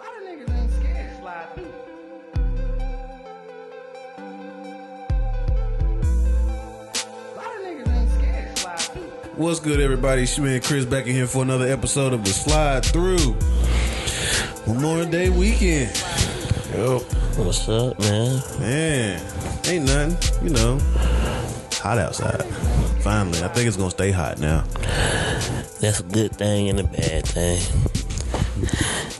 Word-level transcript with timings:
lot 0.00 0.16
of 0.16 0.22
niggas 0.28 0.60
ain't 0.60 0.70
scared 0.72 1.10
to 1.10 1.16
slide 1.20 1.54
through. 1.54 1.72
Lot 7.36 7.46
of 7.46 7.62
niggas 7.62 7.88
ain't 7.88 8.10
scared 8.10 8.56
to 8.56 8.62
slide 8.62 8.78
through. 8.80 9.02
What's 9.36 9.60
good, 9.60 9.80
everybody? 9.80 10.22
It's 10.22 10.36
your 10.36 10.46
man 10.46 10.60
Chris 10.60 10.84
back 10.84 11.06
in 11.06 11.12
here 11.14 11.26
for 11.26 11.42
another 11.42 11.66
episode 11.66 12.12
of 12.12 12.24
the 12.24 12.30
Slide 12.30 12.84
Through 12.84 13.36
Memorial 14.66 15.10
Day 15.10 15.30
weekend. 15.30 15.90
Yo, 16.74 16.98
What's 17.36 17.68
up, 17.68 17.98
man? 18.00 18.42
man, 18.60 19.20
ain't 19.66 19.84
nothing, 19.86 20.46
you 20.46 20.50
know. 20.54 20.78
Hot 21.82 21.98
outside. 21.98 22.44
Finally, 23.02 23.42
I 23.42 23.48
think 23.48 23.66
it's 23.66 23.76
gonna 23.76 23.90
stay 23.90 24.10
hot 24.10 24.38
now. 24.38 24.64
That's 25.80 26.00
a 26.00 26.02
good 26.04 26.32
thing 26.36 26.68
and 26.68 26.80
a 26.80 26.84
bad 26.84 27.26
thing. 27.26 27.89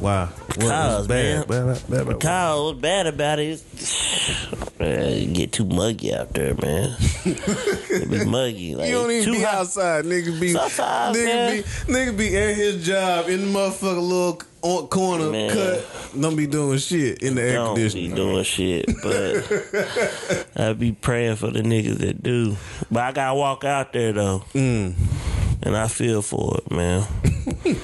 Wow, 0.00 0.26
what 0.26 0.58
Cause, 0.60 0.98
was 0.98 1.08
bad? 1.08 1.48
man. 1.48 1.66
Bad, 1.66 1.74
bad, 1.88 1.90
bad, 1.90 2.06
bad. 2.08 2.20
Kyle, 2.20 2.64
what's 2.66 2.80
bad 2.80 3.06
about 3.06 3.38
it 3.38 3.48
is 3.48 4.70
man, 4.80 5.18
you 5.18 5.26
get 5.34 5.52
too 5.52 5.66
muggy 5.66 6.14
out 6.14 6.32
there, 6.32 6.54
man. 6.54 6.96
it 7.26 8.10
be 8.10 8.24
muggy. 8.24 8.74
Like, 8.76 8.88
You 8.88 8.94
don't 8.94 9.10
even 9.10 9.24
too 9.26 9.32
be 9.32 9.40
hot. 9.42 9.54
outside. 9.56 10.04
Niggas 10.06 10.40
be, 10.40 10.56
Outside, 10.56 11.14
nigga 11.14 11.24
man. 11.26 11.56
be, 11.56 11.92
nigga 11.92 12.16
be 12.18 12.36
at 12.38 12.54
his 12.56 12.86
job 12.86 13.28
in 13.28 13.40
the 13.52 13.58
motherfucking 13.58 14.08
little 14.08 14.42
on- 14.62 14.86
corner 14.88 15.30
Man. 15.30 15.50
cut. 15.50 15.86
Don't 16.18 16.36
be 16.36 16.46
doing 16.46 16.78
shit 16.78 17.22
in 17.22 17.34
the 17.34 17.42
air 17.42 17.54
Don't 17.56 17.74
be 17.76 18.08
doing 18.08 18.42
shit, 18.44 18.86
but 19.02 20.46
I 20.56 20.72
be 20.72 20.92
praying 20.92 21.36
for 21.36 21.50
the 21.50 21.60
niggas 21.60 21.98
that 21.98 22.22
do. 22.22 22.56
But 22.90 23.02
I 23.02 23.12
gotta 23.12 23.34
walk 23.34 23.64
out 23.64 23.92
there 23.92 24.12
though, 24.12 24.44
Mm. 24.54 24.94
and 25.62 25.76
I 25.76 25.88
feel 25.88 26.22
for 26.22 26.56
it, 26.58 26.70
man. 26.70 27.06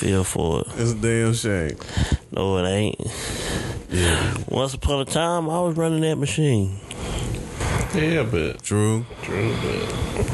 Feel 0.00 0.24
for 0.24 0.62
it. 0.62 0.66
It's 0.78 0.92
a 0.92 0.94
damn 0.94 1.34
shame. 1.34 1.76
No, 2.32 2.56
it 2.56 2.66
ain't. 2.66 2.98
Yeah, 3.90 4.34
Once 4.48 4.72
upon 4.72 5.00
a 5.00 5.04
time, 5.04 5.50
I 5.50 5.60
was 5.60 5.76
running 5.76 6.00
that 6.00 6.16
machine. 6.16 6.78
Yeah, 7.94 8.22
but 8.22 8.62
true. 8.62 9.04
true, 9.20 9.54
but 9.62 10.26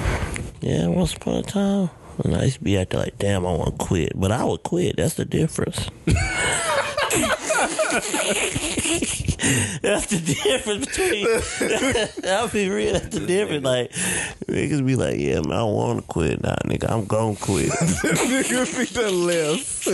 Yeah, 0.61 0.87
once 0.87 1.15
upon 1.15 1.39
a 1.39 1.43
time. 1.43 1.91
And 2.23 2.37
I 2.37 2.45
used 2.45 2.59
to 2.59 2.63
be 2.65 2.79
out 2.79 2.91
there 2.91 3.01
like, 3.01 3.19
damn, 3.19 3.45
I 3.45 3.53
want 3.53 3.77
to 3.77 3.85
quit. 3.85 4.13
But 4.15 4.31
I 4.31 4.45
would 4.45 4.63
quit. 4.63 4.99
That's 4.99 5.15
the 5.15 5.25
difference. 5.25 5.91
that's 9.83 10.07
the 10.07 10.21
difference 10.45 10.87
between. 10.87 11.27
I'll 12.31 12.49
be 12.49 12.69
real. 12.69 12.95
That's 12.95 13.09
the 13.19 13.27
difference. 13.27 13.65
Like, 13.65 13.91
niggas 14.47 14.85
be 14.87 14.97
like, 14.97 15.19
yeah, 15.19 15.41
man, 15.41 15.53
I 15.53 15.63
want 15.65 16.01
to 16.01 16.07
quit. 16.07 16.43
Nah, 16.43 16.57
nigga, 16.65 16.91
I'm 16.91 17.05
going 17.05 17.37
to 17.37 17.43
quit. 17.43 17.71
nigga 17.71 18.79
be 18.79 18.85
the 18.95 19.11
left. 19.11 19.87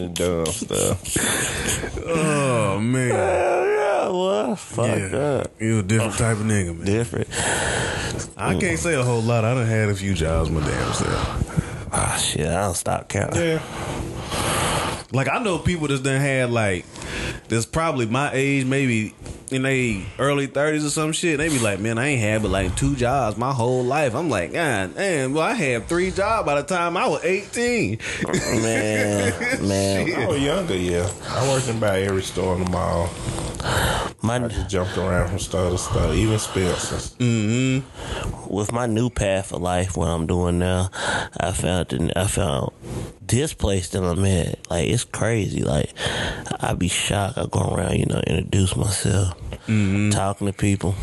and 0.00 0.14
dumb 0.16 0.46
stuff. 0.46 1.98
Oh 2.06 2.78
man. 2.80 3.10
Hell 3.10 3.66
yeah, 3.66 4.08
well, 4.08 4.56
fuck 4.56 4.86
Yeah. 4.86 5.08
that. 5.08 5.50
You 5.58 5.78
a 5.80 5.82
different 5.82 6.14
type 6.14 6.36
of 6.38 6.44
nigga, 6.44 6.76
man. 6.76 6.86
Different. 6.86 7.28
I 8.36 8.58
can't 8.58 8.78
say 8.78 8.94
a 8.94 9.02
whole 9.02 9.20
lot. 9.22 9.44
I 9.44 9.54
done 9.54 9.66
had 9.66 9.88
a 9.88 9.94
few 9.94 10.14
jobs 10.14 10.50
my 10.50 10.60
damn 10.60 10.92
self. 10.92 11.88
Ah, 11.92 12.16
shit, 12.16 12.46
I 12.46 12.62
don't 12.62 12.74
stop 12.76 13.08
counting. 13.08 13.40
Yeah, 13.42 13.58
Like 15.12 15.28
I 15.28 15.42
know 15.42 15.58
people 15.58 15.88
that's 15.88 16.00
done 16.00 16.20
had 16.20 16.50
like 16.50 16.84
that's 17.48 17.66
probably 17.66 18.06
my 18.06 18.30
age, 18.32 18.64
maybe 18.64 19.14
in 19.50 19.62
they 19.62 20.04
early 20.18 20.46
thirties 20.46 20.84
or 20.84 20.90
some 20.90 21.12
shit. 21.12 21.38
They 21.38 21.48
be 21.48 21.58
like, 21.58 21.80
man, 21.80 21.98
I 21.98 22.08
ain't 22.08 22.20
had 22.20 22.42
but 22.42 22.50
like 22.52 22.76
two 22.76 22.94
jobs 22.94 23.36
my 23.36 23.52
whole 23.52 23.82
life. 23.82 24.14
I'm 24.14 24.30
like, 24.30 24.52
God 24.52 24.94
damn, 24.94 25.34
well, 25.34 25.42
I 25.42 25.54
had 25.54 25.88
three 25.88 26.12
jobs 26.12 26.46
by 26.46 26.60
the 26.60 26.62
time 26.62 26.96
I 26.96 27.08
was 27.08 27.24
eighteen. 27.24 27.98
Man, 28.50 29.66
man. 29.66 30.12
I 30.12 30.26
was 30.26 30.40
younger. 30.40 30.76
Yeah, 30.76 31.10
I 31.28 31.48
worked 31.48 31.68
in 31.68 31.78
about 31.78 31.96
every 31.96 32.22
store 32.22 32.56
in 32.56 32.64
the 32.64 32.70
mall. 32.70 33.08
My, 34.22 34.36
I 34.36 34.48
just 34.48 34.70
jumped 34.70 34.96
around 34.96 35.28
from 35.28 35.38
store 35.38 35.70
to 35.70 35.78
store, 35.78 36.14
even 36.14 36.38
Spencer's. 36.38 37.14
Mm-hmm. 37.14 38.54
with 38.54 38.72
my 38.72 38.86
new 38.86 39.10
path 39.10 39.52
of 39.52 39.60
life, 39.62 39.96
what 39.96 40.06
I'm 40.06 40.26
doing 40.26 40.58
now, 40.58 40.90
I 41.38 41.52
found 41.52 42.12
I 42.16 42.26
found 42.26 42.72
this 43.30 43.54
place 43.54 43.88
that 43.90 44.02
I'm 44.02 44.24
at. 44.24 44.70
Like 44.70 44.88
it's 44.88 45.04
crazy. 45.04 45.62
Like 45.62 45.92
I 46.60 46.74
be 46.74 46.88
shocked. 46.88 47.38
I 47.38 47.46
go 47.46 47.74
around, 47.74 47.98
you 47.98 48.06
know, 48.06 48.20
introduce 48.26 48.76
myself, 48.76 49.38
mm-hmm. 49.66 50.10
talking 50.10 50.46
to 50.46 50.52
people, 50.52 50.94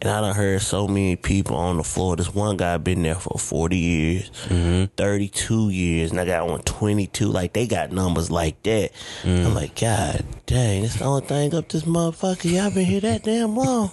and 0.00 0.10
I 0.10 0.20
done 0.20 0.34
heard 0.34 0.62
so 0.62 0.86
many 0.86 1.16
people 1.16 1.56
on 1.56 1.78
the 1.78 1.84
floor. 1.84 2.16
This 2.16 2.34
one 2.34 2.56
guy 2.56 2.76
been 2.76 3.02
there 3.02 3.14
for 3.14 3.38
40 3.38 3.76
years, 3.76 4.30
mm-hmm. 4.48 4.84
32 4.96 5.70
years, 5.70 6.10
and 6.10 6.20
I 6.20 6.24
got 6.24 6.46
one 6.46 6.62
22. 6.62 7.26
Like 7.26 7.52
they 7.52 7.66
got 7.66 7.92
numbers 7.92 8.30
like 8.30 8.62
that. 8.64 8.92
Mm. 9.22 9.46
I'm 9.46 9.54
like, 9.54 9.78
God 9.80 10.24
dang, 10.46 10.82
this 10.82 10.94
the 10.94 11.04
only 11.04 11.26
thing 11.26 11.54
up 11.54 11.68
this 11.68 11.82
motherfucker. 11.82 12.50
Y'all 12.50 12.70
been 12.70 12.84
here 12.84 13.00
that 13.00 13.24
damn 13.24 13.56
long. 13.56 13.90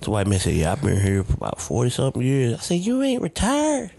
The 0.00 0.10
white 0.10 0.26
man 0.26 0.38
said, 0.38 0.54
Yeah, 0.54 0.72
I've 0.72 0.82
been 0.82 1.00
here 1.00 1.22
for 1.22 1.34
about 1.34 1.60
40 1.60 1.90
something 1.90 2.22
years. 2.22 2.54
I 2.54 2.60
said, 2.62 2.80
You 2.80 3.02
ain't 3.02 3.22
retired? 3.22 3.90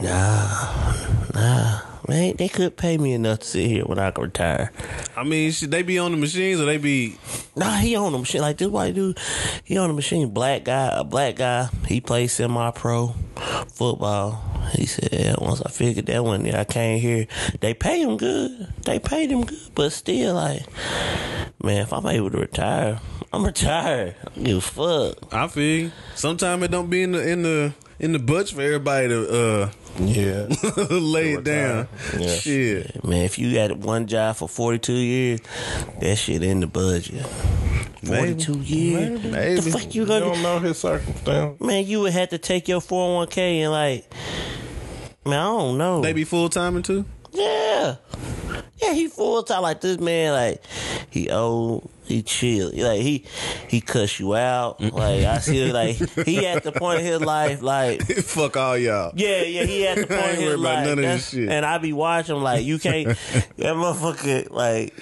Nah, 0.00 0.94
nah. 1.34 1.80
Man, 2.08 2.36
they 2.36 2.48
could 2.48 2.76
pay 2.76 2.98
me 2.98 3.14
enough 3.14 3.40
to 3.40 3.44
sit 3.46 3.66
here 3.66 3.84
when 3.84 3.98
I 3.98 4.12
can 4.12 4.24
retire. 4.24 4.70
I 5.16 5.24
mean, 5.24 5.50
should 5.50 5.72
they 5.72 5.82
be 5.82 5.98
on 5.98 6.12
the 6.12 6.16
machines 6.16 6.60
or 6.60 6.64
they 6.64 6.76
be? 6.76 7.18
Nah, 7.56 7.78
he 7.78 7.96
on 7.96 8.12
the 8.12 8.18
machine. 8.18 8.42
Like 8.42 8.58
this 8.58 8.68
white 8.68 8.94
dude, 8.94 9.18
he 9.64 9.76
on 9.76 9.88
the 9.88 9.94
machine. 9.94 10.28
Black 10.30 10.64
guy, 10.64 10.90
a 10.92 11.02
black 11.02 11.36
guy. 11.36 11.68
He 11.88 12.00
plays 12.00 12.32
semi 12.32 12.70
pro 12.70 13.08
football. 13.72 14.40
He 14.72 14.86
said, 14.86 15.08
yeah, 15.12 15.34
once 15.38 15.62
I 15.62 15.70
figured 15.70 16.06
that 16.06 16.24
one, 16.24 16.44
yeah, 16.44 16.60
I 16.60 16.64
came 16.64 17.00
here. 17.00 17.26
They 17.60 17.74
pay 17.74 18.02
him 18.02 18.16
good. 18.16 18.72
They 18.84 18.98
paid 18.98 19.30
him 19.30 19.44
good, 19.44 19.58
but 19.74 19.90
still, 19.92 20.34
like, 20.34 20.62
man, 21.62 21.82
if 21.82 21.92
I'm 21.92 22.06
able 22.06 22.30
to 22.30 22.38
retire, 22.38 23.00
I'm 23.32 23.44
retired. 23.44 24.14
I 24.22 24.34
don't 24.34 24.44
give 24.44 24.58
a 24.58 24.60
fuck. 24.60 25.34
I 25.34 25.48
feel. 25.48 25.90
Sometimes 26.14 26.62
it 26.62 26.70
don't 26.70 26.88
be 26.88 27.02
in 27.02 27.12
the 27.12 27.28
in 27.28 27.42
the 27.42 27.74
in 27.98 28.12
the 28.12 28.18
budget 28.18 28.54
for 28.54 28.62
everybody 28.62 29.08
to 29.08 29.28
uh 29.28 29.70
Yeah, 29.98 30.46
lay 30.90 31.32
it 31.34 31.44
down. 31.44 31.88
Yeah. 32.18 32.34
Shit. 32.36 33.04
Man, 33.04 33.24
if 33.24 33.38
you 33.38 33.58
had 33.58 33.82
one 33.82 34.06
job 34.06 34.36
for 34.36 34.48
42 34.48 34.92
years, 34.92 35.40
that 36.00 36.16
shit 36.16 36.42
in 36.42 36.60
the 36.60 36.66
budget. 36.66 37.24
42 38.04 38.58
years? 38.60 39.24
Maybe. 39.24 39.60
The 39.60 39.70
fuck 39.70 39.94
you 39.94 40.02
you 40.02 40.06
gonna 40.06 40.20
don't 40.20 40.42
know 40.42 40.58
his 40.58 40.78
circumstance. 40.78 41.60
Man, 41.60 41.86
you 41.86 42.00
would 42.00 42.12
have 42.12 42.28
to 42.30 42.38
take 42.38 42.68
your 42.68 42.80
401k 42.80 43.38
and 43.62 43.72
like, 43.72 44.12
man, 45.24 45.38
I 45.40 45.44
don't 45.44 45.78
know. 45.78 46.02
They 46.02 46.12
be 46.12 46.24
full 46.24 46.48
timing 46.48 46.82
too. 46.82 47.04
Yeah. 47.32 47.96
Yeah, 48.80 48.92
he 48.92 49.08
full 49.08 49.42
time 49.42 49.62
like 49.62 49.80
this 49.80 49.98
man, 49.98 50.32
like 50.32 50.62
he 51.10 51.30
old, 51.30 51.90
he 52.06 52.22
chill. 52.22 52.70
Like 52.74 53.00
he 53.00 53.24
he 53.68 53.80
cuss 53.80 54.18
you 54.20 54.34
out. 54.34 54.80
Like 54.80 55.24
I 55.24 55.38
see 55.38 55.72
like 55.72 55.96
he 56.24 56.46
at 56.46 56.62
the 56.62 56.72
point 56.72 57.00
of 57.00 57.04
his 57.06 57.20
life, 57.20 57.62
like 57.62 58.02
Fuck 58.24 58.56
all 58.56 58.76
y'all. 58.78 59.12
yeah, 59.14 59.42
yeah, 59.42 59.64
he 59.64 59.86
at 59.86 59.96
the 59.98 60.06
point 60.14 60.32
of 60.32 60.38
his 60.38 60.56
life. 60.58 60.84
none 60.86 60.98
of 60.98 61.04
this 61.04 61.30
shit. 61.30 61.48
And 61.48 61.64
I 61.66 61.78
be 61.78 61.92
watching 61.92 62.36
like 62.36 62.64
you 62.64 62.78
can't 62.78 63.08
that 63.08 63.74
motherfucker 63.74 64.50
like 64.50 64.94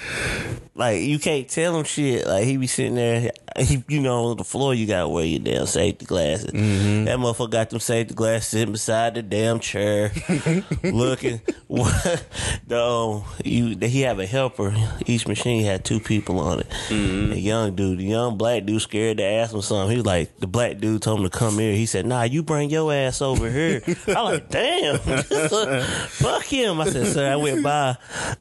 like 0.74 1.02
you 1.02 1.18
can't 1.18 1.48
tell 1.48 1.76
him 1.76 1.84
shit. 1.84 2.26
Like 2.26 2.44
he 2.44 2.56
be 2.56 2.66
sitting 2.66 2.96
there, 2.96 3.30
he, 3.56 3.84
you 3.88 4.00
know, 4.00 4.26
on 4.26 4.36
the 4.36 4.44
floor. 4.44 4.74
You 4.74 4.86
gotta 4.86 5.08
wear 5.08 5.24
your 5.24 5.40
damn 5.40 5.66
safety 5.66 6.04
glasses. 6.04 6.50
Mm-hmm. 6.50 7.04
That 7.04 7.18
motherfucker 7.18 7.50
got 7.50 7.70
them 7.70 7.80
safety 7.80 8.14
glasses 8.14 8.48
sitting 8.48 8.72
beside 8.72 9.14
the 9.14 9.22
damn 9.22 9.60
chair, 9.60 10.12
looking. 10.82 11.40
What 11.68 12.26
the 12.66 12.80
um, 12.82 13.24
you? 13.44 13.76
He 13.86 14.02
have 14.02 14.18
a 14.18 14.26
helper. 14.26 14.74
Each 15.06 15.26
machine 15.28 15.64
had 15.64 15.84
two 15.84 16.00
people 16.00 16.40
on 16.40 16.60
it. 16.60 16.68
Mm-hmm. 16.88 17.32
A 17.32 17.36
young 17.36 17.76
dude, 17.76 17.98
the 17.98 18.04
young 18.04 18.36
black 18.36 18.64
dude, 18.64 18.82
scared 18.82 19.18
to 19.18 19.24
ask 19.24 19.54
him 19.54 19.62
something. 19.62 19.90
He 19.90 19.96
was 19.96 20.06
like, 20.06 20.38
the 20.38 20.46
black 20.46 20.78
dude 20.78 21.02
told 21.02 21.20
him 21.20 21.30
to 21.30 21.36
come 21.36 21.58
here. 21.58 21.74
He 21.74 21.86
said, 21.86 22.06
Nah, 22.06 22.24
you 22.24 22.42
bring 22.42 22.70
your 22.70 22.92
ass 22.92 23.22
over 23.22 23.50
here. 23.50 23.82
I 24.08 24.20
like, 24.20 24.48
damn, 24.48 24.98
fuck 24.98 26.44
him. 26.44 26.80
I 26.80 26.90
said, 26.90 27.06
sir, 27.06 27.32
I 27.32 27.36
went 27.36 27.62
by. 27.62 27.96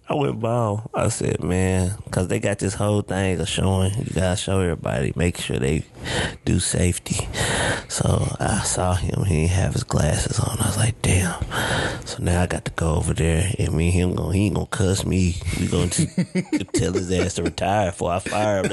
I 0.09 0.13
went 0.13 0.39
by. 0.39 0.77
I 0.94 1.09
said, 1.09 1.44
man, 1.44 1.95
because 2.24 2.30
they 2.30 2.40
got 2.40 2.60
this 2.60 2.75
whole 2.75 3.02
thing 3.02 3.40
of 3.40 3.50
showing. 3.50 3.94
You 3.98 4.14
gotta 4.14 4.38
show 4.38 4.62
everybody, 4.62 5.12
make 5.16 5.38
sure 5.38 5.58
they 5.60 5.84
do 6.46 6.60
safety. 6.60 7.28
So 7.90 8.36
I 8.40 8.62
saw 8.64 8.94
him. 8.94 9.25
He 9.25 9.42
didn't 9.42 9.52
have 9.52 9.74
his 9.74 9.84
glasses 9.84 10.40
on. 10.40 10.58
I 10.60 10.68
was 10.68 10.78
like, 10.78 11.02
damn. 11.02 11.44
So 12.06 12.24
now 12.24 12.42
I 12.44 12.48
got 12.48 12.64
to 12.66 12.72
go 12.72 12.96
over 12.96 13.14
there, 13.14 13.52
and 13.60 13.74
me 13.74 13.88
and 13.88 13.94
him 13.94 14.16
going. 14.16 14.34
He 14.34 14.46
ain't 14.46 14.56
gonna 14.56 14.68
cuss 14.68 15.06
me. 15.06 15.36
We 15.60 15.68
gonna 15.68 15.90
t- 15.90 16.06
tell 16.74 16.94
his 16.94 17.12
ass 17.12 17.34
to 17.36 17.44
retire 17.44 17.92
before 17.92 18.14
I 18.14 18.20
fire 18.20 18.64
him. 18.64 18.70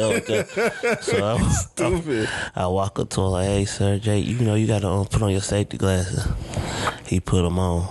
So 1.00 1.36
I, 1.36 1.48
Stupid. 1.50 2.28
I 2.54 2.66
walk 2.68 2.98
up 3.00 3.10
to 3.10 3.20
him 3.20 3.26
like, 3.28 3.46
"Hey, 3.46 3.64
sir, 3.64 3.98
Jay, 3.98 4.18
you 4.18 4.38
know 4.38 4.54
you 4.54 4.66
gotta 4.68 4.88
um, 4.88 5.06
put 5.06 5.22
on 5.22 5.32
your 5.32 5.40
safety 5.40 5.76
glasses." 5.76 6.26
He 7.06 7.18
put 7.18 7.42
them 7.42 7.58
on. 7.58 7.88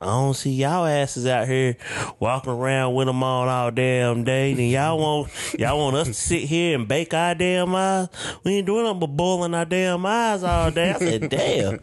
I 0.00 0.06
don't 0.06 0.34
see 0.34 0.52
y'all 0.52 0.86
asses 0.86 1.26
out 1.26 1.48
here 1.48 1.76
walking 2.20 2.52
around 2.52 2.94
with 2.94 3.08
them 3.08 3.20
on 3.22 3.48
all 3.48 3.72
damn 3.72 4.22
day. 4.22 4.52
And 4.52 4.70
y'all 4.70 4.96
want 4.96 5.32
y'all 5.58 5.76
want 5.76 5.96
us 5.96 6.06
to 6.06 6.14
sit 6.14 6.42
here 6.42 6.78
and 6.78 6.86
bake 6.86 7.12
our 7.14 7.34
damn 7.34 7.74
eyes? 7.74 8.08
We 8.44 8.58
ain't 8.58 8.66
doing 8.66 8.84
nothing 8.84 9.00
but 9.00 9.08
boiling 9.08 9.54
our 9.54 9.64
damn 9.64 10.06
eyes 10.06 10.44
all 10.44 10.70
day. 10.70 10.92
I 10.92 10.98
said, 10.98 11.28
damn. 11.28 11.80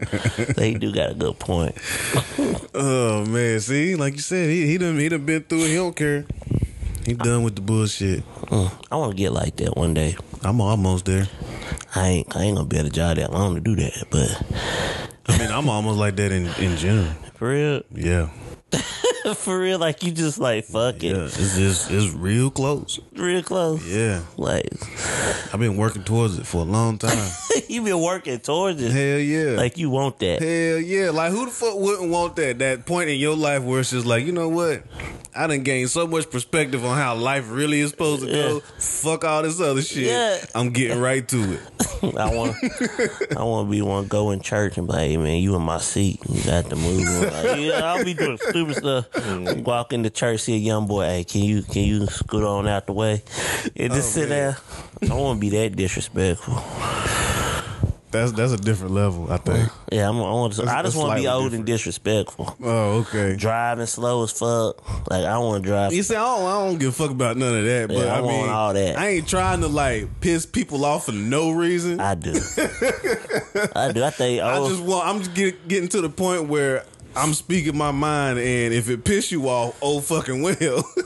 He 0.56 0.78
do 0.78 0.92
got 0.92 1.10
a 1.10 1.14
good 1.14 1.38
point. 1.38 1.76
Oh 2.78 3.24
man, 3.24 3.58
see, 3.60 3.94
like 3.96 4.12
you 4.14 4.20
said, 4.20 4.50
he 4.50 4.66
he 4.66 4.76
done 4.76 4.98
he 4.98 5.08
done 5.08 5.24
been 5.24 5.42
through 5.44 5.60
it. 5.64 5.68
He 5.68 5.74
don't 5.76 5.96
care. 5.96 6.26
He 7.06 7.14
done 7.14 7.42
with 7.42 7.54
the 7.54 7.62
bullshit. 7.62 8.22
Mm, 8.48 8.70
I 8.92 8.96
want 8.96 9.12
to 9.12 9.16
get 9.16 9.32
like 9.32 9.56
that 9.56 9.78
one 9.78 9.94
day. 9.94 10.14
I'm 10.42 10.60
almost 10.60 11.06
there. 11.06 11.26
I 11.94 12.08
ain't 12.08 12.36
I 12.36 12.42
ain't 12.42 12.56
gonna 12.56 12.68
be 12.68 12.76
at 12.76 12.84
a 12.84 12.90
job 12.90 13.16
that 13.16 13.32
long 13.32 13.54
to 13.54 13.60
do 13.62 13.74
that, 13.76 14.04
but 14.10 14.28
I'm 15.56 15.70
almost 15.70 15.98
like 15.98 16.16
that 16.16 16.32
in, 16.32 16.48
in 16.62 16.76
general. 16.76 17.08
for 17.36 17.48
real, 17.48 17.80
Yeah. 17.90 18.28
for 19.34 19.58
real, 19.58 19.78
like 19.78 20.02
you 20.02 20.12
just 20.12 20.38
like 20.38 20.64
fuck 20.64 20.96
it, 20.96 21.16
Yeah. 21.16 21.24
It's 21.24 21.56
just, 21.56 21.90
it's 21.90 22.12
real 22.14 22.50
close. 22.50 23.00
real 23.14 23.42
close. 23.42 23.86
Yeah. 23.86 24.22
Like 24.36 24.68
I've 25.52 25.60
been 25.60 25.76
working 25.76 26.04
towards 26.04 26.38
it 26.38 26.46
for 26.46 26.58
a 26.58 26.64
long 26.64 26.98
time. 26.98 27.30
You've 27.68 27.84
been 27.84 28.00
working 28.00 28.38
towards 28.40 28.82
it, 28.82 28.92
Hell 28.92 29.18
yeah. 29.18 29.56
like 29.56 29.78
you 29.78 29.90
want 29.90 30.18
that. 30.20 30.40
Hell 30.40 30.78
yeah. 30.78 31.10
Like, 31.10 31.32
who 31.32 31.46
the 31.46 31.50
fuck 31.50 31.76
wouldn't 31.76 32.10
want 32.10 32.36
that? 32.36 32.58
That 32.58 32.86
point 32.86 33.08
in 33.10 33.18
your 33.18 33.34
life 33.36 33.62
where 33.62 33.80
it's 33.80 33.90
just 33.90 34.06
like, 34.06 34.24
you 34.26 34.32
know 34.32 34.48
what? 34.48 34.82
I 35.34 35.46
done 35.46 35.62
gained 35.62 35.90
so 35.90 36.06
much 36.06 36.30
perspective 36.30 36.84
on 36.84 36.96
how 36.96 37.14
life 37.14 37.50
really 37.50 37.80
is 37.80 37.90
supposed 37.90 38.22
to 38.24 38.32
go. 38.32 38.54
Yeah. 38.54 38.60
Fuck 38.78 39.24
all 39.24 39.42
this 39.42 39.60
other 39.60 39.82
shit. 39.82 40.06
Yeah. 40.06 40.38
I'm 40.54 40.70
getting 40.70 40.98
right 41.00 41.26
to 41.28 41.54
it. 41.54 41.60
I 42.16 42.34
want, 42.34 42.56
I 43.36 43.42
want 43.42 43.66
to 43.66 43.70
be 43.70 43.82
one 43.82 44.06
go 44.06 44.30
in 44.30 44.40
church 44.40 44.78
and 44.78 44.86
be 44.86 44.92
like, 44.92 45.08
hey 45.08 45.16
man, 45.16 45.42
you 45.42 45.54
in 45.56 45.62
my 45.62 45.78
seat, 45.78 46.20
you 46.28 46.42
got 46.44 46.68
to 46.70 46.76
move. 46.76 47.04
Like, 47.06 47.58
yeah, 47.60 47.80
I'll 47.84 48.04
be 48.04 48.14
doing 48.14 48.38
stupid 48.38 48.76
stuff. 48.76 49.06
Mm. 49.16 49.64
Walk 49.64 49.92
into 49.92 50.10
church, 50.10 50.40
see 50.40 50.54
a 50.54 50.58
young 50.58 50.86
boy, 50.86 51.04
hey, 51.06 51.24
can 51.24 51.42
you 51.42 51.62
can 51.62 51.82
you 51.84 52.06
scoot 52.06 52.44
on 52.44 52.68
out 52.68 52.86
the 52.86 52.92
way 52.92 53.22
and 53.76 53.92
just 53.92 54.16
Oh, 54.16 54.20
sit 54.20 54.28
man. 54.28 54.56
there? 55.00 55.10
I 55.10 55.14
want 55.14 55.38
to 55.38 55.40
be 55.40 55.48
that 55.56 55.74
disrespectful. 55.76 56.62
That's 58.12 58.32
that's 58.32 58.52
a 58.52 58.56
different 58.56 58.94
level, 58.94 59.30
I 59.30 59.36
think. 59.36 59.68
Yeah, 59.92 60.08
I'm, 60.08 60.16
I 60.16 60.20
want. 60.20 60.52
To, 60.54 60.62
That's- 60.62 60.78
I 60.78 60.82
just 60.82 60.96
want 60.96 61.16
to 61.16 61.20
be 61.22 61.28
old 61.28 61.52
and 61.52 61.66
disrespectful. 61.66 62.56
Oh, 62.62 63.00
okay. 63.00 63.34
Driving 63.36 63.84
slow 63.86 64.22
as 64.22 64.30
fuck. 64.32 65.10
Like 65.10 65.24
I 65.24 65.36
want 65.38 65.62
to 65.62 65.68
drive. 65.68 65.92
You 65.92 66.02
see, 66.02 66.14
I 66.14 66.20
don't, 66.22 66.46
I 66.46 66.66
don't 66.66 66.78
give 66.78 66.90
a 66.90 66.92
fuck 66.92 67.10
about 67.10 67.36
none 67.36 67.56
of 67.58 67.64
that. 67.64 67.88
But 67.88 67.96
Yeah, 67.98 68.14
I 68.14 68.18
I, 68.18 68.20
want 68.20 68.36
mean, 68.42 68.48
all 68.48 68.72
that. 68.74 68.96
I 68.98 69.08
ain't 69.08 69.28
trying 69.28 69.60
to 69.62 69.68
like 69.68 70.20
piss 70.20 70.46
people 70.46 70.84
off 70.84 71.06
for 71.06 71.12
no 71.12 71.50
reason. 71.50 72.00
I, 72.00 72.12
I 72.12 72.14
do. 72.14 72.30
I 73.74 73.92
do. 73.92 74.04
I 74.04 74.10
think. 74.10 74.40
Oh, 74.42 74.68
just 74.68 74.82
want. 74.82 75.06
I'm 75.06 75.18
just 75.18 75.34
get, 75.34 75.68
getting 75.68 75.88
to 75.90 76.00
the 76.00 76.08
point 76.08 76.44
where 76.48 76.84
I'm 77.16 77.32
speaking 77.34 77.76
my 77.76 77.92
mind, 77.92 78.38
and 78.38 78.74
if 78.74 78.90
it 78.90 79.04
piss 79.04 79.32
you 79.32 79.48
off, 79.48 79.78
oh 79.82 80.00
fucking 80.00 80.42
well. 80.42 80.56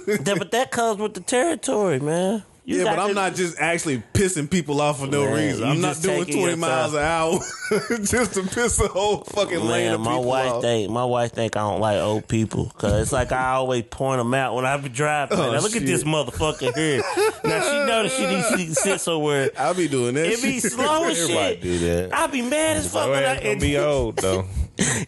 that, 0.06 0.34
but 0.38 0.50
that 0.50 0.70
comes 0.72 0.98
with 1.00 1.14
the 1.14 1.20
territory, 1.20 2.00
man. 2.00 2.42
You 2.64 2.84
yeah, 2.84 2.94
but 2.94 2.98
I'm 2.98 3.14
not 3.14 3.34
just 3.34 3.58
actually 3.58 4.02
pissing 4.12 4.48
people 4.48 4.80
off 4.80 5.00
for 5.00 5.06
no 5.06 5.24
Man, 5.24 5.34
reason. 5.34 5.64
I'm 5.68 5.80
not 5.80 6.00
doing 6.02 6.24
20 6.26 6.54
miles 6.56 6.92
an 6.94 7.00
hour 7.00 7.38
just 8.04 8.34
to 8.34 8.42
piss 8.42 8.78
a 8.80 8.86
whole 8.86 9.24
fucking 9.24 9.58
lane 9.60 9.86
Man, 9.86 9.94
of 9.94 10.00
my 10.02 10.10
people 10.10 10.24
wife 10.24 10.52
off. 10.52 10.62
think 10.62 10.90
my 10.90 11.04
wife 11.04 11.32
think 11.32 11.56
I 11.56 11.60
don't 11.60 11.80
like 11.80 11.96
old 11.98 12.28
people 12.28 12.66
because 12.66 13.00
it's 13.02 13.12
like 13.12 13.32
I 13.32 13.52
always 13.54 13.84
point 13.84 14.18
them 14.18 14.34
out 14.34 14.54
when 14.54 14.66
I 14.66 14.76
be 14.76 14.88
driving. 14.90 15.38
Oh, 15.38 15.50
now, 15.52 15.60
look 15.60 15.74
at 15.74 15.86
this 15.86 16.04
motherfucker 16.04 16.72
here. 16.76 17.02
Now 17.44 17.60
she 17.62 17.86
know 17.86 18.02
that 18.04 18.12
she 18.12 18.26
needs 18.26 18.74
to 18.74 18.74
sit 18.82 19.00
somewhere. 19.00 19.50
I'll 19.56 19.74
be 19.74 19.88
doing 19.88 20.14
that. 20.14 20.26
It 20.26 20.42
be 20.42 20.60
shit. 20.60 20.72
slow 20.72 21.04
as 21.08 21.18
Everybody 21.18 21.54
shit. 21.54 21.62
do 21.62 21.78
that. 21.78 22.14
I 22.14 22.26
be 22.26 22.42
mad 22.42 22.76
as 22.76 22.92
fuck. 22.92 23.08
I, 23.08 23.42
gonna 23.42 23.58
be 23.58 23.78
old 23.78 24.16
though. 24.18 24.46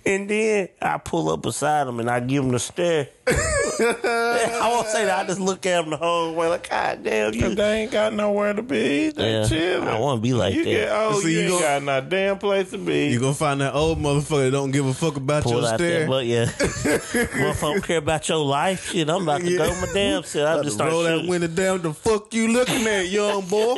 And 0.06 0.28
then 0.28 0.68
I 0.80 0.98
pull 0.98 1.28
up 1.30 1.42
beside 1.42 1.86
him 1.86 2.00
and 2.00 2.10
I 2.10 2.20
give 2.20 2.44
him 2.44 2.50
the 2.52 2.58
stare. 2.58 3.08
I 3.28 4.68
won't 4.70 4.86
say 4.88 5.04
that. 5.06 5.20
I 5.20 5.26
just 5.26 5.40
look 5.40 5.64
at 5.66 5.84
him 5.84 5.90
the 5.90 5.96
whole 5.96 6.34
way 6.34 6.48
like, 6.48 6.68
God 6.68 7.02
damn 7.04 7.32
you. 7.34 7.54
they 7.54 7.82
ain't 7.82 7.92
got 7.92 8.12
nowhere 8.12 8.52
to 8.52 8.62
be. 8.62 9.10
They 9.10 9.32
Yeah, 9.32 9.44
chilling. 9.48 9.88
I 9.88 9.98
want 9.98 10.18
to 10.18 10.22
be 10.22 10.34
like 10.34 10.54
you 10.54 10.64
that. 10.64 10.70
get 10.70 10.92
old, 10.92 11.22
See, 11.22 11.32
you, 11.32 11.38
you 11.40 11.52
ain't 11.54 11.62
gon- 11.62 11.84
got 11.86 12.02
no 12.02 12.08
damn 12.08 12.38
place 12.38 12.70
to 12.70 12.78
be. 12.78 13.08
You 13.08 13.20
gonna 13.20 13.34
find 13.34 13.60
that 13.60 13.74
old 13.74 13.98
motherfucker 13.98 14.44
that 14.46 14.50
don't 14.50 14.70
give 14.72 14.86
a 14.86 14.92
fuck 14.94 15.16
about 15.16 15.44
Pull 15.44 15.60
your 15.60 15.66
out 15.68 15.74
stare. 15.78 16.00
that, 16.00 16.08
but 16.08 16.26
yeah, 16.26 16.44
motherfucker 16.46 17.60
don't 17.60 17.84
care 17.84 17.98
about 17.98 18.28
your 18.28 18.44
life. 18.44 18.90
Shit, 18.90 19.08
I'm 19.08 19.22
about 19.22 19.40
to 19.42 19.50
Yeah. 19.50 19.58
go 19.58 19.80
my 19.80 19.88
damn 19.94 20.22
self. 20.24 20.48
I'm 20.48 20.54
About 20.54 20.64
just 20.64 20.78
to 20.78 20.84
start 20.84 20.92
roll 20.92 21.02
that 21.04 21.26
window 21.28 21.46
down. 21.48 21.82
The 21.82 21.94
fuck 21.94 22.34
you 22.34 22.48
looking 22.52 22.86
at, 22.86 23.08
young 23.08 23.46
boy? 23.46 23.74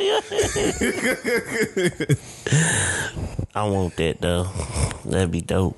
I 3.57 3.63
want 3.63 3.95
that 3.97 4.17
though. 4.19 4.43
That'd 5.05 5.31
be 5.31 5.41
dope. 5.41 5.77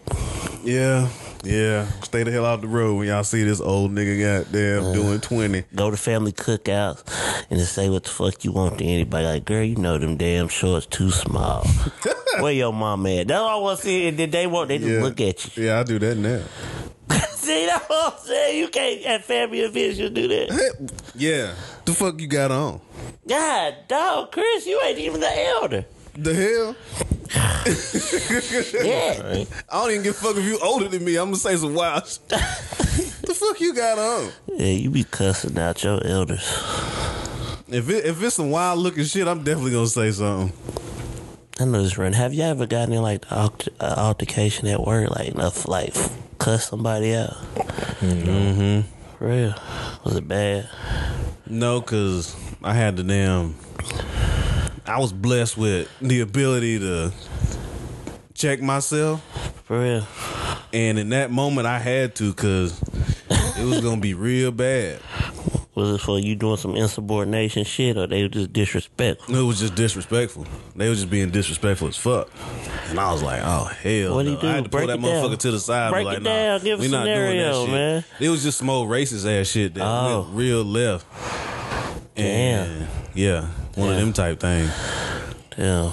Yeah, 0.63 1.09
yeah. 1.44 1.86
Stay 2.01 2.24
the 2.24 2.31
hell 2.31 2.45
out 2.45 2.62
the 2.62 2.68
road 2.68 2.95
when 2.95 3.07
y'all 3.07 3.24
see 3.24 3.44
this 3.44 3.62
old 3.62 3.92
nigga 3.92 4.44
goddamn 4.44 4.94
doing 4.94 5.19
twenty. 5.21 5.63
Go 5.75 5.92
to 5.92 5.98
family 5.98 6.31
cookouts 6.31 7.04
and 7.50 7.59
just 7.59 7.74
say 7.74 7.89
what 7.89 8.04
the 8.04 8.09
fuck 8.09 8.44
you 8.44 8.51
want 8.51 8.77
to 8.80 8.86
anybody. 8.86 9.25
Like, 9.25 9.45
girl, 9.45 9.63
you 9.63 9.75
know 9.75 9.98
them 9.98 10.18
damn 10.18 10.48
shorts 10.48 10.86
too 10.86 11.12
small. 11.12 11.65
Where 12.39 12.51
your 12.51 12.74
mom 12.74 13.06
at? 13.07 13.27
That's 13.27 13.39
all 13.39 13.59
I 13.59 13.62
want 13.62 13.80
to 13.80 13.86
see. 13.86 14.07
And 14.07 14.18
then 14.18 14.30
they 14.30 14.45
want 14.48 14.68
they 14.68 14.77
just 14.77 14.89
Yeah, 14.89 15.01
look 15.01 15.19
at 15.21 15.57
you. 15.57 15.63
Yeah, 15.63 15.80
I 15.80 15.83
do 15.83 15.98
that 16.00 16.18
now. 16.18 16.44
see, 17.30 17.65
that's 17.65 17.88
what 17.89 18.13
I'm 18.13 18.19
saying. 18.19 18.60
You 18.60 18.68
can't 18.68 19.06
at 19.06 19.24
family 19.24 19.62
events 19.62 19.98
you 19.98 20.10
do 20.10 20.27
that. 20.27 20.89
Yeah, 21.15 21.56
the 21.86 21.94
fuck 21.94 22.19
you 22.19 22.27
got 22.27 22.51
on? 22.51 22.81
God, 23.27 23.75
dog, 23.88 24.31
Chris, 24.31 24.65
you 24.65 24.81
ain't 24.86 25.00
even 25.00 25.19
the 25.19 25.48
elder. 25.48 25.86
The 26.15 26.33
hell? 26.33 26.75
Yeah, 27.35 27.63
I 29.69 29.74
don't 29.81 29.91
even 29.91 30.03
give 30.03 30.15
a 30.15 30.18
fuck 30.18 30.35
if 30.38 30.44
you 30.45 30.59
older 30.59 30.88
than 30.88 31.03
me. 31.03 31.18
I'm 31.18 31.25
gonna 31.27 31.38
say 31.38 31.56
some 31.57 31.74
wild. 31.74 32.07
shit. 32.07 32.27
the 32.29 33.33
fuck 33.35 33.59
you 33.59 33.74
got 33.74 33.97
on? 33.97 34.31
yeah, 34.56 34.68
you 34.68 34.89
be 34.89 35.03
cussing 35.03 35.57
out 35.57 35.83
your 35.83 36.06
elders. 36.06 36.44
If 37.69 37.89
it, 37.89 38.06
if 38.06 38.24
it's 38.24 38.35
some 38.35 38.50
wild 38.51 38.79
looking 38.79 39.03
shit, 39.03 39.27
I'm 39.27 39.44
definitely 39.44 39.71
gonna 39.71 39.88
say 39.88 40.12
something. 40.12 40.53
I 41.59 41.65
know 41.65 41.81
this 41.83 41.97
run. 41.97 42.13
Have 42.13 42.33
you 42.33 42.44
ever 42.44 42.65
gotten 42.68 42.94
in 42.94 43.01
like 43.01 43.29
alt- 43.31 43.68
uh, 43.79 43.95
altercation 43.97 44.68
at 44.68 44.79
work, 44.81 45.09
like 45.09 45.29
enough, 45.29 45.68
like 45.68 45.94
cuss 46.38 46.69
somebody 46.69 47.15
out? 47.15 47.33
Mm-hmm. 48.00 48.81
For 49.18 49.27
real? 49.27 49.56
Was 50.06 50.15
it 50.15 50.27
bad? 50.27 50.69
No, 51.47 51.81
cause 51.81 52.35
I 52.63 52.74
had 52.74 52.95
the 52.97 53.03
damn. 53.03 53.56
I 54.88 55.00
was 55.00 55.12
blessed 55.12 55.57
with 55.57 55.89
the 56.01 56.22
ability 56.22 56.80
to 56.80 57.12
check 58.34 58.62
myself, 58.62 59.22
For 59.66 59.80
real? 59.81 60.07
and 60.74 60.98
in 60.98 61.10
that 61.10 61.30
moment, 61.31 61.68
I 61.68 61.80
had 61.80 62.16
to, 62.16 62.34
cause 62.34 62.81
it 63.57 63.66
was 63.66 63.81
gonna 63.81 64.00
be 64.01 64.13
real 64.13 64.51
bad. 64.51 65.00
Was 65.75 65.92
it 65.92 66.01
for 66.01 66.18
you 66.18 66.36
doing 66.36 66.57
some 66.57 66.75
insubordination 66.75 67.63
shit, 67.63 67.98
or 67.98 68.07
they 68.07 68.24
were 68.24 68.30
just 68.30 68.51
disrespectful? 68.51 69.36
It 69.36 69.42
was 69.44 69.60
just 69.60 69.75
disrespectful. 69.75 70.45
They 70.75 70.89
were 70.89 70.95
just 70.95 71.10
being 71.10 71.30
disrespectful 71.30 71.89
as 71.89 71.98
fuck. 71.98 72.30
And 72.89 73.00
I 73.00 73.12
was 73.12 73.22
like, 73.22 73.42
oh 73.44 73.66
hell. 73.66 74.16
What'd 74.16 74.30
he 74.30 74.36
no. 74.36 74.42
do? 74.42 74.48
I 74.48 74.51
had 74.54 74.63
to 74.63 74.69
pull 74.72 74.88
that 74.88 74.88
down. 74.88 75.01
motherfucker 75.01 75.38
to 75.38 75.51
the 75.51 75.60
side. 75.60 75.92
Break 75.92 76.06
like, 76.06 76.18
it 76.18 76.24
down. 76.24 76.57
Nah, 76.60 76.63
Give 76.63 76.80
a 76.80 76.81
we 76.81 76.88
not 76.88 77.04
doing 77.06 77.16
that 77.38 77.54
scenario, 77.54 77.66
shit. 77.66 77.72
man. 77.74 78.06
It 78.19 78.30
was 78.30 78.42
just 78.42 78.57
some 78.57 78.69
old 78.72 78.89
racist 78.89 79.39
ass 79.42 79.48
shit 79.48 79.74
that 79.75 79.84
Oh. 79.86 80.22
went 80.22 80.36
real 80.36 80.63
left. 80.63 81.06
And 82.15 82.88
yeah, 83.13 83.48
one 83.77 83.89
of 83.89 83.96
them 83.96 84.12
type 84.12 84.39
things. 84.39 84.72
Damn, 85.55 85.91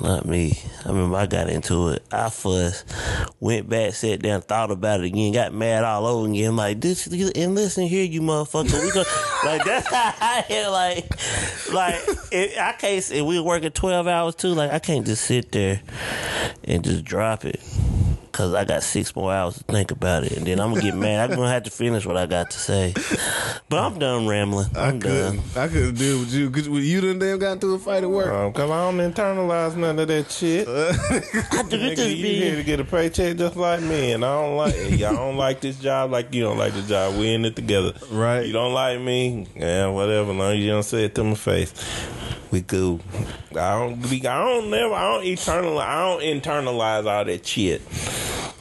not 0.00 0.26
me. 0.26 0.58
I 0.84 0.88
remember 0.88 1.16
I 1.16 1.26
got 1.26 1.48
into 1.48 1.88
it. 1.88 2.02
I 2.12 2.28
fussed, 2.30 2.84
went 3.40 3.68
back, 3.68 3.94
sat 3.94 4.22
down, 4.22 4.42
thought 4.42 4.70
about 4.70 5.00
it 5.00 5.06
again, 5.06 5.32
got 5.32 5.52
mad 5.52 5.84
all 5.84 6.06
over 6.06 6.28
again. 6.30 6.56
Like 6.56 6.80
this, 6.80 7.06
and 7.06 7.54
listen 7.54 7.86
here, 7.86 8.04
you 8.04 8.20
motherfucker. 8.20 8.82
We 8.82 8.90
gonna 8.92 9.06
like 9.44 9.64
that's 9.64 9.88
how 9.88 10.12
I 10.20 10.44
had 10.48 10.68
like, 10.68 11.72
like 11.72 11.94
it, 12.32 12.58
I 12.58 12.72
can't. 12.72 13.02
say 13.02 13.22
we 13.22 13.38
were 13.38 13.44
working 13.46 13.70
twelve 13.70 14.06
hours 14.06 14.34
too. 14.34 14.48
Like 14.54 14.70
I 14.72 14.78
can't 14.78 15.06
just 15.06 15.24
sit 15.24 15.52
there 15.52 15.80
and 16.64 16.84
just 16.84 17.04
drop 17.04 17.44
it. 17.44 17.60
Cause 18.32 18.52
I 18.52 18.66
got 18.66 18.82
six 18.82 19.16
more 19.16 19.32
hours 19.32 19.56
to 19.56 19.64
think 19.64 19.90
about 19.92 20.24
it, 20.24 20.32
and 20.32 20.46
then 20.46 20.60
I'm 20.60 20.68
gonna 20.68 20.82
get 20.82 20.94
mad. 20.94 21.30
I'm 21.30 21.38
gonna 21.38 21.50
have 21.50 21.62
to 21.62 21.70
finish 21.70 22.04
what 22.04 22.18
I 22.18 22.26
got 22.26 22.50
to 22.50 22.58
say. 22.58 22.92
But 23.70 23.78
I'm 23.82 23.98
done 23.98 24.26
rambling. 24.26 24.66
I 24.76 24.88
I'm 24.88 24.98
done. 24.98 25.38
couldn't. 25.38 25.56
I 25.56 25.68
couldn't 25.68 25.94
deal 25.94 26.18
with 26.18 26.34
you. 26.34 26.50
Cause 26.50 26.68
you 26.68 27.00
done 27.00 27.18
damn 27.18 27.38
got 27.38 27.52
into 27.52 27.72
a 27.72 27.78
fight 27.78 28.02
at 28.04 28.10
work. 28.10 28.26
Um, 28.30 28.52
Cause 28.52 28.70
I 28.70 28.90
don't 28.90 28.98
internalize 28.98 29.74
none 29.86 29.98
of 30.00 30.08
that 30.08 30.30
shit. 30.30 30.66
I 30.68 31.62
do 31.68 31.78
Nigga, 31.78 31.96
just 31.96 32.16
you 32.16 32.26
here 32.26 32.56
to 32.56 32.62
get 32.64 32.80
a 32.80 32.84
paycheck 32.84 33.36
just 33.36 33.56
like 33.56 33.80
me, 33.82 34.12
and 34.12 34.24
I 34.24 34.42
don't 34.42 34.56
like 34.56 34.74
y'all 34.98 35.14
don't 35.14 35.36
like 35.36 35.60
this 35.60 35.78
job 35.78 36.10
like 36.10 36.34
you 36.34 36.42
don't 36.42 36.58
like 36.58 36.74
the 36.74 36.82
job. 36.82 37.16
We 37.18 37.32
in 37.34 37.44
it 37.44 37.56
together, 37.56 37.92
Right. 38.10 38.46
You 38.46 38.52
don't 38.52 38.72
like 38.74 39.00
me, 39.00 39.46
yeah, 39.54 39.86
whatever. 39.88 40.32
Long 40.32 40.52
as 40.54 40.58
you 40.58 40.70
don't 40.70 40.82
say 40.82 41.04
it 41.04 41.14
to 41.16 41.24
my 41.24 41.34
face, 41.34 41.72
we 42.50 42.62
cool. 42.62 43.00
I 43.52 43.78
don't, 43.78 44.00
we, 44.10 44.18
I 44.26 44.38
don't 44.44 44.70
never, 44.70 44.94
I 44.94 45.12
don't 45.14 45.24
internalize, 45.24 45.80
I 45.80 45.98
don't 46.08 46.42
internalize 46.42 47.06
all 47.10 47.24
that 47.24 47.46
shit. 47.46 47.82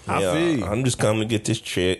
I 0.07 0.21
Yeah, 0.21 0.33
feel 0.33 0.59
you. 0.59 0.65
I'm 0.65 0.83
just 0.83 0.99
coming 0.99 1.21
to 1.21 1.25
get 1.25 1.45
this 1.45 1.59
check. 1.59 1.99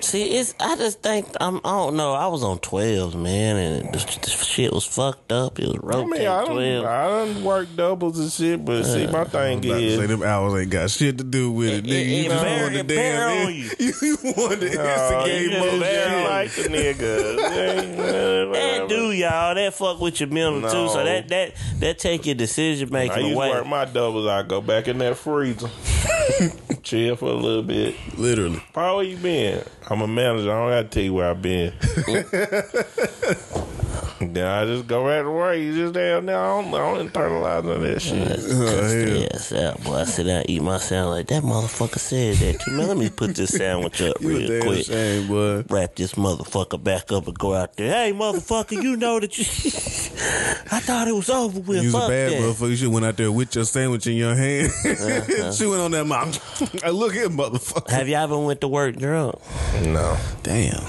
See, 0.00 0.36
it's 0.38 0.54
I 0.60 0.76
just 0.76 1.02
think 1.02 1.26
I'm 1.40 1.56
I 1.58 1.70
don't 1.70 1.96
know. 1.96 2.12
I 2.12 2.28
was 2.28 2.44
on 2.44 2.58
twelves, 2.60 3.16
man, 3.16 3.56
and 3.56 3.92
the, 3.92 3.98
the 4.22 4.30
shit 4.30 4.72
was 4.72 4.84
fucked 4.84 5.32
up. 5.32 5.58
It 5.58 5.66
was 5.66 5.76
I 5.76 5.78
rotating 5.82 6.10
mean, 6.10 6.20
I 6.28 6.44
don't, 6.44 6.54
twelve. 6.54 6.84
I 6.86 7.06
don't 7.08 7.42
work 7.44 7.68
doubles 7.74 8.18
and 8.20 8.30
shit, 8.30 8.64
but 8.64 8.84
see, 8.84 9.06
my 9.08 9.20
uh, 9.20 9.24
thing 9.24 9.58
About 9.58 9.62
to 9.62 9.68
say 9.78 9.84
is. 10.04 10.08
them 10.08 10.22
hours 10.22 10.60
ain't 10.62 10.70
got 10.70 10.90
shit 10.90 11.18
to 11.18 11.24
do 11.24 11.50
with 11.50 11.70
it, 11.70 11.74
It- 11.78 11.84
nigga. 11.86 11.90
it- 11.90 12.06
You 12.06 12.20
it 12.24 12.28
just 12.28 12.44
bear- 12.44 12.62
wanted 12.62 12.72
to 12.74 12.80
it 12.80 12.86
bear 12.88 13.28
damn. 13.28 13.46
on 13.48 13.54
you. 13.54 13.70
You 14.06 14.16
wanted 14.36 14.72
to 14.72 14.78
Oh, 14.78 15.24
instigate 15.24 15.42
you 15.42 15.50
more 15.58 15.68
just 15.70 15.82
shit. 15.82 16.04
don't 16.08 16.24
like 16.24 16.50
the 16.52 16.62
nigga. 16.62 17.36
that 18.52 18.88
do 18.88 19.12
y'all. 19.12 19.54
That 19.54 19.74
fuck 19.74 20.00
with 20.00 20.20
your 20.20 20.28
mental 20.28 20.62
too. 20.62 20.88
So 20.88 20.98
No. 20.98 21.04
that 21.04 21.28
that 21.28 21.52
that 21.80 21.98
take 21.98 22.26
your 22.26 22.34
decision 22.34 22.88
making. 22.92 23.12
I 23.12 23.14
making 23.16 23.30
used 23.30 23.40
to 23.40 23.46
away. 23.46 23.50
work 23.58 23.66
my 23.66 23.84
doubles. 23.86 24.26
I 24.26 24.42
go 24.42 24.60
back 24.60 24.86
in 24.88 24.98
that 24.98 25.16
freezer. 25.16 25.68
chill 26.82 27.16
for 27.16 27.26
a 27.30 27.34
little 27.34 27.62
bit. 27.62 27.96
Literally. 28.16 28.62
Paul, 28.72 28.96
where 28.96 29.04
you 29.04 29.16
been? 29.16 29.55
I'm 29.88 30.02
a 30.02 30.06
manager. 30.06 30.50
I 30.50 30.60
don't 30.60 30.70
gotta 30.70 30.88
tell 30.88 31.02
you 31.02 31.14
where 31.14 31.30
I've 31.30 31.42
been. 31.42 31.72
then 34.20 34.46
I 34.46 34.64
just 34.64 34.86
go 34.86 35.04
right 35.04 35.22
to 35.22 35.30
work. 35.30 35.58
You 35.58 35.74
just 35.74 35.94
down 35.94 36.26
there. 36.26 36.38
I 36.38 36.62
don't, 36.62 36.74
I 36.74 36.78
don't 36.78 37.08
internalize 37.10 37.64
none 37.64 37.76
of 37.76 37.82
that 37.82 38.00
shit. 38.00 39.30
Yes, 39.32 39.52
yeah, 39.52 39.74
boy. 39.84 39.96
I 39.96 40.04
sit 40.04 40.24
down, 40.24 40.44
eat 40.48 40.62
my 40.62 40.78
sandwich. 40.78 41.16
Like 41.16 41.26
that 41.28 41.42
motherfucker 41.42 41.98
said 41.98 42.36
that 42.36 42.60
too. 42.60 42.72
Man, 42.72 42.88
let 42.88 42.96
me 42.96 43.10
put 43.10 43.34
this 43.34 43.50
sandwich 43.50 44.00
up 44.02 44.16
You 44.20 44.28
real 44.28 44.48
damn 44.48 44.62
quick. 44.62 44.86
shame, 44.86 45.28
boy. 45.28 45.64
Wrap 45.68 45.94
this 45.94 46.14
motherfucker 46.14 46.82
back 46.82 47.12
up 47.12 47.26
and 47.26 47.38
go 47.38 47.54
out 47.54 47.76
there. 47.76 47.92
Hey, 47.92 48.12
motherfucker, 48.12 48.82
you 48.82 48.96
know 48.96 49.20
that 49.20 49.36
you. 49.38 49.44
I 50.72 50.80
thought 50.80 51.08
it 51.08 51.14
was 51.14 51.30
over 51.30 51.60
with. 51.60 51.82
You 51.82 51.92
was 51.92 52.04
a 52.04 52.08
bad 52.08 52.32
that. 52.32 52.40
motherfucker. 52.40 52.70
You 52.70 52.76
should 52.76 52.92
went 52.92 53.04
out 53.06 53.16
there 53.16 53.30
with 53.32 53.54
your 53.54 53.64
sandwich 53.64 54.06
in 54.06 54.16
your 54.16 54.34
hand. 54.34 54.72
Uh-huh. 54.84 55.52
she 55.52 55.66
went 55.66 55.80
on 55.80 55.90
that 55.92 56.04
mouth. 56.06 56.84
I 56.84 56.90
look 56.90 57.14
at 57.14 57.30
motherfucker. 57.30 57.90
Have 57.90 58.08
you 58.08 58.14
ever 58.16 58.38
went 58.38 58.60
to 58.62 58.68
work 58.68 58.96
drunk? 58.96 59.36
No. 59.82 60.16
Damn. 60.42 60.82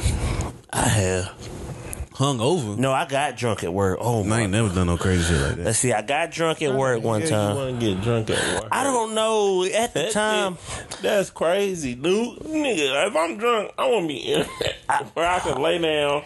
I 0.72 0.88
have. 0.88 1.57
Hung 2.18 2.42
over. 2.42 2.82
No, 2.82 2.92
I 2.92 3.06
got 3.06 3.38
drunk 3.38 3.64
at 3.64 3.72
work. 3.72 4.00
Oh 4.02 4.24
I 4.24 4.28
my. 4.28 4.42
ain't 4.42 4.52
never 4.52 4.74
done 4.74 4.88
no 4.88 4.98
crazy 4.98 5.22
shit 5.32 5.40
like 5.40 5.56
that. 5.58 5.66
Let's 5.66 5.78
see. 5.78 5.94
I 5.94 6.02
got 6.02 6.32
drunk 6.32 6.64
at 6.64 6.74
work 6.74 7.04
one 7.04 7.22
Yeah, 7.22 7.28
time. 7.30 7.56
You 7.56 7.62
want 7.64 7.80
to 7.80 7.86
get 7.94 8.02
drunk 8.04 8.30
at 8.32 8.64
work? 8.64 8.70
I 8.72 8.84
don't 8.84 9.14
know. 9.14 9.64
At 9.66 9.94
the 9.94 10.00
That 10.00 10.12
time, 10.14 10.58
shit, 10.76 10.90
that's 11.04 11.30
crazy, 11.30 11.94
dude. 11.94 12.40
Nigga, 12.40 13.08
if 13.08 13.16
I'm 13.16 13.38
drunk, 13.38 13.72
I 13.78 13.88
want 13.88 14.06
to 14.06 14.08
be 14.08 14.34
in 14.34 14.48
where 15.14 15.28
I 15.30 15.40
can 15.40 15.62
lay 15.62 15.78
down, 15.80 16.24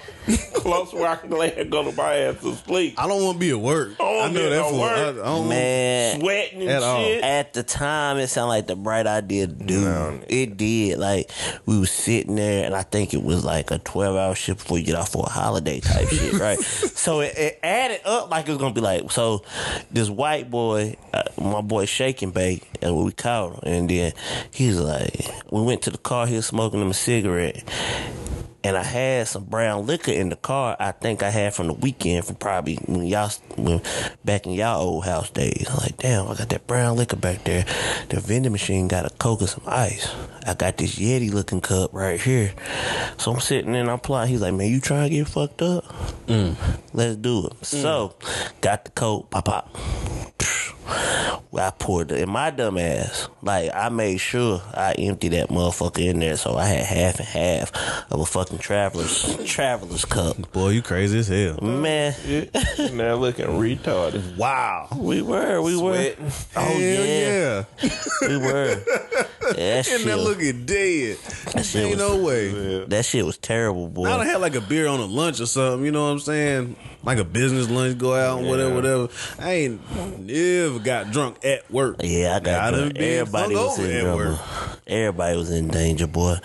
close 0.53 0.93
where 0.93 1.07
I 1.07 1.15
can 1.15 1.29
lay 1.31 1.53
and 1.55 1.71
go 1.71 1.83
to 1.83 1.91
my 1.95 2.13
ass 2.15 2.41
to 2.41 2.53
sleep. 2.55 2.95
I 2.97 3.07
don't 3.07 3.23
want 3.23 3.35
to 3.35 3.39
be 3.39 3.49
at 3.51 3.59
work. 3.59 3.91
I 3.99 4.03
I 4.21 4.27
know 4.31 4.49
that's 4.49 4.49
that 4.49 4.65
at 4.65 4.69
for 4.71 4.79
work. 4.79 4.91
I, 4.97 5.09
I 5.09 5.13
don't 5.25 5.49
man. 5.49 6.19
Sweating 6.19 6.61
and 6.61 6.69
At 6.69 6.83
all. 6.83 7.03
shit. 7.03 7.23
At 7.23 7.53
the 7.53 7.63
time, 7.63 8.17
it 8.17 8.27
sounded 8.27 8.49
like 8.49 8.67
the 8.67 8.75
bright 8.75 9.07
idea 9.07 9.47
to 9.47 9.53
do. 9.53 10.21
it 10.27 10.57
did. 10.57 10.99
Like 10.99 11.31
we 11.65 11.79
was 11.79 11.91
sitting 11.91 12.35
there, 12.35 12.65
and 12.65 12.75
I 12.75 12.83
think 12.83 13.13
it 13.13 13.23
was 13.23 13.43
like 13.43 13.71
a 13.71 13.79
twelve 13.79 14.15
hour 14.15 14.35
shift 14.35 14.59
before 14.59 14.77
you 14.77 14.85
get 14.85 14.95
off 14.95 15.11
for 15.11 15.25
a 15.25 15.29
holiday 15.29 15.79
type 15.79 16.07
shit, 16.09 16.33
right? 16.33 16.59
So 16.59 17.21
it, 17.21 17.37
it 17.37 17.59
added 17.63 18.01
up 18.05 18.29
like 18.29 18.47
it 18.47 18.51
was 18.51 18.57
gonna 18.59 18.73
be 18.73 18.81
like 18.81 19.11
so. 19.11 19.43
This 19.91 20.09
white 20.09 20.49
boy, 20.49 20.95
uh, 21.13 21.23
my 21.41 21.61
boy 21.61 21.85
Shaking 21.85 22.21
and 22.21 22.33
Bake, 22.33 22.67
and 22.81 22.95
we 22.95 23.11
called 23.11 23.53
him, 23.55 23.59
and 23.63 23.89
then 23.89 24.13
he 24.51 24.67
was 24.67 24.79
like, 24.79 25.25
we 25.51 25.61
went 25.63 25.81
to 25.83 25.89
the 25.91 25.97
car. 25.97 26.27
He 26.27 26.35
was 26.35 26.45
smoking 26.45 26.81
him 26.81 26.89
a 26.89 26.93
cigarette. 26.93 27.63
And 28.63 28.77
I 28.77 28.83
had 28.83 29.27
some 29.27 29.45
brown 29.45 29.85
liquor 29.85 30.11
in 30.11 30.29
the 30.29 30.35
car. 30.35 30.75
I 30.79 30.91
think 30.91 31.23
I 31.23 31.29
had 31.29 31.53
from 31.53 31.67
the 31.67 31.73
weekend 31.73 32.25
from 32.25 32.35
probably 32.35 32.75
when 32.85 33.05
y'all 33.05 33.31
when, 33.55 33.81
back 34.23 34.45
in 34.45 34.53
y'all 34.53 34.81
old 34.81 35.05
house 35.05 35.29
days. 35.29 35.65
I'm 35.69 35.77
like, 35.77 35.97
damn, 35.97 36.27
I 36.27 36.35
got 36.35 36.49
that 36.49 36.67
brown 36.67 36.97
liquor 36.97 37.15
back 37.15 37.43
there. 37.43 37.65
The 38.09 38.19
vending 38.19 38.51
machine 38.51 38.87
got 38.87 39.05
a 39.05 39.09
coke 39.09 39.41
and 39.41 39.49
some 39.49 39.63
ice. 39.65 40.13
I 40.45 40.53
got 40.53 40.77
this 40.77 40.97
Yeti 40.97 41.31
looking 41.31 41.61
cup 41.61 41.93
right 41.93 42.19
here. 42.19 42.53
So 43.17 43.33
I'm 43.33 43.39
sitting 43.39 43.75
and 43.75 43.89
I'm 43.89 43.99
plotting. 43.99 44.31
He's 44.31 44.41
like, 44.41 44.53
man, 44.53 44.69
you 44.69 44.79
trying 44.79 45.09
to 45.09 45.15
get 45.15 45.27
fucked 45.27 45.61
up? 45.61 45.85
Mm. 46.27 46.55
Let's 46.93 47.15
do 47.15 47.47
it. 47.47 47.65
So 47.65 48.15
mm. 48.19 48.61
got 48.61 48.85
the 48.85 48.91
coke, 48.91 49.29
pop 49.29 49.45
pop. 49.45 49.77
I 50.87 51.71
poured 51.77 52.11
it 52.11 52.21
in 52.21 52.29
my 52.29 52.49
dumb 52.49 52.77
ass. 52.77 53.27
Like 53.41 53.71
I 53.73 53.89
made 53.89 54.17
sure 54.17 54.61
I 54.73 54.93
emptied 54.93 55.29
that 55.33 55.49
motherfucker 55.49 55.99
in 55.99 56.19
there, 56.19 56.37
so 56.37 56.55
I 56.57 56.65
had 56.65 56.85
half 56.85 57.19
and 57.19 57.27
half 57.27 57.71
of 58.11 58.19
a 58.19 58.25
fucking 58.25 58.57
traveler's 58.57 59.37
traveler's 59.45 60.05
cup. 60.05 60.51
Boy, 60.51 60.69
you 60.69 60.81
crazy 60.81 61.19
as 61.19 61.27
hell. 61.27 61.59
Man, 61.61 62.13
now 62.93 63.15
looking 63.15 63.45
retarded. 63.45 64.37
Wow. 64.37 64.87
we 64.95 65.21
were, 65.21 65.61
we 65.61 65.77
were. 65.77 66.13
Oh 66.55 66.61
Hell 66.61 66.79
yeah, 66.79 67.63
yeah. 67.83 67.89
we 68.21 68.37
were. 68.37 68.75
That 68.75 69.27
And 69.57 69.85
shit, 69.85 70.05
that 70.05 70.17
looking 70.17 70.65
dead. 70.65 71.17
that 71.53 71.65
shit 71.65 71.81
Ain't 71.85 71.97
was, 71.97 71.99
no 71.99 72.23
way. 72.23 72.85
that 72.85 73.05
shit 73.05 73.25
was 73.25 73.37
terrible, 73.37 73.87
boy. 73.87 74.05
I 74.05 74.17
done 74.17 74.25
had 74.25 74.37
like 74.41 74.55
a 74.55 74.61
beer 74.61 74.87
on 74.87 74.99
a 74.99 75.05
lunch 75.05 75.39
or 75.41 75.45
something, 75.45 75.85
you 75.85 75.91
know 75.91 76.05
what 76.05 76.11
I'm 76.11 76.19
saying? 76.19 76.75
Like 77.03 77.17
a 77.17 77.23
business 77.23 77.69
lunch, 77.69 77.97
go 77.97 78.13
out 78.13 78.39
and 78.39 78.47
whatever, 78.47 78.69
Yeah. 78.69 78.75
whatever. 78.75 79.09
I 79.39 79.51
ain't 79.53 80.19
never 80.27 80.79
got 80.79 81.11
drunk 81.11 81.43
at 81.43 81.69
work. 81.71 81.95
Yeah, 82.03 82.35
I 82.35 82.39
got 82.39 82.73
drunk. 82.73 82.97
Everybody 82.97 83.55
was 83.55 83.79
in 83.79 84.01
trouble. 84.03 84.39
Everybody 84.87 85.37
was 85.37 85.49
in 85.51 85.67
danger, 85.69 86.05
boy. 86.07 86.35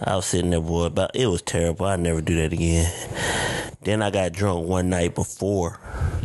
I 0.00 0.14
was 0.16 0.26
sitting 0.26 0.50
there, 0.50 0.60
boy. 0.60 0.90
But 0.90 1.10
it 1.14 1.26
was 1.26 1.42
terrible. 1.42 1.86
I 1.86 1.96
never 1.96 2.20
do 2.20 2.36
that 2.36 2.52
again. 2.52 2.90
Then 3.82 4.02
I 4.02 4.10
got 4.10 4.32
drunk 4.32 4.66
one 4.68 4.90
night 4.90 5.14
before, 5.14 5.78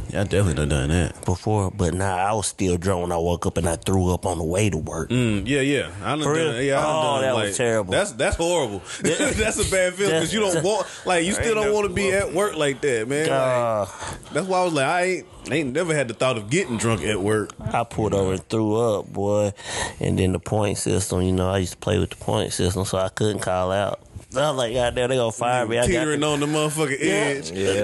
Yeah, 0.09 0.21
I 0.21 0.23
definitely 0.23 0.55
done 0.55 0.69
done 0.69 0.89
that. 0.89 1.23
before, 1.25 1.69
but 1.69 1.93
nah, 1.93 2.15
I 2.15 2.33
was 2.33 2.47
still 2.47 2.75
drunk 2.75 3.03
when 3.03 3.11
I 3.11 3.17
woke 3.17 3.45
up 3.45 3.55
and 3.57 3.69
I 3.69 3.75
threw 3.75 4.11
up 4.11 4.25
on 4.25 4.39
the 4.39 4.43
way 4.43 4.71
to 4.71 4.77
work. 4.79 5.11
Mm, 5.11 5.43
yeah, 5.47 5.61
yeah. 5.61 5.91
I 6.03 6.09
done 6.15 6.23
For 6.23 6.33
done 6.35 6.55
real? 6.55 6.61
Yeah, 6.63 6.79
I 6.79 6.81
done 6.81 6.95
Oh, 6.95 7.01
done 7.03 7.21
that 7.21 7.35
was 7.35 7.57
terrible. 7.57 7.91
That's 7.91 8.13
that's 8.13 8.35
horrible. 8.35 8.81
that's 9.03 9.59
a 9.59 9.69
bad 9.69 9.93
feeling 9.93 10.13
because 10.15 10.33
you 10.33 10.39
don't 10.39 10.63
want 10.63 10.87
like 11.05 11.23
you 11.23 11.33
still 11.33 11.53
don't 11.53 11.71
want 11.71 11.87
to 11.87 11.93
be 11.93 12.11
at 12.11 12.33
work 12.33 12.55
like 12.57 12.81
that, 12.81 13.07
man. 13.07 13.29
Like, 13.29 13.37
Uh, 13.71 13.85
that's 14.33 14.47
why 14.47 14.59
I 14.59 14.63
was 14.65 14.73
like, 14.73 14.85
I 14.85 15.03
ain't, 15.03 15.27
I 15.49 15.55
ain't 15.55 15.73
never 15.73 15.95
had 15.95 16.09
the 16.09 16.13
thought 16.13 16.37
of 16.37 16.49
getting 16.49 16.77
drunk 16.77 17.03
at 17.03 17.21
work. 17.21 17.51
I 17.59 17.85
pulled 17.85 18.13
over 18.13 18.33
and 18.33 18.49
threw 18.49 18.75
up, 18.75 19.13
boy. 19.13 19.53
And 19.99 20.19
then 20.19 20.33
the 20.33 20.39
point 20.39 20.77
system, 20.77 21.21
you 21.21 21.31
know, 21.31 21.49
I 21.49 21.59
used 21.59 21.73
to 21.73 21.77
play 21.77 21.97
with 21.97 22.09
the 22.09 22.17
point 22.17 22.51
system, 22.51 22.83
so 22.83 22.97
I 22.97 23.07
couldn't 23.07 23.39
call 23.39 23.71
out. 23.71 24.01
I 24.33 24.47
was 24.49 24.57
like, 24.57 24.73
God 24.73 24.95
damn, 24.95 25.09
they 25.09 25.17
gonna 25.17 25.31
fire 25.33 25.67
me. 25.67 25.77
I 25.77 25.81
got 25.81 25.87
Teetering 25.87 26.23
on 26.23 26.39
the 26.39 26.45
motherfucking 26.45 26.97
edge. 27.01 27.51
Yeah, 27.51 27.83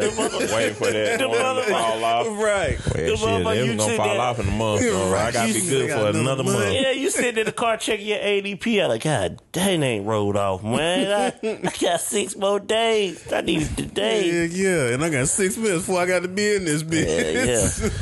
waiting 0.56 0.76
for 0.76 0.90
that 0.92 1.20
one 1.28 1.56
to 1.58 1.64
fall 1.70 2.04
off. 2.06 2.28
Right. 2.28 2.80
Well, 2.80 2.96
shit, 2.96 3.20
motherfucker, 3.20 3.44
they 3.54 3.66
you 3.66 3.76
gonna 3.76 3.98
fall 3.98 4.08
that- 4.08 4.18
off 4.20 4.40
in 4.40 4.48
a 4.48 4.52
month. 4.52 4.82
So 4.82 5.14
I 5.14 5.32
gotta 5.34 5.54
be 5.54 5.60
good 5.60 5.90
for 5.90 5.96
another 5.98 6.20
another 6.20 6.44
month. 6.44 6.60
month. 6.60 6.74
Yeah, 6.74 6.92
you 6.92 7.10
sitting 7.10 7.38
in 7.40 7.46
the 7.48 7.52
car 7.52 7.76
checking 7.76 8.08
your 8.08 8.20
ADP. 8.20 8.82
I'm 8.82 8.90
like, 8.90 9.04
God, 9.04 9.42
dang, 9.52 9.84
ain't 9.84 10.06
rolled 10.06 10.38
off, 10.38 10.64
man. 10.64 11.34
I, 11.44 11.48
I 11.50 11.72
got 11.82 12.00
six 12.00 12.36
more 12.38 12.62
days. 12.62 13.30
I 13.34 13.42
need 13.42 13.64
it 13.64 13.76
today. 13.76 14.48
Yeah, 14.48 14.88
yeah. 14.88 14.94
And 14.94 15.04
I 15.04 15.10
got 15.10 15.28
six 15.28 15.58
minutes 15.58 15.86
before 15.86 16.00
I 16.00 16.06
got 16.06 16.22
to 16.22 16.30
be 16.30 16.56
in 16.56 16.64
this 16.64 16.82
bitch. 16.82 17.08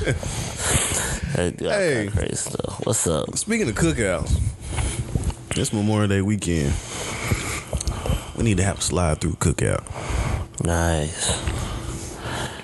Yeah, 0.05 0.13
Hey, 1.35 1.53
Hey. 1.59 2.09
crazy 2.11 2.35
stuff. 2.35 2.85
What's 2.85 3.05
up? 3.07 3.35
Speaking 3.37 3.67
of 3.67 3.75
cookouts, 3.75 4.39
this 5.55 5.73
Memorial 5.73 6.07
Day 6.07 6.21
weekend, 6.21 6.73
we 8.37 8.43
need 8.43 8.57
to 8.57 8.63
have 8.63 8.79
a 8.79 8.81
slide 8.81 9.21
through 9.21 9.33
cookout. 9.33 9.83
Nice. 10.63 11.55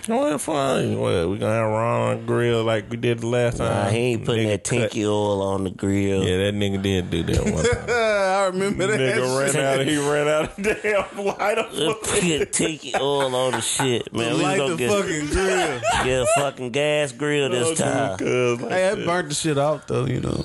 Well, 0.08 0.38
fine. 0.40 1.00
What, 1.00 1.30
we 1.30 1.38
gonna 1.38 1.54
have 1.54 1.70
Ron 1.70 2.02
on 2.02 2.18
the 2.18 2.24
grill 2.24 2.64
like 2.64 2.90
we 2.90 2.98
did 2.98 3.20
the 3.20 3.28
last 3.28 3.58
time? 3.58 3.70
Nah, 3.70 3.90
he 3.90 3.98
ain't 3.98 4.26
putting 4.26 4.48
Nigga 4.48 4.52
that 4.52 4.64
cut- 4.64 4.80
tinky 4.80 5.06
oil 5.06 5.42
on 5.42 5.64
the 5.64 5.70
grill. 5.70 6.24
Yeah, 6.24 6.38
that 6.38 6.56
nigga 6.56 6.82
did 6.82 7.10
do 7.12 7.24
that 7.24 7.44
one 7.44 7.64
time. 7.64 7.86
I 7.90 8.46
remember 8.48 8.88
that. 8.88 9.00
nigga 9.00 9.54
ran 9.54 9.80
out. 9.80 9.86
He 9.86 9.98
ran 9.98 10.28
out 10.28 10.58
of 10.58 10.82
damn 10.82 11.26
light 11.26 11.58
up. 11.58 11.72
Put 11.72 12.52
tinky 12.52 12.96
oil 12.96 13.36
on 13.36 13.52
the 13.52 13.62
shit, 13.62 14.12
man. 14.12 14.38
We 14.38 14.44
Light 14.44 14.58
gonna 14.58 14.72
the 14.72 14.78
get, 14.78 14.90
fucking 14.90 15.28
grill. 15.28 15.82
get 16.04 16.22
a 16.22 16.28
fucking 16.36 16.72
gas 16.72 17.12
grill 17.12 17.50
this 17.50 17.80
oh, 17.80 18.18
time. 18.18 18.70
hey, 18.70 18.90
I 18.90 18.96
burnt 18.96 19.30
the 19.30 19.36
shit 19.36 19.58
off 19.60 19.86
though, 19.86 20.06
you 20.06 20.20
know. 20.20 20.44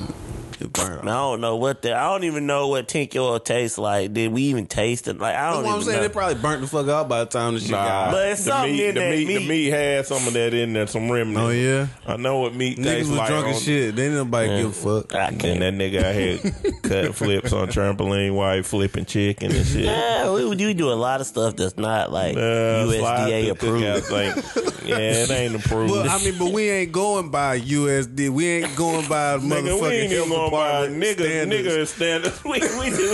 It 0.58 0.72
burnt 0.72 1.02
I 1.02 1.12
don't 1.12 1.40
know 1.42 1.56
what 1.56 1.82
the 1.82 1.94
I 1.94 2.04
don't 2.10 2.24
even 2.24 2.46
know 2.46 2.68
what 2.68 2.88
tinky 2.88 3.18
oil 3.18 3.38
tastes 3.38 3.76
like. 3.76 4.12
Did 4.14 4.32
we 4.32 4.42
even 4.44 4.66
taste 4.66 5.06
it? 5.06 5.18
Like 5.18 5.34
I 5.36 5.52
don't 5.52 5.64
what 5.64 5.74
I'm 5.74 5.82
saying. 5.82 5.96
know. 5.98 6.02
They 6.02 6.08
probably 6.08 6.36
burnt 6.36 6.62
the 6.62 6.66
fuck 6.66 6.88
out 6.88 7.08
by 7.08 7.20
the 7.20 7.26
time 7.26 7.54
the 7.54 7.60
shit 7.60 7.70
Nah, 7.72 7.84
got 7.84 8.06
out. 8.08 8.12
But 8.12 8.28
it's 8.30 8.44
the 8.44 8.50
something 8.50 8.72
meat, 8.72 8.84
in 8.88 8.94
the 8.94 9.00
that 9.00 9.10
meat, 9.16 9.26
meat. 9.28 9.38
The 9.38 9.48
meat 9.48 9.66
had 9.70 10.06
some 10.06 10.26
of 10.26 10.32
that 10.32 10.54
in 10.54 10.72
there, 10.72 10.86
some 10.86 11.10
remnants. 11.10 11.40
Oh, 11.40 11.50
yeah? 11.50 11.88
I 12.06 12.16
know 12.16 12.38
what 12.40 12.54
meat 12.54 12.78
Niggas 12.78 12.84
tastes 12.84 13.10
was 13.10 13.18
like. 13.18 13.28
drunk 13.28 13.46
as 13.48 13.56
on- 13.56 13.62
shit. 13.62 13.96
They 13.96 14.02
didn't 14.02 14.16
nobody 14.16 14.48
give 14.56 14.66
a 14.70 14.72
fuck. 15.02 15.14
I 15.14 15.24
And 15.28 15.40
can't. 15.40 15.60
that 15.60 15.74
nigga 15.74 16.02
out 16.02 16.14
here 16.14 16.72
cut 16.82 17.14
flips 17.14 17.52
on 17.52 17.68
trampoline 17.68 18.34
while 18.34 18.56
he 18.56 18.62
flipping 18.62 19.04
chicken 19.04 19.52
and 19.54 19.66
shit. 19.66 19.84
Yeah, 19.84 20.32
we, 20.32 20.46
we 20.46 20.72
do 20.74 20.90
a 20.90 20.94
lot 20.94 21.20
of 21.20 21.26
stuff 21.26 21.56
that's 21.56 21.76
not 21.76 22.10
like 22.12 22.34
Uh, 22.36 22.40
USDA 22.86 23.50
approved. 23.50 23.84
cookouts, 23.84 24.10
Like, 24.10 24.84
yeah, 24.86 24.96
it 24.96 25.30
ain't 25.30 25.54
approved. 25.64 25.92
But 25.92 26.08
I 26.08 26.18
mean, 26.24 26.38
but 26.38 26.52
we 26.52 26.70
ain't 26.70 26.92
going 26.92 27.30
by 27.30 27.60
USD. 27.60 28.30
We 28.30 28.46
ain't 28.48 28.74
going 28.76 29.06
by 29.08 29.36
Nigga, 29.38 29.40
we 29.64 29.70
motherfucking 29.70 30.10
ain't 30.46 30.52
even 30.52 30.52
health 30.52 30.52
going 30.52 30.52
by 30.52 30.86
department 30.86 31.02
nigga, 31.02 31.26
standards. 31.26 31.68
nigga 31.68 31.86
standards. 31.86 32.44
We, 32.46 32.52
we 32.52 32.90
do, 32.90 33.08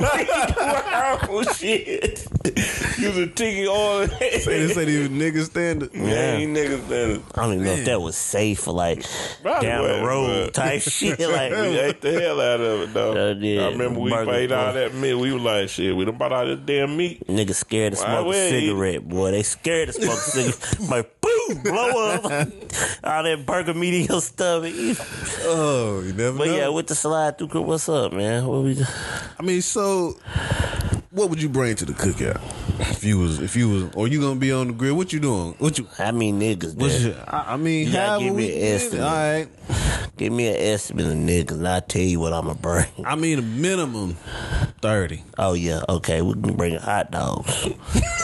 we 0.00 0.24
do 0.24 0.60
our 0.60 1.30
own 1.30 1.44
shit. 1.54 2.26
Use 2.98 3.16
a 3.16 3.26
ticket 3.28 3.68
oil. 3.68 4.06
They 4.06 4.38
say 4.40 4.84
these 4.84 5.08
nigga 5.08 5.44
standards. 5.44 5.94
Yeah, 5.94 6.32
ain't 6.34 6.56
nigga 6.56 6.84
standards. 6.86 7.24
I 7.34 7.42
don't 7.42 7.52
even 7.54 7.64
know 7.66 7.72
if 7.72 7.84
that 7.86 8.00
was 8.00 8.16
safe 8.16 8.60
for 8.60 8.72
like 8.72 9.04
Probably 9.42 9.68
down 9.68 9.86
the 9.86 10.04
road 10.06 10.46
but- 10.46 10.54
type 10.54 10.82
shit. 10.82 11.18
Like 11.20 11.52
We 11.52 11.56
Like 11.58 11.78
ate 11.78 12.00
the 12.00 12.20
hell 12.20 12.40
out 12.40 12.60
of 12.60 12.80
it 12.82 12.94
though. 12.94 13.30
Uh, 13.30 13.34
yeah, 13.34 13.62
I 13.66 13.70
remember 13.70 14.00
we 14.00 14.10
burger 14.10 14.30
paid 14.30 14.52
all 14.52 14.72
that 14.72 14.94
meat. 14.94 15.14
We 15.14 15.32
was 15.32 15.42
like, 15.42 15.68
shit, 15.68 15.94
we 15.96 16.04
done 16.04 16.16
bought 16.18 16.32
all 16.32 16.46
this 16.46 16.58
damn 16.64 16.96
meat. 16.96 17.26
niggas 17.26 17.54
scared 17.54 17.94
to 17.94 17.98
Why 18.00 18.04
smoke 18.06 18.26
would 18.26 18.36
a 18.36 18.50
he? 18.50 18.60
cigarette, 18.66 19.08
boy. 19.08 19.30
They 19.30 19.42
scared 19.42 19.88
to 19.88 19.92
smoke 19.94 20.18
a 20.18 20.20
cigarette. 20.20 20.80
like 20.90 21.20
boom, 21.20 21.62
blow 21.62 22.10
up. 22.14 22.24
all 23.04 23.22
that 23.22 23.44
burger 23.46 23.74
meat 23.74 23.94
in 24.02 24.06
your 24.06 24.20
stomach. 24.20 24.74
Oh, 25.44 26.02
you 26.04 26.12
never 26.12 26.38
But 26.38 26.46
know. 26.48 26.56
yeah, 26.56 26.68
with 26.74 26.86
the 26.86 26.94
slide 26.94 27.38
through, 27.38 27.62
what's 27.62 27.88
up, 27.88 28.12
man? 28.12 28.46
What 28.46 28.62
we? 28.62 28.84
I 29.38 29.42
mean, 29.42 29.62
so 29.62 30.16
what 31.12 31.28
would 31.28 31.42
you 31.42 31.48
bring 31.48 31.76
to 31.76 31.84
the 31.84 31.92
cookout 31.92 32.40
if 32.90 33.04
you 33.04 33.18
was 33.18 33.38
if 33.38 33.54
you 33.54 33.68
was 33.68 33.94
or 33.94 34.08
you 34.08 34.20
gonna 34.20 34.40
be 34.40 34.50
on 34.50 34.68
the 34.68 34.72
grill? 34.72 34.96
What 34.96 35.12
you 35.12 35.20
doing? 35.20 35.54
What 35.58 35.78
you? 35.78 35.86
How 35.96 36.10
many 36.10 36.32
niggas 36.32 36.74
What's 36.74 37.02
there? 37.02 37.12
your, 37.12 37.24
I, 37.28 37.52
I 37.52 37.56
mean, 37.56 37.88
You 37.88 37.92
gotta 37.92 38.24
give 38.24 38.34
me 38.34 38.50
an 38.50 38.74
estimate. 38.76 39.04
All 39.04 39.12
right, 39.12 39.48
Give 40.16 40.32
me 40.32 40.48
an 40.48 40.56
estimate 40.56 41.06
of 41.06 41.12
niggas, 41.12 41.52
and 41.52 41.68
I'll 41.68 41.80
tell 41.80 42.02
you 42.02 42.20
what 42.20 42.32
I'ma 42.32 42.54
bring. 42.54 42.86
I 43.04 43.16
mean, 43.16 43.38
a 43.38 43.42
minimum 43.42 44.14
thirty. 44.80 45.22
Oh 45.38 45.52
yeah, 45.54 45.82
okay, 45.88 46.22
we 46.22 46.34
can 46.34 46.56
bring 46.56 46.76
hot 46.76 47.10
dogs. 47.10 47.48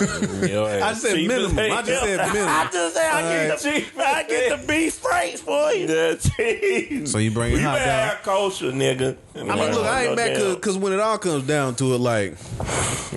I 0.01 0.95
said 0.95 1.17
minimum. 1.27 1.59
I 1.59 1.83
just 1.83 2.03
said 2.03 2.19
minimum. 2.19 2.49
I 2.49 2.69
just 2.73 2.95
say 2.95 3.09
I 3.09 3.49
get 3.49 3.59
the 3.59 4.03
I 4.03 4.23
get 4.23 4.61
the 4.61 4.67
beef 4.67 4.95
franks 4.95 5.41
for 5.41 5.73
you. 5.73 5.87
Yeah, 5.89 6.15
cheese. 6.15 7.11
So 7.11 7.19
you 7.19 7.31
bring 7.31 7.59
hot 7.59 7.79
better 7.79 7.87
dog. 7.87 8.17
have 8.17 8.23
kosher, 8.23 8.73
nigga. 8.73 9.17
I 9.35 9.43
mean, 9.43 9.73
look, 9.73 9.87
I 9.87 10.07
ain't 10.07 10.17
mad 10.17 10.55
because 10.55 10.77
when 10.77 10.93
it 10.93 11.01
all 11.01 11.19
comes 11.19 11.47
down 11.47 11.75
to 11.77 11.95
it, 11.95 11.99
like 11.99 12.37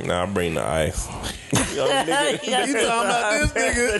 Nah, 0.05 0.23
I 0.23 0.25
bring 0.25 0.53
the 0.55 0.63
ice. 0.65 1.07
Yo, 1.75 1.85
nigga, 1.87 2.43
you 2.67 2.73
talking 2.73 3.09
about 3.09 3.53
this 3.53 3.53
nigga. 3.53 3.99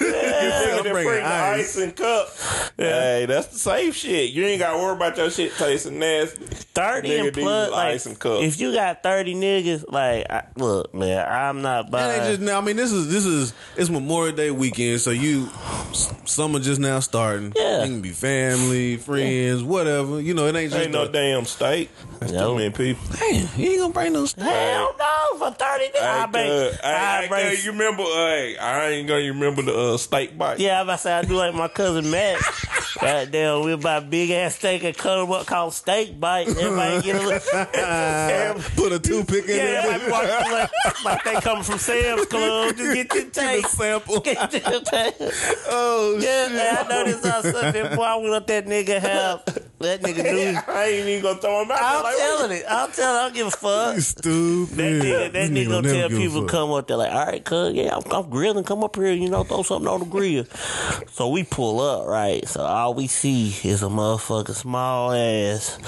nigga 0.00 0.76
I'm 0.78 0.82
bringing 0.82 0.92
bring 1.04 1.22
the 1.22 1.26
ice. 1.30 1.60
ice 1.60 1.76
and 1.78 1.96
cup. 1.96 2.28
Hey, 2.76 3.26
that's 3.26 3.48
the 3.48 3.58
safe 3.58 3.94
shit. 3.96 4.30
You 4.30 4.44
ain't 4.46 4.58
got 4.58 4.72
to 4.72 4.78
worry 4.78 4.94
about 4.96 5.16
your 5.16 5.30
shit 5.30 5.52
tasting 5.56 5.98
nasty. 5.98 6.44
Thirty 6.74 7.08
Nigga, 7.10 7.26
and 7.26 7.34
these 7.34 7.44
plus, 7.44 7.70
like 7.70 7.94
ice 7.94 8.06
and 8.06 8.18
cup. 8.18 8.42
if 8.42 8.60
you 8.60 8.72
got 8.72 9.02
thirty 9.02 9.34
niggas, 9.34 9.84
like 9.90 10.30
I, 10.30 10.44
look, 10.56 10.94
man, 10.94 11.26
I'm 11.28 11.60
not 11.62 11.86
It 11.86 11.90
buying. 11.90 12.20
ain't 12.20 12.28
just 12.30 12.40
now. 12.40 12.58
I 12.58 12.60
mean, 12.62 12.76
this 12.76 12.92
is 12.92 13.10
this 13.12 13.26
is 13.26 13.52
it's 13.76 13.90
Memorial 13.90 14.34
Day 14.34 14.50
weekend, 14.50 15.00
so 15.00 15.10
you 15.10 15.46
summer 15.92 16.58
just 16.60 16.80
now 16.80 17.00
starting. 17.00 17.52
Yeah. 17.56 17.82
it 17.82 17.86
can 17.86 18.00
be 18.00 18.10
family, 18.10 18.96
friends, 18.96 19.62
whatever. 19.62 20.20
You 20.20 20.34
know, 20.34 20.46
it 20.46 20.54
ain't 20.56 20.72
just 20.72 20.82
Ain't 20.84 20.92
no 20.92 21.02
a- 21.04 21.08
damn 21.08 21.44
steak. 21.44 21.90
That's 22.20 22.32
No. 22.32 22.50
too 22.52 22.58
many 22.58 22.70
people. 22.70 23.02
Damn, 23.18 23.48
you 23.56 23.70
ain't 23.70 23.80
gonna 23.80 23.92
bring 23.92 24.12
no 24.12 24.26
steak. 24.26 24.44
Hell 24.44 24.94
no, 24.98 25.38
for 25.38 25.50
thirty 25.52 25.88
days. 25.92 26.02
I 26.02 26.20
Hey, 26.20 26.26
bring. 26.30 26.46
cuz, 26.46 26.76
hey, 26.80 26.94
I 26.94 27.22
hey, 27.22 27.28
bring. 27.28 27.50
cuz, 27.50 27.64
you 27.64 27.72
remember? 27.72 28.02
Hey, 28.02 28.56
I 28.58 28.88
ain't 28.88 29.08
gonna 29.08 29.20
remember 29.20 29.62
the 29.62 29.76
uh, 29.76 29.96
steak 29.96 30.36
bite. 30.38 30.58
Yeah, 30.60 30.80
I'm 30.80 30.86
about 30.86 30.96
to 30.96 31.02
say 31.02 31.12
I 31.12 31.22
do 31.22 31.34
like 31.34 31.54
my 31.54 31.68
cousin 31.68 32.10
Matt. 32.10 32.38
Goddamn, 33.00 33.64
we 33.64 33.76
buy 33.76 34.00
big 34.00 34.30
ass 34.30 34.56
steak 34.56 34.82
and 34.84 34.96
cut 34.96 35.18
'em 35.22 35.30
up 35.30 35.46
called 35.46 35.74
steak 35.74 36.18
bite. 36.18 36.48
Everybody 36.48 37.02
get 37.02 37.16
a 37.16 37.26
little. 37.26 37.58
Everybody- 37.74 38.68
Put 38.76 38.92
a 38.92 38.98
toothpick 38.98 39.44
in 39.48 39.56
yeah, 39.56 39.98
there. 39.98 40.10
walk 40.10 40.22
like, 40.24 41.04
like 41.04 41.24
they 41.24 41.34
coming 41.40 41.62
from 41.62 41.78
Sam's 41.78 42.26
Club. 42.26 42.76
Just 42.76 42.94
get 42.94 43.14
your 43.14 43.24
taste. 43.30 43.70
sample. 43.76 44.20
Get 44.20 44.52
your 44.52 44.80
taste. 44.80 45.16
Oh 45.68 46.16
Yeah, 46.20 46.46
shit! 46.48 46.52
man, 46.56 46.76
I 46.78 46.88
know 46.88 47.04
this 47.04 47.24
on 47.24 47.42
Sunday. 47.52 47.94
Boy, 47.96 48.02
I 48.02 48.16
went 48.16 48.34
up 48.34 48.46
that 48.48 48.66
nigga 48.66 48.98
house. 49.00 49.42
That 49.80 50.02
nigga 50.02 50.22
knew. 50.22 50.58
I 50.74 50.84
ain't 50.84 51.08
even 51.08 51.22
gonna 51.22 51.40
throw 51.40 51.62
him 51.62 51.70
out. 51.70 51.78
I'm 51.80 52.02
like, 52.02 52.16
telling 52.16 52.50
it. 52.52 52.64
I'm 52.68 52.92
telling. 52.92 53.16
I 53.16 53.22
don't 53.24 53.34
give 53.34 53.46
a 53.46 53.50
fuck. 53.50 53.94
You 53.96 54.00
stupid. 54.02 54.76
That 54.76 54.92
nigga, 55.02 55.18
that 55.18 55.32
This 55.32 55.50
nigga 55.50 55.68
gonna 55.70 55.92
tell 55.92 56.08
people 56.10 56.44
come 56.44 56.70
up 56.72 56.86
there 56.86 56.96
like, 56.98 57.12
all 57.12 57.26
right, 57.26 57.42
cuz, 57.44 57.74
yeah, 57.74 57.96
I'm, 57.96 58.02
I'm 58.12 58.28
grilling. 58.30 58.64
Come 58.64 58.84
up 58.84 58.94
here, 58.96 59.12
you 59.12 59.30
know, 59.30 59.42
throw 59.44 59.62
something 59.62 59.88
on 59.88 60.00
the 60.00 60.06
grill. 60.06 60.44
so 61.12 61.28
we 61.30 61.44
pull 61.44 61.80
up, 61.80 62.06
right? 62.06 62.46
So 62.46 62.62
all 62.62 62.92
we 62.94 63.06
see 63.06 63.48
is 63.64 63.82
a 63.82 63.86
motherfucking 63.86 64.54
small 64.54 65.12
ass 65.12 65.78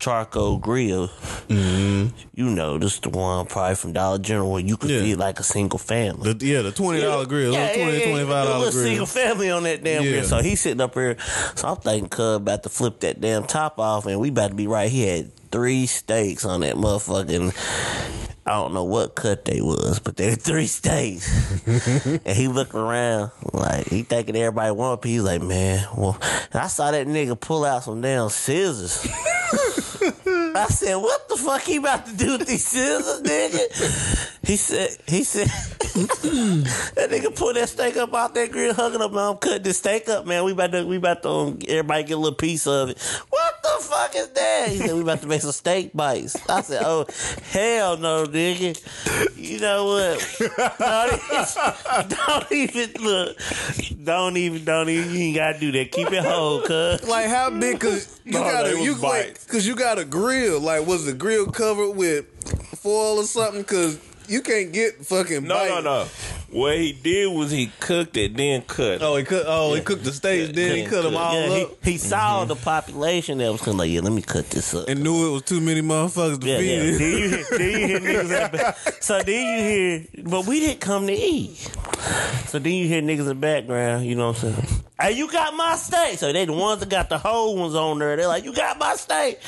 charcoal 0.00 0.58
grill. 0.58 1.08
Mm-hmm. 1.48 2.08
You 2.34 2.50
know, 2.50 2.78
this 2.78 2.98
the 2.98 3.10
one 3.10 3.46
probably 3.46 3.76
from 3.76 3.92
Dollar 3.92 4.18
General 4.18 4.50
where 4.50 4.60
you 4.60 4.76
could 4.76 4.90
Yeah. 4.90 5.00
feed 5.00 5.16
like 5.16 5.38
a 5.38 5.42
single 5.44 5.78
family. 5.78 6.32
The, 6.32 6.46
yeah, 6.46 6.62
the 6.62 6.72
twenty 6.72 7.00
dollar 7.00 7.26
grill, 7.26 7.52
Yeah, 7.52 7.70
yeah, 7.70 7.76
yeah, 7.76 7.84
20 7.84 7.98
yeah, 7.98 8.04
25 8.10 8.28
A 8.28 8.32
dollar 8.32 8.58
little 8.58 8.72
grill. 8.72 8.84
single 8.84 9.06
family 9.06 9.50
on 9.50 9.62
that 9.62 9.84
damn 9.84 10.02
Yeah. 10.04 10.10
grill. 10.10 10.24
So 10.24 10.38
he's 10.42 10.60
sitting 10.60 10.80
up 10.80 10.94
here. 10.94 11.16
So 11.54 11.68
I'm 11.68 11.76
thinking 11.76 12.08
Cub 12.08 12.42
about 12.42 12.62
to 12.64 12.68
flip 12.68 13.00
that 13.00 13.20
damn 13.20 13.35
top 13.44 13.78
off, 13.78 14.06
and 14.06 14.20
we 14.20 14.28
about 14.28 14.48
to 14.48 14.54
be 14.54 14.66
right 14.66 14.90
here. 14.90 15.16
Had 15.16 15.50
three 15.50 15.86
steaks 15.86 16.44
on 16.44 16.60
that 16.60 16.76
motherfucking. 16.76 17.54
I 18.46 18.52
don't 18.52 18.74
know 18.74 18.84
what 18.84 19.16
cut 19.16 19.44
they 19.44 19.60
was, 19.60 19.98
but 19.98 20.16
they 20.16 20.30
were 20.30 20.36
three 20.36 20.68
steaks. 20.68 21.66
and 22.06 22.36
he 22.36 22.46
looking 22.46 22.78
around 22.78 23.32
like 23.52 23.88
he 23.88 24.02
thinking 24.04 24.36
everybody 24.36 24.70
want 24.70 25.00
a 25.00 25.02
piece. 25.02 25.22
Like, 25.22 25.42
man, 25.42 25.84
well, 25.96 26.18
and 26.52 26.62
I 26.62 26.68
saw 26.68 26.92
that 26.92 27.08
nigga 27.08 27.38
pull 27.38 27.64
out 27.64 27.82
some 27.82 28.00
damn 28.00 28.28
scissors. 28.28 29.06
I 30.56 30.66
said, 30.66 30.96
"What 30.96 31.28
the 31.28 31.36
fuck 31.36 31.62
he 31.62 31.76
about 31.76 32.06
to 32.06 32.16
do 32.16 32.38
with 32.38 32.46
these 32.46 32.66
scissors, 32.66 33.22
nigga?" 33.22 34.46
He 34.46 34.56
said, 34.56 34.96
"He 35.06 35.24
said 35.24 35.46
that 36.06 37.08
nigga 37.10 37.34
pull 37.34 37.52
that 37.54 37.68
steak 37.68 37.96
up 37.96 38.14
out 38.14 38.34
that 38.34 38.50
grill, 38.52 38.74
hugging 38.74 39.00
up, 39.00 39.12
man. 39.12 39.30
I'm 39.32 39.36
cutting 39.38 39.62
this 39.62 39.78
steak 39.78 40.08
up, 40.08 40.26
man. 40.26 40.44
We 40.44 40.52
about 40.52 40.72
to, 40.72 40.84
we 40.86 40.96
about 40.96 41.22
to, 41.22 41.28
um, 41.28 41.58
everybody 41.68 42.04
get 42.04 42.14
a 42.14 42.16
little 42.18 42.36
piece 42.36 42.66
of 42.66 42.90
it. 42.90 42.98
What 43.30 43.62
the 43.62 43.84
fuck 43.84 44.14
is 44.16 44.28
that?" 44.28 44.68
He 44.68 44.78
said, 44.78 44.94
"We 44.94 45.00
about 45.02 45.20
to 45.22 45.26
make 45.26 45.40
some 45.42 45.52
steak 45.52 45.92
bites." 45.94 46.36
I 46.48 46.60
said, 46.62 46.82
"Oh, 46.84 47.06
hell 47.50 47.96
no, 47.96 48.24
nigga. 48.26 48.76
You 49.36 49.60
know 49.60 49.84
what? 49.86 50.78
Don't 50.78 51.12
even, 51.22 52.08
don't 52.08 52.52
even 52.52 53.02
look. 53.02 53.38
Don't 54.04 54.36
even, 54.36 54.64
don't 54.64 54.88
even. 54.88 55.10
You 55.10 55.18
ain't 55.20 55.36
gotta 55.36 55.58
do 55.58 55.72
that. 55.72 55.92
Keep 55.92 56.12
it 56.12 56.24
whole, 56.24 56.62
cuz." 56.62 57.06
Like 57.08 57.26
how 57.26 57.50
big? 57.50 57.80
Cause 57.80 58.20
you 58.24 58.32
No, 58.32 58.40
got 58.40 58.62
they 58.64 58.72
a 58.72 58.76
was 58.76 58.84
you 58.84 58.94
like, 58.96 59.46
cause 59.48 59.66
you 59.66 59.76
got 59.76 59.98
a 59.98 60.04
grill. 60.04 60.45
Like 60.54 60.86
was 60.86 61.04
the 61.06 61.12
grill 61.12 61.46
covered 61.50 61.90
with 61.96 62.26
foil 62.78 63.18
or 63.18 63.24
something? 63.24 63.64
Cause 63.64 63.98
you 64.28 64.40
can't 64.42 64.72
get 64.72 65.04
fucking 65.06 65.44
No, 65.44 65.54
bite. 65.54 65.68
no, 65.68 65.80
no. 65.80 66.04
What 66.50 66.76
he 66.78 66.92
did 66.92 67.32
was 67.32 67.50
he 67.50 67.70
cooked 67.80 68.16
it, 68.16 68.36
then 68.36 68.62
cut. 68.62 69.00
Oh, 69.02 69.16
he 69.16 69.24
cook. 69.24 69.44
Oh, 69.46 69.74
he 69.74 69.80
cooked 69.82 70.02
the 70.04 70.12
steaks. 70.12 70.52
Then 70.54 70.76
he 70.76 70.84
cut 70.86 71.02
them 71.02 71.16
all 71.16 71.32
Yeah, 71.34 71.62
up 71.64 71.84
he, 71.84 71.92
he 71.92 71.98
saw 71.98 72.40
mm-hmm. 72.40 72.48
the 72.48 72.56
population 72.56 73.38
that 73.38 73.50
was 73.52 73.60
kind 73.60 73.74
of 73.74 73.78
like, 73.78 73.90
yeah, 73.90 74.00
let 74.00 74.12
me 74.12 74.22
cut 74.22 74.48
this 74.50 74.72
up. 74.74 74.88
and 74.88 75.02
knew 75.02 75.28
it 75.28 75.32
was 75.32 75.42
too 75.42 75.60
many 75.60 75.80
motherfuckers 75.82 76.40
to 76.40 76.46
Yeah, 76.48 76.58
feed 76.58 76.70
yeah. 76.70 76.98
Then 76.98 77.18
you 77.18 77.28
hear, 77.28 77.44
then 77.58 77.70
you 77.70 77.86
hear 77.86 78.00
niggas 78.00 78.30
at 78.32 78.52
the 78.52 78.58
back. 78.58 78.76
So 79.02 79.22
then 79.22 79.58
you 79.58 79.64
hear, 79.64 80.24
but 80.24 80.46
we 80.46 80.60
didn't 80.60 80.80
come 80.80 81.06
to 81.06 81.12
eat. 81.12 81.56
So 82.48 82.58
then 82.58 82.72
you 82.72 82.88
hear 82.88 83.02
niggas 83.02 83.20
in 83.20 83.24
the 83.26 83.34
background, 83.36 84.06
you 84.06 84.14
know 84.16 84.28
what 84.28 84.42
I'm 84.44 84.54
saying? 84.54 84.66
Hey, 84.98 85.12
you 85.12 85.30
got 85.30 85.54
my 85.54 85.76
steak. 85.76 86.18
So 86.18 86.32
they 86.32 86.46
the 86.46 86.54
ones 86.54 86.80
that 86.80 86.88
got 86.88 87.10
the 87.10 87.18
whole 87.18 87.54
ones 87.56 87.74
on 87.74 87.98
there. 87.98 88.16
They're 88.16 88.28
like, 88.28 88.44
you 88.44 88.54
got 88.54 88.78
my 88.78 88.94
steak. 88.94 89.38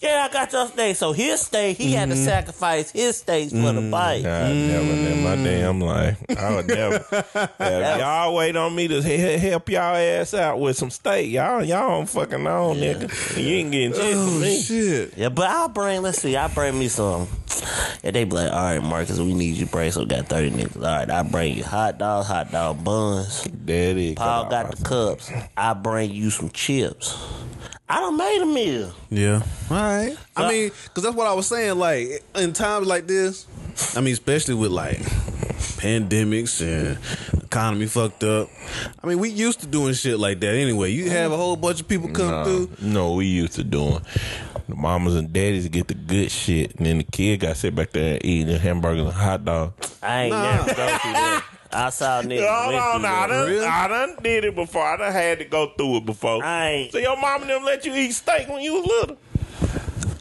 Yeah, 0.00 0.26
I 0.28 0.32
got 0.32 0.52
your 0.52 0.66
steak. 0.66 0.96
So 0.96 1.12
his 1.12 1.40
steak, 1.40 1.78
he 1.78 1.92
had 1.92 2.10
to 2.10 2.14
mm-hmm. 2.14 2.24
sacrifice 2.24 2.90
his 2.90 3.16
steaks 3.16 3.52
for 3.52 3.72
the 3.72 3.80
mm, 3.80 3.90
bite. 3.90 4.22
God, 4.22 4.54
never 4.54 4.92
in 4.92 5.24
my 5.24 5.36
mm. 5.36 5.44
damn 5.44 5.80
life. 5.80 6.22
I 6.36 6.54
would 6.56 6.68
never. 6.68 7.04
If 7.60 7.98
y'all 8.00 8.34
wait 8.34 8.54
on 8.56 8.74
me 8.74 8.88
to 8.88 9.02
he- 9.02 9.38
help 9.38 9.68
y'all 9.70 9.96
ass 9.96 10.34
out 10.34 10.60
with 10.60 10.76
some 10.76 10.90
steak. 10.90 11.30
Y'all, 11.30 11.64
y'all 11.64 11.88
don't 11.88 12.08
fucking 12.08 12.42
know, 12.42 12.74
nigga. 12.74 13.36
You 13.36 13.54
ain't 13.56 13.72
getting 13.72 13.92
shit 13.92 14.12
from 14.12 14.28
Oh 14.28 14.40
me. 14.40 14.60
shit! 14.60 15.16
Yeah, 15.16 15.30
but 15.30 15.48
I'll 15.48 15.68
bring, 15.68 16.02
let's 16.02 16.20
see, 16.20 16.36
I'll 16.36 16.48
bring 16.48 16.78
me 16.78 16.88
some. 16.88 17.28
And 18.02 18.14
they 18.14 18.24
be 18.24 18.32
like, 18.32 18.52
all 18.52 18.58
right, 18.58 18.82
Marcus, 18.82 19.18
we 19.18 19.34
need 19.34 19.56
you 19.56 19.66
to 19.66 19.70
bring, 19.70 19.90
so 19.90 20.00
we 20.00 20.06
got 20.06 20.26
30 20.26 20.50
niggas. 20.50 20.76
All 20.76 20.82
right, 20.82 21.10
I 21.10 21.22
bring 21.22 21.56
you 21.56 21.64
hot 21.64 21.98
dogs, 21.98 22.26
hot 22.26 22.50
dog 22.52 22.84
buns. 22.84 23.42
Daddy, 23.44 24.14
Paul 24.14 24.48
got 24.48 24.76
the 24.76 24.84
cups. 24.84 25.30
I 25.56 25.74
bring 25.74 26.10
you 26.10 26.30
some 26.30 26.50
chips. 26.50 27.16
I 27.90 28.00
don't 28.00 28.18
made 28.18 28.42
a 28.42 28.46
meal. 28.46 28.92
Yeah. 29.08 29.42
All 29.70 29.76
right. 29.76 30.16
I 30.36 30.48
mean, 30.48 30.70
because 30.84 31.04
that's 31.04 31.16
what 31.16 31.26
I 31.26 31.32
was 31.32 31.46
saying. 31.46 31.78
Like 31.78 32.22
in 32.34 32.52
times 32.52 32.86
like 32.86 33.06
this, 33.06 33.46
I 33.96 34.00
mean, 34.00 34.12
especially 34.12 34.54
with 34.54 34.70
like 34.70 35.00
pandemics 35.78 36.60
and 36.60 36.98
economy 37.42 37.86
fucked 37.86 38.24
up. 38.24 38.48
I 39.02 39.06
mean, 39.06 39.18
we 39.18 39.30
used 39.30 39.60
to 39.60 39.66
doing 39.66 39.94
shit 39.94 40.18
like 40.18 40.40
that 40.40 40.54
anyway. 40.54 40.90
You 40.90 41.08
have 41.10 41.32
a 41.32 41.36
whole 41.36 41.56
bunch 41.56 41.80
of 41.80 41.88
people 41.88 42.08
come 42.10 42.30
Nah, 42.30 42.44
through. 42.44 42.70
no, 42.82 43.14
we 43.14 43.26
used 43.26 43.54
to 43.54 43.64
doing. 43.64 44.00
The 44.68 44.74
mamas 44.74 45.14
and 45.14 45.32
daddies 45.32 45.68
get 45.68 45.88
the 45.88 45.94
good 45.94 46.30
shit, 46.30 46.74
and 46.76 46.84
then 46.86 46.98
the 46.98 47.04
kid 47.04 47.40
got 47.40 47.50
to 47.50 47.54
sit 47.54 47.74
back 47.74 47.92
there 47.92 48.14
and 48.14 48.24
eat 48.24 48.44
the 48.44 48.58
hamburgers 48.58 49.04
and 49.06 49.12
hot 49.12 49.44
dog. 49.44 49.72
I 50.02 50.22
ain't 50.24 50.32
Nah. 50.32 50.42
never 50.56 50.66
go 50.74 50.74
through 50.98 51.12
that. 51.12 51.44
I 51.70 51.90
saw 51.90 52.22
niggas. 52.22 52.40
No, 52.40 52.68
went 52.72 52.82
oh, 52.82 52.98
no, 52.98 52.98
no. 52.98 53.08
I 53.08 53.26
done, 53.26 53.48
Really? 53.48 53.66
I 53.66 53.88
done 53.88 54.16
did 54.22 54.44
it 54.44 54.54
before. 54.54 54.82
I 54.84 54.96
done 54.96 55.12
had 55.12 55.38
to 55.38 55.44
go 55.44 55.72
through 55.76 55.98
it 55.98 56.06
before. 56.06 56.42
I 56.44 56.68
ain't. 56.70 56.92
So 56.92 56.98
your 56.98 57.16
mama 57.20 57.46
them 57.46 57.64
let 57.64 57.84
you 57.86 57.94
eat 57.94 58.12
steak 58.12 58.48
when 58.48 58.62
you 58.62 58.74
was 58.74 58.86
little? 58.86 59.16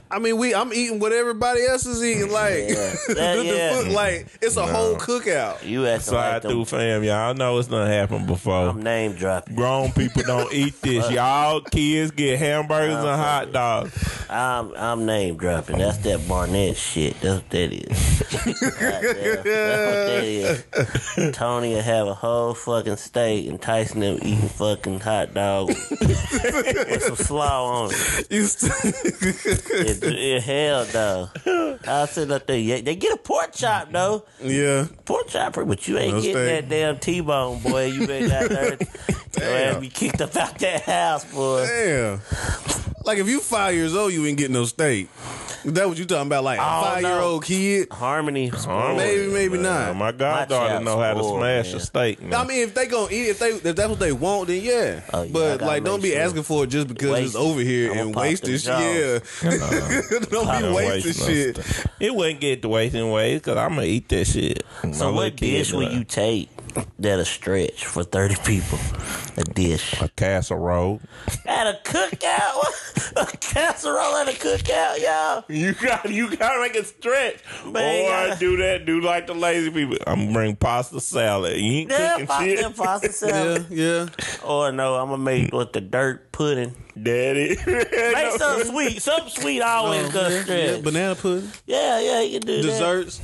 I 0.10 0.20
mean, 0.20 0.38
we 0.38 0.56
I'm 0.56 0.72
eating 0.74 1.00
what 1.00 1.12
everybody 1.12 1.66
else 1.66 1.86
is 1.86 2.04
eating. 2.04 2.32
Like, 2.32 2.68
That- 2.70 3.00
the- 3.08 3.14
the 3.14 3.46
yeah. 3.46 3.82
food- 3.84 3.92
like 3.92 4.28
it's 4.42 4.56
a 4.58 4.66
whole 4.66 4.96
cookout. 4.96 5.66
You 5.66 5.86
acting 5.86 6.02
Slide 6.02 6.34
like 6.34 6.42
through, 6.44 6.52
them, 6.54 6.66
fam. 6.66 7.04
Y'all 7.04 7.34
know 7.34 7.58
it's 7.58 7.68
done 7.68 7.88
happened 7.88 8.28
before. 8.28 8.70
I'm 8.70 8.82
name 8.82 9.14
dropping. 9.14 9.56
Grown 9.56 9.92
people 9.92 10.24
don't 10.24 10.52
eat 10.54 10.82
this. 10.82 11.10
Y'all 11.12 11.62
kids 11.62 12.12
get 12.12 12.40
hamburgers 12.40 12.96
and 12.96 13.06
hot 13.06 13.52
dogs. 13.52 14.26
I'm 14.30 14.74
I'm 14.76 15.06
name 15.06 15.36
dropping. 15.38 15.78
That's 15.80 15.98
that 16.00 16.28
Barnett 16.28 16.78
shit. 16.78 17.20
That's 17.22 17.42
what 17.42 17.50
that 17.50 17.74
is. 17.74 18.18
Goddamn, 18.78 19.44
That's 19.44 19.44
what 19.44 19.44
that 19.44 20.24
is. 20.24 21.36
Tony 21.36 21.74
will 21.76 21.82
have 21.82 22.08
a 22.08 22.14
whole 22.14 22.54
fucking 22.54 22.98
steak 22.98 23.48
and 23.48 23.62
Tyson 23.62 24.00
them 24.02 24.18
eating 24.22 24.50
fucking 24.50 25.00
hot 25.02 25.34
dog 25.34 25.68
with 25.70 27.04
some 27.04 27.16
slaw 27.16 27.84
on 27.86 27.92
it. 28.30 29.97
You 30.02 30.10
st- 30.10 30.14
It, 30.14 30.20
it 30.20 30.44
hell 30.44 30.86
though. 30.86 31.30
I 31.88 32.06
said 32.06 32.32
up 32.32 32.48
there, 32.48 32.58
yeah, 32.58 32.82
they 32.82 32.96
get 32.96 33.14
a 33.14 33.18
pork 33.18 33.54
chop 33.54 33.92
though. 33.92 34.26
yeah. 34.42 34.88
Pork 35.06 35.28
chop, 35.28 35.54
but 35.56 35.88
you 35.88 35.98
ain't 35.98 36.16
No 36.16 36.22
getting 36.22 36.36
steak. 36.36 36.70
that 36.70 36.70
damn 36.70 37.00
T-bone, 37.00 37.60
boy. 37.62 37.86
You 37.86 38.08
been 38.08 38.30
got 38.30 38.50
there. 38.50 38.78
Ass 39.42 39.78
be 39.80 39.90
kicked 39.90 40.22
up 40.22 40.36
out 40.36 40.58
that 40.60 40.82
house, 40.84 41.26
boy. 41.26 41.66
Damn. 41.68 42.22
Like 43.06 43.20
if 43.20 43.28
you 43.30 43.40
five 43.40 43.74
years 43.76 43.96
old, 43.96 44.12
you 44.14 44.26
ain't 44.26 44.38
getting 44.38 44.54
no 44.54 44.66
steak. 44.66 45.10
Is 45.64 45.74
that 45.74 45.88
what 45.88 45.98
you 45.98 46.06
talking 46.06 46.28
about? 46.28 46.44
Like 46.44 46.60
a 46.60 46.62
Oh, 46.64 46.82
five 46.84 47.02
year 47.04 47.20
old 47.20 47.44
kid? 47.44 47.88
Harmony. 47.92 48.52
Maybe, 48.68 49.28
maybe 49.32 49.58
not. 49.58 49.96
My 49.96 50.12
goddaughter 50.12 50.70
child 50.70 50.86
know 50.86 51.00
how 51.00 51.14
to 51.14 51.20
spoiled, 51.20 51.40
smash 51.40 51.68
man. 51.68 51.76
a 51.76 51.80
steak. 51.80 52.22
Man. 52.22 52.34
I 52.34 52.44
mean, 52.46 52.60
if 52.64 52.74
they 52.74 52.86
gonna 52.88 53.12
eat, 53.12 53.28
if 53.30 53.40
they 53.40 53.50
if 53.50 53.64
that's 53.76 53.90
what 53.90 54.00
they 54.00 54.12
want, 54.12 54.48
then 54.48 54.64
yeah. 54.64 55.02
Oh, 55.14 55.24
yeah, 55.24 55.30
I 55.30 55.32
but 55.32 55.58
gotta 55.60 55.66
like, 55.66 55.84
don't 55.84 56.02
make 56.02 56.12
be 56.12 56.12
sure. 56.12 56.22
asking 56.22 56.44
for 56.44 56.64
it 56.64 56.68
just 56.68 56.88
because 56.88 57.10
Waste 57.12 57.26
it's 57.28 57.36
over 57.36 57.60
here 57.62 57.92
I'ma 57.92 58.02
and 58.02 58.14
pop 58.14 58.22
waste 58.24 58.44
them 58.44 58.52
this. 58.52 58.66
Yeah, 58.68 59.20
don't 60.30 60.46
Pop 60.46 60.58
be 60.58 60.62
them 60.64 60.74
wasting 60.74 61.06
Waste 61.10 61.20
no 61.20 61.26
shit. 61.28 61.58
stuff. 61.58 61.88
It 62.00 62.16
wouldn't 62.16 62.40
get 62.40 62.62
to 62.62 62.70
wasting 62.70 63.12
ways 63.12 63.40
because 63.40 63.58
I'm 63.58 63.70
gonna 63.72 63.84
eat 63.84 64.10
that 64.10 64.26
shit. 64.26 64.64
So 64.82 64.88
My 64.88 64.94
little 64.94 65.14
what 65.16 65.38
kid 65.38 65.58
dish 65.58 65.72
be 65.72 65.78
would 65.78 65.92
you 65.92 66.04
take 66.04 66.50
that'll 67.00 67.26
stretch 67.26 67.86
for 67.86 68.04
thirty 68.04 68.36
people? 68.46 68.80
A 69.38 69.44
dish 69.44 70.00
A 70.02 70.10
casserole. 70.10 71.00
at 71.46 71.68
a 71.68 71.80
cookout. 71.84 73.14
a 73.34 73.38
casserole 73.38 74.16
at 74.18 74.28
a 74.28 74.32
cookout, 74.32 75.00
y'all. 75.02 75.44
You 75.50 75.74
got 75.74 76.10
you 76.10 76.36
gotta 76.36 76.60
make 76.62 76.76
it 76.76 76.86
stretch. 76.88 77.38
Man, 77.66 78.06
or 78.06 78.28
gotta- 78.30 78.40
do 78.40 78.58
that. 78.58 78.86
Do 78.86 79.02
like 79.02 79.28
the 79.28 79.34
lazy 79.36 79.70
people. 79.70 79.98
I'm 80.08 80.20
gonna 80.22 80.34
bring 80.34 80.56
pasta 80.56 81.00
salad. 81.00 81.58
You 81.58 81.72
ain't 81.72 81.92
Yeah, 81.92 82.12
cooking 82.14 82.28
pasta, 82.28 82.46
shit, 82.58 82.76
pasta 82.76 83.08
Yeah, 83.08 83.12
salad. 83.12 83.66
yeah. 83.70 84.06
Or 84.44 84.72
no, 84.72 84.96
I'm 84.96 85.10
gonna 85.10 85.24
make 85.24 85.54
with 85.54 85.74
the 85.74 85.82
dirt 85.82 86.32
pudding. 86.32 86.76
daddy. 87.02 87.58
Make 87.68 88.32
something 88.40 88.68
sweet. 88.72 89.02
Something 89.02 89.30
sweet 89.42 89.62
always 89.62 90.06
oh, 90.08 90.12
gonna 90.12 90.34
yeah, 90.36 90.44
stretch. 90.44 90.84
banana 90.84 91.16
pudding, 91.16 91.50
Yeah, 91.66 92.00
yeah, 92.00 92.22
you 92.22 92.40
can 92.40 92.48
do 92.48 92.56
that. 92.58 92.62
desserts. 92.64 93.22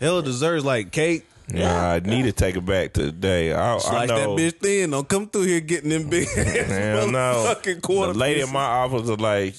Hell, 0.00 0.20
desserts 0.22 0.64
like 0.64 0.90
cake. 0.92 1.24
Nah, 1.48 1.92
I 1.92 2.00
need 2.00 2.22
to 2.22 2.32
take 2.32 2.56
it 2.56 2.64
back 2.64 2.92
today. 2.94 3.06
the 3.06 3.12
day. 3.12 3.52
I, 3.52 3.74
I 3.74 3.78
Slice 3.78 4.08
that 4.08 4.28
bitch 4.30 4.60
thin. 4.60 4.90
Don't 4.90 5.06
come 5.08 5.28
through 5.28 5.42
here 5.42 5.60
getting 5.60 5.90
them 5.90 6.08
big 6.08 6.26
Hell 6.34 7.10
no. 7.10 7.44
fucking 7.46 7.80
quarter. 7.82 8.12
The 8.14 8.18
lady 8.18 8.40
in 8.40 8.50
my 8.52 8.64
office 8.64 9.08
was 9.08 9.20
like, 9.20 9.54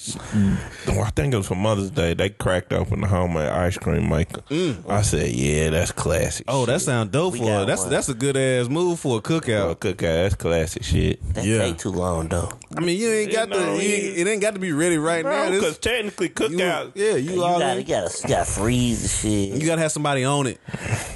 oh, 0.88 1.00
I 1.02 1.10
think 1.10 1.32
it 1.32 1.36
was 1.36 1.46
for 1.46 1.54
Mother's 1.54 1.90
Day. 1.90 2.14
They 2.14 2.30
cracked 2.30 2.72
open 2.72 3.02
the 3.02 3.06
homemade 3.06 3.48
ice 3.48 3.78
cream 3.78 4.08
maker. 4.08 4.42
I 4.88 5.02
said, 5.02 5.30
yeah, 5.30 5.70
that's 5.70 5.92
classic. 5.92 6.46
Mm. 6.46 6.52
Oh, 6.54 6.66
that 6.66 6.72
shit. 6.74 6.82
sound 6.82 7.12
dope 7.12 7.34
We 7.34 7.38
for 7.40 7.44
got 7.46 7.62
it. 7.62 7.66
That's 7.66 7.82
one. 7.82 7.90
that's 7.90 8.08
a 8.08 8.14
good 8.14 8.36
ass 8.36 8.68
move 8.68 8.98
for 8.98 9.18
a 9.18 9.22
cookout. 9.22 9.76
cookout. 9.76 9.96
That's 9.98 10.34
classic 10.34 10.82
shit. 10.82 11.22
That 11.34 11.44
Yeah. 11.44 11.58
take 11.58 11.78
too 11.78 11.90
long 11.92 12.28
though. 12.28 12.50
I 12.76 12.80
mean, 12.80 12.98
you 12.98 13.08
ain't 13.10 13.32
got 13.32 13.48
You 13.48 13.54
know, 13.54 13.66
to. 13.76 13.82
you- 13.82 13.88
he- 13.96 14.20
It 14.20 14.26
ain't 14.26 14.42
got 14.42 14.54
to 14.54 14.60
be 14.60 14.72
ready 14.72 14.98
right 14.98 15.24
now. 15.24 15.30
Bro, 15.30 15.50
This- 15.52 15.60
because 15.60 15.78
technically 15.78 16.28
you, 16.28 16.34
cookout. 16.34 16.92
yeah, 16.96 17.14
you, 17.14 17.34
You 17.34 17.44
all 17.44 17.58
gotta, 17.60 17.80
you 17.80 17.86
gotta, 17.86 18.10
you 18.22 18.28
gotta 18.28 18.44
freeze 18.50 19.02
the 19.02 19.08
shit. 19.08 19.60
You 19.60 19.66
gotta 19.66 19.82
have 19.82 19.92
somebody 19.92 20.24
on 20.24 20.46
it. 20.48 20.58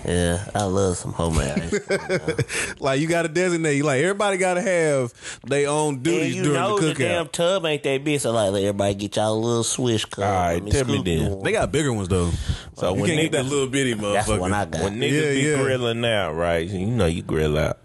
yeah, 0.06 0.44
I 0.54 0.59
love 0.64 0.96
some 0.96 1.12
homemade 1.12 1.50
ice 1.58 1.78
cream. 1.78 2.36
Like 2.80 3.00
you 3.00 3.08
gotta 3.08 3.28
designate. 3.28 3.76
You 3.76 3.84
Like 3.84 4.00
everybody 4.02 4.36
gotta 4.38 4.62
have 4.62 5.12
their 5.46 5.68
own 5.68 5.94
And 5.94 6.02
duties 6.04 6.36
you 6.36 6.42
during 6.44 6.58
know 6.60 6.78
the 6.78 6.88
the 6.88 6.94
damn 6.94 7.28
tub 7.28 7.64
ain't 7.66 7.82
that 7.82 8.04
big, 8.04 8.20
so 8.20 8.32
like 8.32 8.52
let 8.52 8.62
everybody 8.62 8.94
get 8.94 9.16
y'all 9.16 9.32
a 9.32 9.38
little 9.38 9.64
swish 9.64 10.04
cup. 10.04 10.24
All 10.24 10.30
right, 10.32 10.62
I 10.62 10.68
tell 10.70 10.84
me 10.86 10.94
scoop 10.94 11.04
then. 11.04 11.42
They 11.42 11.52
got 11.52 11.70
bigger 11.72 11.92
ones 11.92 12.08
though. 12.08 12.30
So 12.76 12.94
You 12.94 13.00
when 13.02 13.10
can't 13.10 13.22
get 13.22 13.32
that 13.32 13.44
niggas, 13.44 13.50
little 13.50 13.66
bitty 13.68 13.94
motherfucker. 13.94 14.12
That's 14.14 14.28
what 14.28 14.52
I 14.52 14.64
got. 14.64 14.82
when 14.82 15.00
niggas 15.00 15.22
Yeah, 15.22 15.30
be 15.30 15.40
yeah. 15.50 15.62
grilling 15.62 16.04
out, 16.04 16.32
right? 16.32 16.66
You 16.68 16.86
know 16.86 17.06
you 17.06 17.22
grill 17.22 17.58
out. 17.58 17.78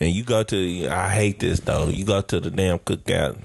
And 0.00 0.10
you 0.10 0.24
go 0.24 0.42
to, 0.42 0.88
I 0.88 1.08
hate 1.10 1.40
this 1.40 1.60
though. 1.60 1.88
You 1.88 2.04
go 2.04 2.20
to 2.22 2.40
the 2.40 2.50
damn 2.50 2.78
cookout, 2.78 3.38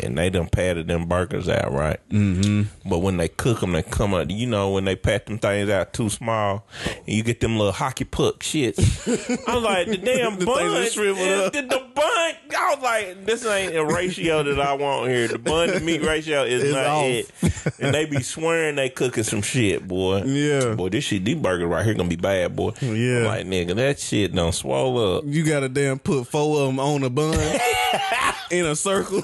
and 0.00 0.16
they 0.16 0.30
done 0.30 0.48
patted 0.48 0.86
them 0.88 1.06
burgers 1.06 1.48
out, 1.48 1.72
right? 1.72 1.98
Mm-hmm. 2.10 2.88
But 2.88 2.98
when 2.98 3.16
they 3.16 3.28
cook 3.28 3.60
them, 3.60 3.72
they 3.72 3.82
come 3.82 4.14
out. 4.14 4.30
You 4.30 4.46
know 4.46 4.70
when 4.70 4.84
they 4.84 4.96
pat 4.96 5.26
them 5.26 5.38
things 5.38 5.68
out 5.70 5.92
too 5.92 6.08
small, 6.08 6.66
and 6.84 7.08
you 7.08 7.22
get 7.22 7.40
them 7.40 7.56
little 7.58 7.72
hockey 7.72 8.04
puck 8.04 8.40
shits. 8.40 8.78
I 9.48 9.54
was 9.54 9.64
like, 9.64 9.86
the 9.88 9.96
damn 9.96 10.38
The 10.38 10.46
bun, 10.46 10.74
that 10.74 10.92
shrivel 10.92 11.24
yeah, 11.24 11.36
up. 11.42 11.52
the, 11.52 11.62
the 11.62 11.86
bun. 11.94 12.06
I 12.58 12.74
was 12.74 12.82
like, 12.82 13.26
this 13.26 13.44
ain't 13.46 13.74
a 13.76 13.84
ratio 13.84 14.42
that 14.44 14.60
I 14.60 14.74
want 14.74 15.10
here. 15.10 15.28
The 15.28 15.38
bun 15.38 15.68
to 15.68 15.80
meat 15.80 16.02
ratio 16.02 16.44
is 16.44 16.62
It's 16.62 16.74
not 16.74 16.86
off. 16.86 17.04
it. 17.04 17.80
And 17.80 17.94
they 17.94 18.04
be 18.06 18.22
swearing 18.22 18.76
they 18.76 18.88
cooking 18.88 19.24
some 19.24 19.42
shit, 19.42 19.86
boy. 19.86 20.22
Yeah. 20.22 20.74
boy, 20.74 20.88
this 20.88 21.04
shit, 21.04 21.24
these 21.24 21.36
burgers 21.36 21.66
right 21.68 21.84
here 21.84 21.94
gonna 21.94 22.08
be 22.08 22.16
bad, 22.16 22.54
boy. 22.54 22.72
Yeah. 22.80 23.18
I'm 23.18 23.24
like 23.24 23.46
nigga, 23.46 23.74
that 23.76 23.98
shit 23.98 24.32
don't 24.34 24.52
swallow 24.54 25.18
up. 25.18 25.24
You 25.26 25.44
gotta 25.44 25.65
damn 25.68 25.98
put 25.98 26.26
four 26.26 26.60
of 26.60 26.66
them 26.68 26.80
on 26.80 27.02
a 27.04 27.10
bun 27.10 27.34
in 28.50 28.66
a 28.66 28.76
circle, 28.76 29.22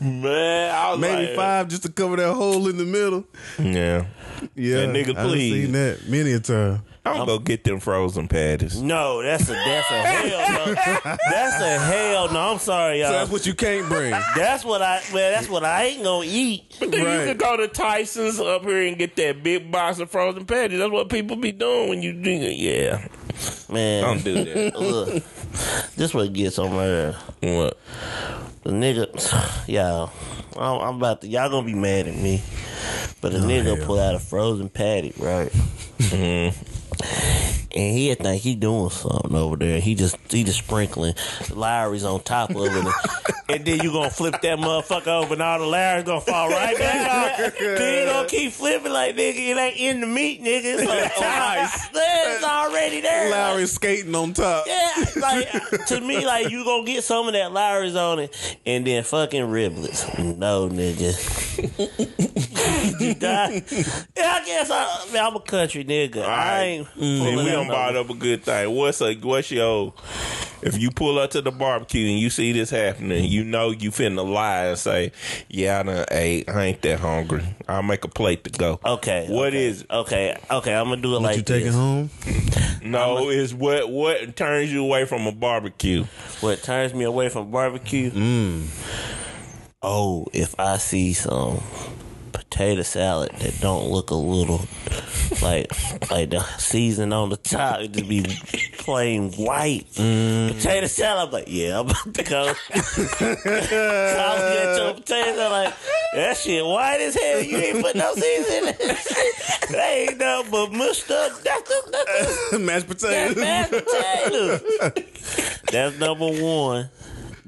Man, 0.00 0.74
I 0.74 0.90
was 0.92 1.00
maybe 1.00 1.26
like, 1.28 1.36
five 1.36 1.68
just 1.68 1.82
to 1.84 1.88
cover 1.90 2.16
that 2.16 2.34
hole 2.34 2.68
in 2.68 2.76
the 2.76 2.84
middle. 2.84 3.24
Yeah, 3.58 4.06
Yeah, 4.54 4.86
That 4.86 4.88
nigga, 4.90 5.10
I 5.10 5.12
done 5.14 5.26
please. 5.28 5.64
seen 5.64 5.72
that 5.72 6.08
many 6.08 6.32
a 6.32 6.40
time. 6.40 6.82
I'm 7.04 7.24
gonna 7.26 7.38
get 7.38 7.64
them 7.64 7.80
frozen 7.80 8.28
patties. 8.28 8.82
No, 8.82 9.22
that's 9.22 9.48
a 9.48 9.52
that's 9.54 9.90
a 9.90 9.94
hell 10.02 10.66
no. 10.66 10.74
That's 11.30 11.62
a 11.62 11.78
hell 11.78 12.30
no. 12.30 12.52
I'm 12.52 12.58
sorry, 12.58 13.00
y'all. 13.00 13.12
that's 13.12 13.30
what 13.30 13.46
you 13.46 13.54
can't 13.54 13.88
bring. 13.88 14.10
That's 14.36 14.62
what 14.62 14.82
I 14.82 15.00
well, 15.14 15.32
That's 15.32 15.48
what 15.48 15.64
I 15.64 15.84
ain't 15.84 16.04
gonna 16.04 16.26
eat. 16.28 16.76
But 16.78 16.90
then 16.90 17.06
Right. 17.06 17.20
you 17.20 17.26
could 17.28 17.38
go 17.38 17.56
to 17.56 17.66
Tyson's 17.68 18.38
up 18.38 18.62
here 18.62 18.86
and 18.86 18.98
get 18.98 19.16
that 19.16 19.42
big 19.42 19.72
box 19.72 20.00
of 20.00 20.10
frozen 20.10 20.44
patties. 20.44 20.78
That's 20.80 20.92
what 20.92 21.08
people 21.08 21.36
be 21.36 21.50
doing 21.52 21.88
when 21.88 22.02
you 22.02 22.12
drink 22.12 22.42
it. 22.42 22.56
Yeah, 22.58 23.08
Man, 23.70 24.02
don't 24.02 24.24
do 24.24 24.44
that. 24.44 24.76
Look, 24.80 25.22
this 25.94 26.14
what 26.14 26.32
gets 26.32 26.58
on 26.58 26.70
my 26.70 26.84
nerve. 26.84 27.16
what? 27.40 27.78
The 28.64 28.70
nigga, 28.70 29.66
y'all, 29.68 30.10
I'm, 30.56 30.88
I'm 30.88 30.96
about 30.96 31.20
to. 31.20 31.28
Y'all 31.28 31.50
gonna 31.50 31.66
be 31.66 31.74
mad 31.74 32.08
at 32.08 32.16
me, 32.16 32.42
but 33.20 33.32
the 33.32 33.38
oh, 33.38 33.42
nigga 33.42 33.76
hell. 33.76 33.86
pull 33.86 34.00
out 34.00 34.14
a 34.14 34.18
frozen 34.18 34.68
patty, 34.68 35.12
right? 35.18 35.50
Mm-hmm. 35.98 37.64
And 37.74 37.96
he 37.96 38.14
think 38.14 38.42
he 38.42 38.54
doing 38.54 38.88
something 38.88 39.34
over 39.34 39.56
there. 39.56 39.78
He 39.78 39.94
just 39.94 40.16
he 40.30 40.42
just 40.42 40.60
sprinkling 40.60 41.14
Lawry's 41.50 42.02
on 42.02 42.20
top 42.20 42.50
of 42.50 42.64
it, 42.64 42.94
and 43.50 43.64
then 43.64 43.80
you 43.80 43.92
gonna 43.92 44.08
flip 44.08 44.40
that 44.40 44.58
motherfucker 44.58 45.22
over, 45.22 45.34
and 45.34 45.42
all 45.42 45.58
the 45.58 45.66
Lawry's 45.66 46.04
gonna 46.04 46.22
fall 46.22 46.48
right 46.48 46.78
back 46.78 47.40
out. 47.40 47.52
then 47.60 48.06
you 48.06 48.12
gonna 48.12 48.28
keep 48.28 48.52
flipping 48.52 48.90
like 48.90 49.16
nigga, 49.16 49.50
it 49.50 49.58
ain't 49.58 49.76
in 49.76 50.00
the 50.00 50.06
meat, 50.06 50.42
nigga. 50.42 50.62
It's 50.64 50.82
on 50.82 50.88
oh, 50.88 51.08
top. 51.20 51.70
It's 51.94 52.44
already 52.44 53.02
there. 53.02 53.30
Lawry 53.30 53.66
skating 53.66 54.14
on 54.14 54.32
top. 54.32 54.66
Yeah, 54.66 55.04
like 55.20 55.50
to 55.88 56.00
me, 56.00 56.24
like 56.24 56.50
you 56.50 56.64
gonna 56.64 56.86
get 56.86 57.04
some 57.04 57.26
of 57.26 57.34
that 57.34 57.52
Lawry's 57.52 57.96
on 57.96 58.18
it, 58.18 58.58
and 58.64 58.86
then 58.86 59.04
fucking 59.04 59.42
riblets. 59.42 60.06
No, 60.38 60.70
nigga. 60.70 61.12
you 62.98 63.14
die. 63.14 63.62
Yeah, 64.16 64.32
I 64.32 64.44
guess 64.46 64.70
I, 64.70 64.84
I 64.84 65.12
mean, 65.12 65.22
I'm 65.22 65.36
a 65.36 65.40
country 65.40 65.84
nigga. 65.84 66.24
I 66.24 66.62
ain't. 66.62 66.88
See, 66.94 67.18
pulling 67.18 67.44
we 67.44 67.54
out 67.54 67.57
done 67.58 67.66
no- 67.68 67.72
brought 67.74 67.96
up 67.96 68.10
a 68.10 68.14
good 68.14 68.42
thing. 68.42 68.74
What's 68.74 69.00
a 69.00 69.14
what's 69.14 69.50
your 69.50 69.94
if 70.60 70.76
you 70.76 70.90
pull 70.90 71.18
up 71.18 71.30
to 71.30 71.40
the 71.40 71.52
barbecue 71.52 72.08
and 72.08 72.18
you 72.18 72.30
see 72.30 72.52
this 72.52 72.70
happening, 72.70 73.24
you 73.26 73.44
know 73.44 73.70
you 73.70 73.90
finna 73.90 74.28
lie 74.28 74.66
and 74.66 74.78
say, 74.78 75.12
"Yeah, 75.48 75.80
I 75.80 75.82
done 75.84 76.04
ate. 76.10 76.48
I 76.48 76.64
ain't 76.64 76.82
that 76.82 77.00
hungry. 77.00 77.44
I'll 77.68 77.82
make 77.82 78.04
a 78.04 78.08
plate 78.08 78.44
to 78.44 78.50
go." 78.50 78.80
Okay. 78.84 79.26
What 79.28 79.48
okay, 79.48 79.66
is 79.66 79.82
it? 79.82 79.90
Okay, 79.90 80.36
okay. 80.50 80.74
I'm 80.74 80.88
gonna 80.88 81.00
do 81.00 81.10
it 81.16 81.20
What 81.20 81.22
like 81.22 81.36
you 81.36 81.42
taking 81.42 81.66
this. 81.66 81.74
home? 81.74 82.10
No, 82.82 83.28
it's 83.30 83.52
what 83.52 83.90
what 83.90 84.36
turns 84.36 84.72
you 84.72 84.82
away 84.82 85.04
from 85.04 85.26
a 85.26 85.32
barbecue. 85.32 86.04
What 86.40 86.62
turns 86.62 86.94
me 86.94 87.04
away 87.04 87.28
from 87.28 87.50
barbecue? 87.50 88.10
Mm. 88.10 88.66
Oh, 89.82 90.26
if 90.32 90.58
I 90.58 90.78
see 90.78 91.12
some 91.12 91.62
potato 92.58 92.82
salad 92.82 93.30
that 93.38 93.60
don't 93.60 93.88
look 93.88 94.10
a 94.10 94.14
little 94.16 94.60
like 95.40 95.70
like 96.10 96.30
the 96.30 96.42
season 96.58 97.12
on 97.12 97.28
the 97.28 97.36
top, 97.36 97.78
it 97.82 97.92
just 97.92 98.08
be 98.08 98.22
plain 98.78 99.30
white 99.34 99.86
Mm. 99.94 100.54
potato 100.56 100.88
salad. 100.88 101.28
I'm 101.28 101.32
like, 101.32 101.44
yeah, 101.46 101.78
I'm 101.78 101.86
about 101.88 102.14
to 102.14 102.22
go. 102.24 102.52
so 102.74 103.26
I 104.18 104.34
was 104.34 104.56
at 104.56 104.76
your 104.76 104.94
potato 104.94 105.48
like 105.50 105.74
that 106.14 106.36
shit 106.36 106.64
white 106.66 107.00
as 107.00 107.14
hell. 107.14 107.40
You 107.42 107.58
ain't 107.58 107.80
put 107.80 107.94
no 107.94 108.12
season 108.14 108.54
in 108.64 108.68
it. 108.70 108.78
that 109.70 109.90
ain't 109.92 110.18
nothing 110.18 110.50
but 110.50 110.72
mushed 110.72 111.10
up. 111.12 111.40
That's 111.44 111.82
that's 111.92 112.50
the 112.50 112.58
Mashed 112.58 112.88
that's 112.88 113.02
potatoes. 113.02 113.36
mashed 113.36 113.70
potatoes. 113.70 114.62
That's 115.70 115.98
number 115.98 116.26
one. 116.42 116.88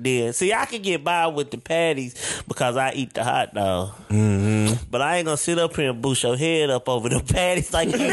Then 0.02 0.32
see, 0.32 0.52
I 0.52 0.64
can 0.66 0.82
get 0.82 1.04
by 1.04 1.26
with 1.26 1.50
the 1.50 1.58
patties 1.58 2.42
because 2.48 2.76
I 2.76 2.92
eat 2.92 3.14
the 3.14 3.24
hot 3.24 3.54
dog. 3.54 3.94
Mm-hmm. 4.08 4.84
But 4.90 5.02
I 5.02 5.18
ain't 5.18 5.26
gonna 5.26 5.36
sit 5.36 5.58
up 5.58 5.76
here 5.76 5.90
and 5.90 6.02
boost 6.02 6.22
your 6.22 6.36
head 6.36 6.70
up 6.70 6.88
over 6.88 7.08
the 7.08 7.20
patties 7.32 7.72
like 7.72 7.88
you, 7.90 8.08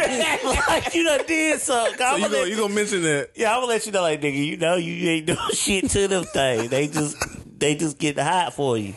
like 0.68 0.94
you 0.94 1.04
done 1.04 1.26
did 1.28 1.60
something. 1.60 1.98
So 1.98 2.06
I'm 2.06 2.18
you 2.18 2.24
gonna 2.26 2.36
gonna 2.36 2.50
you 2.50 2.58
gonna 2.58 2.74
mention 2.74 3.02
that? 3.04 3.30
yeah, 3.36 3.52
I'm 3.54 3.62
gonna 3.62 3.68
let 3.68 3.86
you 3.86 3.92
know, 3.92 4.02
like 4.02 4.22
nigga, 4.22 4.46
you 4.46 4.58
know, 4.58 4.76
you 4.76 5.10
ain't 5.10 5.26
doing 5.26 5.40
shit 5.54 5.90
to 5.92 6.08
them 6.08 6.24
things. 6.26 6.70
They 6.70 6.88
just, 6.88 7.18
they 7.60 7.76
just 7.76 7.98
get 7.98 8.18
hot 8.20 8.54
for 8.54 8.78
you. 8.78 8.94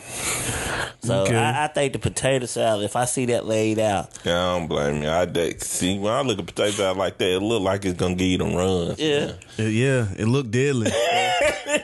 So 1.03 1.23
Okay. 1.23 1.35
I, 1.35 1.65
I 1.65 1.67
think 1.67 1.93
the 1.93 1.99
potato 1.99 2.45
salad. 2.45 2.85
If 2.85 2.95
I 2.95 3.05
see 3.05 3.25
that 3.27 3.45
laid 3.47 3.79
out, 3.79 4.09
Yeah, 4.23 4.33
I 4.33 4.57
don't 4.59 4.67
blame 4.67 5.01
you. 5.01 5.09
I 5.09 5.25
de- 5.25 5.59
see 5.59 5.97
when 5.97 6.13
I 6.13 6.21
look 6.21 6.37
at 6.39 6.45
potato 6.45 6.71
salad 6.71 6.97
like 6.97 7.17
that, 7.17 7.35
it 7.37 7.39
look 7.41 7.63
like 7.63 7.85
it's 7.85 7.97
gonna 7.97 8.15
give 8.15 8.27
you 8.27 8.37
them 8.37 8.53
runs. 8.55 8.99
yeah, 8.99 9.33
Yeah, 9.57 10.07
it 10.17 10.27
looked 10.27 10.51
deadly. 10.51 10.91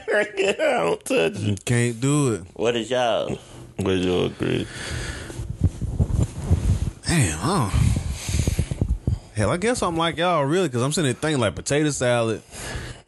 I 0.09 0.55
don't 0.57 1.03
touch 1.03 1.33
it. 1.35 1.65
Can't 1.65 1.99
do 1.99 2.33
it. 2.35 2.41
what 2.53 2.75
is 2.75 2.89
y'all? 2.91 3.37
Would 3.79 3.99
you 3.99 4.25
agree? 4.25 4.67
Damn, 7.07 7.37
huh? 7.39 7.69
Hell, 9.35 9.51
I 9.51 9.57
guess 9.57 9.81
I'm 9.83 9.95
like 9.97 10.17
y'all 10.17 10.43
really 10.43 10.67
because 10.67 10.81
I'm 10.81 10.91
sitting 10.91 11.11
there 11.11 11.19
thinking 11.19 11.39
like 11.39 11.55
potato 11.55 11.89
salad. 11.91 12.41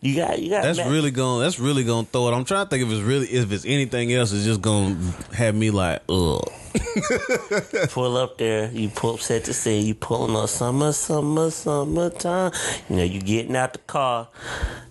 You 0.02 0.16
got, 0.16 0.40
you 0.40 0.50
got. 0.50 0.64
That's 0.64 0.80
really 0.80 1.12
going 1.12 1.40
to 1.40 1.44
That's 1.44 1.60
really 1.60 1.84
going 1.84 2.06
to 2.06 2.12
throw 2.12 2.30
it. 2.30 2.34
I'm 2.34 2.46
trying 2.46 2.66
to 2.66 2.70
think 2.70 2.86
if 2.86 2.92
it's 2.92 3.02
really 3.02 3.28
if 3.28 3.52
it's 3.52 3.66
anything 3.66 4.14
else. 4.14 4.32
It's 4.32 4.46
just 4.46 4.62
going 4.62 4.96
to 4.96 5.36
have 5.36 5.56
me 5.56 5.72
like 5.72 6.02
ugh. 6.08 6.42
pull 7.90 8.18
up 8.18 8.38
there, 8.38 8.70
you 8.72 8.90
pull 8.90 9.16
up 9.16 9.20
set 9.20 9.46
to 9.46 9.54
scene, 9.54 9.86
you 9.86 9.96
pulling 9.96 10.36
up 10.36 10.50
summer, 10.50 10.92
summer, 10.92 11.50
summertime. 11.50 12.52
You 12.90 12.96
know, 12.98 13.04
you 13.04 13.22
getting 13.22 13.56
out 13.56 13.74
the 13.74 13.80
car. 13.80 14.28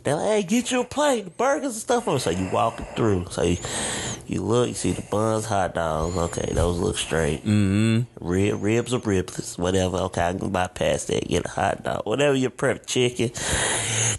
They're 0.05 0.17
like, 0.17 0.27
hey, 0.27 0.43
get 0.43 0.71
your 0.71 0.85
plate, 0.85 1.25
the 1.25 1.31
burgers 1.31 1.73
and 1.73 1.75
stuff. 1.75 2.09
On 2.09 2.17
it. 2.17 2.21
So 2.21 2.31
you 2.31 2.49
walking 2.51 2.87
through. 2.97 3.27
So 3.31 3.43
you, 3.43 3.59
you 4.27 4.43
look, 4.43 4.69
you 4.69 4.75
see 4.75 4.93
the 4.93 5.03
buns, 5.03 5.45
hot 5.45 5.75
dogs. 5.75 6.17
Okay, 6.17 6.53
those 6.53 6.79
look 6.79 6.97
straight. 6.97 7.41
Mm-hmm. 7.45 8.27
Rib, 8.27 8.63
ribs 8.63 8.95
or 8.95 9.01
riblets, 9.01 9.59
whatever. 9.59 9.99
Okay, 9.99 10.29
I 10.29 10.35
can 10.35 10.51
bypass 10.51 11.05
that. 11.07 11.29
Get 11.29 11.47
a 11.47 11.49
hot 11.49 11.83
dog, 11.83 12.07
whatever 12.07 12.35
you 12.35 12.51
prep, 12.51 12.87
chicken. 12.87 13.31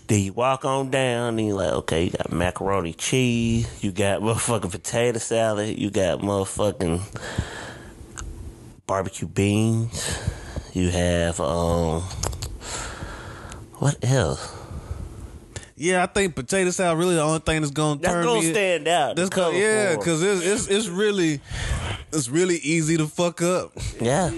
Then 0.07 0.21
you 0.21 0.33
walk 0.33 0.65
on 0.65 0.89
down, 0.89 1.37
and 1.37 1.47
you're 1.47 1.57
like, 1.57 1.73
okay, 1.73 2.05
you 2.05 2.11
got 2.11 2.31
macaroni 2.31 2.93
cheese, 2.93 3.67
you 3.83 3.91
got 3.91 4.21
motherfucking 4.21 4.71
potato 4.71 5.19
salad, 5.19 5.77
you 5.77 5.91
got 5.91 6.19
motherfucking 6.19 7.01
barbecue 8.89 9.27
beans. 9.27 10.19
You 10.73 10.89
have 10.89 11.39
um, 11.39 12.01
what 13.75 14.03
else? 14.03 14.55
Yeah, 15.75 16.01
I 16.03 16.07
think 16.07 16.35
potato 16.35 16.71
salad 16.71 16.97
really 16.97 17.13
the 17.15 17.21
only 17.21 17.39
thing 17.39 17.61
that's 17.61 17.71
gonna 17.71 17.99
That's 18.01 18.13
turn 18.13 18.25
gonna 18.25 18.41
me. 18.41 18.51
stand 18.51 18.87
out. 18.87 19.15
That's 19.15 19.29
Cover 19.29 19.51
gonna, 19.51 19.63
yeah, 19.63 19.85
for 19.85 19.91
'em. 19.93 19.99
because 19.99 20.23
it's, 20.23 20.43
it's 20.45 20.67
it's 20.67 20.87
really 20.87 21.39
it's 22.11 22.29
really 22.29 22.55
easy 22.57 22.97
to 22.97 23.05
fuck 23.05 23.43
up 23.43 23.71
yeah, 24.01 24.31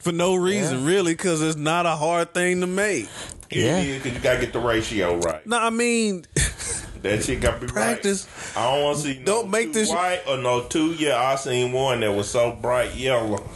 for 0.00 0.10
no 0.10 0.34
reason, 0.34 0.84
really, 0.84 1.12
because 1.12 1.40
it's 1.40 1.56
not 1.56 1.86
a 1.86 1.94
hard 1.94 2.34
thing 2.34 2.60
to 2.62 2.66
make. 2.66 3.08
Yeah. 3.52 3.80
Yeah, 3.80 3.96
because 3.98 4.12
you 4.14 4.18
gotta 4.18 4.40
get 4.40 4.52
the 4.52 4.58
ratio 4.58 5.16
right. 5.18 5.46
No, 5.46 5.58
I 5.58 5.70
mean, 5.70 6.24
That 7.02 7.24
shit 7.24 7.40
gotta 7.40 7.60
be 7.60 7.66
Practice. 7.66 8.26
right. 8.56 8.62
I 8.62 8.74
don't 8.74 8.84
want 8.84 8.96
to 8.98 9.02
see 9.04 9.18
no 9.20 9.24
Don't 9.24 9.50
make 9.50 9.72
this- 9.72 9.88
white 9.88 10.20
or 10.28 10.36
no 10.36 10.64
two. 10.64 10.92
Yeah, 10.92 11.16
I 11.20 11.36
seen 11.36 11.72
one 11.72 12.00
that 12.00 12.12
was 12.12 12.28
so 12.30 12.52
bright 12.52 12.94
yellow 12.94 13.48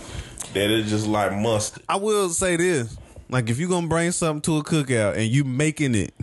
that 0.55 0.71
it's 0.71 0.89
just 0.89 1.07
like 1.07 1.33
mustard. 1.33 1.83
I 1.89 1.97
will 1.97 2.31
say 2.31 2.57
this: 2.57 2.97
like, 3.29 3.51
if 3.51 3.59
you 3.59 3.69
gonna 3.69 3.87
bring 3.89 4.13
something 4.13 4.41
to 4.43 4.59
a 4.59 4.65
cookout 4.65 5.17
and 5.17 5.25
you 5.31 5.45
making 5.45 5.95
it 5.95 6.15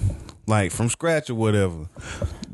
like 0.48 0.72
from 0.72 0.90
scratch 0.90 1.30
or 1.30 1.36
whatever. 1.36 1.88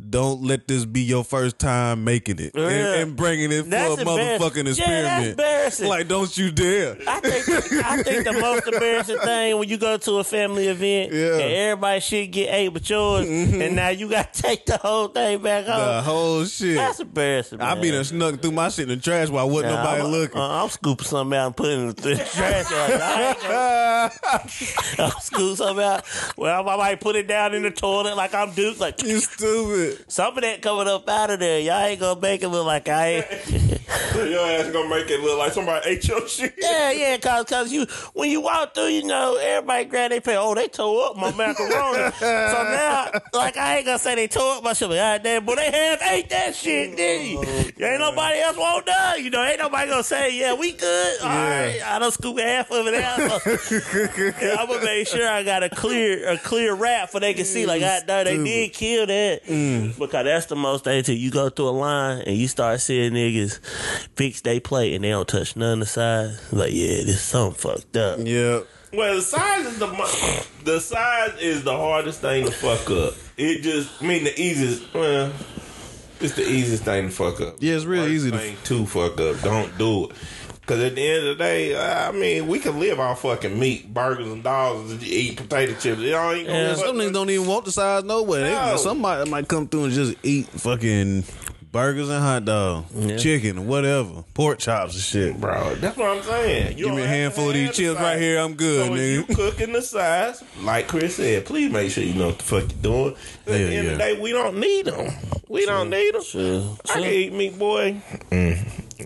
Don't 0.10 0.42
let 0.44 0.68
this 0.68 0.86
be 0.86 1.02
your 1.02 1.24
first 1.24 1.60
time 1.60 2.04
making 2.04 2.40
it 2.40 2.54
and, 2.56 2.64
Yeah. 2.64 2.94
and 3.02 3.16
bringing 3.16 3.52
it 3.52 3.64
for 3.64 3.70
a 3.70 4.06
motherfucking 4.06 4.40
embarrassing. 4.40 4.66
Yeah, 4.66 4.68
that's 4.68 4.78
experiment. 4.80 5.30
embarrassing. 5.32 5.88
Like, 5.90 6.08
don't 6.08 6.38
you 6.38 6.52
dare! 6.52 6.98
I 7.08 7.20
think 7.20 7.84
I 7.86 8.04
think 8.04 8.24
the 8.26 8.34
most 8.34 8.68
embarrassing 8.68 9.18
thing 9.20 9.58
when 9.58 9.68
you 9.68 9.78
go 9.78 9.98
to 9.98 10.20
a 10.20 10.24
family 10.24 10.68
event 10.68 11.12
Yeah. 11.14 11.20
Mm-hmm. 11.20 11.40
and 11.42 11.52
everybody 11.54 12.00
shit 12.00 12.32
get 12.32 12.54
ate 12.54 12.70
but 12.70 12.90
yours, 12.90 13.28
and 13.28 13.76
now 13.76 13.90
you 13.90 14.10
got 14.10 14.34
to 14.34 14.42
take 14.44 14.66
the 14.66 14.78
whole 14.78 15.08
thing 15.10 15.42
back 15.42 15.66
home. 15.66 15.80
The 15.80 16.02
whole 16.04 16.46
shit. 16.46 16.76
That's 16.78 17.00
embarrassing. 17.00 17.60
I 17.62 17.74
man. 17.74 17.82
be 17.82 17.92
done 17.92 18.04
snuck 18.04 18.42
through 18.42 18.52
my 18.52 18.70
shit 18.70 18.84
in 18.90 18.98
the 18.98 19.04
trash 19.04 19.30
while 19.30 19.50
wasn't 19.50 19.74
Nah, 19.74 19.84
nobody 19.84 20.02
I'm, 20.04 20.08
looking. 20.12 20.40
uh, 20.40 20.64
I'm 20.64 20.70
scooping 20.70 21.06
something 21.06 21.38
out 21.38 21.48
and 21.48 21.56
putting 21.58 21.90
it 21.90 22.06
in 22.06 22.18
the 22.18 22.24
trash. 22.34 22.72
Like, 22.72 23.02
I 23.02 23.30
ain't 23.30 23.42
gonna- 23.42 24.12
I'm 25.14 25.20
scooping 25.22 25.56
something 25.56 25.84
out. 25.86 26.06
Well, 26.38 26.70
I 26.70 26.78
might 26.78 27.02
put 27.02 27.16
it 27.16 27.28
down 27.28 27.54
in 27.54 27.64
the 27.64 27.72
toilet 27.72 28.16
like 28.16 28.34
I'm 28.34 28.52
Duke. 28.52 28.80
Like 28.80 29.02
you 29.04 29.20
stupid. 29.20 29.97
Some 30.08 30.38
of 30.38 30.42
that 30.44 30.62
coming 30.62 30.88
up 30.88 31.08
out 31.10 31.32
of 31.32 31.40
there. 31.40 31.60
Y'all 31.60 31.86
ain't 31.86 32.00
gonna 32.00 32.20
make 32.20 32.44
it 32.44 32.50
look 32.50 32.66
like 32.66 32.88
I 32.90 33.08
ain't. 33.08 33.74
Your 34.16 34.46
ass 34.46 34.70
gonna 34.72 34.90
make 34.90 35.10
it 35.10 35.22
look 35.22 35.38
like 35.40 35.54
somebody 35.54 35.90
ate 35.90 36.08
your 36.08 36.28
shit. 36.28 36.54
Yeah, 36.58 36.92
yeah, 36.92 37.18
cause, 37.18 37.46
cause 37.46 37.72
you 37.72 37.86
when 38.14 38.30
you 38.30 38.42
walk 38.42 38.74
through, 38.74 38.88
you 38.88 39.04
know, 39.06 39.38
everybody 39.38 39.86
grab 39.86 40.12
their 40.12 40.20
pay. 40.22 40.36
Oh, 40.36 40.54
they 40.56 40.68
tore 40.68 41.06
up 41.12 41.16
my 41.16 41.32
macaroni. 41.32 42.12
so 42.20 42.64
now, 42.64 43.10
like, 43.34 43.56
I 43.56 43.78
ain't 43.78 43.86
gonna 43.86 44.00
say 44.00 44.16
they 44.16 44.28
tore 44.28 44.56
up 44.58 44.64
my 44.64 44.74
shit, 44.74 44.90
but 44.90 44.96
God 44.96 45.24
damn, 45.24 45.46
but 45.46 45.56
they 45.58 45.72
have 45.72 46.02
ate 46.02 46.30
that 46.30 46.56
shit, 46.56 46.98
did 46.98 47.28
you? 47.28 47.38
Oh, 47.38 47.86
ain't 47.86 48.00
nobody 48.00 48.40
else 48.40 48.58
want 48.58 48.86
done. 48.86 49.24
You 49.24 49.30
know, 49.30 49.44
ain't 49.44 49.60
nobody 49.60 49.90
gonna 49.90 50.04
say, 50.04 50.38
yeah, 50.38 50.54
we 50.54 50.74
good. 50.74 51.22
All 51.22 51.30
Yeah. 51.30 51.62
right, 51.66 51.82
I 51.86 52.00
don't 52.00 52.12
scoop 52.12 52.40
half 52.40 52.70
of 52.72 52.88
it 52.88 52.96
out. 52.96 53.20
I'm 54.60 54.68
gonna 54.68 54.84
make 54.84 55.08
sure 55.08 55.28
I 55.30 55.44
got 55.44 55.64
a 55.64 55.70
clear, 55.70 56.28
a 56.30 56.38
clear 56.38 56.74
wrap 56.76 57.10
for 57.10 57.20
they 57.20 57.34
can 57.34 57.46
see, 57.46 57.66
like, 57.66 57.82
I 57.84 58.02
damn, 58.06 58.26
they 58.26 58.38
did 58.44 58.74
kill 58.74 59.06
that. 59.06 59.46
Mm. 59.46 59.98
Because 59.98 60.26
that's 60.26 60.46
the 60.48 60.56
most 60.56 60.84
thing 60.84 61.04
till 61.04 61.16
you 61.16 61.32
go 61.32 61.50
through 61.50 61.70
a 61.70 61.72
line 61.72 62.22
and 62.26 62.36
you 62.36 62.48
start 62.48 62.82
seeing 62.82 63.14
niggas 63.14 63.60
fix 64.16 64.42
they 64.42 64.60
plate 64.60 64.94
and 64.94 65.04
they 65.04 65.10
don't 65.10 65.28
touch 65.28 65.56
none 65.56 65.74
of 65.74 65.80
the 65.80 65.86
sides. 65.86 66.54
Like, 66.54 66.72
yeah, 66.74 67.04
this 67.04 67.22
something 67.22 67.58
fucked 67.60 67.96
up. 67.98 68.20
Yeah. 68.22 68.62
Well, 68.94 69.16
the 69.16 69.22
size 69.22 69.66
is 69.66 69.80
the 69.80 69.88
the 70.64 70.80
size 70.80 71.34
is 71.42 71.64
the 71.64 71.76
hardest 71.76 72.22
thing 72.22 72.46
to 72.46 72.52
fuck 72.52 72.90
up. 72.90 73.14
It 73.38 73.62
just, 73.62 74.02
I 74.02 74.08
mean, 74.08 74.24
the 74.24 74.40
easiest. 74.42 74.94
Well, 74.94 75.32
it's 76.20 76.34
the 76.36 76.48
easiest 76.50 76.84
thing 76.84 77.10
to 77.10 77.14
fuck 77.14 77.40
up. 77.42 77.58
Yeah, 77.60 77.76
it's 77.76 77.86
real 77.86 78.04
Worst 78.04 78.14
easy 78.14 78.32
to- 78.32 78.38
thing 78.38 78.58
to 78.64 78.86
fuck 78.86 79.20
up. 79.20 79.42
Don't 79.42 79.78
do 79.78 80.06
it. 80.06 80.12
Cause 80.66 80.80
at 80.82 80.96
the 80.96 81.02
end 81.10 81.28
of 81.28 81.38
the 81.38 81.44
day, 81.46 81.78
I 81.80 82.12
mean, 82.12 82.46
we 82.50 82.60
can 82.60 82.78
live 82.78 83.00
off 83.00 83.22
fucking 83.22 83.58
meat, 83.58 83.94
burgers, 83.94 84.28
and 84.30 84.44
dogs, 84.44 84.92
and 84.92 85.02
eat 85.02 85.38
potato 85.38 85.72
chips. 85.80 86.02
Y'all 86.02 86.34
ain't 86.34 86.46
gonna 86.46 86.60
Yeah, 86.60 86.74
Some 86.76 86.98
niggas 86.98 87.14
don't 87.14 87.30
even 87.30 87.48
want 87.48 87.64
the 87.64 87.72
size 87.72 88.04
no 88.04 88.24
way. 88.24 88.42
They- 88.44 88.52
No. 88.52 88.76
Somebody 88.76 89.30
might 89.30 89.48
come 89.48 89.68
through 89.70 89.86
and 89.86 89.94
just 89.94 90.16
eat 90.24 90.48
fucking 90.48 91.24
burgers 91.78 92.10
and 92.10 92.24
hot 92.24 92.44
dog, 92.44 92.86
Yeah. 92.96 93.18
chicken, 93.18 93.68
whatever, 93.68 94.24
pork 94.34 94.58
chops 94.58 94.96
and 94.96 95.04
shit. 95.04 95.40
Bro, 95.40 95.76
that's 95.76 95.96
what 95.96 96.10
I'm 96.10 96.24
saying. 96.24 96.76
You 96.76 96.86
Give 96.86 96.96
me 96.96 97.04
a 97.04 97.08
handful 97.08 97.50
of 97.50 97.54
these 97.54 97.68
have 97.68 97.76
the 97.76 97.84
chips 97.84 98.00
right 98.02 98.20
here. 98.20 98.40
I'm 98.40 98.56
good, 98.56 98.88
so 98.88 98.94
nigga. 98.94 99.14
you 99.30 99.36
cooking 99.36 99.74
the 99.74 99.82
size, 99.84 100.44
like 100.64 100.88
Chris 100.88 101.18
said, 101.18 101.46
please 101.46 101.72
make 101.72 101.92
sure 101.92 102.04
you 102.04 102.16
know 102.16 102.30
what 102.30 102.40
the 102.40 102.44
fuck 102.46 102.64
you're 102.64 102.82
doing. 102.82 103.12
At 103.12 103.46
the 103.46 103.60
Yeah, 103.60 103.66
end 103.68 103.88
of 103.90 103.94
the 103.94 103.98
day, 104.00 104.20
we 104.20 104.32
don't 104.32 104.58
need 104.58 104.86
them. 104.86 105.14
We 105.48 105.68
don't 105.68 105.92
need 105.92 106.16
them. 106.16 106.24
True. 106.28 106.78
I 106.90 106.94
can 106.94 107.04
eat 107.04 107.34
meat, 107.34 107.60
boy. 107.60 108.02
Mm. 108.32 108.58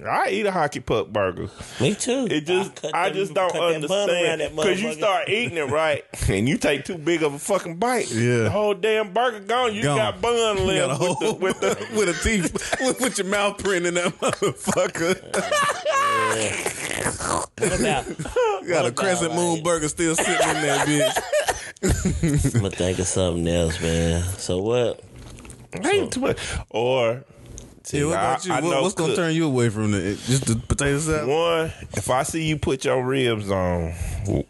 I 0.06 0.30
eat 0.30 0.46
a 0.46 0.52
hockey 0.52 0.80
puck 0.80 1.10
burger. 1.10 1.48
Me 1.80 1.94
too. 1.96 2.28
It 2.30 2.46
just, 2.46 2.76
cut 2.76 2.96
I, 2.96 3.10
them- 3.10 3.18
just 3.18 3.34
don't 3.34 3.52
cut 3.52 3.60
that 3.82 3.88
bun 3.88 4.10
around 4.10 4.10
understand 4.10 4.42
that 4.42 4.56
because 4.56 4.82
you 4.82 4.94
start 4.94 5.30
eating 5.30 5.58
it 5.58 5.70
right, 5.70 6.04
and 6.30 6.48
you 6.48 6.58
take 6.58 6.86
too 6.86 6.98
big 6.98 7.24
of 7.24 7.34
a 7.34 7.40
fucking 7.40 7.78
bite. 7.78 8.10
Yeah. 8.12 8.44
the 8.44 8.50
whole 8.50 8.74
damn 8.74 9.14
burger 9.14 9.40
gone. 9.42 9.74
You 9.76 9.84
Gone. 9.84 9.98
got 9.98 10.22
bun 10.22 10.34
You 10.34 10.40
got 10.40 10.58
a 10.58 10.64
left 10.88 11.02
whole 11.02 11.36
with 11.38 11.60
the, 11.60 11.68
with 11.68 11.80
the 11.92 11.98
with 11.98 12.10
a 12.10 12.24
teeth 12.24 12.78
with, 12.82 13.00
with 13.02 13.18
your 13.18 13.28
mouth 13.28 13.58
print 13.64 13.86
in 13.86 13.94
that 13.96 14.14
motherfucker. 14.20 15.18
What 17.60 17.80
about? 17.80 18.08
You 18.64 18.68
got 18.70 18.86
a 18.86 18.92
crescent 18.92 19.36
moon 19.36 19.56
like- 19.56 19.64
burger 19.64 19.88
still 19.90 20.16
sitting 20.16 20.34
in 20.34 20.62
that 20.64 20.88
bitch. 20.88 21.18
I'm 21.84 22.62
gonna 22.62 22.70
think 22.72 23.00
of 23.00 23.08
something 23.08 23.48
else, 23.48 23.82
man. 23.82 24.24
So 24.38 24.60
what? 24.60 25.02
I 25.84 25.90
ain't 25.90 26.14
too 26.14 26.20
much. 26.22 26.38
Or 26.70 27.24
Yeah, 27.92 28.06
what 28.06 28.14
about 28.14 28.46
you? 28.46 28.54
I- 28.54 28.58
I 28.58 28.62
What- 28.62 28.82
what's 28.84 28.94
gonna 28.96 29.16
turn 29.16 29.34
you 29.34 29.46
away 29.48 29.70
from 29.70 29.92
the 29.92 30.18
just 30.28 30.46
the 30.46 30.56
potato 30.56 31.00
salad? 31.00 31.28
One, 31.28 31.72
if 31.94 32.10
I 32.10 32.24
see 32.24 32.44
you 32.44 32.58
put 32.58 32.86
your 32.86 33.04
ribs 33.04 33.50
on, 33.50 33.94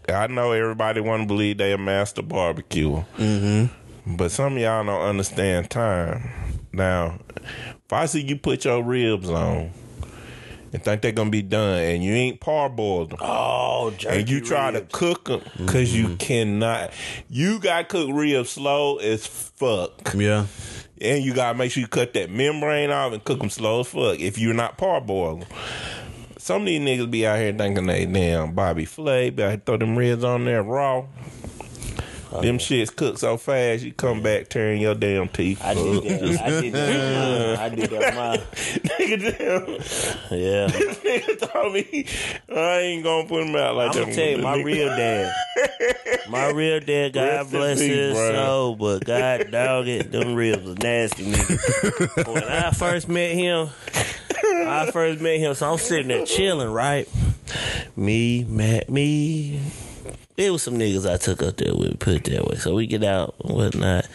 I 0.09 0.27
know 0.27 0.51
everybody 0.51 1.01
want 1.01 1.23
to 1.23 1.27
believe 1.27 1.57
they 1.57 1.71
a 1.71 1.77
master 1.77 2.21
barbecue. 2.21 3.03
Mm-hmm. 3.17 4.15
But 4.15 4.31
some 4.31 4.55
of 4.57 4.61
y'all 4.61 4.83
don't 4.83 5.01
understand 5.01 5.69
time. 5.69 6.29
Now, 6.73 7.19
if 7.37 7.93
I 7.93 8.05
see 8.05 8.21
you 8.21 8.35
put 8.35 8.65
your 8.65 8.81
ribs 8.83 9.29
on 9.29 9.71
and 10.73 10.83
think 10.83 11.01
they're 11.01 11.11
gonna 11.11 11.29
be 11.29 11.41
done, 11.41 11.79
and 11.79 12.03
you 12.03 12.13
ain't 12.13 12.39
parboiled 12.39 13.09
them, 13.09 13.19
Oh, 13.21 13.93
and 14.07 14.29
you 14.29 14.41
try 14.41 14.71
to 14.71 14.81
cook 14.81 15.25
them 15.25 15.41
because 15.57 15.95
you 15.95 16.05
mm-hmm. 16.05 16.15
cannot, 16.15 16.91
you 17.29 17.59
got 17.59 17.79
to 17.79 17.83
cook 17.85 18.09
ribs 18.13 18.51
slow 18.51 18.97
as 18.97 19.25
fuck. 19.27 20.13
Yeah. 20.15 20.47
And 20.99 21.23
you 21.23 21.33
gotta 21.33 21.57
make 21.57 21.71
sure 21.71 21.81
you 21.81 21.87
cut 21.87 22.13
that 22.13 22.29
membrane 22.29 22.91
off 22.91 23.13
and 23.13 23.23
cook 23.23 23.39
them 23.39 23.49
slow 23.49 23.81
as 23.81 23.87
fuck 23.87 24.19
if 24.19 24.37
you're 24.37 24.53
not 24.53 24.77
parboiling. 24.77 25.45
Some 26.37 26.61
of 26.61 26.67
these 26.67 26.81
niggas 26.81 27.09
be 27.09 27.25
out 27.25 27.39
here 27.39 27.53
thinking 27.53 27.85
they 27.85 28.05
damn 28.05 28.53
Bobby 28.53 28.85
Flay, 28.85 29.29
be 29.29 29.43
out 29.43 29.49
here 29.49 29.61
throw 29.65 29.77
them 29.77 29.97
ribs 29.97 30.23
on 30.23 30.45
there 30.45 30.63
raw. 30.63 31.05
Uh-huh. 32.31 32.41
them 32.41 32.57
shits 32.59 32.95
cook 32.95 33.17
so 33.17 33.35
fast, 33.35 33.83
you 33.83 33.91
come 33.91 34.21
back 34.21 34.47
tearing 34.47 34.79
your 34.81 34.95
damn 34.95 35.27
teeth. 35.27 35.61
I 35.63 35.73
did 35.73 36.03
that. 36.03 36.41
I 36.41 36.61
did 36.61 36.73
that. 36.73 37.59
I 37.59 37.69
did 37.69 37.89
that. 37.89 38.15
mine. 38.15 38.39
nigga, 38.99 40.29
damn, 40.29 40.39
Yeah. 40.39 40.67
nigga 40.67 41.51
told 41.51 41.73
me 41.73 42.05
I 42.55 42.77
ain't 42.79 43.03
gonna 43.03 43.27
put 43.27 43.45
them 43.45 43.55
out 43.55 43.75
like 43.75 43.89
I'm 43.89 43.93
that. 43.95 44.01
gonna 44.03 44.15
tell 44.15 44.29
you, 44.29 44.37
my 44.37 44.61
real 44.61 44.87
dad, 44.87 45.33
my 46.29 46.49
real 46.51 46.79
dad, 46.79 47.13
God 47.13 47.21
Rest 47.21 47.51
bless 47.51 47.79
peace, 47.79 47.89
his 47.89 48.13
bro. 48.13 48.33
soul, 48.33 48.75
but 48.77 49.03
God 49.03 49.51
dog 49.51 49.87
it, 49.89 50.11
them 50.11 50.33
ribs 50.35 50.63
was 50.63 50.77
nasty, 50.77 51.25
nigga. 51.33 52.33
when 52.33 52.43
I 52.45 52.71
first 52.71 53.09
met 53.09 53.33
him, 53.35 53.67
I 54.43 54.89
first 54.91 55.19
met 55.21 55.37
him, 55.39 55.53
so 55.53 55.69
I'm 55.71 55.77
sitting 55.77 56.07
there 56.07 56.25
chilling, 56.25 56.69
right? 56.71 57.09
Me, 57.97 58.45
Matt, 58.45 58.89
me. 58.89 59.59
It 60.37 60.51
was 60.51 60.63
some 60.63 60.75
niggas 60.75 61.09
I 61.11 61.17
took 61.17 61.43
up 61.43 61.57
there 61.57 61.75
with, 61.75 61.99
put 61.99 62.15
it 62.15 62.23
that 62.25 62.45
way. 62.47 62.55
So 62.55 62.73
we 62.75 62.87
get 62.87 63.03
out 63.03 63.35
and 63.43 63.53
whatnot. 63.55 64.07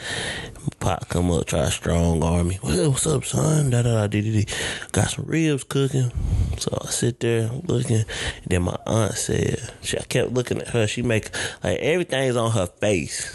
Pop 0.80 1.08
come 1.08 1.30
up, 1.30 1.46
try 1.46 1.68
strong 1.68 2.22
army. 2.24 2.58
Well, 2.62 2.90
what's 2.90 3.06
up, 3.06 3.24
son? 3.24 3.70
Da 3.70 3.82
da 3.82 3.92
da 3.92 4.06
dee 4.08 4.20
dee. 4.22 4.46
Got 4.92 5.10
some 5.10 5.26
ribs 5.26 5.62
cooking. 5.62 6.10
So 6.58 6.76
I 6.82 6.86
sit 6.90 7.20
there 7.20 7.48
looking. 7.64 7.98
And 7.98 8.06
then 8.46 8.62
my 8.62 8.76
aunt 8.86 9.14
said, 9.14 9.60
she, 9.82 9.98
I 9.98 10.02
kept 10.02 10.32
looking 10.32 10.58
at 10.60 10.68
her. 10.68 10.86
She 10.88 11.02
make 11.02 11.30
like 11.62 11.78
everything's 11.78 12.34
on 12.36 12.50
her 12.52 12.66
face. 12.66 13.30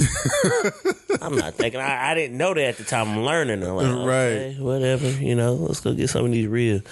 I'm 1.21 1.35
not 1.37 1.53
thinking. 1.53 1.79
I, 1.79 2.11
I 2.11 2.15
didn't 2.15 2.37
know 2.37 2.53
that 2.53 2.63
at 2.63 2.77
the 2.77 2.83
time. 2.83 3.09
I'm 3.09 3.23
learning. 3.23 3.63
I'm 3.63 3.75
like, 3.75 3.85
Right. 3.87 4.31
okay, 4.31 4.55
whatever. 4.59 5.09
You 5.09 5.35
know, 5.35 5.53
let's 5.53 5.79
go 5.79 5.93
get 5.93 6.09
some 6.09 6.25
of 6.25 6.31
these 6.31 6.47
ribs. 6.47 6.83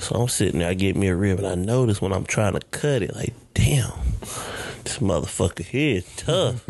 So 0.00 0.16
I'm 0.16 0.28
sitting 0.28 0.60
there. 0.60 0.68
I 0.68 0.74
get 0.74 0.96
me 0.96 1.08
a 1.08 1.16
rib, 1.16 1.38
and 1.38 1.46
I 1.48 1.54
notice 1.56 2.00
when 2.00 2.12
I'm 2.12 2.24
trying 2.24 2.52
to 2.52 2.60
cut 2.70 3.02
it, 3.02 3.14
like, 3.16 3.32
damn, 3.54 3.90
this 4.84 4.98
motherfucker 4.98 5.64
here 5.64 5.98
is 5.98 6.16
tough. 6.16 6.64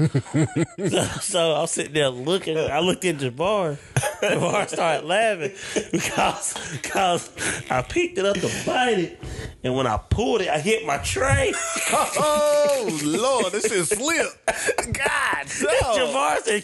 so, 0.90 1.04
so 1.20 1.54
I'm 1.54 1.66
sitting 1.66 1.92
there 1.92 2.08
looking. 2.08 2.56
I 2.58 2.80
looked 2.80 3.04
at 3.04 3.16
Jabbar. 3.16 3.78
Jabbar 4.20 4.68
started 4.68 5.06
laughing 5.06 5.52
because, 5.92 6.54
because 6.72 7.30
I 7.70 7.82
picked 7.82 8.18
it 8.18 8.26
up 8.26 8.36
to 8.36 8.50
bite 8.66 8.98
it, 8.98 9.22
and 9.62 9.74
when 9.74 9.86
I 9.86 9.96
pulled 9.96 10.40
it, 10.42 10.48
I 10.48 10.58
hit 10.58 10.86
my 10.86 10.98
tray. 10.98 11.52
Oh 11.92 13.00
Lord, 13.02 13.52
this 13.52 13.64
is 13.66 13.88
slip. 13.88 14.26
God, 14.46 15.46
Javar 15.46 16.38
said, 16.40 16.62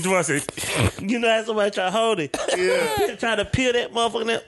Javar 0.00 0.24
said, 0.24 1.10
you 1.10 1.18
know 1.18 1.28
how 1.28 1.44
somebody 1.44 1.70
try 1.70 1.84
to 1.86 1.90
hold 1.90 2.20
it? 2.20 2.36
Yeah. 2.56 3.16
try 3.18 3.36
to 3.36 3.44
peel 3.44 3.72
that 3.72 3.92
motherfucker 3.92 4.26
down. 4.26 4.40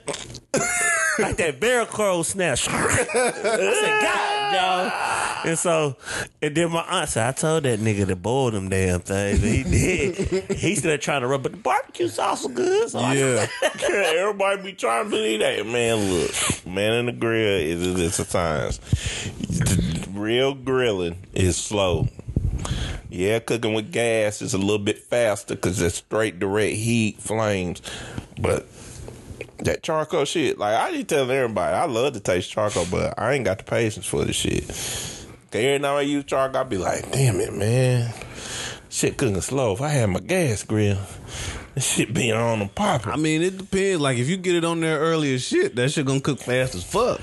like 1.19 1.37
that 1.37 1.59
barrel 1.59 1.85
crow 1.85 2.23
snap. 2.23 2.57
I 2.67 3.03
said, 3.05 4.01
God, 4.01 4.55
y'all. 4.55 5.24
And 5.45 5.59
so, 5.59 5.95
and 6.41 6.55
then 6.55 6.71
my 6.71 6.81
aunt 6.81 7.09
said, 7.09 7.27
I 7.27 7.31
told 7.31 7.63
that 7.63 7.79
nigga 7.79 8.07
to 8.07 8.15
boil 8.15 8.49
them 8.49 8.67
damn 8.67 8.99
things. 9.01 9.43
And 9.43 9.53
he 9.53 9.63
did. 10.09 10.51
He's 10.57 10.79
still 10.79 10.97
trying 10.97 11.21
to 11.21 11.27
rub, 11.27 11.43
but 11.43 11.51
the 11.51 11.57
barbecue 11.59 12.07
sauce 12.07 12.43
was 12.43 12.53
good. 12.53 12.89
So 12.89 12.99
I 12.99 13.13
Yeah. 13.13 13.47
Everybody 13.89 14.63
be 14.63 14.73
trying 14.73 15.05
to 15.05 15.09
believe 15.11 15.41
that. 15.41 15.65
Man, 15.67 15.97
look, 16.11 16.65
man 16.65 16.93
in 16.93 17.05
the 17.05 17.11
grill 17.11 17.59
is 17.59 17.99
it's 17.99 18.17
a 18.17 18.25
science. 18.25 18.79
Real 20.11 20.55
grilling 20.55 21.17
is 21.33 21.57
slow. 21.57 22.07
Yeah, 23.09 23.37
cooking 23.39 23.73
with 23.75 23.91
gas 23.91 24.41
is 24.41 24.55
a 24.55 24.57
little 24.57 24.79
bit 24.79 24.97
faster 24.97 25.55
because 25.55 25.79
it's 25.79 25.97
straight 25.97 26.39
direct 26.39 26.75
heat, 26.75 27.21
flames. 27.21 27.81
But 28.41 28.65
that 29.59 29.83
charcoal 29.83 30.25
shit, 30.25 30.57
like 30.57 30.73
I 30.73 30.91
just 30.91 31.07
tell 31.07 31.29
everybody, 31.29 31.75
I 31.75 31.85
love 31.85 32.13
to 32.13 32.19
taste 32.19 32.51
charcoal, 32.51 32.87
but 32.89 33.13
I 33.19 33.33
ain't 33.33 33.45
got 33.45 33.59
the 33.59 33.63
patience 33.63 34.05
for 34.05 34.25
this 34.25 34.35
shit. 34.35 35.14
Every 35.55 35.79
time 35.79 35.95
I 35.97 36.01
use 36.01 36.25
charcoal, 36.25 36.61
I 36.61 36.63
be 36.63 36.77
like, 36.77 37.11
damn 37.11 37.39
it, 37.39 37.53
man. 37.53 38.13
Shit 38.89 39.17
cooking 39.17 39.41
slow. 39.41 39.73
If 39.73 39.81
I 39.81 39.89
had 39.89 40.09
my 40.09 40.19
gas 40.19 40.63
grill, 40.63 40.97
this 41.73 41.85
shit 41.93 42.13
be 42.13 42.31
on 42.31 42.61
and 42.61 42.73
popping. 42.73 43.11
I 43.11 43.17
mean, 43.17 43.41
it 43.41 43.57
depends. 43.57 44.01
Like, 44.01 44.17
if 44.17 44.29
you 44.29 44.37
get 44.37 44.55
it 44.55 44.63
on 44.65 44.79
there 44.79 44.99
early 44.99 45.33
as 45.35 45.43
shit, 45.43 45.75
that 45.75 45.91
shit 45.91 46.05
gonna 46.05 46.21
cook 46.21 46.39
fast 46.39 46.75
as 46.75 46.83
fuck. 46.83 47.19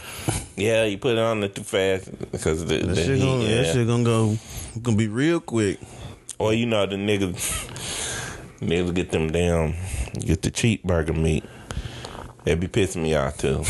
Yeah, 0.57 0.85
you 0.85 0.99
put 0.99 1.13
it 1.13 1.19
on 1.19 1.41
there 1.41 1.49
too 1.49 1.63
fast 1.63 2.11
because 2.31 2.65
the, 2.67 2.79
That 2.79 2.87
the 2.89 2.97
shit 2.97 3.17
heat, 3.17 3.23
gonna, 3.25 3.43
yeah. 3.45 3.63
that 3.63 3.73
shit 3.73 3.87
gonna 3.87 4.05
go, 4.05 4.37
gonna 4.83 4.97
be 4.97 5.09
real 5.09 5.41
quick. 5.41 5.81
Or 6.39 6.53
you 6.53 6.67
know 6.67 6.85
the 6.87 6.97
niggas, 6.97 7.39
niggas 8.61 8.95
get 8.95 9.11
them 9.11 9.31
damn, 9.31 9.75
get 10.19 10.43
the 10.43 10.51
cheap 10.51 10.83
burger 10.85 11.13
meat. 11.15 11.45
That 12.45 12.61
be 12.61 12.67
pissing 12.69 13.03
me 13.03 13.15
off 13.15 13.39
too. 13.39 13.65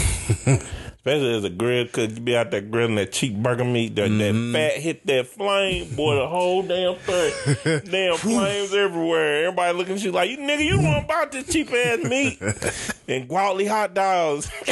Especially 1.05 1.35
as 1.35 1.43
a 1.43 1.51
grill 1.51 1.89
cook, 1.89 2.11
you 2.11 2.21
be 2.21 2.37
out 2.37 2.53
there 2.53 2.61
grilling 2.61 2.95
that 2.95 3.11
cheap 3.11 3.35
burger 3.35 3.65
meat. 3.65 3.97
That, 3.97 4.03
that 4.03 4.35
mm-hmm. 4.35 4.53
fat 4.53 4.75
hit 4.75 5.05
that 5.09 5.27
flame, 5.27 5.97
boy, 5.97 6.15
the 6.15 6.29
whole 6.29 6.63
damn 6.63 6.95
thing. 6.95 7.81
damn 7.91 8.17
flames 8.19 8.73
everywhere. 8.73 9.47
Everybody 9.47 9.79
looking 9.79 9.95
at 9.97 10.03
you 10.05 10.13
like, 10.13 10.31
you 10.31 10.37
nigga, 10.39 10.65
you 10.65 10.81
want 10.81 11.05
about 11.05 11.33
this 11.33 11.53
cheap 11.53 11.73
ass 11.73 12.05
meat 12.05 12.41
and 13.09 13.29
Gwaltney 13.29 13.67
hot 13.67 13.95
dogs. 13.95 14.49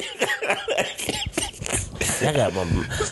I 2.23 2.33
got 2.33 2.55
my. 2.55 2.65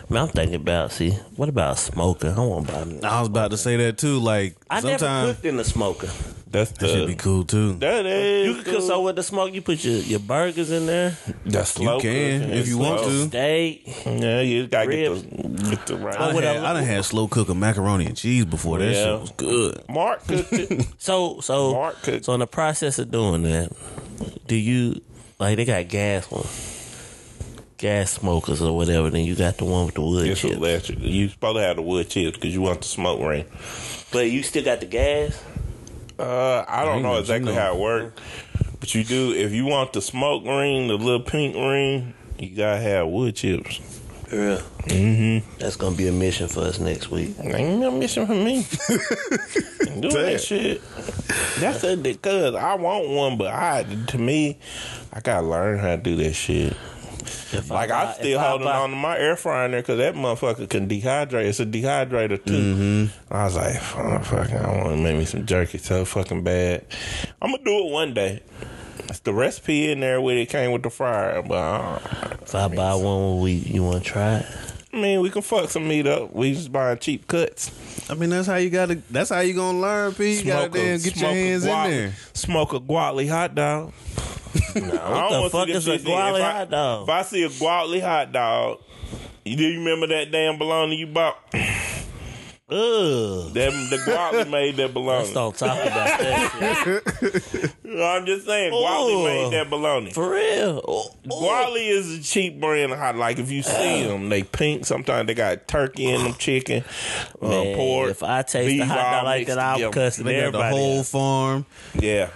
Man, 0.09 0.22
I'm 0.22 0.28
thinking 0.28 0.54
about. 0.54 0.92
See, 0.92 1.11
what 1.35 1.48
about 1.48 1.76
smoker? 1.78 2.33
I 2.37 2.40
want 2.40 2.68
to 2.68 2.72
buy 2.72 2.85
me. 2.85 3.02
I 3.02 3.18
was 3.18 3.28
about 3.28 3.50
to 3.50 3.57
say 3.57 3.76
that 3.78 3.98
too. 3.98 4.20
Like, 4.20 4.54
I 4.70 4.76
never 4.76 4.96
sometimes 4.96 5.33
cooked 5.33 5.44
in 5.44 5.57
the 5.57 5.64
smoker. 5.64 6.09
That's 6.51 6.71
the 6.73 6.87
that 6.87 6.93
should 6.93 7.07
be 7.09 7.15
cool 7.15 7.45
too. 7.45 7.75
that 7.75 8.07
is 8.07 8.47
You 8.47 8.63
can 8.63 8.73
cook 8.75 8.83
so 8.83 9.03
with 9.03 9.17
the 9.17 9.23
smoke. 9.23 9.53
You 9.53 9.61
put 9.61 9.85
your, 9.85 9.99
your 9.99 10.19
burgers 10.21 10.71
in 10.71 10.87
there, 10.87 11.17
That's 11.45 11.71
slow 11.73 11.97
You 11.97 12.01
can, 12.01 12.41
cooking. 12.41 12.57
if 12.59 12.69
you 12.69 12.79
want 12.79 13.01
slow. 13.01 13.09
to. 13.11 13.27
steak. 13.29 13.83
Yeah, 14.07 14.41
you 14.41 14.61
just 14.63 14.71
gotta 14.71 14.89
Ribs. 14.89 15.23
get 15.23 15.31
the 15.57 15.71
get 15.71 15.87
the 15.87 15.95
I 15.95 15.99
right. 15.99 16.19
done, 16.19 16.35
would 16.35 16.45
had, 16.45 16.57
I- 16.57 16.71
I 16.71 16.73
done 16.73 16.83
had 16.85 17.05
slow 17.05 17.29
cooking 17.29 17.59
macaroni 17.61 18.07
and 18.07 18.17
cheese 18.17 18.45
before. 18.47 18.79
That 18.79 18.93
Yeah. 18.95 19.05
shit 19.05 19.21
was 19.21 19.31
good. 19.33 19.83
Mark 19.91 20.27
cooked 20.27 20.53
it. 20.55 20.87
So 20.99 21.41
so 21.41 21.73
Mark 21.75 22.01
cooked. 22.03 22.25
so 22.25 22.33
in 22.35 22.41
the 22.41 22.47
process 22.47 22.99
of 22.99 23.11
doing 23.11 23.43
that, 23.43 23.71
do 24.47 24.57
you 24.57 25.01
like 25.39 25.57
they 25.57 25.65
got 25.67 25.87
gas 25.89 26.31
one, 26.31 26.47
gas 27.77 28.11
smokers 28.13 28.61
or 28.63 28.77
whatever? 28.77 29.11
Then 29.11 29.25
you 29.25 29.35
got 29.35 29.59
the 29.59 29.65
one 29.65 29.87
with 29.87 29.95
the 29.95 30.01
wood 30.03 30.27
It's 30.27 30.41
chips, 30.41 30.55
electric. 30.57 30.99
You 31.01 31.29
supposed 31.29 31.57
to 31.57 31.63
have 31.63 31.77
the 31.77 31.83
wood 31.83 32.09
chips 32.09 32.37
because 32.37 32.53
you 32.55 32.63
want 32.63 32.81
the 32.81 32.89
smoke 32.89 33.21
ring. 33.21 33.45
but 34.11 34.31
you 34.31 34.43
still 34.43 34.65
got 34.65 34.81
the 34.81 34.87
gas. 34.87 35.41
Uh, 36.18 36.64
I 36.66 36.85
don't 36.85 37.02
know 37.02 37.12
no 37.12 37.18
exactly 37.20 37.52
Gino. 37.52 37.61
how 37.61 37.74
it 37.74 37.81
works, 37.81 38.20
but 38.81 38.94
you 38.94 39.04
do. 39.04 39.33
If 39.33 39.52
you 39.52 39.66
want 39.66 39.92
the 39.92 40.02
smoke 40.02 40.44
ring, 40.44 40.88
the 40.88 40.96
little 40.96 41.20
pink 41.20 41.54
ring, 41.54 42.14
you 42.38 42.57
gotta 42.57 42.81
have 42.81 43.07
wood 43.07 43.37
chips. 43.37 43.81
Yeah, 44.33 44.61
mm-hmm. 44.83 45.59
that's 45.59 45.76
gonna 45.76 45.96
be 45.96 46.09
a 46.09 46.12
mission 46.12 46.48
for 46.48 46.61
us 46.61 46.78
next 46.81 47.11
week. 47.11 47.37
Ain't 47.38 47.81
no 47.81 47.92
mission 47.92 48.26
for 48.26 48.35
me. 48.35 48.66
do 50.00 50.11
that 50.11 50.40
shit. 50.44 50.83
That's 51.61 51.85
a 51.85 51.96
because 51.96 52.54
I 52.54 52.74
want 52.74 53.09
one, 53.09 53.38
but 53.38 53.54
I 53.54 53.85
to 54.09 54.18
me, 54.18 54.59
I 55.12 55.20
gotta 55.20 55.46
learn 55.46 55.78
how 55.78 55.96
to 55.96 56.02
do 56.02 56.16
that 56.16 56.35
shit. 56.35 56.76
If 57.53 57.71
Like 57.71 57.91
I 57.91 58.05
I'm 58.07 58.14
still 58.14 58.38
holding 58.38 58.67
buy- 58.67 58.77
on 58.79 58.91
to 58.91 58.97
my 58.97 59.19
air 59.19 59.37
fryer 59.37 59.69
there 59.71 59.81
because 59.81 59.99
that 59.99 60.14
motherfucker 60.14 60.69
can 60.69 60.88
dehydrate. 60.88 61.47
It's 61.47 61.61
a 61.61 61.67
dehydrator 61.67 62.45
too. 62.45 63.09
I 63.31 63.45
was 63.45 63.57
like, 63.57 63.77
oh, 63.97 64.19
fuck, 64.21 64.53
I 64.53 64.67
want 64.77 64.91
to 64.91 65.03
make 65.03 65.17
me 65.19 65.25
some 65.25 65.47
jerky 65.47 65.79
so 65.79 66.05
fucking 66.05 66.43
bad. 66.43 66.85
I'm 67.41 67.51
gonna 67.53 67.64
do 67.64 67.87
it 67.87 67.93
one 67.93 68.14
day. 68.14 68.43
It's 69.09 69.21
the 69.21 69.33
recipe 69.33 69.91
in 69.91 70.01
there 70.01 70.21
where 70.21 70.37
it 70.37 70.51
came 70.51 70.71
with 70.73 70.83
the 70.83 70.91
fryer, 70.91 71.41
but 71.43 71.55
uh, 71.55 71.99
If 72.43 72.55
I 72.55 72.69
buy 72.69 72.95
one, 72.95 73.41
we 73.41 73.53
you 73.53 73.83
want 73.85 74.05
to 74.05 74.11
try 74.11 74.35
it? 74.38 74.47
I 74.92 74.96
mean, 74.96 75.20
we 75.20 75.29
can 75.31 75.42
fuck 75.42 75.68
some 75.68 75.87
meat 75.87 76.07
up. 76.07 76.33
We 76.33 76.55
just 76.55 76.72
buying 76.72 76.98
cheap 76.98 77.27
cuts. 77.27 77.70
I 78.11 78.14
mean, 78.14 78.31
that's 78.31 78.46
how 78.46 78.57
you 78.57 78.70
gotta. 78.70 78.96
That's 79.11 79.31
how 79.31 79.40
you 79.40 79.53
gonna 79.53 79.79
learn, 79.79 80.14
P. 80.14 80.38
You 80.38 80.44
gotta 80.44 80.70
damn 80.70 80.98
get 80.98 81.05
your 81.05 81.14
smoke 81.14 81.31
a 81.31 81.35
hands 81.35 81.64
in 81.64 81.90
there. 81.90 82.14
Smoke 82.33 82.72
a 82.72 82.81
Gwaltney 82.81 83.29
hot 83.29 83.55
dog. 83.55 83.92
I 84.74 84.81
don't 84.81 84.90
What 84.90 85.42
the 85.42 85.51
fuck 85.51 85.66
this 85.68 85.77
is 85.77 85.88
a 85.88 85.98
shit. 85.98 86.07
Gwaltney 86.07 86.40
hot 86.40 86.70
dog? 86.70 87.03
If 87.03 87.09
I 87.11 87.22
see 87.22 87.42
a 87.44 87.48
Gwaltney 87.51 88.01
hot 88.01 88.33
dog, 88.33 88.81
you 89.44 89.57
do 89.57 89.64
you 89.64 89.79
remember 89.81 90.07
that 90.07 90.31
damn 90.31 90.57
bologna 90.59 90.96
you 90.96 91.07
bought? 91.07 91.37
Ugh. 92.70 93.50
That 93.54 93.70
the 93.90 93.96
Gwaltney 94.04 94.50
made 94.50 94.76
that 94.76 94.83
Let's 94.83 94.92
bologna. 94.94 95.33
don't 95.33 95.57
talk 95.57 95.87
about 95.87 96.18
that 96.20 96.83
shit. 96.85 97.74
I'm 97.98 98.26
just 98.26 98.44
saying, 98.44 98.72
Gwaltney 98.72 99.14
Ooh. 99.14 99.24
made 99.24 99.52
that 99.54 99.70
bologna. 99.70 100.11
For 100.12 100.31
real. 100.33 100.83
Oh. 100.87 101.74
Is 101.78 102.18
a 102.18 102.22
cheap 102.22 102.61
brand 102.61 102.92
of 102.92 102.98
hot. 102.98 103.16
Like 103.16 103.38
if 103.38 103.50
you 103.50 103.62
see 103.62 104.02
them, 104.04 104.28
they 104.28 104.42
pink. 104.42 104.85
Sometimes 104.85 105.26
they 105.28 105.35
got 105.35 105.66
turkey 105.66 106.07
in 106.07 106.22
them, 106.22 106.35
chicken, 106.35 106.85
uh, 107.40 107.48
Man, 107.48 107.76
pork. 107.76 108.11
if 108.11 108.22
I 108.22 108.42
taste 108.42 108.66
beef 108.68 108.81
the 108.81 108.87
hot 108.87 109.12
dog 109.12 109.24
like 109.24 109.46
that, 109.46 109.59
I'm 109.59 109.74
together. 109.76 109.92
cussing 109.92 110.24
They 110.26 110.40
got 110.40 110.52
the 110.52 110.68
whole 110.68 110.98
out. 111.00 111.07
farm. 111.07 111.66
Yeah. 111.98 112.31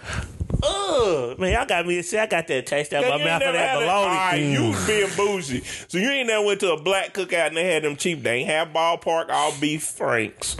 Ugh, 0.62 1.38
man, 1.38 1.52
y'all 1.52 1.66
got 1.66 1.86
me. 1.86 2.02
See, 2.02 2.18
I 2.18 2.26
got 2.26 2.46
that 2.48 2.66
taste 2.66 2.92
out 2.92 3.02
Yeah, 3.02 3.10
my 3.10 3.16
mouth 3.24 3.42
ain't 3.42 3.48
of 3.48 3.52
that 3.54 3.68
had 3.70 3.76
it. 3.76 3.80
bologna. 3.86 4.08
All 4.08 4.08
right, 4.14 4.36
you 4.36 4.68
was 4.70 4.86
being 4.86 5.08
bougie. 5.16 5.62
So 5.88 5.98
you 5.98 6.08
ain't 6.10 6.28
never 6.28 6.44
went 6.44 6.60
to 6.60 6.72
a 6.72 6.80
black 6.80 7.14
cookout 7.14 7.48
and 7.48 7.56
they 7.56 7.72
had 7.72 7.82
them 7.82 7.96
cheap. 7.96 8.22
They 8.22 8.38
ain't 8.40 8.50
have 8.50 8.68
ballpark 8.68 9.30
all 9.30 9.52
beef 9.60 9.82
franks. 9.82 10.56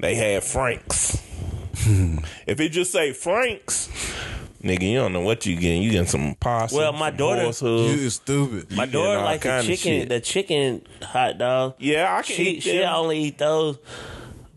They 0.00 0.14
had 0.14 0.42
franks. 0.44 1.22
Hmm. 1.78 2.18
if 2.46 2.58
it 2.58 2.70
just 2.70 2.90
say 2.90 3.12
franks, 3.12 3.88
nigga, 4.62 4.82
you 4.90 4.96
don't 4.98 5.12
know 5.12 5.20
what 5.20 5.46
you 5.46 5.54
getting. 5.54 5.82
You 5.82 5.90
getting 5.92 6.06
some 6.08 6.34
pasta. 6.40 6.76
Well, 6.76 6.92
my 6.92 7.10
some 7.10 7.16
daughter- 7.18 7.42
horse 7.42 7.60
hooves. 7.60 8.02
You 8.02 8.10
stupid. 8.10 8.72
My 8.74 8.84
You 8.84 8.90
daughter 8.92 9.20
like 9.22 9.42
the 9.42 9.62
chicken, 9.62 10.08
the 10.08 10.20
chicken 10.20 10.82
hot 11.02 11.38
dog. 11.38 11.74
Yeah, 11.78 12.12
I 12.16 12.22
can 12.22 12.34
She 12.36 12.42
eat 12.56 12.62
she 12.62 12.82
only 12.82 13.18
eat 13.24 13.38
those. 13.38 13.78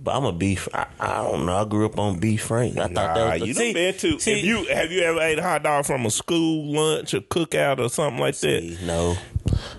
But 0.01 0.15
I'm 0.15 0.23
a 0.23 0.31
beef. 0.31 0.67
I, 0.73 0.85
I 0.99 1.23
don't 1.23 1.45
know. 1.45 1.57
I 1.57 1.65
grew 1.65 1.85
up 1.85 1.99
on 1.99 2.19
beef 2.19 2.43
frank. 2.43 2.77
I 2.77 2.83
thought 2.88 2.91
Nah, 2.93 3.13
that 3.15 3.31
was 3.33 3.41
the, 3.41 3.47
you 3.47 3.53
see, 3.53 3.73
been 3.73 3.93
to. 3.95 4.19
see, 4.19 4.31
if 4.39 4.45
you 4.45 4.65
have 4.73 4.91
you 4.91 5.01
ever 5.01 5.19
ate 5.19 5.39
a 5.39 5.43
hot 5.43 5.63
dog 5.63 5.85
from 5.85 6.05
a 6.05 6.09
school 6.09 6.71
lunch 6.73 7.13
or 7.13 7.19
cookout 7.19 7.79
or 7.79 7.89
something 7.89 8.19
like 8.19 8.38
that? 8.38 8.77
no. 8.85 9.17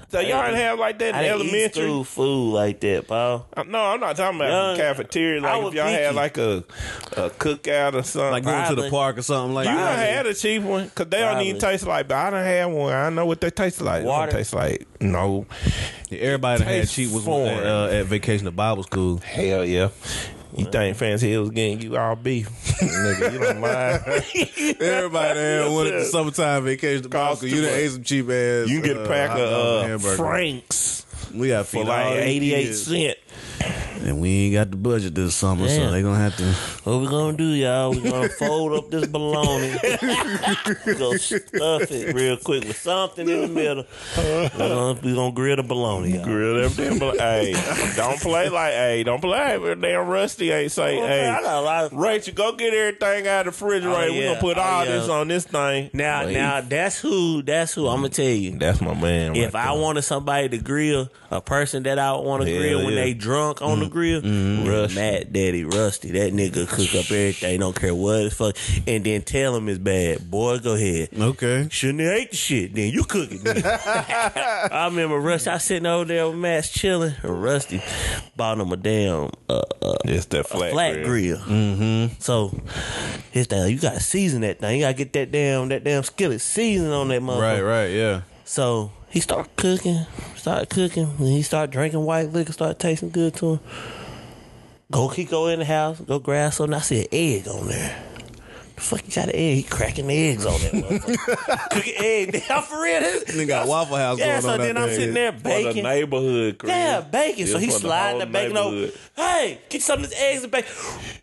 So 0.08 0.18
y'all 0.18 0.42
didn't 0.46 0.56
have 0.56 0.78
like 0.80 0.98
that 0.98 1.14
I 1.14 1.22
didn't 1.22 1.42
eat 1.42 1.46
elementary. 1.46 1.82
school 1.84 2.04
food 2.04 2.52
like 2.52 2.80
that, 2.80 3.06
Paul. 3.06 3.46
Uh, 3.56 3.62
No, 3.62 3.78
I'm 3.78 4.00
not 4.00 4.16
talking 4.16 4.40
about 4.40 4.50
Young- 4.50 4.76
cafeteria. 4.76 5.40
I 5.40 5.54
Like 5.54 5.62
was 5.62 5.72
if 5.72 5.76
y'all 5.78 5.86
had 5.86 6.02
picky. 6.02 6.14
like 6.16 6.38
a 6.38 6.64
a 7.16 7.30
cookout 7.30 7.94
or 7.94 8.02
something. 8.02 8.32
Like 8.32 8.44
going 8.44 8.62
to 8.64 8.74
the 8.74 8.82
Probably. 8.82 8.90
park 8.90 9.18
or 9.18 9.22
something 9.22 9.54
like 9.54 9.66
you 9.68 9.72
done 9.74 9.84
that. 9.84 10.14
had 10.16 10.26
a 10.26 10.34
cheap 10.34 10.62
one 10.62 10.86
because 10.86 11.06
they 11.08 11.20
don't 11.20 11.40
even 11.42 11.60
Probably. 11.60 11.76
taste 11.76 11.86
like. 11.86 12.08
But 12.08 12.16
I 12.16 12.30
done 12.30 12.44
had 12.44 12.64
one. 12.66 12.92
I 12.92 13.10
know 13.10 13.26
what 13.26 13.40
they 13.40 13.50
taste 13.50 13.80
like. 13.80 14.00
They 14.02 14.08
don't 14.08 14.18
Water. 14.18 14.32
taste 14.32 14.52
like 14.54 14.86
no. 15.00 15.46
Everybody 16.10 16.58
that 16.58 16.64
had 16.68 16.80
tastes 16.80 16.94
cheap 16.96 17.12
was 17.12 17.24
foreign. 17.24 17.58
at, 17.58 17.66
uh, 17.66 17.86
at 17.92 18.06
vacation 18.06 18.46
to 18.46 18.50
Bible 18.50 18.82
school. 18.82 19.18
Hell 19.18 19.64
yeah. 19.64 19.90
You 20.56 20.64
think 20.66 20.96
Fancy 20.96 21.30
Hill 21.30 21.42
was 21.42 21.50
getting 21.50 21.80
you 21.80 21.96
all 21.96 22.16
beef? 22.16 22.48
Nigga, 22.80 23.32
you 23.32 23.38
don't 23.38 23.60
mind. 23.60 24.02
Everybody 24.80 25.34
there 25.34 25.70
wanted 25.70 25.94
the 25.94 26.04
summertime 26.04 26.64
vacation 26.64 27.04
to 27.04 27.08
Cost 27.08 27.42
Boston. 27.42 27.48
You 27.50 27.62
done 27.62 27.70
too 27.70 27.76
ate 27.76 27.90
some 27.90 28.02
cheap 28.02 28.28
ass. 28.28 28.68
You 28.68 28.80
can 28.80 28.88
get 28.88 28.96
a 28.96 29.02
uh, 29.04 29.08
pack 29.08 29.30
hot 29.30 29.40
of 29.40 30.04
uh. 30.04 30.16
Franks 30.16 31.06
We 31.32 31.48
got 31.48 31.66
for 31.66 31.84
like 31.84 32.16
eighty 32.16 32.54
eight 32.54 32.72
cent. 32.74 33.16
And 34.02 34.20
we 34.20 34.30
ain't 34.46 34.54
got 34.54 34.70
the 34.70 34.76
budget 34.76 35.14
this 35.14 35.34
summer, 35.34 35.68
so 35.68 35.90
they 35.90 36.02
gonna 36.02 36.18
have 36.18 36.36
to. 36.38 36.44
What 36.88 37.00
we 37.00 37.06
gonna 37.08 37.36
do, 37.36 37.44
y'all? 37.44 37.90
We 37.90 38.00
gonna 38.08 38.28
fold 38.30 38.72
up 38.72 38.90
this 38.90 39.06
bologna, 39.06 39.72
go 40.98 41.16
stuff 41.16 41.90
it 41.90 42.14
real 42.14 42.36
quick 42.38 42.64
with 42.64 42.78
something 42.78 43.28
in 43.28 43.40
the 43.42 43.48
middle. 43.48 43.84
We 44.16 44.58
gonna, 44.58 45.00
we 45.02 45.14
gonna 45.14 45.32
grill 45.32 45.56
the 45.56 45.62
bologna, 45.62 46.14
y'all. 46.14 46.24
Grill 46.24 46.68
them 46.68 46.72
damn. 46.76 46.98
bol- 46.98 47.18
hey, 47.18 47.52
don't 47.96 48.18
play 48.20 48.48
like. 48.48 48.72
Hey, 48.72 49.02
don't 49.02 49.20
play 49.20 49.58
with 49.58 49.80
damn 49.80 50.06
Rusty. 50.08 50.50
Ain't 50.50 50.72
say. 50.72 50.98
Oh, 50.98 51.06
hey, 51.06 51.22
man, 51.22 51.34
I 51.34 51.42
got 51.42 51.54
a 51.56 51.60
lot 51.60 51.84
of 51.86 51.92
Rachel, 51.92 52.34
go 52.34 52.52
get 52.56 52.72
everything 52.72 53.26
out 53.28 53.46
of 53.46 53.58
the 53.58 53.64
refrigerator. 53.66 54.10
Oh, 54.12 54.16
We 54.16 54.24
gonna 54.24 54.40
put 54.40 54.56
Oh, 54.58 54.62
all 54.62 54.84
yeah. 54.84 54.92
this 54.92 55.08
on 55.08 55.28
this 55.28 55.44
thing. 55.44 55.90
Now, 55.92 56.24
Wait. 56.26 56.34
now 56.34 56.60
that's 56.60 57.00
who. 57.00 57.42
That's 57.42 57.74
who. 57.74 57.88
I'm 57.88 57.96
gonna 57.98 58.08
tell 58.08 58.24
you. 58.24 58.58
that's 58.58 58.80
my 58.80 58.94
man. 58.94 59.36
If 59.36 59.54
right 59.54 59.66
I 59.68 59.72
there. 59.74 59.82
wanted 59.82 60.02
somebody 60.02 60.48
to 60.50 60.58
grill, 60.58 61.08
a 61.30 61.40
person 61.40 61.82
that 61.84 61.98
I 61.98 62.12
want 62.12 62.42
to 62.44 62.50
Hell 62.50 62.58
grill 62.60 62.84
when 62.84 62.94
yeah. 62.94 63.00
they 63.02 63.14
drunk 63.30 63.62
on 63.62 63.78
the 63.78 63.88
grill, 63.88 64.22
Rusty. 64.22 64.94
Matt 64.96 65.32
Daddy 65.32 65.64
Rusty, 65.64 66.10
that 66.10 66.32
nigga 66.32 66.66
cook 66.66 66.88
up 66.96 67.04
everything, 67.12 67.60
don't 67.60 67.76
care 67.76 67.94
what 67.94 68.24
the 68.24 68.30
fuck, 68.30 68.56
and 68.88 69.04
then 69.04 69.22
tell 69.22 69.54
him 69.54 69.68
it's 69.68 69.78
bad. 69.78 70.28
Boy, 70.28 70.58
go 70.58 70.74
ahead. 70.74 71.10
Okay. 71.16 71.68
Shouldn't 71.70 72.00
have 72.00 72.12
ate 72.12 72.30
the 72.32 72.36
shit. 72.36 72.74
Then 72.74 72.92
you 72.92 73.04
cook 73.04 73.30
it. 73.30 73.44
Then. 73.44 73.62
I 74.72 74.86
remember 74.86 75.20
Rusty. 75.20 75.48
I 75.48 75.58
sitting 75.58 75.86
over 75.86 76.06
there 76.06 76.26
with 76.26 76.38
Matt 76.38 76.64
chilling. 76.64 77.14
and 77.22 77.40
Rusty 77.40 77.80
bought 78.36 78.58
him 78.58 78.72
a 78.72 78.76
damn 78.76 79.30
uh, 79.48 79.62
uh, 79.80 79.96
it's 80.06 80.26
that 80.26 80.48
flat, 80.48 80.72
flat 80.72 81.04
grill. 81.04 81.38
Mm-hmm. 81.38 82.14
So 82.18 82.58
his 83.30 83.46
thing, 83.46 83.70
you 83.70 83.78
got 83.78 83.94
to 83.94 84.00
season 84.00 84.40
that 84.40 84.58
thing. 84.58 84.80
You 84.80 84.86
got 84.86 84.96
to 84.96 85.04
get 85.04 85.12
that 85.12 85.30
damn 85.30 85.68
that 85.68 85.84
damn 85.84 86.02
skillet 86.02 86.40
season 86.40 86.90
on 86.90 87.08
that 87.08 87.22
motherfucker. 87.22 87.40
Right. 87.40 87.60
Right. 87.60 87.90
Yeah. 87.92 88.22
So 88.44 88.90
he 89.10 89.20
started 89.20 89.54
cooking, 89.56 90.06
started 90.36 90.68
cooking, 90.70 91.04
and 91.18 91.28
he 91.28 91.42
started 91.42 91.70
drinking 91.72 92.04
white 92.04 92.30
liquor, 92.32 92.52
started 92.52 92.78
tasting 92.78 93.10
good 93.10 93.34
to 93.36 93.54
him. 93.54 93.60
Go 94.90 95.08
he 95.08 95.24
go 95.24 95.46
in 95.48 95.60
the 95.60 95.64
house, 95.64 96.00
go 96.00 96.18
grab 96.18 96.52
something. 96.52 96.74
I 96.74 96.80
see 96.80 97.00
an 97.02 97.06
egg 97.12 97.46
on 97.48 97.68
there. 97.68 98.02
The 98.74 98.80
fuck 98.80 99.06
you 99.06 99.12
got 99.14 99.28
an 99.28 99.34
egg? 99.36 99.56
He 99.58 99.62
cracking 99.62 100.10
eggs 100.10 100.46
on 100.46 100.58
that 100.60 100.72
motherfucker. 100.72 101.70
Cooking 101.70 101.94
egg. 101.98 102.42
I'm 102.50 102.62
for 102.62 102.82
real. 102.82 103.00
This- 103.00 103.24
Nigga 103.24 103.46
got 103.46 103.68
Waffle 103.68 103.96
House 103.96 104.18
yeah, 104.18 104.26
going 104.40 104.42
so 104.42 104.50
on. 104.52 104.58
then 104.58 104.76
out 104.76 104.82
I'm 104.84 104.88
there. 104.88 104.98
sitting 104.98 105.14
there 105.14 105.32
For 105.32 105.38
the 105.38 105.42
baking. 105.48 105.82
neighborhood, 105.84 106.58
Chris. 106.58 106.70
Yeah, 106.72 107.00
bacon. 107.02 107.46
So 107.46 107.56
It's 107.56 107.64
he 107.66 107.70
the 107.70 107.78
sliding 107.78 108.18
the 108.20 108.26
bacon 108.26 108.56
over. 108.56 108.88
Hey, 109.16 109.60
get 109.68 109.82
some 109.82 110.02
of 110.02 110.08
this 110.10 110.18
eggs 110.20 110.42
and 110.42 110.50
bacon. 110.50 110.72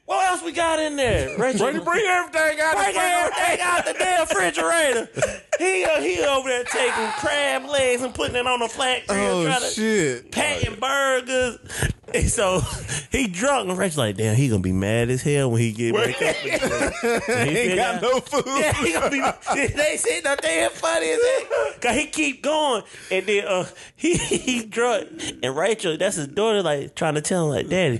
What 0.07 0.25
else 0.31 0.41
we 0.41 0.53
got 0.53 0.79
in 0.79 0.95
there? 0.95 1.37
Rachel, 1.37 1.69
Bring, 1.69 1.83
bring 1.83 2.05
everything 2.05 2.59
out. 2.61 2.75
Bring 2.77 2.93
the 2.93 3.01
everything 3.01 3.59
out 3.61 3.85
the 3.85 3.93
damn 3.93 4.21
refrigerator. 4.21 5.09
he 5.59 5.83
uh, 5.83 5.99
he 6.01 6.23
over 6.23 6.47
there 6.47 6.63
taking 6.63 7.07
crab 7.17 7.65
legs 7.65 8.01
and 8.01 8.13
putting 8.15 8.37
it 8.37 8.47
on 8.47 8.61
a 8.61 8.69
flat 8.69 9.05
grill, 9.05 9.45
Oh 9.47 9.59
shit. 9.69 10.31
patting 10.31 10.79
burgers. 10.79 11.59
And 12.13 12.29
so 12.29 12.61
he 13.11 13.27
drunk 13.27 13.67
and 13.67 13.77
Rachel's 13.77 13.97
like, 13.97 14.15
damn, 14.15 14.33
he 14.33 14.47
gonna 14.47 14.61
be 14.61 14.71
mad 14.71 15.09
as 15.09 15.21
hell 15.21 15.51
when 15.51 15.59
he 15.59 15.73
get 15.73 15.93
back 15.93 16.15
up. 16.21 16.35
He 16.37 17.33
Ain't 17.33 17.75
got 17.75 18.01
no 18.01 18.21
food. 18.21 18.43
Yeah, 18.47 18.71
he 18.81 18.93
gonna 18.93 19.09
be. 19.09 19.67
They 19.67 19.97
sitting 19.97 20.25
up 20.25 20.39
there 20.39 20.69
funny 20.69 21.09
as 21.09 21.19
heck. 21.21 21.81
Cause 21.81 21.95
he 21.97 22.05
keep 22.05 22.41
going, 22.41 22.83
and 23.11 23.25
then 23.25 23.45
uh, 23.45 23.65
he 23.97 24.15
he 24.15 24.63
drunk, 24.63 25.09
and 25.43 25.53
Rachel, 25.53 25.97
that's 25.97 26.15
his 26.15 26.27
daughter, 26.29 26.63
like 26.63 26.95
trying 26.95 27.15
to 27.15 27.21
tell 27.21 27.47
him, 27.47 27.49
like, 27.57 27.67
Daddy, 27.67 27.99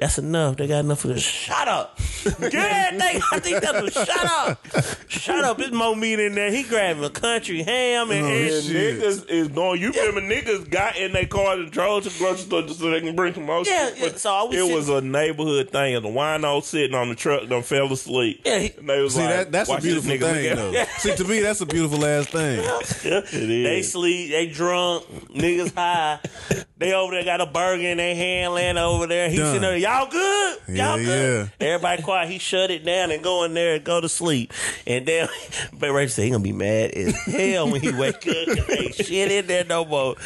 that's 0.00 0.18
enough. 0.18 0.56
They 0.56 0.66
got 0.66 0.80
enough 0.84 1.00
for 1.00 1.08
this. 1.08 1.22
Shut 1.22 1.68
up. 1.68 1.98
Get 2.24 2.54
everything. 2.54 3.22
I 3.32 3.38
think 3.38 3.60
that's 3.60 3.80
what. 3.82 3.92
Shut 3.92 4.24
up. 4.24 4.66
Shut 5.08 5.44
up. 5.44 5.60
It's 5.60 5.72
more 5.72 5.94
meat 5.94 6.18
in 6.18 6.34
there. 6.34 6.50
He 6.50 6.62
grabbing 6.62 7.04
a 7.04 7.10
country 7.10 7.62
ham 7.62 8.10
and, 8.10 8.24
Oh, 8.24 8.28
and 8.28 8.50
And 8.50 8.64
niggas 8.64 9.28
is 9.28 9.48
going. 9.48 9.80
You 9.80 9.92
remember 9.92 10.20
niggas 10.22 10.70
got 10.70 10.96
in 10.96 11.12
their 11.12 11.26
car 11.26 11.54
and 11.54 11.70
drove 11.70 12.04
to 12.04 12.08
the 12.08 12.18
grocery 12.18 12.38
store 12.46 12.62
just 12.62 12.80
so 12.80 12.90
they 12.90 13.00
can 13.00 13.14
bring 13.14 13.34
some 13.34 13.44
more 13.44 13.62
Yeah, 13.66 13.88
shit? 13.90 13.98
yeah, 13.98 14.16
so 14.16 14.32
I 14.32 14.42
was 14.44 14.54
it 14.56 14.58
sitting- 14.60 14.74
was 14.74 14.88
a 14.88 15.00
neighborhood 15.00 15.70
thing. 15.70 15.94
And 15.94 16.04
the 16.04 16.08
wino 16.08 16.62
sitting 16.62 16.94
on 16.94 17.08
the 17.10 17.14
truck 17.14 17.48
done 17.48 17.62
fell 17.62 17.92
asleep. 17.92 18.42
Yeah, 18.44 18.58
he- 18.58 18.72
and 18.78 18.88
they 18.88 19.00
was 19.00 19.14
See 19.14 19.20
like, 19.20 19.30
that 19.30 19.52
that's 19.52 19.68
a 19.68 19.72
"Watch 19.72 19.82
beautiful 19.82 20.10
thing 20.10 20.56
though. 20.56 20.72
at-" 20.74 20.88
See 21.00 21.14
to 21.14 21.24
me 21.24 21.40
that's 21.40 21.60
a 21.60 21.66
beautiful 21.66 22.04
ass 22.04 22.26
thing. 22.26 22.62
Yeah. 23.04 23.20
is. 23.20 23.30
They 23.32 23.82
sleep, 23.82 24.30
they 24.30 24.46
drunk, 24.46 25.04
niggas 25.34 25.74
high. 25.74 26.20
They 26.78 26.94
over 26.94 27.12
there 27.12 27.24
got 27.24 27.42
a 27.42 27.46
burger 27.46 27.82
in 27.88 27.98
their 27.98 28.14
hand 28.14 28.54
laying 28.54 28.78
over 28.78 29.06
there. 29.06 29.28
He 29.28 29.36
Done. 29.36 29.46
sitting 29.48 29.60
there, 29.62 29.76
y'all 29.90 30.10
good? 30.10 30.58
Y'all 30.68 30.98
Yeah, 30.98 31.04
good? 31.04 31.52
Everybody 31.60 32.02
quiet. 32.02 32.28
He 32.30 32.38
shut 32.38 32.70
it 32.70 32.84
down 32.84 33.10
and 33.10 33.22
go 33.22 33.44
in 33.44 33.54
there 33.54 33.74
and 33.76 33.84
go 33.84 34.00
to 34.00 34.08
sleep. 34.08 34.52
And 34.86 35.06
then, 35.06 35.28
but 35.72 35.92
Rachel 35.92 36.10
said 36.14 36.24
he 36.24 36.30
gonna 36.30 36.42
be 36.42 36.52
mad 36.52 36.92
as 36.92 37.14
hell 37.24 37.70
when 37.70 37.80
he 37.80 37.92
wake 37.92 38.26
up 38.26 38.70
ain't 38.70 38.94
shit 38.94 39.30
in 39.32 39.46
there 39.46 39.64
no 39.64 39.84
more. 39.84 40.16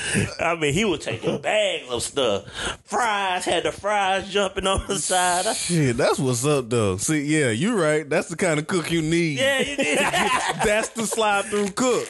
I 0.40 0.54
mean, 0.56 0.74
he 0.74 0.84
was 0.84 1.00
taking 1.00 1.40
bags 1.40 1.88
of 1.90 2.02
stuff. 2.02 2.44
Fries, 2.84 3.44
had 3.44 3.62
the 3.64 3.72
fries 3.72 4.30
jumping 4.30 4.66
on 4.66 4.86
the 4.86 4.98
side. 4.98 5.44
Shit, 5.56 5.96
that's 5.96 6.18
what's 6.18 6.44
up 6.44 6.68
though. 6.70 6.96
See, 6.96 7.22
yeah, 7.22 7.50
you 7.50 7.80
right. 7.80 8.08
That's 8.08 8.28
the 8.28 8.36
kind 8.36 8.58
of 8.60 8.66
cook 8.66 8.90
you 8.90 9.02
need. 9.02 9.38
yeah, 9.38 9.60
you 9.60 9.76
did. 9.76 9.98
That's 10.64 10.88
the 10.90 11.06
slide 11.06 11.44
through 11.46 11.68
cook. 11.70 12.08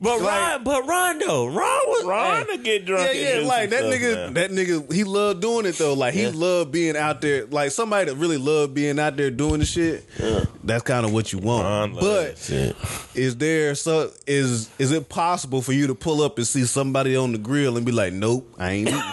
but 0.00 0.20
Like- 0.20 0.20
Ron, 0.20 0.64
but 0.64 0.86
Ron 0.86 1.18
though, 1.18 1.46
Ron 1.46 1.54
was 1.86 2.04
Ron 2.04 2.46
to 2.48 2.58
get 2.58 2.84
drunk. 2.86 3.10
Yeah, 3.14 3.38
yeah, 3.40 3.46
like 3.46 3.70
that 3.70 3.84
nigga. 3.84 4.26
now. 4.26 4.32
That 4.32 4.50
nigga, 4.50 4.92
he 4.92 5.04
loved 5.04 5.40
doing 5.40 5.66
it 5.66 5.76
though. 5.76 5.94
Like 5.94 6.14
he 6.14 6.22
Yeah. 6.24 6.32
loved 6.34 6.72
being 6.72 6.85
out 6.94 7.20
there. 7.22 7.46
Like 7.46 7.70
somebody 7.72 8.10
that 8.10 8.16
really 8.16 8.36
love 8.36 8.74
being 8.74 9.00
out 9.00 9.16
there 9.16 9.30
doing 9.30 9.58
the 9.60 9.66
shit. 9.66 10.04
That's 10.62 10.82
kind 10.84 11.04
of 11.06 11.12
what 11.12 11.32
you 11.32 11.38
want. 11.40 11.94
But 11.98 12.50
is 13.14 13.36
there 13.38 13.74
so 13.74 14.12
is 14.26 14.68
is 14.78 14.92
it 14.92 15.08
possible 15.08 15.62
for 15.62 15.72
you 15.72 15.86
to 15.88 15.94
pull 15.94 16.22
up 16.22 16.36
and 16.38 16.46
see 16.46 16.64
somebody 16.66 17.16
on 17.16 17.32
the 17.32 17.38
grill 17.38 17.76
and 17.76 17.84
be 17.86 17.92
like, 17.92 18.12
nope, 18.12 18.54
I 18.58 18.70
ain't 18.72 18.88
eating. 18.88 19.00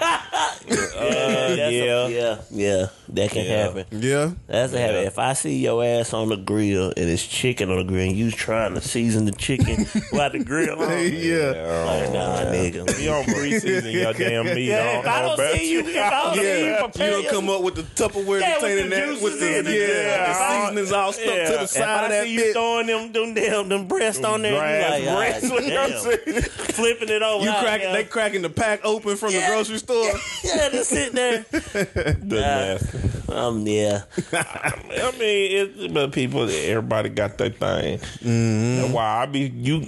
That's 0.67 0.95
a- 0.95 0.99
uh, 1.53 1.55
yeah. 1.55 2.07
yeah, 2.07 2.41
yeah, 2.51 2.87
that 3.13 3.31
can 3.31 3.45
Yeah. 3.45 3.57
happen. 3.63 3.85
yeah. 3.91 4.31
That's 4.47 4.73
a 4.73 4.79
habit. 4.79 5.05
If 5.07 5.19
I 5.19 5.33
see 5.33 5.57
your 5.57 5.83
ass 5.83 6.13
on 6.13 6.29
the 6.29 6.35
grill 6.37 6.87
and 6.97 7.09
it's 7.09 7.25
chicken 7.25 7.69
on 7.71 7.77
the 7.77 7.83
grill 7.83 8.07
and 8.07 8.15
you 8.17 8.31
trying 8.31 8.73
to 8.73 8.81
season 8.81 9.25
the 9.25 9.31
chicken 9.31 9.85
while 10.11 10.29
the 10.29 10.39
grill 10.43 10.81
on, 10.81 10.89
Yeah. 11.13 11.85
like 11.85 12.13
nah, 12.13 12.51
nigga. 12.51 12.99
You 12.99 13.07
don't 13.09 13.27
preseason 13.27 13.91
your 13.93 14.13
damn 14.13 14.45
meat. 14.45 14.65
Yeah, 14.67 14.99
if 14.99 15.07
I 15.07 15.21
don't 15.21 15.37
know 15.37 15.53
see 15.53 15.71
you, 15.71 15.79
if 15.81 15.95
I 15.97 16.09
don't 16.09 16.33
see 16.35 16.41
you 16.41 16.47
Yeah, 16.47 16.85
you 17.05 17.11
don't 17.23 17.27
come 17.29 17.49
up 17.49 17.61
with 17.61 17.75
the 17.75 17.83
Tupperware 17.83 18.41
Yeah, 18.41 18.53
with 18.53 18.59
containing 18.59 18.89
the 18.89 18.95
that 18.95 19.21
with 19.21 19.39
the 19.39 19.59
in 19.59 19.67
it. 19.67 19.73
yeah, 19.73 19.87
Yeah. 19.87 20.27
the 20.27 20.65
seasonings 20.67 20.91
all 20.91 21.13
stuck 21.13 21.25
Yeah. 21.25 21.45
to 21.51 21.57
the 21.57 21.63
If 21.63 21.69
side 21.69 21.81
If 21.83 21.87
I 21.89 22.03
of 22.05 22.09
that 22.11 22.23
see 22.25 22.33
you 22.33 22.39
bit. 22.41 22.53
throwing 22.53 22.87
them, 22.87 23.11
them 23.11 23.33
damn, 23.33 23.69
them 23.69 23.87
breasts 23.87 24.23
on 24.23 24.41
there, 24.41 24.51
you 24.53 24.57
Dry 24.57 24.89
like, 24.89 25.03
breasts 25.39 25.49
"Ah, 25.51 25.55
with 25.55 25.67
damn." 25.67 25.89
no 25.91 26.41
flipping 26.73 27.09
it 27.09 27.21
over. 27.21 27.45
You 27.45 27.51
cracking, 27.59 27.93
they 27.93 28.03
cracking 28.05 28.41
the 28.41 28.49
pack 28.49 28.81
open 28.83 29.15
from 29.17 29.31
the 29.33 29.43
grocery 29.47 29.77
store. 29.77 30.11
yeah, 30.43 30.69
just 30.69 30.89
sitting 30.89 31.13
there. 31.15 31.45
The 31.53 32.39
nasty. 32.39 33.02
Um, 33.33 33.65
yeah, 33.65 34.03
I 34.31 35.11
mean, 35.17 35.51
it, 35.51 35.93
but 35.93 36.11
people, 36.11 36.47
everybody 36.49 37.09
got 37.09 37.37
their 37.37 37.49
thing. 37.49 37.97
Mm-hmm. 37.97 38.81
That's 38.81 38.93
why 38.93 39.23
I 39.23 39.25
be 39.25 39.51
you. 39.55 39.87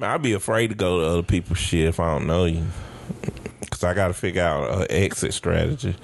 I 0.00 0.16
be 0.18 0.32
afraid 0.32 0.68
to 0.68 0.74
go 0.74 1.00
to 1.00 1.06
other 1.06 1.22
people's 1.22 1.58
shit 1.58 1.88
if 1.88 1.98
I 1.98 2.12
don't 2.14 2.26
know 2.26 2.44
you. 2.44 2.64
Cause 3.70 3.82
I 3.82 3.94
got 3.94 4.08
to 4.08 4.14
figure 4.14 4.42
out 4.42 4.82
an 4.82 4.86
exit 4.90 5.34
strategy. 5.34 5.96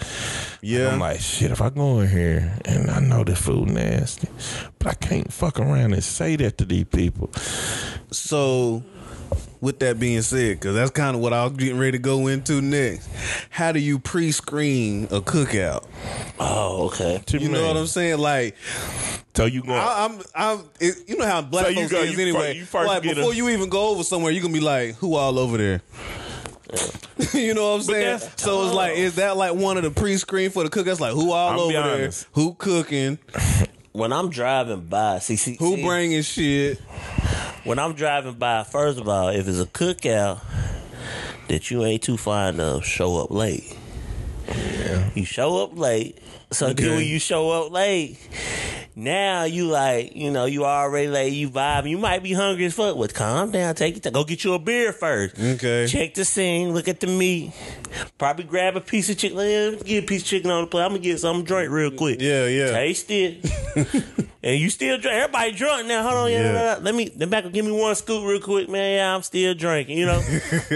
Yeah. 0.61 0.89
I'm 0.89 0.99
like, 0.99 1.21
shit. 1.21 1.53
If 1.53 1.61
I 1.63 1.71
go 1.71 2.01
in 2.01 2.09
here 2.09 2.59
and 2.65 2.91
I 2.91 2.99
know 2.99 3.23
this 3.23 3.41
food 3.41 3.69
nasty, 3.69 4.29
but 4.81 4.89
I 4.89 4.95
can't 4.95 5.33
fuck 5.33 5.61
around 5.61 5.93
and 5.93 6.03
say 6.03 6.35
that 6.37 6.59
to 6.59 6.65
these 6.65 6.87
people. 6.87 7.31
So, 8.11 8.83
with 9.61 9.79
that 9.81 10.01
being 10.01 10.23
said, 10.23 10.59
because 10.61 10.75
that's 10.75 10.91
kind 10.91 11.15
of 11.17 11.23
what 11.23 11.33
I 11.33 11.45
was 11.45 11.53
getting 11.55 11.79
ready 11.79 11.93
to 11.93 11.99
go 11.99 12.27
into 12.27 12.61
next. 12.63 13.09
How 13.51 13.73
do 13.73 13.79
you 13.79 13.99
pre-screen 13.99 15.05
a 15.05 15.21
cookout? 15.21 15.87
Oh, 16.39 16.87
okay. 16.87 17.23
You 17.39 17.49
know 17.51 17.67
what 17.67 17.77
I'm 17.77 17.87
saying? 17.87 18.19
Like, 18.19 18.57
So 19.35 19.45
you 19.45 19.63
going? 19.63 19.79
I, 19.79 20.07
I'm, 20.09 20.21
I'm. 20.35 20.65
It, 20.81 21.09
you 21.09 21.17
know 21.19 21.27
how 21.27 21.43
black 21.43 21.67
So 21.67 21.71
you 21.71 21.77
folks 21.81 21.93
go- 21.93 22.01
is 22.03 22.17
you 22.17 22.23
anyway. 22.23 22.53
fir- 22.55 22.59
you 22.59 22.65
first 22.65 22.89
like 22.89 23.03
get 23.03 23.13
a- 23.13 23.15
before 23.17 23.35
you 23.35 23.49
even 23.51 23.69
go 23.69 23.89
over 23.89 24.03
somewhere, 24.03 24.33
you're 24.33 24.43
gonna 24.43 24.55
be 24.55 24.61
like, 24.61 24.95
"Who 24.97 25.15
all 25.15 25.39
over 25.39 25.57
there?" 25.59 25.83
you 27.35 27.53
know 27.55 27.71
what 27.73 27.77
I'm 27.77 27.83
saying? 27.83 28.19
So 28.37 28.65
it's 28.67 28.75
like, 28.75 28.97
is 28.97 29.17
that 29.17 29.37
like 29.37 29.55
one 29.55 29.77
of 29.77 29.83
the 29.83 29.91
pre-screen 29.91 30.51
for 30.51 30.63
the 30.63 30.71
cookouts? 30.71 31.01
Like, 31.01 31.13
who 31.15 31.33
all 31.33 31.51
I'll 31.51 31.61
over 31.61 31.73
there? 31.99 32.11
Who 32.33 32.55
cooking? 32.55 33.19
When 33.93 34.13
I'm 34.13 34.31
driving 34.31 34.83
by, 34.87 35.19
see, 35.19 35.35
see, 35.35 35.57
Who 35.59 35.75
see, 35.75 35.83
bringing 35.85 36.23
shit? 36.23 36.81
When 37.65 37.79
I'm 37.79 37.95
driving 37.95 38.35
by, 38.35 38.65
first 38.65 38.99
of 38.99 39.09
all, 39.09 39.29
if 39.29 39.47
it's 39.49 39.61
a 39.61 39.67
cookout 39.67 40.41
that 41.49 41.71
you 41.71 41.85
ain't 41.85 42.03
too 42.03 42.17
fond 42.17 42.61
of, 42.61 42.85
show 42.85 43.19
up 43.19 43.31
late. 43.31 43.77
You 45.15 45.25
show 45.25 45.63
up 45.63 45.77
late. 45.79 46.19
So 46.53 46.69
Okay. 46.69 46.85
then 46.85 46.97
when 46.97 47.07
you 47.07 47.19
show 47.19 47.51
up 47.51 47.73
late, 47.73 48.19
Now 49.01 49.45
you 49.45 49.65
like, 49.67 50.15
you 50.15 50.31
know, 50.31 50.45
you 50.45 50.67
already 50.67 51.09
like 51.09 51.33
you 51.33 51.49
vibe. 51.49 51.89
You 51.89 51.97
might 51.97 52.23
be 52.23 52.35
hungry 52.35 52.67
as 52.67 52.75
fuck. 52.75 52.97
Well, 52.97 53.09
calm 53.09 53.51
down. 53.51 53.75
Take 53.75 53.97
it. 53.97 54.13
Go 54.13 54.25
get 54.25 54.45
you 54.45 54.53
a 54.53 54.59
beer 54.59 54.93
first. 54.93 55.41
Okay. 55.41 55.87
Check 55.87 56.13
the 56.13 56.27
scene. 56.27 56.75
Look 56.75 56.87
at 56.87 57.01
the 57.01 57.07
meat. 57.07 57.55
Probably 58.19 58.45
grab 58.45 58.77
a 58.77 58.81
piece 58.83 59.09
of 59.09 59.17
chicken. 59.17 59.39
Get 59.85 60.05
a 60.05 60.07
piece 60.07 60.21
of 60.21 60.29
chicken 60.29 60.51
on 60.51 60.65
the 60.65 60.67
plate. 60.67 60.83
I'm 60.83 60.91
gonna 60.91 60.99
get 60.99 61.19
some 61.19 61.45
drink 61.45 61.71
real 61.71 61.91
quick. 61.91 62.21
Yeah, 62.21 62.45
yeah. 62.45 62.73
Taste 62.73 63.11
it. 63.11 63.51
and 64.43 64.61
you 64.61 64.69
still 64.69 64.99
drink. 64.99 65.17
Everybody 65.17 65.53
drunk 65.53 65.87
now. 65.89 66.03
Hold 66.03 66.15
on. 66.15 66.31
Yeah. 66.31 66.43
Yeah. 66.43 66.53
yeah. 66.53 66.79
Let 66.83 66.95
me. 66.95 67.09
Then 67.09 67.31
back. 67.31 67.51
Give 67.51 67.65
me 67.65 67.73
one 67.73 67.95
scoop 67.95 68.23
real 68.29 68.39
quick, 68.41 68.69
man. 68.69 68.97
Yeah, 68.97 69.15
I'm 69.15 69.23
still 69.23 69.55
drinking. 69.55 69.97
You 69.97 70.07
know. 70.07 70.23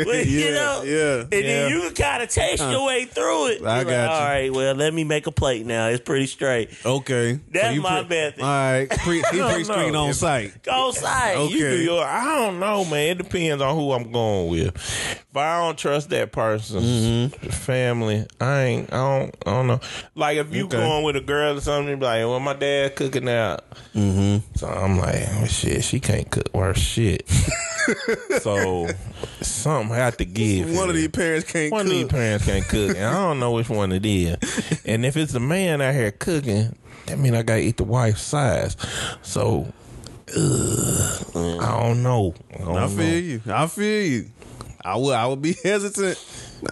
But, 0.05 0.27
you 0.27 0.51
know. 0.51 0.83
yeah, 0.85 1.21
And 1.21 1.31
then 1.31 1.71
you 1.71 1.81
can 1.83 1.95
kind 1.95 2.23
of 2.23 2.29
taste 2.29 2.63
your 2.63 2.87
way 2.87 3.05
through 3.05 3.49
it. 3.49 3.63
I 3.65 3.77
You're 3.77 3.85
got 3.85 4.05
you. 4.05 4.11
All 4.11 4.25
right. 4.25 4.53
Well, 4.53 4.75
let 4.75 4.93
me 4.93 5.05
make 5.05 5.27
a 5.27 5.31
plate 5.31 5.65
now. 5.67 5.89
It's 5.89 6.03
pretty 6.03 6.27
straight. 6.27 6.71
Okay. 6.85 7.41
That's 7.51 7.75
you 7.75 7.83
my 7.83 8.03
pre- 8.03 8.14
method. 8.15 8.43
All 8.43 8.49
right. 8.49 8.91
Pre- 8.91 9.23
he 9.33 9.39
No, 9.39 9.53
pre 9.55 9.65
screen 9.65 9.97
on 9.97 10.15
site. 10.15 10.63
Go 10.63 10.91
site. 10.93 11.37
Okay. 11.37 11.53
You 11.55 11.59
do 11.71 11.77
your, 11.83 12.05
I 12.05 12.25
don't 12.37 12.61
know, 12.61 12.85
man. 12.85 13.09
It 13.13 13.19
depends 13.19 13.63
on 13.63 13.75
who 13.75 13.93
I'm 13.93 14.11
going 14.13 14.49
with. 14.51 14.75
If 14.77 15.37
I 15.37 15.61
don't 15.61 15.77
trust 15.79 16.11
that 16.11 16.31
person's 16.33 16.85
Mm-hmm. 16.85 17.49
family, 17.49 18.27
I 18.41 18.63
ain't. 18.63 18.93
I 18.93 18.97
don't. 19.21 19.37
I 19.47 19.51
don't 19.51 19.67
know. 19.67 19.81
Like 20.15 20.37
if 20.39 20.55
you 20.55 20.67
Okay. 20.67 20.77
going 20.77 21.05
with 21.05 21.17
a 21.17 21.21
girl 21.21 21.57
or 21.57 21.61
something, 21.61 21.91
you 21.91 21.97
be 21.97 22.05
like, 22.05 22.21
"Well, 22.25 22.39
my 22.41 22.53
dad 22.55 22.95
cooking 22.97 23.29
out." 23.29 23.65
Mm-hmm. 23.95 24.47
So 24.57 24.69
I'm 24.69 24.97
like, 24.99 25.15
well, 25.15 25.47
"Shit, 25.47 25.83
she 25.85 25.99
can't 26.01 26.31
cook 26.31 26.49
worse 26.55 26.79
shit." 26.79 27.29
so 28.41 28.89
something 29.41 29.95
had 29.95 30.19
to 30.19 30.25
give. 30.25 30.75
One 30.75 30.89
of 30.89 30.95
these 30.95 31.09
parents 31.09 31.51
can't 31.51 31.73
One 31.73 31.87
cook. 31.87 31.93
of 31.93 31.99
these 31.99 32.09
parents 32.09 32.45
can't 32.47 32.69
cook, 32.69 32.97
and 32.97 33.05
I 33.07 33.13
don't 33.13 33.41
know 33.41 33.53
which 33.53 33.69
one 33.69 33.93
it 33.93 34.05
is. 34.07 34.37
And 34.87 35.05
if 35.07 35.17
it's 35.17 35.35
a 35.35 35.41
man 35.41 35.81
out 35.81 35.95
here 35.95 36.11
cooking, 36.11 36.77
that 37.07 37.19
mean 37.19 37.35
I 37.35 37.43
gotta 37.43 37.61
eat 37.61 37.77
the 37.77 37.85
wife's 37.85 38.23
size. 38.23 38.77
So, 39.23 39.73
ugh, 40.37 41.27
I 41.37 41.83
don't 41.83 42.03
know. 42.03 42.35
I, 42.53 42.59
don't 42.59 42.77
I 42.77 42.81
know. 42.83 42.89
feel 42.89 43.21
you. 43.23 43.41
I 43.47 43.67
feel 43.67 44.07
you. 44.07 44.27
I 44.85 44.97
would. 44.97 45.15
I 45.15 45.27
would 45.27 45.43
be 45.43 45.55
hesitant. 45.63 46.19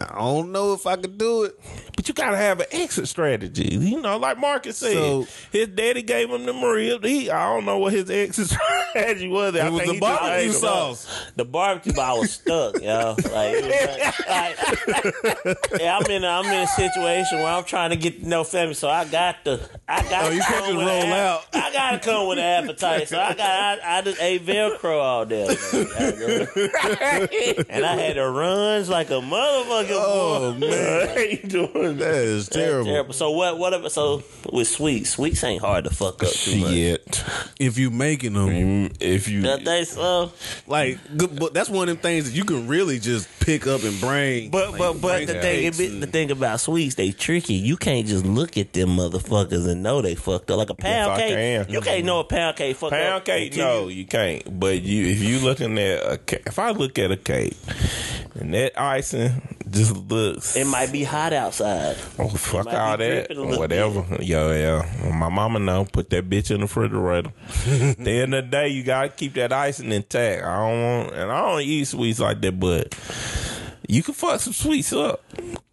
I 0.00 0.18
don't 0.18 0.52
know 0.52 0.72
if 0.74 0.86
I 0.86 0.96
could 0.96 1.16
do 1.18 1.44
it. 1.44 1.58
But 1.96 2.08
you 2.08 2.14
gotta 2.14 2.36
have 2.36 2.58
an 2.60 2.66
exit 2.72 3.06
strategy. 3.08 3.74
You 3.76 4.00
know, 4.00 4.16
like 4.18 4.38
Marcus 4.38 4.76
said, 4.78 4.94
So- 4.94 5.26
his 5.52 5.68
daddy 5.68 6.02
gave 6.02 6.30
him 6.30 6.46
the 6.46 6.52
Maria. 6.52 6.98
He, 7.02 7.30
I 7.30 7.52
don't 7.54 7.64
know 7.64 7.78
what 7.78 7.92
his 7.92 8.10
exit 8.10 8.48
strategy 8.90 9.28
was. 9.28 9.54
I 9.56 9.66
It 9.68 9.72
was 9.72 9.84
the 9.86 9.98
barbecue 10.00 10.30
ate 10.32 10.50
them. 10.52 10.60
sauce. 10.60 11.06
The 11.36 11.44
barbecue, 11.44 11.92
but 11.92 12.02
I 12.02 12.12
was 12.14 12.30
stuck, 12.32 12.80
yo. 12.80 13.14
Like, 13.32 13.62
like, 13.62 14.26
like- 15.46 15.80
yeah, 15.80 15.96
I'm 15.98 16.10
in, 16.10 16.24
a, 16.24 16.28
I'm 16.28 16.46
in 16.46 16.60
a 16.62 16.66
situation 16.66 17.38
where 17.38 17.48
I'm 17.52 17.64
trying 17.64 17.90
to 17.90 17.96
get 17.96 18.20
to 18.22 18.28
know 18.28 18.42
family, 18.44 18.74
so 18.74 18.88
I 18.88 19.04
got 19.04 19.44
the, 19.44 19.60
I 19.88 20.02
got. 20.08 20.24
Oh, 20.24 20.30
you 20.30 20.40
to 20.40 20.46
can't 20.46 20.64
come 20.64 20.64
just 20.64 20.76
with 20.78 20.86
an 20.86 20.86
roll 20.86 21.14
app- 21.14 21.16
out. 21.26 21.44
I 21.54 21.72
gotta 21.72 21.98
come 22.00 22.26
with 22.28 22.38
an 22.38 22.64
appetite, 22.64 23.08
so 23.08 23.18
I 23.20 23.34
got, 23.34 23.80
I, 23.80 23.98
I 23.98 24.02
just 24.02 24.20
ate 24.20 24.44
Velcro 24.46 25.00
all 25.00 25.24
day, 25.26 25.46
and 27.68 27.84
I 27.84 27.96
had 27.96 28.14
to 28.14 28.28
runs 28.30 28.88
like 28.88 29.10
a 29.10 29.14
motherfucker. 29.20 29.81
Oh, 29.90 30.52
boy. 30.52 30.58
man. 30.68 31.08
How 31.14 31.20
you 31.22 31.36
doing 31.38 31.96
That 31.98 32.14
is 32.14 32.48
That's 32.48 32.56
terrible. 32.86 33.12
So 33.12 33.30
what? 33.30 33.58
Whatever. 33.58 33.88
So 33.90 34.22
with 34.52 34.68
sweets, 34.68 35.10
sweets 35.10 35.42
ain't 35.44 35.60
hard 35.62 35.84
to 35.84 35.90
fuck 35.90 36.22
up 36.22 36.30
too 36.30 36.56
much. 36.60 36.70
Shit. 36.72 37.24
If 37.58 37.78
you 37.78 37.90
making 37.90 38.34
them, 38.34 38.48
Mm, 38.48 38.96
If 39.00 39.28
you 39.28 39.42
That 39.42 39.64
they 39.64 39.84
so. 39.84 40.32
like, 40.66 40.98
good, 41.16 41.38
but 41.38 41.54
that's 41.54 41.70
one 41.70 41.88
of 41.88 41.96
them 41.96 42.02
things 42.02 42.30
that 42.30 42.36
you 42.36 42.44
can 42.44 42.66
really 42.68 42.98
just 42.98 43.28
pick 43.40 43.66
up 43.66 43.82
and 43.82 43.98
bring. 44.00 44.50
But 44.50 44.70
like, 44.70 44.78
but 44.78 45.00
but 45.00 45.26
the 45.26 45.34
thing 45.40 45.64
it 45.64 45.78
be- 45.78 45.86
and- 45.86 46.02
the 46.02 46.06
thing 46.06 46.30
about 46.30 46.60
sweets, 46.60 46.94
they 46.96 47.12
tricky. 47.12 47.54
You 47.54 47.76
can't 47.76 48.06
just 48.06 48.24
look 48.26 48.56
at 48.56 48.72
them 48.72 48.90
motherfuckers 48.96 49.68
and 49.68 49.82
know 49.82 50.02
they 50.02 50.14
fucked 50.14 50.50
up. 50.50 50.58
Like 50.58 50.70
a 50.70 50.74
pound 50.74 51.12
I 51.12 51.16
cake, 51.18 51.34
can. 51.66 51.72
you 51.72 51.80
can't 51.80 52.04
know 52.04 52.20
a 52.20 52.24
pound 52.24 52.56
cake 52.56 52.76
fucked 52.76 52.92
up. 52.92 52.98
Pound 53.00 53.24
cake, 53.24 53.56
no, 53.56 53.88
you- 53.88 53.96
you 54.02 54.06
can't. 54.06 54.58
But 54.60 54.82
you, 54.82 55.06
if 55.06 55.20
you 55.20 55.38
looking 55.40 55.78
at 55.78 55.98
a 56.02 56.20
if 56.46 56.58
I 56.58 56.70
look 56.70 56.98
at 56.98 57.10
a 57.10 57.16
cake 57.16 57.56
and 58.38 58.52
that 58.54 58.78
icing 58.80 59.56
just 59.72 59.96
looks, 59.96 60.56
It 60.56 60.66
might 60.66 60.92
be 60.92 61.02
hot 61.04 61.32
outside. 61.32 61.96
oh 62.18 62.28
fuck 62.28 62.66
all 62.66 62.96
that, 62.96 63.28
whatever. 63.36 64.04
Yo, 64.22 64.52
yeah, 64.52 65.10
my 65.12 65.28
mama 65.28 65.58
know. 65.58 65.84
Put 65.84 66.10
that 66.10 66.28
bitch 66.28 66.50
in 66.50 66.58
the 66.58 66.64
refrigerator. 66.64 67.32
the 67.66 68.10
end 68.10 68.34
of 68.34 68.44
the 68.44 68.50
day, 68.50 68.68
you 68.68 68.82
gotta 68.84 69.08
keep 69.08 69.34
that 69.34 69.52
icing 69.52 69.90
intact. 69.92 70.44
I 70.44 70.56
don't 70.58 70.82
want, 70.82 71.14
and 71.14 71.32
I 71.32 71.40
don't 71.40 71.62
eat 71.62 71.84
sweets 71.84 72.20
like 72.20 72.40
that, 72.42 72.58
but. 72.60 72.94
You 73.88 74.02
can 74.02 74.14
fuck 74.14 74.40
some 74.40 74.52
sweets 74.52 74.92
up, 74.92 75.22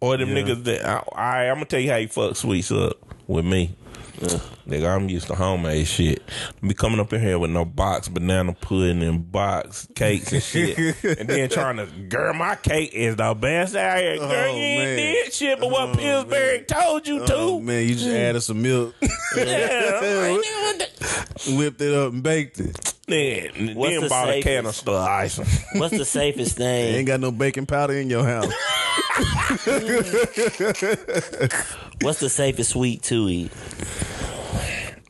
or 0.00 0.16
them 0.16 0.30
niggas 0.30 0.64
that 0.64 0.84
I, 0.84 1.04
I 1.14 1.48
I'm 1.48 1.54
gonna 1.54 1.64
tell 1.66 1.80
you 1.80 1.90
how 1.90 1.96
you 1.96 2.08
fuck 2.08 2.36
sweets 2.36 2.70
up 2.72 2.94
with 3.28 3.44
me. 3.46 3.74
Nigga, 4.20 4.94
I'm 4.94 5.08
used 5.08 5.26
to 5.28 5.34
homemade 5.34 5.86
shit. 5.86 6.22
Be 6.60 6.74
coming 6.74 7.00
up 7.00 7.12
in 7.12 7.20
here 7.20 7.38
with 7.38 7.50
no 7.50 7.64
box 7.64 8.08
banana 8.08 8.52
pudding 8.52 9.02
and 9.02 9.30
box 9.32 9.88
cakes 9.94 10.32
and 10.32 10.42
shit, 10.42 10.76
and 11.18 11.28
then 11.28 11.48
trying 11.48 11.76
to 11.78 11.86
girl 11.86 12.34
my 12.34 12.54
cake 12.56 12.92
is 12.92 13.16
the 13.16 13.34
best 13.34 13.74
out 13.74 13.98
here. 13.98 14.16
Oh, 14.20 14.28
girl, 14.28 14.50
Oh, 14.52 14.56
you 14.56 14.62
ain't 14.62 14.96
did 14.96 15.32
shit, 15.32 15.58
but 15.60 15.70
what 15.70 15.88
Oh, 15.90 15.94
Pillsbury 15.94 16.64
told 16.64 17.08
you 17.08 17.22
Oh 17.22 17.58
to. 17.58 17.64
man, 17.64 17.88
you 17.88 17.94
just 17.94 18.06
added 18.08 18.40
some 18.42 18.60
milk, 18.62 18.94
Yeah, 19.36 20.00
I'm 20.02 20.36
like, 20.36 20.46
nigga, 20.46 21.58
whipped 21.58 21.80
it 21.80 21.94
up 21.94 22.12
and 22.12 22.22
baked 22.22 22.60
it. 22.60 22.94
Then, 23.08 23.74
What's 23.74 23.92
then 23.94 24.02
the 24.02 24.08
bought 24.08 24.28
a 24.28 24.32
safest? 24.34 24.46
canister 24.46 24.90
of 24.92 24.96
icing. 25.08 25.46
What's 25.80 25.96
the 25.96 26.04
safest 26.04 26.56
thing? 26.58 26.94
Ain't 26.94 27.06
got 27.08 27.18
no 27.20 27.32
baking 27.32 27.66
powder 27.66 27.94
in 27.94 28.08
your 28.10 28.24
house. 28.24 28.52
What's 32.02 32.20
the 32.20 32.28
safest 32.30 32.70
sweet 32.70 33.02
to 33.04 33.28
eat? 33.28 33.50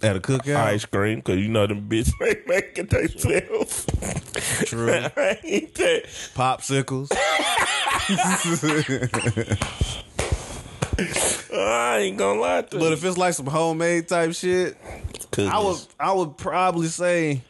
At 0.03 0.16
a 0.16 0.20
cookout. 0.20 0.57
Ice 0.57 0.86
cream, 0.86 1.18
because 1.18 1.38
you 1.38 1.49
know 1.49 1.66
them 1.66 1.86
bitch 1.86 2.11
ain't 2.26 2.49
making 2.49 2.86
themselves. 2.86 3.84
True. 4.64 4.91
I 4.93 5.38
ain't 5.45 5.74
that. 5.74 6.05
Popsicles. 6.34 7.11
I 11.53 11.99
ain't 11.99 12.16
gonna 12.16 12.41
lie 12.41 12.62
to 12.62 12.76
you. 12.76 12.82
But 12.82 12.93
if 12.95 13.05
it's 13.05 13.18
like 13.18 13.34
some 13.34 13.47
homemade 13.47 14.09
type 14.09 14.32
shit, 14.32 14.78
I 15.36 15.62
would 15.62 15.78
I 15.99 16.12
would 16.12 16.38
probably 16.38 16.88
say 16.88 17.43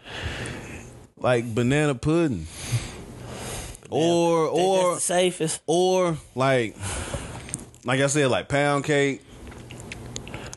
like 1.16 1.54
banana 1.54 1.94
pudding. 1.94 2.48
Or 3.90 4.46
or 4.46 4.92
that's 4.92 5.06
the 5.06 5.14
safest. 5.14 5.60
or 5.66 6.16
like 6.34 6.76
like 7.84 8.00
I 8.00 8.06
said, 8.06 8.30
like 8.30 8.48
pound 8.48 8.84
cake. 8.84 9.22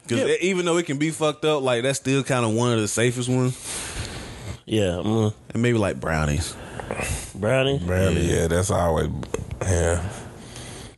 Because 0.08 0.28
Yeah. 0.30 0.36
even 0.42 0.66
though 0.66 0.78
it 0.78 0.86
can 0.86 0.98
be 0.98 1.12
fucked 1.12 1.46
up, 1.46 1.64
like 1.64 1.84
that's 1.84 2.00
still 2.00 2.24
kind 2.24 2.46
of 2.46 2.52
one 2.54 2.74
of 2.74 2.80
the 2.80 2.88
safest 2.88 3.30
ones. 3.30 3.56
Yeah, 4.66 5.02
mm, 5.04 5.34
And 5.54 5.62
maybe 5.62 5.78
like 5.78 6.00
brownies. 6.00 6.56
brownie, 7.36 7.80
Brownie, 7.80 8.22
yeah, 8.32 8.48
that's 8.48 8.70
always 8.72 9.10
yeah. 9.62 10.04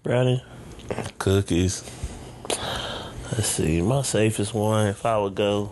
brownie. 0.04 0.44
Cookies. 1.20 1.84
Let's 3.32 3.48
see. 3.48 3.82
My 3.82 4.02
safest 4.04 4.54
one, 4.54 4.88
if 4.88 5.06
I 5.06 5.18
would 5.18 5.36
go. 5.36 5.72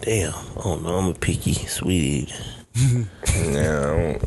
Damn, 0.00 0.32
I 0.32 0.62
don't 0.62 0.82
know. 0.82 0.96
I'm 0.96 1.06
a 1.08 1.14
picky 1.14 1.52
sweet 1.54 2.28
eater. 2.28 2.34
Yeah, 3.36 4.18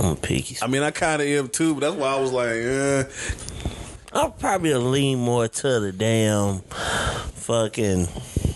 I'm 0.00 0.16
picky. 0.16 0.56
I 0.62 0.66
mean, 0.66 0.82
I 0.82 0.90
kind 0.90 1.20
of 1.22 1.28
am 1.28 1.48
too, 1.48 1.74
but 1.74 1.80
that's 1.80 1.94
why 1.94 2.08
I 2.16 2.20
was 2.20 2.32
like, 2.32 2.48
eh. 2.50 3.04
I'll 4.12 4.30
probably 4.30 4.74
lean 4.74 5.18
more 5.20 5.46
to 5.46 5.80
the 5.80 5.92
damn 5.92 6.60
fucking 7.34 8.08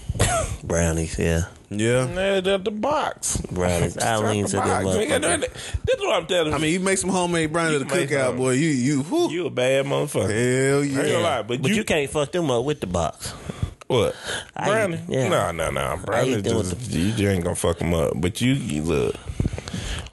brownies. 0.65 1.19
Yeah, 1.19 1.45
yeah. 1.71 2.07
yeah, 2.13 2.41
the, 2.41 2.59
the 2.59 2.71
box. 2.71 3.37
brownies. 3.53 3.97
I 3.99 4.17
lean 4.31 4.47
to 4.47 4.57
the 4.57 4.63
box. 4.63 4.85
Nigga, 4.87 5.41
This 5.85 5.95
is 5.97 6.01
what 6.01 6.15
I'm 6.15 6.27
telling 6.27 6.51
you. 6.51 6.55
I 6.57 6.59
mean, 6.59 6.73
you 6.73 6.81
make 6.81 6.99
some 6.99 7.11
homemade 7.11 7.53
brownies 7.53 7.73
You 7.73 7.77
at 7.81 7.83
a 7.83 7.89
can 7.89 7.99
make 7.99 8.11
cookout, 8.11 8.27
some. 8.29 8.37
boy. 8.39 8.51
You 8.53 8.69
you 8.69 9.03
whew, 9.03 9.31
you 9.31 9.47
a 9.47 9.51
bad 9.51 9.87
motherfucker. 9.87 10.29
hell 10.31 10.81
I 10.81 10.83
ain't 10.83 10.95
gonna 10.95 11.09
yeah. 11.09 11.19
lie, 11.19 11.43
but, 11.43 11.63
But 11.63 11.71
you, 11.71 11.77
you, 11.77 11.85
can't 11.85 12.11
fuck 12.11 12.33
them 12.33 12.51
up 12.51 12.65
with 12.65 12.81
the 12.81 12.87
box. 12.89 13.31
what? 13.87 14.17
I 14.57 14.69
Brownie? 14.69 14.97
eat- 14.97 15.03
yeah. 15.09 15.29
No, 15.29 15.51
no, 15.53 15.71
no. 15.71 16.01
Brownie 16.05 16.35
eat 16.35 16.45
them 16.45 16.57
with 16.59 16.93
you 16.93 17.11
just 17.11 17.23
ain't 17.23 17.45
gonna 17.45 17.55
fuck 17.57 17.79
them 17.79 17.95
up. 17.95 18.13
But 18.17 18.41
you, 18.41 18.55
you 18.55 18.83
look. 18.83 19.15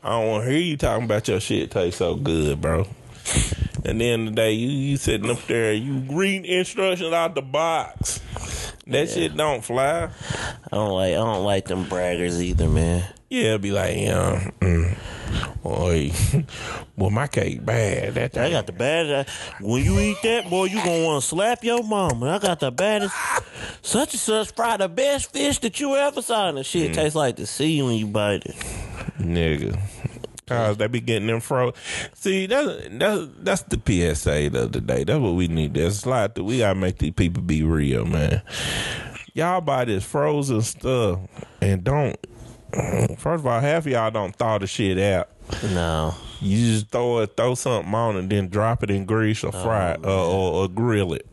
I 0.03 0.09
don't 0.09 0.27
want 0.27 0.45
to 0.45 0.49
hear 0.51 0.59
you 0.59 0.77
talking 0.77 1.05
about 1.05 1.27
your 1.27 1.39
shit 1.39 1.69
taste 1.69 1.99
so 1.99 2.15
good, 2.15 2.59
bro. 2.59 2.87
And 3.85 4.01
then 4.01 4.25
the 4.25 4.31
day 4.31 4.51
you 4.53 4.69
you 4.69 4.97
sitting 4.97 5.29
up 5.29 5.45
there, 5.45 5.73
you 5.73 6.03
reading 6.09 6.45
instructions 6.45 7.13
out 7.13 7.35
the 7.35 7.41
box. 7.41 8.19
That 8.87 9.09
shit 9.09 9.37
don't 9.37 9.63
fly. 9.63 10.09
I 10.09 10.75
don't 10.75 10.91
like. 10.91 11.11
I 11.13 11.17
don't 11.17 11.45
like 11.45 11.65
them 11.65 11.85
braggers 11.85 12.41
either, 12.41 12.67
man. 12.67 13.05
Yeah, 13.29 13.57
be 13.57 13.71
like, 13.71 13.95
yeah, 13.95 14.51
mm, 14.59 14.97
boy, 15.63 16.11
well, 16.97 17.11
my 17.11 17.27
cake 17.27 17.63
bad. 17.63 18.15
That 18.15 18.37
I 18.37 18.49
got 18.49 18.65
the 18.65 18.73
baddest. 18.73 19.29
When 19.61 19.83
you 19.83 19.99
eat 19.99 20.17
that, 20.23 20.49
boy, 20.49 20.65
you 20.65 20.77
gonna 20.83 21.05
want 21.05 21.21
to 21.21 21.27
slap 21.29 21.63
your 21.63 21.83
mama. 21.83 22.25
I 22.25 22.39
got 22.39 22.59
the 22.59 22.71
baddest. 22.71 23.15
Such 23.83 24.13
and 24.13 24.19
such 24.19 24.51
fry 24.53 24.77
the 24.77 24.89
best 24.89 25.31
fish 25.31 25.59
that 25.59 25.79
you 25.79 25.95
ever 25.95 26.21
saw. 26.21 26.49
And 26.49 26.57
the 26.57 26.63
shit 26.63 26.93
tastes 26.93 27.15
like 27.15 27.35
the 27.35 27.45
sea 27.45 27.81
when 27.83 27.95
you 27.95 28.07
bite 28.07 28.45
it. 28.45 28.55
Nigga. 29.23 29.79
Cause 30.47 30.77
they 30.77 30.87
be 30.87 30.99
getting 30.99 31.27
them 31.27 31.39
fro. 31.39 31.71
See, 32.13 32.45
that's 32.45 32.89
that's 32.91 33.27
that's 33.39 33.61
the 33.63 33.79
PSA 34.15 34.47
of 34.47 34.73
the 34.73 34.81
day. 34.81 35.05
That's 35.05 35.19
what 35.19 35.35
we 35.35 35.47
need. 35.47 35.75
That's 35.75 35.97
slide 35.97 36.35
through. 36.35 36.45
We 36.45 36.57
gotta 36.57 36.77
make 36.77 36.97
these 36.97 37.13
people 37.13 37.41
be 37.41 37.63
real, 37.63 38.05
man. 38.05 38.41
y'all 39.33 39.61
buy 39.61 39.85
this 39.85 40.03
frozen 40.03 40.61
stuff 40.61 41.19
and 41.61 41.83
don't. 41.83 42.17
First 43.17 43.41
of 43.41 43.47
all, 43.47 43.59
half 43.61 43.85
of 43.85 43.91
y'all 43.91 44.11
don't 44.11 44.35
thaw 44.35 44.57
the 44.57 44.67
shit 44.67 44.97
out. 44.97 45.29
No. 45.73 46.15
You 46.41 46.57
just 46.73 46.89
throw 46.89 47.19
it, 47.19 47.37
throw 47.37 47.55
something 47.55 47.93
on, 47.93 48.15
and 48.17 48.29
then 48.29 48.49
drop 48.49 48.83
it 48.83 48.89
in 48.89 49.05
grease 49.05 49.43
or 49.43 49.51
fry 49.51 49.91
it 49.91 49.99
oh, 50.03 50.09
or, 50.09 50.53
or, 50.53 50.63
or 50.63 50.67
grill 50.69 51.13
it. 51.13 51.27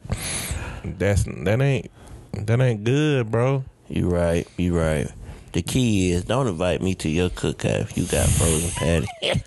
That's 0.85 1.25
that 1.25 1.61
ain't 1.61 1.91
that 2.33 2.61
ain't 2.61 2.85
good, 2.85 3.31
bro. 3.31 3.65
You 3.89 4.09
right. 4.09 4.47
You 4.57 4.79
right. 4.79 5.11
The 5.59 5.63
key 5.63 6.13
is 6.13 6.23
don't 6.23 6.47
invite 6.47 6.81
me 6.81 6.95
to 6.95 7.09
your 7.09 7.31
cookout 7.31 7.81
if 7.81 7.97
you 7.97 8.05
got 8.05 8.29
frozen 8.29 8.71
patty. 8.71 9.43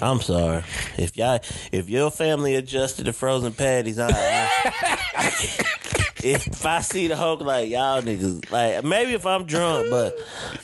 I'm 0.02 0.20
sorry. 0.20 0.64
If 0.98 1.16
y'all, 1.16 1.38
if 1.70 1.88
your 1.88 2.10
family 2.10 2.56
adjusted 2.56 3.04
to 3.04 3.12
frozen 3.12 3.52
patties, 3.52 4.00
I, 4.00 4.08
I, 4.10 5.30
if 6.24 6.66
I 6.66 6.80
see 6.80 7.06
the 7.06 7.14
Hulk 7.14 7.40
like 7.42 7.70
y'all 7.70 8.02
niggas, 8.02 8.50
like 8.50 8.82
maybe 8.82 9.12
if 9.12 9.26
I'm 9.26 9.44
drunk, 9.44 9.90
but 9.90 10.18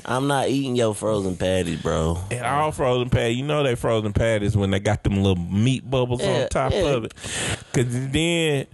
I'm 0.05 0.26
not 0.26 0.49
eating 0.49 0.74
your 0.74 0.93
frozen 0.93 1.36
patties, 1.36 1.80
bro. 1.80 2.18
And 2.32 2.45
all 2.45 2.72
frozen 2.72 3.11
patties, 3.11 3.36
you 3.36 3.45
know 3.45 3.62
they 3.62 3.76
frozen 3.76 4.12
patties 4.12 4.57
when 4.57 4.72
they 4.72 4.80
got 4.80 5.05
them 5.05 5.22
little 5.22 5.36
meat 5.36 5.88
bubbles 5.88 6.20
Yeah, 6.20 6.43
on 6.43 6.49
top 6.49 6.72
yeah. 6.72 6.78
of 6.86 7.05
it. 7.05 7.14
Cause 7.72 7.86
then, 8.11 8.66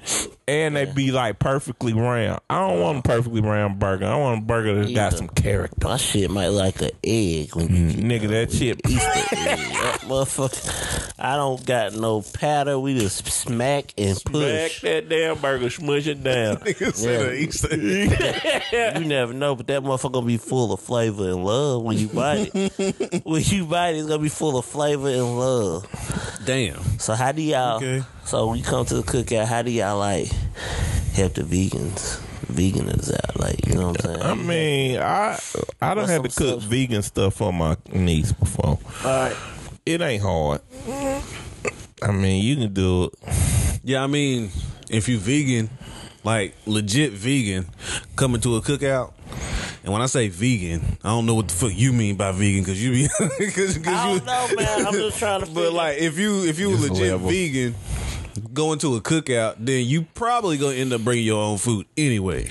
and 0.49 0.75
they 0.77 0.87
be 0.87 1.13
like 1.13 1.39
perfectly 1.39 1.93
round. 1.93 2.41
I 2.49 2.59
don't 2.67 2.81
want 2.81 2.99
a 3.01 3.03
perfectly 3.03 3.43
round 3.43 3.79
burger. 3.79 4.07
I 4.07 4.17
want 4.17 4.39
a 4.43 4.45
burger 4.47 4.75
that's 4.81 4.93
got 4.93 5.13
some 5.13 5.29
character. 5.29 5.87
My 5.87 5.99
shit 5.99 6.31
might 6.31 6.49
like 6.49 6.81
an 6.81 6.91
egg 7.05 7.55
when 7.55 7.69
you 7.69 7.93
mm. 7.93 8.03
Nigga, 8.03 8.29
that 8.29 8.51
shit. 8.53 8.81
Easter 8.89 9.11
egg. 9.11 9.59
That 9.59 10.01
motherfucker. 10.07 11.15
I 11.19 11.37
don't 11.37 11.65
got 11.67 11.95
no 11.95 12.23
patter. 12.23 12.79
We 12.79 12.99
just 12.99 13.27
smack 13.27 13.93
and 13.99 14.17
Smack 14.17 14.33
push. 14.33 14.81
that 14.83 15.09
damn 15.09 15.37
burger, 15.39 15.69
smush 15.69 16.07
it 16.07 16.23
down. 16.25 16.57
Nigga 16.59 16.95
said 16.95 17.21
Yeah. 17.21 17.33
Easter 17.33 17.69
egg. 18.95 19.03
You 19.03 19.05
never 19.09 19.35
know, 19.35 19.55
but 19.55 19.67
that 19.67 19.83
motherfucker 19.83 20.13
gonna 20.13 20.27
be 20.27 20.39
full 20.39 20.73
of 20.73 20.81
flavor 20.81 21.25
and 21.29 21.45
love 21.45 21.83
when 21.83 21.99
you 21.99 22.09
bite 22.09 22.51
it. 22.55 23.23
when 23.27 23.43
you 23.43 23.67
bite 23.67 23.91
it, 23.97 23.99
it's 23.99 24.09
gonna 24.09 24.23
be 24.23 24.29
full 24.31 24.57
of 24.57 24.65
flavor 24.65 25.09
and 25.09 25.39
love. 25.39 25.87
Damn. 26.47 26.83
So 26.99 27.13
how 27.15 27.33
do 27.33 27.43
y'all? 27.43 27.77
Okay. 27.77 28.03
So 28.29 28.47
when 28.49 28.59
you 28.59 28.63
come 28.65 28.85
to 28.85 28.95
the 28.95 29.03
cookout, 29.03 29.47
how 29.47 29.63
do 29.63 29.71
y'all 29.71 29.99
like 29.99 30.27
help 31.15 31.33
the 31.33 31.43
vegans, 31.45 32.19
veganers 32.53 33.11
out? 33.15 33.41
Like 33.41 33.67
you 33.67 33.75
know 33.75 33.89
what 33.89 34.05
I'm 34.05 34.11
saying? 34.21 34.23
I 34.23 34.35
mean, 34.35 34.99
I 35.01 35.39
I 35.81 35.95
don't 35.95 36.11
have 36.11 36.25
to 36.25 36.29
cook 36.29 36.61
stuff? 36.61 36.63
vegan 36.65 37.01
stuff 37.03 37.37
for 37.37 37.55
my 37.55 37.79
niece 37.91 38.33
before. 38.33 38.79
All 39.05 39.05
right. 39.05 39.35
It 39.87 40.03
ain't 40.03 40.23
hard. 40.23 40.61
I 42.03 42.13
mean, 42.13 42.45
you 42.45 42.57
can 42.57 42.75
do 42.75 43.05
it. 43.05 43.15
Yeah, 43.83 44.05
I 44.05 44.07
mean, 44.07 44.51
if 44.91 45.09
you 45.09 45.17
vegan, 45.19 45.71
like 46.23 46.55
legit 46.67 47.13
vegan, 47.13 47.65
coming 48.15 48.43
to 48.43 48.57
a 48.57 48.61
cookout, 48.61 49.15
and 49.83 49.91
when 49.91 50.03
I 50.03 50.07
say 50.07 50.29
vegan, 50.29 50.99
I 51.03 51.09
don't 51.09 51.25
know 51.25 51.35
what 51.35 51.49
the 51.49 51.55
fuck 51.55 51.73
you 51.75 51.95
mean 51.95 52.17
by 52.17 52.33
vegan 52.33 52.61
because 52.61 52.85
you 52.85 52.91
be 52.93 53.09
because 53.39 53.79
I 53.87 54.13
you. 54.13 54.21
don't 54.21 54.27
know, 54.27 54.49
man. 54.55 54.87
I'm 54.87 54.93
just 54.93 55.19
trying 55.19 55.41
to. 55.41 55.47
But 55.55 55.73
like, 55.73 55.97
if 55.97 56.19
you 56.19 56.45
if 56.45 56.59
you 56.59 56.73
Just 56.77 56.91
legit 56.91 57.13
level. 57.13 57.31
vegan, 57.31 57.75
going 58.39 58.79
to 58.81 58.97
a 58.97 59.01
cookout, 59.01 59.57
then 59.59 59.85
you 59.87 60.03
probably 60.15 60.57
gonna 60.59 60.75
end 60.77 60.93
up 60.93 61.03
bringing 61.03 61.25
your 61.25 61.43
own 61.43 61.59
food 61.59 61.87
anyway, 61.97 62.51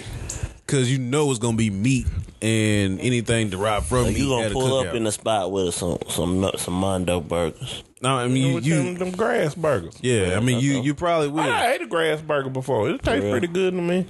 because 0.66 0.92
you 0.92 0.98
know 1.00 1.30
it's 1.32 1.40
gonna 1.40 1.58
be 1.58 1.70
meat 1.70 2.08
and 2.42 3.00
anything 3.02 3.50
derived 3.50 3.88
from 3.88 4.04
So 4.06 4.10
meat. 4.10 4.18
you 4.18 4.28
gonna 4.30 4.46
at 4.46 4.52
a 4.52 4.54
pull 4.54 4.84
cookout. 4.84 4.90
up 4.90 4.96
in 4.96 5.04
the 5.06 5.12
spot 5.12 5.52
with 5.52 5.74
some 5.74 5.98
some 6.10 6.50
some 6.58 6.74
Mondo 6.76 7.20
burgers. 7.20 7.84
No, 8.02 8.16
I 8.16 8.28
mean 8.28 8.54
With 8.54 8.66
you. 8.66 8.76
them, 8.76 8.96
them 8.96 9.12
grass 9.12 9.56
burgers. 9.56 9.96
yeah, 10.02 10.36
I 10.38 10.40
mean 10.40 10.60
you. 10.60 10.82
You 10.82 10.94
probably 10.94 11.30
will. 11.30 11.42
I 11.42 11.72
ate 11.74 11.82
a 11.82 11.88
grass 11.88 12.22
burger 12.22 12.50
before. 12.50 12.90
It 12.90 13.02
tastes 13.02 13.26
Yeah. 13.26 13.32
pretty 13.32 13.48
good 13.48 13.74
to 13.74 13.82
me. 13.82 14.06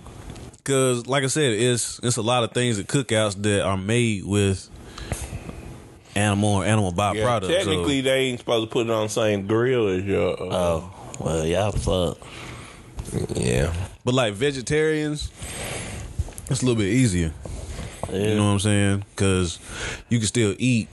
Cause 0.66 1.08
like 1.08 1.24
I 1.24 1.28
said, 1.28 1.54
it's 1.54 2.00
it's 2.04 2.18
a 2.18 2.22
lot 2.22 2.44
of 2.44 2.52
things 2.52 2.78
at 2.80 2.88
cookouts 2.88 3.42
that 3.44 3.62
are 3.64 3.78
made 3.78 4.26
with 4.26 4.70
animal 6.16 6.56
or 6.56 6.66
animal 6.66 6.92
byproducts. 6.92 7.44
so- 7.44 7.48
technically, 7.48 8.02
they 8.02 8.20
ain't 8.26 8.40
supposed 8.40 8.68
to 8.70 8.74
put 8.74 8.88
it 8.88 8.92
on 8.92 9.04
the 9.04 9.10
same 9.10 9.48
grill 9.48 9.88
as 9.88 10.04
your. 10.04 10.32
Uh, 10.34 10.48
Oh 10.52 10.94
well, 11.20 11.46
y'all 11.46 11.72
fuck. 11.72 12.18
yeah. 13.36 13.74
but 14.04 14.14
like 14.14 14.34
vegetarians, 14.34 15.32
it's 16.50 16.62
a 16.62 16.66
little 16.66 16.76
bit 16.82 16.90
easier. 16.92 17.32
You 18.12 18.36
know 18.36 18.46
what 18.46 18.52
I'm 18.52 18.60
saying? 18.60 19.04
Cause 19.18 19.60
you 20.10 20.20
can 20.20 20.28
still 20.28 20.56
eat 20.58 20.88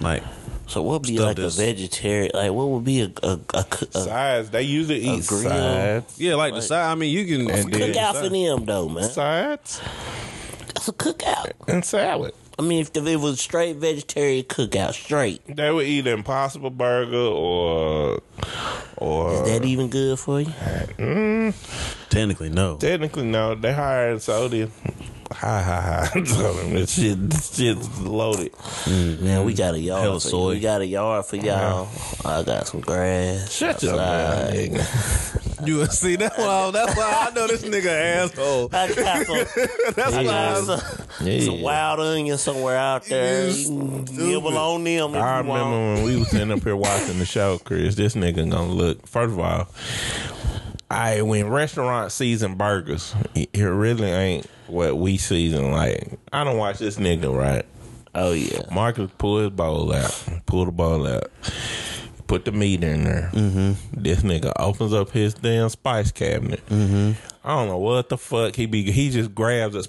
like 0.00 0.22
So 0.66 0.82
what 0.82 1.00
would 1.00 1.08
be 1.08 1.16
Stuff 1.16 1.26
like 1.28 1.38
a 1.38 1.48
vegetarian? 1.48 2.30
Like 2.34 2.52
what 2.52 2.68
would 2.68 2.84
be 2.84 3.00
a 3.02 3.12
a, 3.22 3.38
a, 3.54 3.64
a, 3.94 3.98
Sides. 4.00 4.50
They 4.50 4.62
usually 4.62 5.00
eat 5.00 5.26
grill. 5.26 5.42
sides. 5.42 6.20
yeah, 6.20 6.34
like 6.34 6.52
the 6.52 6.60
side. 6.60 6.90
I 6.90 6.94
mean, 6.94 7.10
you 7.16 7.24
can 7.24 7.50
a 7.50 7.54
And 7.54 7.72
then- 7.72 7.92
cookout 7.94 8.20
for 8.22 8.28
them 8.28 8.64
though, 8.66 8.88
man? 8.88 9.04
Sides 9.04 9.80
That's 10.74 10.88
a 10.88 10.92
cookout. 10.92 11.52
and 11.68 11.82
salad. 11.84 12.34
I 12.58 12.62
mean, 12.62 12.80
if 12.82 12.96
it 12.96 13.16
was 13.16 13.34
a 13.34 13.36
straight 13.36 13.76
vegetarian 13.76 14.44
cookout, 14.44 14.92
straight, 14.92 15.42
They 15.46 15.70
would 15.70 15.86
eat 15.86 16.06
an 16.06 16.14
Impossible 16.14 16.70
Burger 16.70 17.16
or 17.16 18.22
or 18.96 19.34
is 19.34 19.42
that 19.42 19.64
even 19.64 19.88
good 19.88 20.18
for 20.18 20.40
you? 20.40 20.52
Mm. 20.98 22.08
Technically, 22.10 22.50
no. 22.50 22.76
technically 22.76 23.24
no. 23.24 23.54
They 23.54 23.72
hired 23.72 24.22
sodium. 24.22 24.70
Hi 25.32 25.62
hi 25.62 26.08
hi. 26.12 26.20
this 26.20 26.94
shit, 26.94 27.30
this 27.30 27.56
shit's 27.56 28.00
loaded. 28.00 28.52
Mm, 28.52 29.20
man, 29.20 29.44
we 29.44 29.54
got 29.54 29.74
a 29.74 29.78
yard. 29.80 30.02
Hella 30.02 30.20
For 30.20 30.28
soy. 30.28 30.48
We 30.54 30.60
got 30.60 30.80
a 30.82 30.86
yard 30.86 31.24
for 31.26 31.36
y'all. 31.36 31.88
I 32.24 32.42
got 32.42 32.66
some 32.68 32.80
grass. 32.80 33.50
Shut 33.52 33.82
up, 33.84 33.96
man, 33.96 34.52
nigga. 34.52 35.40
You 35.64 35.86
see 35.86 36.16
that's 36.16 36.36
why 36.36 36.70
that's 36.72 36.94
why 36.94 37.26
I 37.30 37.34
know 37.34 37.46
this 37.46 37.62
nigga 37.62 37.86
asshole. 37.86 38.68
I 38.70 38.92
got 38.92 39.24
some, 39.26 39.36
That's 39.94 40.12
I 40.14 40.24
why. 40.24 40.60
some, 40.76 41.26
Yeah. 41.26 41.40
some 41.40 41.62
wild 41.62 42.00
onion 42.00 42.36
somewhere 42.36 42.76
out 42.76 43.04
there. 43.06 43.48
You 43.48 43.54
You 43.56 43.78
can 43.78 44.06
stupid. 44.06 44.24
nibble 44.26 44.58
on 44.58 44.84
them 44.84 45.14
I 45.14 45.40
you 45.40 45.46
want. 45.46 45.64
remember 45.64 45.94
when 45.94 46.04
we 46.04 46.16
was 46.18 46.28
sitting 46.28 46.50
up 46.50 46.62
here 46.62 46.76
watching 46.76 47.18
the 47.18 47.24
show, 47.24 47.58
Chris. 47.64 47.94
This 47.94 48.14
nigga 48.14 48.50
gonna 48.50 48.72
look. 48.72 49.06
First 49.06 49.32
of 49.32 49.38
all, 49.38 49.68
I 50.90 51.22
when 51.22 51.48
restaurant 51.48 52.12
season 52.12 52.56
burgers, 52.56 53.14
it 53.34 53.60
really 53.60 54.10
ain't 54.10 54.46
what 54.66 54.96
we 54.96 55.16
season. 55.16 55.72
Like 55.72 56.18
I 56.32 56.44
don't 56.44 56.58
watch 56.58 56.78
this 56.78 56.96
nigga 56.96 57.36
right. 57.36 57.64
Oh 58.14 58.32
yeah. 58.32 58.62
Marcus 58.72 59.10
pull 59.18 59.38
his 59.38 59.50
bowl 59.50 59.92
out, 59.92 60.24
pull 60.46 60.66
the 60.66 60.72
bowl 60.72 61.06
out, 61.06 61.30
put 62.26 62.44
the 62.44 62.52
meat 62.52 62.84
in 62.84 63.04
there. 63.04 63.30
Mm-hmm. 63.32 64.02
This 64.02 64.22
nigga 64.22 64.52
opens 64.58 64.92
up 64.92 65.10
his 65.10 65.34
damn 65.34 65.68
spice 65.68 66.12
cabinet. 66.12 66.64
Mm-hmm. 66.66 67.12
I 67.44 67.56
don't 67.56 67.68
know 67.68 67.78
what 67.78 68.08
the 68.08 68.18
fuck 68.18 68.54
he 68.54 68.66
be. 68.66 68.90
He 68.90 69.10
just 69.10 69.34
grabs 69.34 69.76
us. 69.76 69.88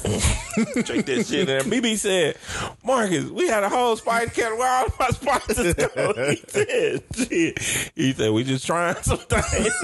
Check 0.84 1.06
that 1.06 1.26
shit 1.28 1.48
in. 1.48 1.62
BB 1.70 1.96
said, 1.98 2.36
Marcus, 2.84 3.24
we 3.30 3.48
had 3.48 3.62
a 3.62 3.68
whole 3.68 3.96
spice 3.96 4.32
cabinet. 4.32 4.58
Where 4.58 4.70
all 4.70 4.86
my 4.98 5.08
spices 5.08 5.74
go? 5.74 6.14
He 6.30 6.42
said, 6.48 7.02
shit. 7.14 7.58
He 7.94 8.12
said, 8.12 8.30
we 8.32 8.44
just 8.44 8.66
trying 8.66 8.94
some 9.02 9.18
things. 9.18 9.80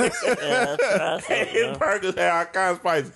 His 1.26 1.76
burgers 1.78 2.14
had 2.14 2.30
all 2.30 2.44
kinds 2.46 2.72
of 2.72 2.78
spices. 2.78 3.12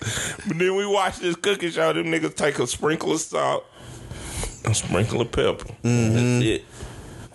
But 0.47 0.57
then 0.59 0.75
we 0.75 0.85
watch 0.85 1.17
this 1.19 1.35
cooking 1.35 1.71
show. 1.71 1.93
Them 1.93 2.05
niggas 2.05 2.35
take 2.35 2.59
a 2.59 2.67
sprinkle 2.67 3.13
of 3.13 3.21
salt, 3.21 3.65
a 4.65 4.73
sprinkle 4.73 5.21
of 5.21 5.31
pepper. 5.31 5.65
Mm-hmm. 5.83 6.13
That's 6.13 6.45
it. 6.45 6.65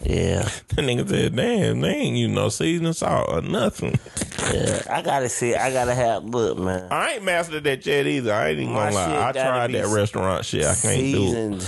Yeah. 0.09 0.49
The 0.77 0.83
nigga 0.83 1.09
said, 1.09 1.35
damn, 1.35 1.81
they 1.81 1.89
ain't 1.89 2.17
you 2.19 2.29
no 2.29 2.51
seasoning 2.51 2.93
salt 2.93 3.31
or 3.31 3.41
nothing. 3.41 3.99
Yeah. 4.53 4.83
I 4.91 5.01
gotta 5.01 5.31
see. 5.31 5.55
I 5.55 5.73
gotta 5.73 5.95
have 5.95 6.23
look, 6.23 6.59
man. 6.59 6.89
I 6.91 7.15
ain't 7.15 7.25
mastered 7.25 7.65
that 7.65 7.87
yet 7.87 8.07
either. 8.07 8.31
I 8.35 8.49
ain't 8.49 8.61
even 8.61 8.75
My 8.75 8.91
gonna 8.91 8.95
lie. 8.95 9.29
I 9.29 9.33
tried 9.33 9.73
that 9.73 9.87
restaurant 9.87 10.45
shit. 10.45 10.67
I 10.67 10.75
can't 10.75 11.01
do 11.01 11.57
it. 11.57 11.63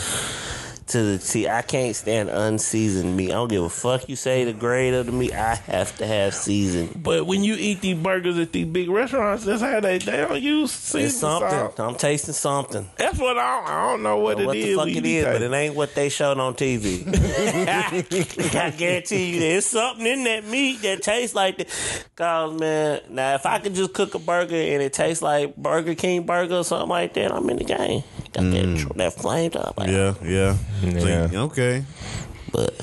To 0.89 1.03
the 1.03 1.19
T. 1.19 1.49
I 1.49 1.63
can't 1.63 1.95
stand 1.95 2.29
unseasoned 2.31 3.17
meat. 3.17 3.31
I 3.31 3.35
don't 3.35 3.49
give 3.49 3.63
a 3.63 3.69
fuck 3.69 4.09
you 4.09 4.17
say 4.17 4.45
the 4.45 4.53
grade 4.53 4.95
of 4.95 5.07
the 5.07 5.13
meat. 5.13 5.33
I 5.35 5.55
have 5.55 5.97
to 5.99 6.07
have 6.07 6.35
seasoned. 6.35 7.03
But 7.03 7.27
when 7.27 7.45
you 7.45 7.55
eat 7.55 7.81
these 7.81 7.97
burgers 7.97 8.39
at 8.39 8.53
these 8.53 8.67
big 8.67 8.89
restaurants, 8.89 9.45
that's 9.45 9.61
how 9.63 9.81
they 9.81 9.99
they 9.99 10.17
don't 10.19 10.43
use 10.43 10.73
seasoning 10.73 11.07
It's 11.07 11.17
something. 11.19 11.51
salt. 11.51 11.81
I'm 11.81 11.95
tasting 11.95 12.35
something. 12.35 12.89
That's 12.97 13.19
what 13.19 13.39
I 13.39 13.57
don't, 13.61 13.69
I 13.69 13.91
don't 13.91 14.03
know 14.03 14.17
what, 14.17 14.37
what 14.39 14.57
it 14.57 14.61
the 14.63 14.69
is. 14.71 14.77
fuck 14.77 14.87
we 14.87 14.97
it 14.99 15.03
be 15.03 15.17
is, 15.19 15.25
but 15.25 15.43
it 15.43 15.53
ain't 15.53 15.75
what 15.75 15.95
they 15.95 16.09
showed 16.09 16.39
on 16.39 16.55
TV. 16.55 17.05
I 17.69 18.71
guarantee 18.77 19.35
you, 19.35 19.41
there's 19.41 19.67
something 19.67 20.07
in 20.07 20.25
that 20.25 20.45
meat 20.47 20.83
that 20.83 21.03
tastes 21.03 21.35
like 21.35 21.59
that. 21.59 21.69
Cause 22.17 22.59
man, 22.59 23.01
now 23.11 23.35
if 23.35 23.47
I 23.47 23.59
could 23.59 23.75
just 23.75 23.93
cook 23.93 24.15
a 24.15 24.19
burger 24.19 24.55
and 24.57 24.83
it 24.83 24.93
tastes 24.93 25.23
like 25.23 25.57
Burger 25.57 25.95
King 25.95 26.25
burger 26.27 26.57
or 26.57 26.65
something 26.65 26.89
like 26.89 27.15
that, 27.15 27.33
I'm 27.33 27.49
in 27.51 27.57
the 27.59 27.65
game. 27.65 28.03
Got 28.43 28.51
that 28.53 28.65
mm. 28.65 28.97
that 28.97 29.13
flamed 29.15 29.57
up, 29.57 29.79
like, 29.79 29.89
yeah, 29.89 30.15
yeah. 30.23 30.57
Yeah. 30.83 31.29
See, 31.29 31.37
okay, 31.37 31.85
but 32.53 32.75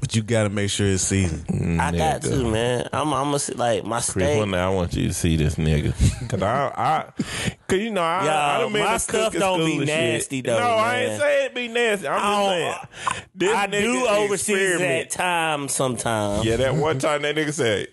but 0.00 0.14
you 0.14 0.22
got 0.22 0.44
to 0.44 0.48
make 0.48 0.70
sure 0.70 0.86
it's 0.86 1.02
seasoned. 1.02 1.46
Mm, 1.48 1.80
I 1.80 1.96
got 1.96 2.22
to 2.22 2.50
man. 2.50 2.88
I'm, 2.92 3.12
I'm 3.12 3.32
gonna 3.32 3.38
like 3.56 3.84
my 3.84 3.96
Chris, 3.96 4.10
steak. 4.10 4.38
one 4.38 4.50
day 4.52 4.58
I 4.58 4.68
want 4.68 4.94
you 4.94 5.08
to 5.08 5.14
see 5.14 5.36
this 5.36 5.56
nigga. 5.56 5.92
Cause 6.28 6.42
I, 6.42 6.68
I, 6.68 7.22
cause 7.66 7.78
you 7.78 7.90
know, 7.90 8.02
I, 8.02 8.24
Yo, 8.24 8.30
I 8.30 8.58
done 8.60 8.72
been 8.72 8.84
my 8.84 8.92
to 8.92 8.98
stuff 8.98 9.24
cooking 9.26 9.40
don't 9.40 9.58
be 9.58 9.66
school 9.66 9.80
and 9.80 9.88
shit. 9.88 10.12
nasty, 10.12 10.40
though, 10.42 10.58
No, 10.58 10.66
I 10.66 10.92
man. 10.92 11.10
ain't 11.10 11.20
say 11.20 11.44
it 11.46 11.54
be 11.54 11.68
nasty. 11.68 12.08
I'm 12.08 12.14
I 12.14 12.18
just 12.18 12.28
oh, 12.28 12.48
saying. 12.50 13.24
This 13.34 13.56
I 13.56 13.66
nigga 13.66 13.82
do 13.82 14.06
overseas 14.06 14.56
experiment. 14.56 15.00
at 15.06 15.10
times 15.10 15.74
sometimes. 15.74 16.44
Yeah, 16.44 16.56
that 16.56 16.74
one 16.74 16.98
time 16.98 17.22
that 17.22 17.34
nigga 17.36 17.52
said. 17.52 17.88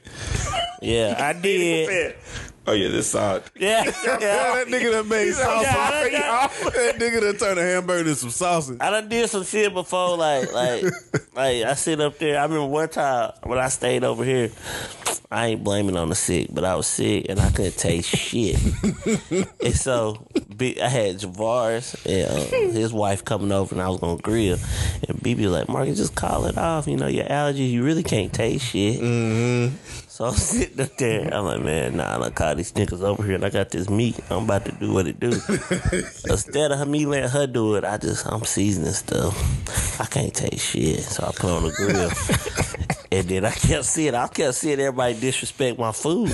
Yeah, 0.81 1.15
I 1.17 1.33
did. 1.41 2.15
Oh 2.67 2.73
yeah, 2.73 2.89
this 2.89 3.11
salt. 3.11 3.43
Yeah, 3.55 3.83
yeah. 4.05 4.17
that 4.17 4.67
nigga 4.67 4.91
that 4.91 5.05
made 5.07 5.31
sausage. 5.33 5.67
Yeah, 5.67 6.05
yeah. 6.11 6.47
that 6.47 6.95
nigga 6.97 7.21
that 7.21 7.39
turned 7.39 7.59
a 7.59 7.63
hamburger 7.63 7.99
into 7.99 8.15
some 8.15 8.29
sausage. 8.29 8.77
I 8.81 8.89
done 8.89 9.07
did 9.07 9.29
some 9.29 9.43
shit 9.43 9.73
before, 9.73 10.17
like 10.17 10.51
like 10.51 10.83
like 11.35 11.63
I 11.63 11.73
sit 11.75 12.01
up 12.01 12.17
there. 12.17 12.39
I 12.39 12.43
remember 12.43 12.65
one 12.65 12.89
time 12.89 13.31
when 13.43 13.59
I 13.59 13.69
stayed 13.69 14.03
over 14.03 14.23
here. 14.23 14.51
I 15.31 15.47
ain't 15.47 15.63
blaming 15.63 15.97
on 15.97 16.09
the 16.09 16.15
sick, 16.15 16.49
but 16.51 16.63
I 16.63 16.75
was 16.75 16.85
sick 16.85 17.25
and 17.29 17.39
I 17.39 17.49
couldn't 17.49 17.77
taste 17.77 18.09
shit. 18.15 18.55
and 19.61 19.75
so 19.75 20.27
I 20.61 20.87
had 20.87 21.19
Javaris 21.19 21.95
and 22.05 22.31
uh, 22.31 22.73
his 22.79 22.93
wife 22.93 23.25
coming 23.25 23.51
over, 23.51 23.73
and 23.73 23.81
I 23.81 23.89
was 23.89 23.99
gonna 23.99 24.21
grill. 24.21 24.57
And 25.07 25.17
BB 25.19 25.37
was 25.43 25.51
like, 25.51 25.69
"Marcus, 25.69 25.97
just 25.97 26.15
call 26.15 26.45
it 26.45 26.57
off. 26.57 26.87
You 26.87 26.97
know 26.97 27.07
your 27.07 27.25
allergies. 27.25 27.71
You 27.71 27.83
really 27.83 28.03
can't 28.03 28.31
taste 28.31 28.65
shit." 28.65 28.99
So 30.15 30.23
I'm 30.23 30.33
sitting 30.35 30.79
up 30.79 30.95
there. 30.95 31.33
I'm 31.33 31.43
like, 31.43 31.61
man, 31.61 31.97
nah, 31.97 32.23
I 32.23 32.29
caught 32.29 32.55
these 32.55 32.71
niggas 32.71 33.01
over 33.01 33.21
here, 33.21 33.35
and 33.35 33.43
I 33.43 33.49
got 33.49 33.71
this 33.71 33.89
meat. 33.89 34.17
I'm 34.29 34.45
about 34.45 34.63
to 34.63 34.71
do 34.71 34.93
what 34.93 35.07
it 35.07 35.19
do. 35.19 35.27
Instead 36.29 36.71
of 36.71 36.87
me 36.87 37.05
letting 37.05 37.31
her 37.31 37.45
do 37.47 37.75
it, 37.75 37.83
I 37.83 37.97
just 37.97 38.25
I'm 38.25 38.45
seasoning 38.45 38.93
stuff. 38.93 39.99
I 39.99 40.05
can't 40.05 40.33
taste 40.33 40.67
shit, 40.67 41.01
so 41.01 41.25
I 41.25 41.31
put 41.33 41.51
on 41.51 41.63
the 41.63 41.71
grill. 41.71 42.85
And 43.11 43.27
then 43.27 43.45
I 43.45 43.51
kept 43.51 43.85
seeing, 43.85 44.15
I 44.15 44.27
kept 44.27 44.55
seeing 44.55 44.79
everybody 44.79 45.19
disrespect 45.19 45.77
my 45.79 45.91
food. 45.91 46.31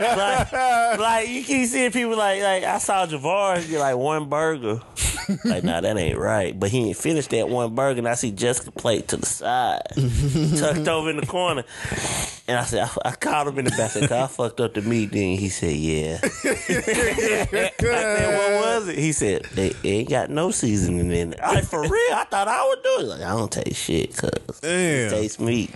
like, 0.00 0.52
like 0.98 1.28
you 1.28 1.42
keep 1.42 1.66
seeing 1.68 1.90
people 1.90 2.16
like, 2.16 2.42
like 2.42 2.64
I 2.64 2.78
saw 2.78 3.06
Javar 3.06 3.68
get 3.68 3.80
like 3.80 3.96
one 3.96 4.28
burger. 4.28 4.80
Like, 5.44 5.62
nah, 5.64 5.80
that 5.80 5.96
ain't 5.96 6.18
right. 6.18 6.58
But 6.58 6.70
he 6.70 6.88
ain't 6.88 6.96
finished 6.96 7.30
that 7.30 7.48
one 7.48 7.74
burger, 7.74 7.98
and 7.98 8.08
I 8.08 8.14
see 8.14 8.32
Jessica 8.32 8.72
plate 8.72 9.08
to 9.08 9.16
the 9.16 9.26
side, 9.26 9.82
tucked 10.58 10.88
over 10.88 11.10
in 11.10 11.16
the 11.16 11.26
corner. 11.26 11.62
And 12.48 12.58
I 12.58 12.64
said, 12.64 12.88
I, 13.04 13.10
I 13.10 13.12
called 13.12 13.48
him 13.48 13.60
in 13.60 13.66
the 13.66 13.70
back. 13.70 13.80
I 13.96 14.00
said, 14.00 14.10
I 14.12 14.26
fucked 14.26 14.60
up 14.60 14.74
the 14.74 14.82
meat. 14.82 15.12
Then 15.12 15.38
he 15.38 15.48
said, 15.50 15.72
Yeah. 15.76 16.18
I 16.24 16.26
said, 17.76 18.38
What 18.38 18.64
was 18.64 18.88
it? 18.88 18.98
He 18.98 19.12
said, 19.12 19.46
It 19.56 19.76
it 19.84 19.88
ain't 19.88 20.08
got 20.10 20.30
no 20.30 20.50
seasoning 20.50 21.12
in 21.12 21.34
it. 21.34 21.40
I 21.40 21.54
like, 21.54 21.64
for 21.64 21.80
real? 21.82 21.92
I 22.12 22.24
thought 22.28 22.48
I 22.48 22.66
would 22.66 22.82
do 22.82 22.96
it. 23.00 23.04
Like, 23.10 23.20
I 23.22 23.30
don't 23.36 23.52
taste 23.52 23.80
shit, 23.80 24.16
cause 24.16 24.60
Damn. 24.60 24.70
it 24.72 25.10
tastes 25.10 25.38
meat. 25.38 25.70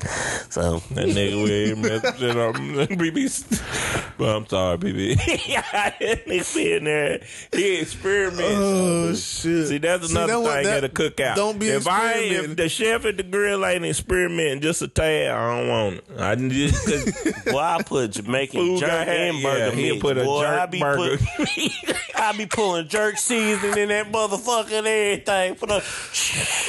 So 0.51 0.79
That 0.95 1.09
nigga 1.09 1.43
with 1.43 1.79
messed 1.79 2.05
it 2.23 2.37
up. 2.37 2.55
BB. 2.99 4.17
But 4.19 4.37
I'm 4.37 4.47
sorry, 4.47 4.79
BB. 4.79 5.47
yeah, 5.49 5.63
that 5.73 5.99
nigga 6.27 6.55
be 6.55 6.73
in 6.75 6.85
there. 6.85 7.21
He 7.53 7.81
experiments. 7.81 8.43
Oh 8.45 9.15
shit! 9.15 9.69
See, 9.69 9.79
that's 9.79 10.07
See, 10.09 10.13
another 10.17 10.43
that 10.43 10.55
thing 10.55 10.65
that- 10.65 10.85
at 10.85 10.85
a 10.85 10.89
cookout. 10.89 11.35
Don't 11.37 11.59
be 11.59 11.69
if 11.69 11.87
I 11.89 12.13
if 12.15 12.57
the 12.57 12.69
chef 12.69 13.05
at 13.05 13.17
the 13.17 13.23
grill 13.23 13.65
ain't 13.67 13.85
experimenting 13.85 14.61
just 14.61 14.83
a 14.83 14.89
tad, 14.89 15.31
I 15.33 15.59
don't 15.59 15.69
want 15.69 15.95
it. 15.97 16.05
I 16.19 16.35
just 16.37 16.85
cause 16.87 17.45
boy, 17.53 17.59
I 17.59 17.83
put 17.83 18.11
Jamaican 18.13 18.61
Food 18.61 18.81
jerk 18.81 19.09
and 19.09 19.43
burger 19.43 19.77
yeah, 19.81 19.91
mix. 19.93 20.03
put 20.03 20.19
a 20.19 20.25
boy, 20.25 20.43
jerk 20.43 20.61
I 20.61 20.67
be 20.67 20.81
burger. 20.81 21.17
Put, 21.37 21.97
I 22.17 22.33
be 22.37 22.47
pulling 22.47 22.89
jerk 22.89 23.19
seasoning 23.19 23.77
in 23.79 23.89
that 23.89 24.13
motherfucker 24.13 24.73
and 24.79 24.87
everything. 24.87 25.55
Put 25.57 25.71
a, 25.71 25.83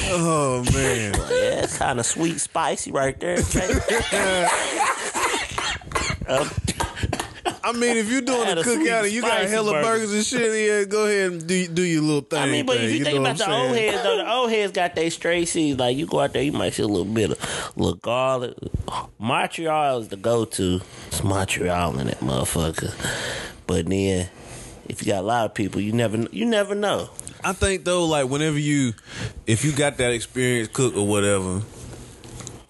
Oh 0.08 0.64
man! 0.74 1.14
yeah, 1.14 1.64
it's 1.64 1.78
kind 1.78 2.00
of 2.00 2.06
sweet, 2.06 2.40
spicy 2.40 2.92
right 2.92 3.18
there. 3.20 3.25
I 7.68 7.72
mean, 7.72 7.98
if 7.98 8.12
you're 8.12 8.22
doing 8.22 8.48
a 8.48 8.62
cookout 8.62 9.06
and 9.06 9.12
you 9.12 9.22
got 9.22 9.46
hella 9.46 9.72
burger. 9.72 9.84
burgers 9.84 10.14
and 10.14 10.24
shit, 10.24 10.70
yeah, 10.70 10.84
go 10.84 11.06
ahead 11.06 11.32
and 11.32 11.48
do 11.48 11.68
do 11.68 11.82
your 11.82 12.04
little 12.04 12.22
thing. 12.22 12.40
I 12.40 12.46
mean, 12.46 12.66
but 12.66 12.78
thing, 12.78 12.86
if 12.86 12.92
you, 12.92 13.04
think 13.04 13.18
about 13.18 13.38
the 13.38 13.46
I'm 13.46 13.52
old 13.54 13.76
heads, 13.76 14.04
though, 14.04 14.18
the 14.18 14.32
old 14.32 14.52
heads 14.52 14.72
got 14.72 14.94
their 14.94 15.10
straight 15.10 15.48
seeds. 15.48 15.80
Like 15.80 15.98
you 15.98 16.06
go 16.06 16.20
out 16.20 16.34
there, 16.34 16.44
you 16.44 16.52
might 16.52 16.74
see 16.74 16.84
a 16.84 16.88
little 16.88 17.06
bit 17.06 17.32
of 17.32 17.72
little 17.76 17.96
garlic. 17.96 18.56
Montreal 19.18 20.02
is 20.02 20.10
the 20.10 20.18
go-to. 20.18 20.82
It's 21.08 21.24
Montreal 21.24 21.98
in 21.98 22.06
that 22.08 22.20
motherfucker. 22.20 22.94
But 23.66 23.88
then, 23.88 24.30
if 24.88 25.02
you 25.02 25.12
got 25.12 25.24
a 25.24 25.28
lot 25.28 25.46
of 25.46 25.56
people, 25.56 25.82
you 25.82 25.92
never 25.92 26.28
you 26.32 26.46
never 26.46 26.76
know. 26.76 27.10
I 27.44 27.54
think 27.54 27.84
though, 27.84 28.06
like 28.06 28.30
whenever 28.30 28.60
you, 28.60 28.94
if 29.48 29.66
you 29.66 29.72
got 29.72 29.98
that 29.98 30.12
experience 30.12 30.68
cook 30.72 30.96
or 30.96 31.08
whatever, 31.08 31.62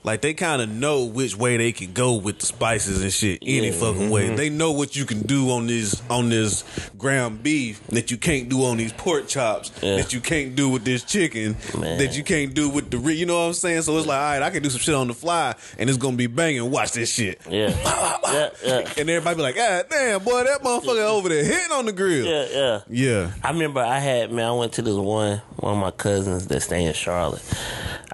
like 0.05 0.21
they 0.21 0.35
kind 0.35 0.61
of 0.61 0.69
know 0.69 1.03
which 1.05 1.35
way 1.35 1.57
they 1.57 1.71
can 1.71 1.91
go 1.91 2.13
with 2.13 2.39
the 2.39 2.45
spices 2.45 3.01
and 3.01 3.11
shit. 3.11 3.39
Any 3.41 3.67
Yeah. 3.67 3.71
fucking 3.73 4.03
mm-hmm. 4.03 4.09
way, 4.11 4.35
they 4.35 4.49
know 4.49 4.71
what 4.71 4.95
you 4.95 5.03
can 5.03 5.21
do 5.21 5.49
on 5.51 5.65
this 5.65 5.99
on 6.09 6.29
this 6.29 6.63
ground 6.97 7.41
beef 7.41 7.81
that 7.87 8.11
you 8.11 8.17
can't 8.17 8.47
do 8.47 8.63
on 8.65 8.77
these 8.77 8.93
pork 8.93 9.27
chops 9.27 9.71
Yeah. 9.81 9.97
that 9.97 10.13
you 10.13 10.21
can't 10.21 10.55
do 10.55 10.69
with 10.69 10.85
this 10.85 11.03
chicken 11.03 11.57
Man. 11.77 11.97
that 11.97 12.15
you 12.15 12.23
can't 12.23 12.53
do 12.53 12.69
with 12.69 12.91
the 12.91 12.99
you 13.13 13.25
know 13.25 13.39
what 13.39 13.47
I'm 13.47 13.53
saying. 13.53 13.81
So 13.81 13.97
it's 13.97 14.05
like, 14.07 14.19
all 14.19 14.23
right, 14.23 14.41
I 14.43 14.51
can 14.51 14.61
do 14.61 14.69
some 14.69 14.79
shit 14.79 14.93
on 14.93 15.07
the 15.07 15.15
fly 15.15 15.55
and 15.79 15.89
it's 15.89 15.97
gonna 15.97 16.15
be 16.15 16.27
banging. 16.27 16.69
Watch 16.69 16.91
this 16.91 17.11
shit. 17.11 17.41
Yeah, 17.49 17.69
yeah, 18.31 18.49
yeah, 18.63 18.93
And 18.97 19.09
everybody 19.09 19.35
be 19.37 19.41
like, 19.41 19.55
God 19.55 19.85
damn, 19.89 20.23
boy, 20.23 20.43
that 20.43 20.61
motherfucker 20.61 21.03
over 21.03 21.29
there 21.29 21.43
hitting 21.43 21.71
on 21.71 21.85
the 21.87 21.91
grill. 21.91 22.25
yeah, 22.27 22.47
yeah. 22.51 22.81
Yeah. 22.89 23.31
I 23.43 23.51
remember 23.51 23.79
I 23.81 23.97
had 23.99 24.31
man. 24.31 24.45
I 24.45 24.51
went 24.51 24.73
to 24.73 24.83
this 24.83 24.95
one 24.95 25.41
one 25.57 25.73
of 25.73 25.79
my 25.79 25.91
cousins 25.91 26.47
that 26.47 26.61
stay 26.61 26.85
in 26.85 26.93
Charlotte. 26.93 27.41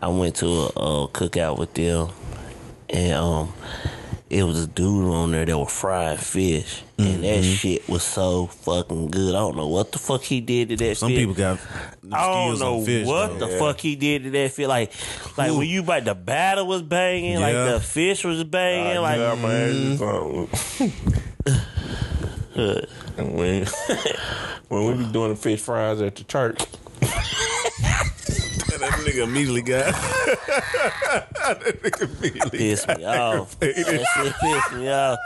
I 0.03 0.07
went 0.07 0.37
to 0.37 0.47
a, 0.47 0.65
a 0.67 1.07
cookout 1.09 1.59
with 1.59 1.75
them, 1.75 1.80
and 2.89 3.13
um, 3.13 3.53
it 4.29 4.43
was 4.43 4.63
a 4.63 4.67
dude 4.67 5.11
on 5.13 5.32
there 5.32 5.45
that 5.45 5.57
was 5.57 5.71
frying 5.71 6.17
fish, 6.17 6.84
and 6.97 7.23
that 7.23 7.41
Mm-hmm. 7.41 7.53
shit 7.53 7.89
was 7.89 8.03
so 8.03 8.47
fucking 8.47 9.09
good. 9.11 9.36
I 9.36 9.39
don't 9.39 9.57
know 9.57 9.67
what 9.67 9.91
the 9.91 9.99
fuck 9.99 10.21
he 10.23 10.41
did 10.41 10.69
to 10.69 10.75
that. 10.77 10.97
Some 10.97 11.09
fish. 11.09 11.17
people 11.19 11.34
got 11.34 11.59
I 12.11 12.27
don't 12.49 12.59
know 12.59 12.84
fish. 12.86 13.05
what 13.07 13.39
though. 13.39 13.47
the 13.47 13.57
fuck 13.57 13.79
he 13.79 13.95
did 13.95 14.23
to 14.23 14.29
that 14.32 14.51
fish. 14.51 14.67
Like, 14.67 14.91
like 15.38 15.51
when 15.51 15.67
you 15.67 15.82
like 15.84 16.05
the 16.05 16.15
batter 16.15 16.63
was 16.63 16.82
banging, 16.82 17.39
like 17.39 17.53
the 17.55 17.79
fish 17.82 18.23
was 18.23 18.43
banging, 18.43 19.01
like 19.01 19.17
yeah, 19.17 19.36
man. 19.36 19.97
when, 23.17 23.65
when 24.69 24.86
we 24.97 25.03
be 25.05 25.11
doing 25.11 25.29
the 25.32 25.36
fish 25.36 25.59
fries 25.61 26.01
at 26.01 26.15
the 26.15 26.23
church, 26.23 26.61
that 28.80 28.91
nigga 28.91 29.24
immediately 29.24 29.61
got. 29.61 29.86
that 29.93 31.59
nigga 31.82 32.17
immediately. 32.17 32.57
piss 32.57 32.88
me 32.88 33.05
off. 33.05 33.59
That 33.59 33.76
shit 33.76 34.34
piss 34.39 34.72
me 34.78 34.89
off. 34.89 35.19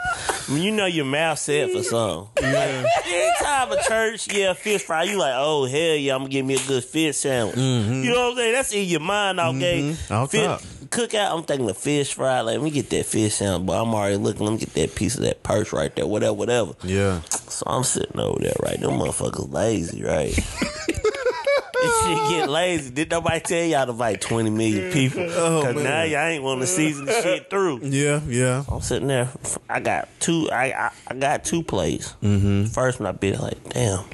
I 0.48 0.52
mean, 0.52 0.62
you 0.62 0.70
know 0.72 0.86
your 0.86 1.04
mouth 1.04 1.38
set 1.38 1.70
for 1.70 1.82
something. 1.82 2.44
Yeah. 2.44 2.86
Anytime 3.06 3.72
a 3.72 3.82
church, 3.82 4.32
yeah, 4.32 4.52
fish 4.52 4.82
fry, 4.82 5.04
you 5.04 5.18
like, 5.18 5.34
oh 5.36 5.66
hell 5.66 5.96
yeah, 5.96 6.14
I'm 6.14 6.22
gonna 6.22 6.30
give 6.30 6.46
me 6.46 6.54
a 6.54 6.66
good 6.66 6.84
fish 6.84 7.16
sandwich. 7.16 7.56
Mm-hmm. 7.56 8.02
You 8.04 8.10
know 8.10 8.20
what 8.28 8.30
I'm 8.32 8.36
saying? 8.36 8.52
That's 8.52 8.72
in 8.72 8.84
your 8.88 9.00
mind, 9.00 9.40
okay? 9.40 9.90
Off 9.90 9.96
mm-hmm. 9.96 10.26
Fish- 10.26 10.44
top. 10.44 10.62
Cookout, 10.86 11.36
I'm 11.36 11.42
thinking 11.42 11.66
the 11.66 11.74
fish 11.74 12.14
fry. 12.14 12.40
Like, 12.40 12.54
let 12.54 12.62
me 12.62 12.70
get 12.70 12.90
that 12.90 13.06
fish 13.06 13.34
sandwich, 13.34 13.66
but 13.66 13.82
I'm 13.82 13.92
already 13.92 14.16
looking. 14.16 14.46
Let 14.46 14.52
me 14.52 14.58
get 14.58 14.74
that 14.74 14.94
piece 14.94 15.16
of 15.16 15.22
that 15.22 15.42
perch 15.42 15.72
right 15.72 15.94
there, 15.96 16.06
whatever, 16.06 16.34
whatever. 16.34 16.74
Yeah. 16.84 17.22
So 17.48 17.64
I'm 17.66 17.82
sitting 17.82 18.20
over 18.20 18.40
there, 18.40 18.54
right? 18.62 18.78
Them 18.78 18.92
motherfuckers 18.92 19.52
lazy, 19.52 20.04
right? 20.04 20.32
this 22.04 22.04
shit 22.04 22.28
get 22.30 22.48
lazy. 22.50 22.90
Did 22.90 23.10
nobody 23.10 23.40
tell 23.40 23.64
y'all 23.64 23.86
to 23.86 23.92
invite 23.92 24.20
20 24.20 24.50
million 24.50 24.92
people? 24.92 25.26
Cause 25.26 25.74
now 25.74 26.02
y'all 26.02 26.26
ain't 26.26 26.42
want 26.42 26.60
to 26.60 26.66
season 26.66 27.06
the 27.06 27.12
shit 27.22 27.50
through. 27.50 27.80
Yeah. 27.82 28.20
Yeah. 28.26 28.64
I'm 28.68 28.80
sitting 28.80 29.08
there. 29.08 29.28
I 29.68 29.80
got 29.80 30.08
two. 30.20 30.48
I 30.50 30.72
I, 30.72 30.90
I 31.08 31.14
got 31.14 31.44
two 31.44 31.62
plays. 31.62 32.14
Mm-hmm. 32.22 32.64
First 32.66 33.00
one 33.00 33.06
I 33.06 33.12
bit 33.12 33.40
like, 33.40 33.62
damn, 33.70 34.04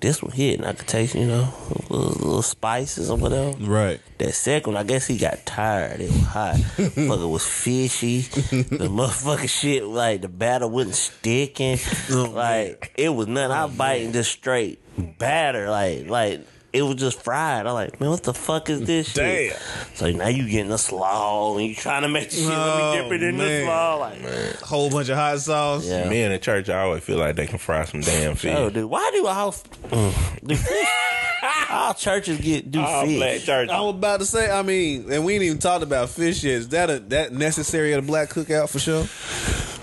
this 0.00 0.22
one 0.22 0.32
hit, 0.32 0.58
and 0.60 0.68
I 0.68 0.74
could 0.74 0.86
taste, 0.86 1.14
you 1.14 1.26
know, 1.26 1.52
little, 1.88 2.10
little 2.12 2.42
spices 2.42 3.10
or 3.10 3.16
whatever. 3.16 3.56
Right. 3.58 4.00
That 4.18 4.32
second, 4.34 4.74
one, 4.74 4.80
I 4.80 4.86
guess 4.86 5.06
he 5.06 5.18
got 5.18 5.44
tired. 5.44 6.00
It 6.00 6.10
was 6.10 6.22
hot. 6.22 6.54
Motherfucker 6.56 7.30
was 7.30 7.46
fishy. 7.46 8.20
The 8.20 8.88
motherfucking 8.88 9.48
shit, 9.48 9.84
like 9.84 10.20
the 10.22 10.28
batter 10.28 10.68
wasn't 10.68 10.94
sticking. 10.94 11.78
like 12.10 12.92
it 12.96 13.08
was 13.08 13.26
nothing. 13.26 13.50
I 13.56 13.66
biting 13.66 14.12
just 14.12 14.30
straight 14.30 14.78
batter. 15.18 15.68
Like 15.70 16.06
like 16.08 16.46
it 16.72 16.82
was 16.82 16.96
just 16.96 17.22
fried. 17.22 17.66
I'm 17.66 17.74
like, 17.74 18.00
man, 18.00 18.10
what 18.10 18.22
the 18.22 18.34
fuck 18.34 18.68
is 18.70 18.82
this 18.82 19.08
shit? 19.12 19.52
Damn. 19.52 19.94
So 19.94 20.10
now 20.10 20.28
you 20.28 20.48
getting 20.48 20.70
a 20.72 20.78
slaw 20.78 21.56
and 21.56 21.66
you 21.66 21.74
trying 21.74 22.02
to 22.02 22.08
make 22.08 22.30
the 22.30 22.36
shit. 22.36 22.48
Let 22.48 22.76
me 22.76 22.82
oh, 22.82 23.02
dip 23.02 23.12
it 23.12 23.22
in 23.22 23.40
Oh, 23.40 23.44
the 23.44 23.64
slaw. 23.64 23.94
Like, 23.96 24.60
Whole 24.60 24.90
bunch 24.90 25.08
of 25.08 25.16
hot 25.16 25.38
sauce. 25.40 25.86
Yeah. 25.86 26.08
me 26.08 26.22
in 26.22 26.30
the 26.32 26.38
church, 26.38 26.68
I 26.68 26.80
always 26.82 27.02
feel 27.02 27.16
like 27.18 27.36
they 27.36 27.46
can 27.46 27.58
fry 27.58 27.84
some 27.84 28.00
damn 28.00 28.34
fish. 28.34 28.54
oh, 28.56 28.68
dude, 28.70 28.84
why 28.90 29.10
do 29.14 29.26
all 29.26 29.54
do 30.44 30.54
fish? 30.56 30.86
all 31.70 31.94
churches 31.94 32.38
get 32.40 32.70
do 32.70 32.80
All 32.80 33.06
fish? 33.06 33.16
black 33.16 33.40
church. 33.40 33.68
I 33.70 33.80
was 33.80 33.94
about 33.94 34.20
to 34.20 34.26
say. 34.26 34.50
I 34.50 34.62
mean, 34.62 35.10
and 35.10 35.24
we 35.24 35.34
ain't 35.34 35.44
even 35.44 35.58
talked 35.58 35.82
about 35.82 36.10
fish 36.10 36.44
yet. 36.44 36.54
Is 36.54 36.68
that 36.70 36.90
a 36.90 36.98
that 36.98 37.32
necessary 37.32 37.92
at 37.94 37.98
a 37.98 38.02
black 38.02 38.28
cookout 38.30 38.68
for 38.68 38.78
sure? 38.78 39.06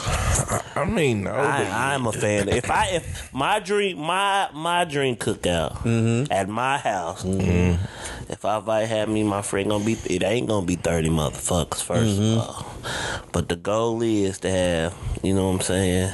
I 0.06 0.86
mean, 0.88 1.24
no. 1.24 1.32
I, 1.32 1.94
I'm 1.94 2.06
a 2.06 2.12
fan. 2.12 2.50
If 2.50 2.70
I 2.70 2.88
if 2.90 3.34
my 3.34 3.60
dream 3.60 3.98
my 3.98 4.50
my 4.54 4.86
dream 4.86 5.16
cookout 5.16 5.74
mm-hmm. 5.80 6.32
at 6.32 6.48
my 6.48 6.78
house, 6.78 7.24
mm-hmm. 7.24 7.82
if 8.32 8.46
I 8.46 8.58
invite 8.58 8.88
have 8.90 9.10
me 9.10 9.24
my 9.24 9.42
friend 9.42 9.70
gonna 9.70 9.86
be 9.86 9.98
it 10.06 10.24
ain't 10.24 10.48
gonna 10.48 10.66
be 10.66 10.76
thirty 10.76 11.10
motherfuckers 11.10 11.84
1st 11.86 12.02
of 12.02 12.18
mm-hmm. 12.18 12.40
all. 12.40 12.76
But 13.32 13.50
the 13.50 13.56
goal 13.56 14.02
is 14.02 14.40
to 14.40 14.50
have 14.50 14.96
you 15.24 15.34
know 15.34 15.48
what 15.48 15.56
I'm 15.56 15.62
saying, 15.62 16.14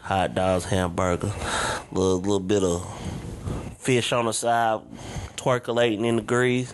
hot 0.00 0.34
dogs, 0.34 0.64
hamburger, 0.66 1.32
little 1.90 2.20
little 2.20 2.40
bit 2.40 2.62
of 2.62 2.86
fish 3.78 4.12
on 4.12 4.26
the 4.26 4.32
side, 4.32 4.80
twerculating 5.36 6.04
in 6.06 6.16
the 6.16 6.22
grease. 6.22 6.72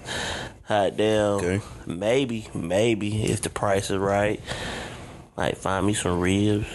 Hot 0.65 0.99
damn. 0.99 1.39
Okay. 1.39 1.61
Maybe, 1.87 2.47
maybe 2.53 3.25
if 3.25 3.41
the 3.41 3.49
price 3.49 3.91
is 3.91 3.97
right, 3.97 4.39
like 5.39 5.57
find 5.57 5.87
me 5.87 5.95
some 5.95 6.21
ribs. 6.21 6.67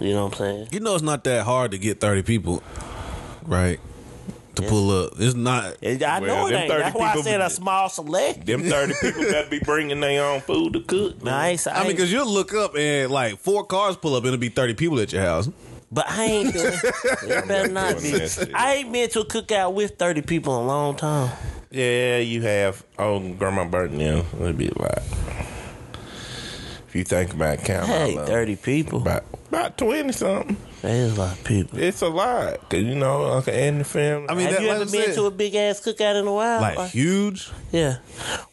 You 0.00 0.12
know 0.14 0.24
what 0.26 0.32
I'm 0.34 0.38
saying? 0.38 0.68
You 0.72 0.80
know, 0.80 0.94
it's 0.94 1.02
not 1.02 1.24
that 1.24 1.44
hard 1.44 1.72
to 1.72 1.78
get 1.78 2.00
thirty 2.00 2.22
people, 2.22 2.62
right? 3.44 3.80
To 4.56 4.62
pull 4.62 4.90
up, 4.90 5.12
it's 5.18 5.34
not. 5.34 5.76
And 5.82 6.02
I 6.02 6.18
Well, 6.20 6.34
know 6.34 6.46
it 6.46 6.50
them 6.52 6.60
ain't. 6.62 6.70
30 6.70 6.82
That's 6.82 6.96
why 6.96 7.12
I 7.12 7.20
said 7.20 7.40
a 7.42 7.50
small 7.50 7.90
select. 7.90 8.46
Them 8.46 8.62
thirty 8.62 8.94
people 9.02 9.22
better 9.24 9.50
be 9.50 9.58
bringing 9.58 10.00
their 10.00 10.24
own 10.24 10.40
food 10.40 10.72
to 10.72 10.80
cook. 10.80 11.22
Nah, 11.22 11.36
I 11.38 11.48
ain't. 11.48 11.60
say- 11.60 11.72
I 11.72 11.82
mean, 11.82 11.90
because 11.92 12.10
you'll 12.10 12.26
look 12.32 12.54
up 12.54 12.74
and 12.74 13.10
like 13.12 13.38
four 13.38 13.64
cars 13.66 13.96
pull 13.98 14.14
up, 14.14 14.20
and 14.24 14.28
it'll 14.28 14.40
be 14.40 14.48
thirty 14.48 14.72
people 14.72 14.98
at 15.00 15.12
your 15.12 15.20
house. 15.22 15.50
But 15.92 16.06
I 16.08 16.24
ain't 16.24 16.54
doing. 16.54 16.72
it 16.74 17.48
better 17.48 17.70
not 17.70 18.00
be. 18.00 18.18
shit. 18.26 18.50
I 18.54 18.74
ain't 18.76 18.92
been 18.92 19.10
to 19.10 19.20
a 19.20 19.24
cookout 19.26 19.74
with 19.74 19.96
thirty 19.98 20.22
people 20.22 20.56
in 20.58 20.64
a 20.64 20.66
long 20.66 20.96
time. 20.96 21.36
Yeah, 21.70 22.18
you 22.18 22.40
have. 22.42 22.82
Oh, 22.98 23.18
Grandma 23.34 23.64
Burton, 23.66 24.00
yeah, 24.00 24.22
it'd 24.40 24.56
be 24.56 24.68
a 24.68 24.78
lot. 24.82 25.02
You 26.96 27.04
think 27.04 27.34
about 27.34 27.58
counting, 27.58 27.90
Hey, 27.90 28.02
all 28.02 28.08
of 28.08 28.14
them, 28.16 28.26
thirty 28.26 28.56
people. 28.56 29.02
about 29.02 29.24
about 29.48 29.76
twenty 29.76 30.12
something. 30.12 30.56
That 30.86 30.94
is 30.94 31.16
a 31.16 31.20
lot 31.20 31.32
of 31.38 31.44
people. 31.44 31.78
It's 31.78 32.00
a 32.02 32.08
lot, 32.08 32.68
cause 32.70 32.80
you 32.82 32.94
know 32.94 33.24
Uncle 33.32 33.52
and 33.52 33.80
the 33.80 33.84
family. 33.84 34.28
I 34.28 34.34
mean, 34.34 34.46
Have 34.46 34.54
that, 34.56 34.62
you 34.62 34.68
like 34.68 34.76
ever 34.82 34.90
been 34.90 35.04
said, 35.06 35.14
to 35.16 35.24
a 35.26 35.30
big 35.30 35.54
ass 35.54 35.80
cookout 35.80 36.20
in 36.20 36.26
a 36.26 36.32
while? 36.32 36.60
like 36.60 36.78
Or- 36.78 36.86
huge. 36.86 37.50
yeah. 37.72 37.96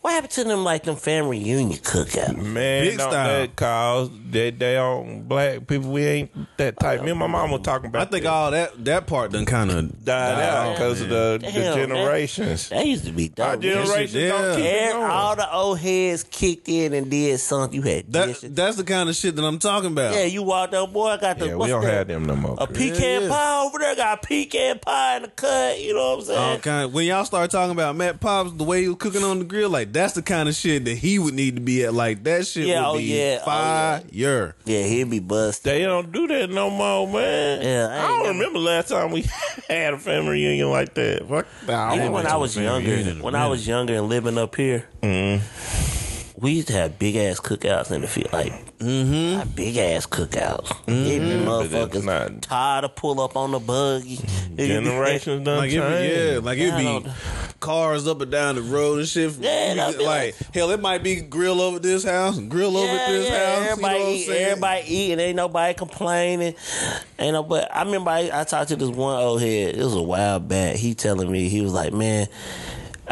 What 0.02 0.14
happened 0.14 0.32
to 0.32 0.44
them 0.44 0.64
like 0.64 0.84
them 0.84 0.96
family 0.96 1.40
reunion 1.40 1.80
cookouts? 1.80 2.36
Man, 2.38 2.84
Big 2.86 2.98
don't 2.98 3.12
style. 3.12 3.40
that 3.40 3.56
cause 3.56 4.10
that 4.32 4.58
they 4.60 4.78
on 4.78 5.22
black 5.24 5.66
people. 5.68 5.92
We 5.92 6.04
ain't 6.06 6.58
that 6.58 6.80
type. 6.80 7.04
Me 7.04 7.12
and 7.12 7.20
my 7.20 7.28
mom 7.28 7.52
were 7.52 7.60
talking 7.60 7.88
about. 7.88 8.08
I 8.08 8.12
think 8.12 8.24
that. 8.24 8.30
all 8.32 8.52
that 8.52 8.84
that 8.86 9.08
part 9.08 9.32
done 9.32 9.46
kind 9.46 9.72
of 9.72 10.04
died 10.04 10.42
out 10.44 10.74
because 10.74 11.02
of 11.02 11.10
the, 11.10 11.38
the 11.40 11.52
Hell, 11.52 11.76
generations. 11.76 12.70
That 12.70 12.86
used 12.86 13.06
to 13.06 13.12
be 13.12 13.32
Our 13.40 13.54
dope. 13.56 13.62
generation 13.62 14.20
Yeah. 14.22 14.30
don't 14.30 14.56
keep 14.58 14.66
it 14.66 14.68
Every, 14.70 14.94
going. 14.94 15.12
all 15.12 15.36
the 15.36 15.54
old 15.54 15.80
heads 15.80 16.24
kicked 16.24 16.68
in 16.68 16.94
and 16.94 17.10
did 17.10 17.40
something. 17.40 17.76
You 17.80 17.84
had 17.88 18.12
that. 18.12 18.28
dishes. 18.28 18.54
That's 18.54 18.76
the 18.78 18.84
kind 18.84 19.08
of 19.08 19.16
shit 19.16 19.36
that 19.36 19.44
I'm 19.46 19.60
talking 19.60 19.92
about. 19.92 20.14
yeah, 20.16 20.26
you 20.26 20.44
walked 20.44 20.74
up, 20.74 20.92
boy. 20.92 21.10
I 21.10 21.18
got 21.18 21.38
the 21.40 21.46
Yeah, 21.46 21.52
we 21.54 21.58
what's 21.60 21.70
don't 21.72 21.84
that? 21.84 21.94
have 21.94 22.08
them 22.08 22.23
no 22.24 22.36
more. 22.36 22.56
A 22.60 22.68
pecan 22.68 23.24
yeah. 23.24 23.30
pie 23.30 23.64
over 23.64 23.80
there. 23.80 23.96
Got 23.96 24.24
a 24.24 24.28
pecan 24.28 24.80
pie 24.80 25.18
in 25.18 25.22
the 25.24 25.28
cut. 25.30 25.80
You 25.80 25.94
know 25.94 26.12
what 26.12 26.20
I'm 26.20 26.26
saying? 26.26 26.40
All 26.40 26.58
kind. 26.60 26.94
When 26.94 27.06
y'all 27.06 27.26
start 27.26 27.52
talking 27.52 27.72
about 27.72 27.96
Matt 27.96 28.20
Pops, 28.20 28.52
the 28.54 28.64
way 28.64 28.82
he 28.82 28.88
was 28.88 28.98
cooking 28.98 29.24
on 29.24 29.40
the 29.40 29.46
grill, 29.46 29.70
like 29.70 29.92
that's 29.94 30.14
the 30.14 30.22
kind 30.22 30.50
of 30.50 30.56
shit 30.56 30.86
that 30.86 30.96
he 30.96 31.20
would 31.20 31.34
need 31.34 31.56
to 31.56 31.62
be 31.62 31.84
at. 31.84 31.94
Like 31.94 32.24
that 32.24 32.48
shit 32.48 32.68
Yeah, 32.68 32.82
would 32.88 32.96
oh, 32.96 32.98
be 32.98 33.04
yeah, 33.04 33.38
oh, 33.42 33.46
fire. 33.46 34.56
Yeah, 34.66 34.84
he'd 34.84 35.10
be 35.10 35.20
busted. 35.20 35.72
They 35.72 35.84
don't 35.84 36.12
do 36.12 36.28
that 36.28 36.50
no 36.50 36.70
more, 36.70 37.08
man. 37.08 37.62
Yeah, 37.62 37.88
I 37.90 38.06
I, 38.06 38.08
don't 38.08 38.24
never- 38.24 38.38
remember 38.40 38.60
last 38.60 38.90
time 38.90 39.12
we 39.12 39.22
had 39.70 39.94
a 39.94 39.98
family 39.98 40.32
reunion 40.32 40.70
like 40.70 40.94
that. 40.96 41.28
Fuck, 41.28 41.48
nah, 41.68 41.96
Even 41.96 42.12
when 42.12 42.28
I 42.28 42.36
was 42.38 42.56
younger, 42.56 42.90
reunion 42.90 43.16
in 43.18 43.22
a 43.22 43.24
when 43.24 43.36
I 43.36 43.48
was 43.48 43.68
younger 43.68 43.96
and 43.96 44.08
living 44.10 44.38
up 44.38 44.56
here, 44.56 44.86
mm-hmm. 45.02 45.93
We 46.44 46.52
used 46.52 46.68
to 46.68 46.74
have 46.74 47.00
big 47.00 47.16
ass 47.16 47.40
cookouts 47.40 47.90
in 47.90 48.02
the 48.02 48.08
field, 48.08 48.34
like 48.34 48.52
mm-hmm. 48.78 49.50
big 49.56 49.78
ass 49.78 50.06
cookouts. 50.06 50.68
Mm-hmm. 50.86 51.46
But 51.46 51.68
that's 51.70 51.74
motherfuckers 51.74 52.04
not- 52.04 52.42
tired 52.42 52.82
to 52.82 52.90
pull 52.90 53.22
up 53.22 53.38
on 53.38 53.52
the 53.52 53.60
buggy. 53.60 54.20
generations 54.58 55.46
done 55.46 55.58
Like 55.58 55.72
it, 55.72 55.80
changed. 55.80 56.34
yeah, 56.34 56.40
like 56.44 56.58
it'd 56.60 56.78
be 56.78 57.10
cars 57.62 58.10
up 58.10 58.20
and 58.20 58.30
down 58.30 58.56
the 58.56 58.62
road 58.62 59.00
and 59.00 59.08
shit. 59.08 59.32
Yeah, 59.40 59.70
We 59.72 59.78
that'd 59.80 59.96
could- 59.96 60.00
be 60.00 60.06
like, 60.06 60.42
like- 60.42 60.54
hell, 60.54 60.70
it 60.72 60.82
might 60.82 61.02
be 61.02 61.22
grill 61.22 61.62
over 61.62 61.80
this 61.80 62.04
house, 62.04 62.38
grill 62.38 62.76
over 62.76 62.92
at 62.92 63.08
this 63.08 63.30
house. 63.30 63.70
Everybody, 63.72 63.96
you 63.96 64.02
know 64.02 64.04
what 64.04 64.10
I'm 64.10 64.16
eat, 64.16 64.30
everybody 64.30 64.84
eating, 64.96 65.20
ain't 65.22 65.36
nobody 65.38 65.74
complaining. 65.76 66.56
Ain't 67.20 67.34
no, 67.34 67.44
but 67.44 67.74
I 67.74 67.84
remember 67.84 68.10
I, 68.12 68.30
I 68.34 68.44
talked 68.44 68.68
to 68.68 68.76
this 68.76 68.90
one 68.90 69.18
old 69.18 69.40
head. 69.42 69.76
It 69.78 69.84
was 69.84 69.96
a 69.96 70.02
while 70.02 70.42
back. 70.42 70.76
He 70.76 70.94
telling 70.94 71.32
me 71.32 71.48
he 71.48 71.62
was 71.62 71.72
like, 71.72 71.94
man, 71.94 72.28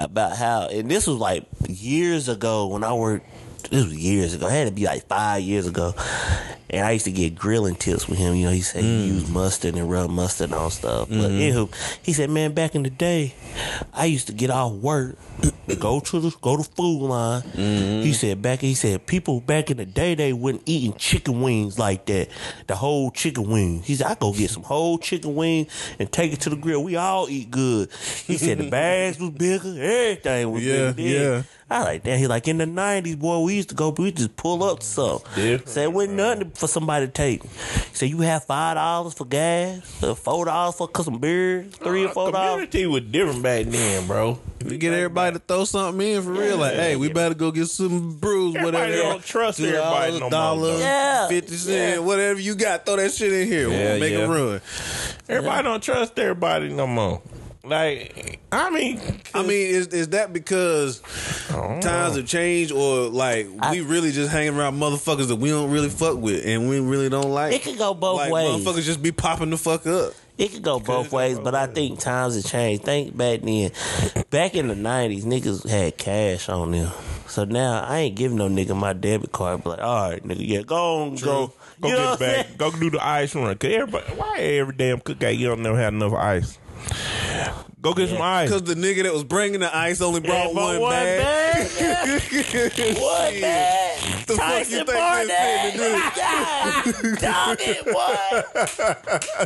about 0.06 0.36
how, 0.38 0.68
and 0.68 0.89
this 0.89 1.08
was 1.08 1.18
like 1.18 1.45
years 1.68 2.30
ago 2.30 2.68
when 2.68 2.84
I 2.84 2.93
worked. 2.93 3.26
This 3.72 3.86
was 3.86 3.95
years 3.95 4.34
ago. 4.34 4.47
It 4.47 4.51
had 4.51 4.67
to 4.67 4.74
be 4.74 4.86
like 4.86 5.07
five 5.07 5.41
years 5.41 5.65
ago. 5.65 5.95
And 6.69 6.86
I 6.86 6.91
used 6.91 7.05
to 7.05 7.11
get 7.11 7.36
grilling 7.36 7.76
tips 7.76 8.07
with 8.07 8.17
him. 8.17 8.36
You 8.36 8.47
know, 8.47 8.51
he 8.51 8.61
said 8.61 8.84
he 8.84 9.07
mm. 9.07 9.07
used 9.07 9.32
mustard 9.32 9.76
and 9.76 9.89
rub 9.89 10.09
mustard 10.09 10.51
on 10.51 10.72
stuff. 10.72 11.07
But 11.07 11.15
mm-hmm. 11.15 11.39
anywho, 11.39 11.99
he 12.03 12.11
said, 12.13 12.30
man, 12.30 12.53
back 12.53 12.76
in 12.76 12.84
the 12.84 12.89
day, 12.89 13.34
I 13.93 14.05
used 14.05 14.28
to 14.28 14.34
get 14.34 14.49
off 14.49 14.74
work, 14.74 15.17
go 15.80 15.99
to 15.99 16.19
the 16.19 16.36
go 16.41 16.57
to 16.57 16.63
food 16.63 17.07
line. 17.07 17.41
Mm-hmm. 17.41 18.01
He 18.03 18.13
said 18.13 18.41
back 18.41 18.59
he 18.59 18.74
said 18.74 19.05
people 19.05 19.41
back 19.41 19.72
in 19.72 19.78
the 19.78 19.86
day 19.86 20.15
they 20.15 20.34
wasn't 20.34 20.63
eating 20.65 20.93
chicken 20.97 21.41
wings 21.41 21.80
like 21.80 22.05
that. 22.05 22.30
The 22.67 22.76
whole 22.76 23.11
chicken 23.11 23.49
wing. 23.49 23.82
He 23.82 23.95
said 23.95 24.07
I 24.07 24.15
go 24.15 24.34
get 24.34 24.49
some 24.49 24.63
whole 24.63 24.97
chicken 24.97 25.36
wing 25.36 25.67
and 25.99 26.11
take 26.11 26.34
it 26.34 26.41
to 26.41 26.49
the 26.49 26.55
grill. 26.55 26.84
We 26.84 26.95
all 26.95 27.30
eat 27.30 27.51
good. 27.51 27.89
He 28.26 28.38
said 28.38 28.57
the 28.57 28.69
bags 28.69 29.19
was 29.19 29.32
bigger, 29.32 29.69
everything 29.69 30.51
was 30.51 30.65
Yeah, 30.65 30.91
bigger. 30.91 31.19
yeah. 31.19 31.43
I 31.72 31.84
like 31.84 32.03
that. 32.03 32.19
He 32.19 32.28
like 32.28 32.49
in 32.49 32.57
the 32.57 32.65
nineties, 32.65 33.15
boy. 33.15 33.39
We 33.39 33.55
used 33.55 33.69
to 33.69 33.76
go. 33.76 33.95
We 33.97 34.11
just 34.11 34.36
pull 34.36 34.61
up 34.61 34.80
to 34.82 34.86
something. 34.86 35.26
Different, 35.36 35.69
Say 35.69 35.84
it 35.84 35.93
wasn't 35.93 36.15
nothing 36.17 36.49
for 36.51 36.67
somebody 36.67 37.05
to 37.05 37.11
take. 37.11 37.43
Say 37.93 38.07
you 38.07 38.19
have 38.19 38.43
five 38.43 38.76
dollars 38.76 39.13
for 39.13 39.24
gas, 39.24 40.03
uh, 40.03 40.13
four 40.13 40.43
dollars 40.43 40.76
for 40.76 40.89
some 41.01 41.19
beer, 41.19 41.63
three 41.72 42.03
or 42.05 42.09
four 42.09 42.34
dollars. 42.34 42.67
Community 42.67 42.86
was 42.88 43.03
different 43.03 43.41
back 43.41 43.67
then, 43.67 44.05
bro. 44.05 44.38
We 44.65 44.78
get 44.78 44.91
everybody 44.93 45.38
to 45.38 45.39
throw 45.39 45.63
something 45.63 46.05
in 46.05 46.22
for 46.22 46.34
real. 46.34 46.57
Like, 46.57 46.74
hey, 46.74 46.95
we 46.97 47.07
better 47.11 47.34
go 47.36 47.51
get 47.51 47.67
some 47.67 48.17
brews, 48.17 48.53
whatever. 48.55 48.67
Everybody 48.78 48.91
whatever. 48.91 49.09
don't 49.13 49.24
trust 49.24 49.59
everybody 49.61 50.11
no 50.13 50.19
more, 50.19 50.30
dollar, 50.30 50.67
though. 50.74 50.80
Yeah. 50.80 51.28
fifty 51.30 51.55
cent, 51.55 52.03
whatever 52.03 52.39
you 52.41 52.53
got. 52.55 52.86
Throw 52.86 52.97
that 52.97 53.13
shit 53.13 53.32
in 53.32 53.47
here. 53.47 53.69
Yeah, 53.69 53.91
We'll 53.91 53.99
make 54.01 54.11
yeah. 54.11 54.19
a 54.19 54.28
run. 54.30 54.61
Everybody 55.30 55.63
don't 55.63 55.82
trust 55.82 56.19
everybody 56.19 56.67
no 56.67 56.86
more. 56.86 57.22
Like, 57.64 58.39
I 58.51 58.72
mean, 58.72 58.99
I 59.36 59.43
mean, 59.43 59.68
is 59.68 59.88
is 59.88 60.09
that 60.09 60.34
because 60.34 61.01
oh. 61.51 61.80
times 61.80 62.16
have 62.16 62.26
changed, 62.26 62.72
or 62.72 63.07
like 63.07 63.47
we 63.70 63.82
really 63.82 64.12
just 64.12 64.32
hanging 64.32 64.57
around 64.57 64.80
motherfuckers 64.80 65.28
that 65.28 65.36
we 65.36 65.49
don't 65.49 65.70
really 65.70 65.89
fuck 65.89 66.18
with 66.18 66.43
and 66.43 66.68
we 66.68 66.80
really 66.80 67.09
don't 67.09 67.30
like? 67.30 67.53
It 67.53 67.62
could 67.62 67.78
go 67.78 67.93
both 67.93 68.18
like, 68.18 68.32
ways. 68.32 68.66
Motherfuckers 68.66 68.84
just 68.84 69.03
be 69.03 69.12
popping 69.12 69.51
the 69.51 69.57
fuck 69.57 69.86
up. 69.86 70.14
It 70.39 70.53
could 70.53 70.64
go 70.64 70.80
both 70.80 71.12
ways, 71.12 71.38
but 71.38 71.53
I 71.53 71.68
think 71.68 71.99
times 71.99 72.36
have 72.36 72.51
changed. 72.51 72.84
Think 72.84 73.16
back 73.16 73.41
then, 73.41 73.72
back 74.32 74.55
in 74.55 74.68
the 74.68 74.76
nineties, 74.76 75.24
niggas 75.24 75.70
had 75.70 75.97
cash 75.99 76.49
on 76.49 76.72
them. 76.72 76.91
So 77.28 77.45
now 77.45 77.84
I 77.84 77.99
ain't 77.99 78.16
giving 78.16 78.38
no 78.38 78.49
nigga 78.49 78.76
my 78.76 78.93
debit 78.93 79.32
card. 79.32 79.64
But 79.64 79.78
like, 79.78 79.88
all 79.88 80.09
right, 80.09 80.24
nigga, 80.24 80.47
yeah, 80.47 80.62
go 80.64 81.03
on, 81.03 81.16
go, 81.18 81.53
go 81.80 81.88
you 81.89 81.95
get 81.95 82.20
back, 82.20 82.45
saying? 82.45 82.57
go 82.57 82.72
do 82.72 82.89
the 82.89 83.05
ice 83.05 83.36
run. 83.36 83.55
Cause 83.55 83.72
everybody, 83.72 84.05
why 84.16 84.39
every 84.39 84.76
damn 84.76 84.99
cookout 84.99 85.38
you 85.38 85.47
don't 85.47 85.62
never 85.62 85.78
have 85.78 85.93
enough 85.93 86.14
ice? 86.14 86.57
Go 87.82 87.94
get 87.94 88.10
some 88.10 88.22
ice. 88.22 88.50
Because 88.50 88.64
the 88.64 88.76
nigga 88.76 89.04
that 89.04 89.14
was 89.14 89.24
bringing 89.24 89.60
the 89.60 89.76
ice 89.76 90.02
only 90.02 90.20
brought 90.20 90.54
Yeah, 90.54 90.62
one, 90.62 90.80
one 90.82 90.92
bag. 90.92 91.68
bag, 91.78 92.98
What 92.98 93.42
bag? 93.42 93.91
The 94.28 94.36
fuck 94.36 94.70
you 94.70 94.86
Tyson 94.86 94.86
think 94.86 94.88
this 94.88 94.95
Barnett. 94.95 96.16
God, 96.16 97.20
dog 97.20 97.58
it, 97.62 97.86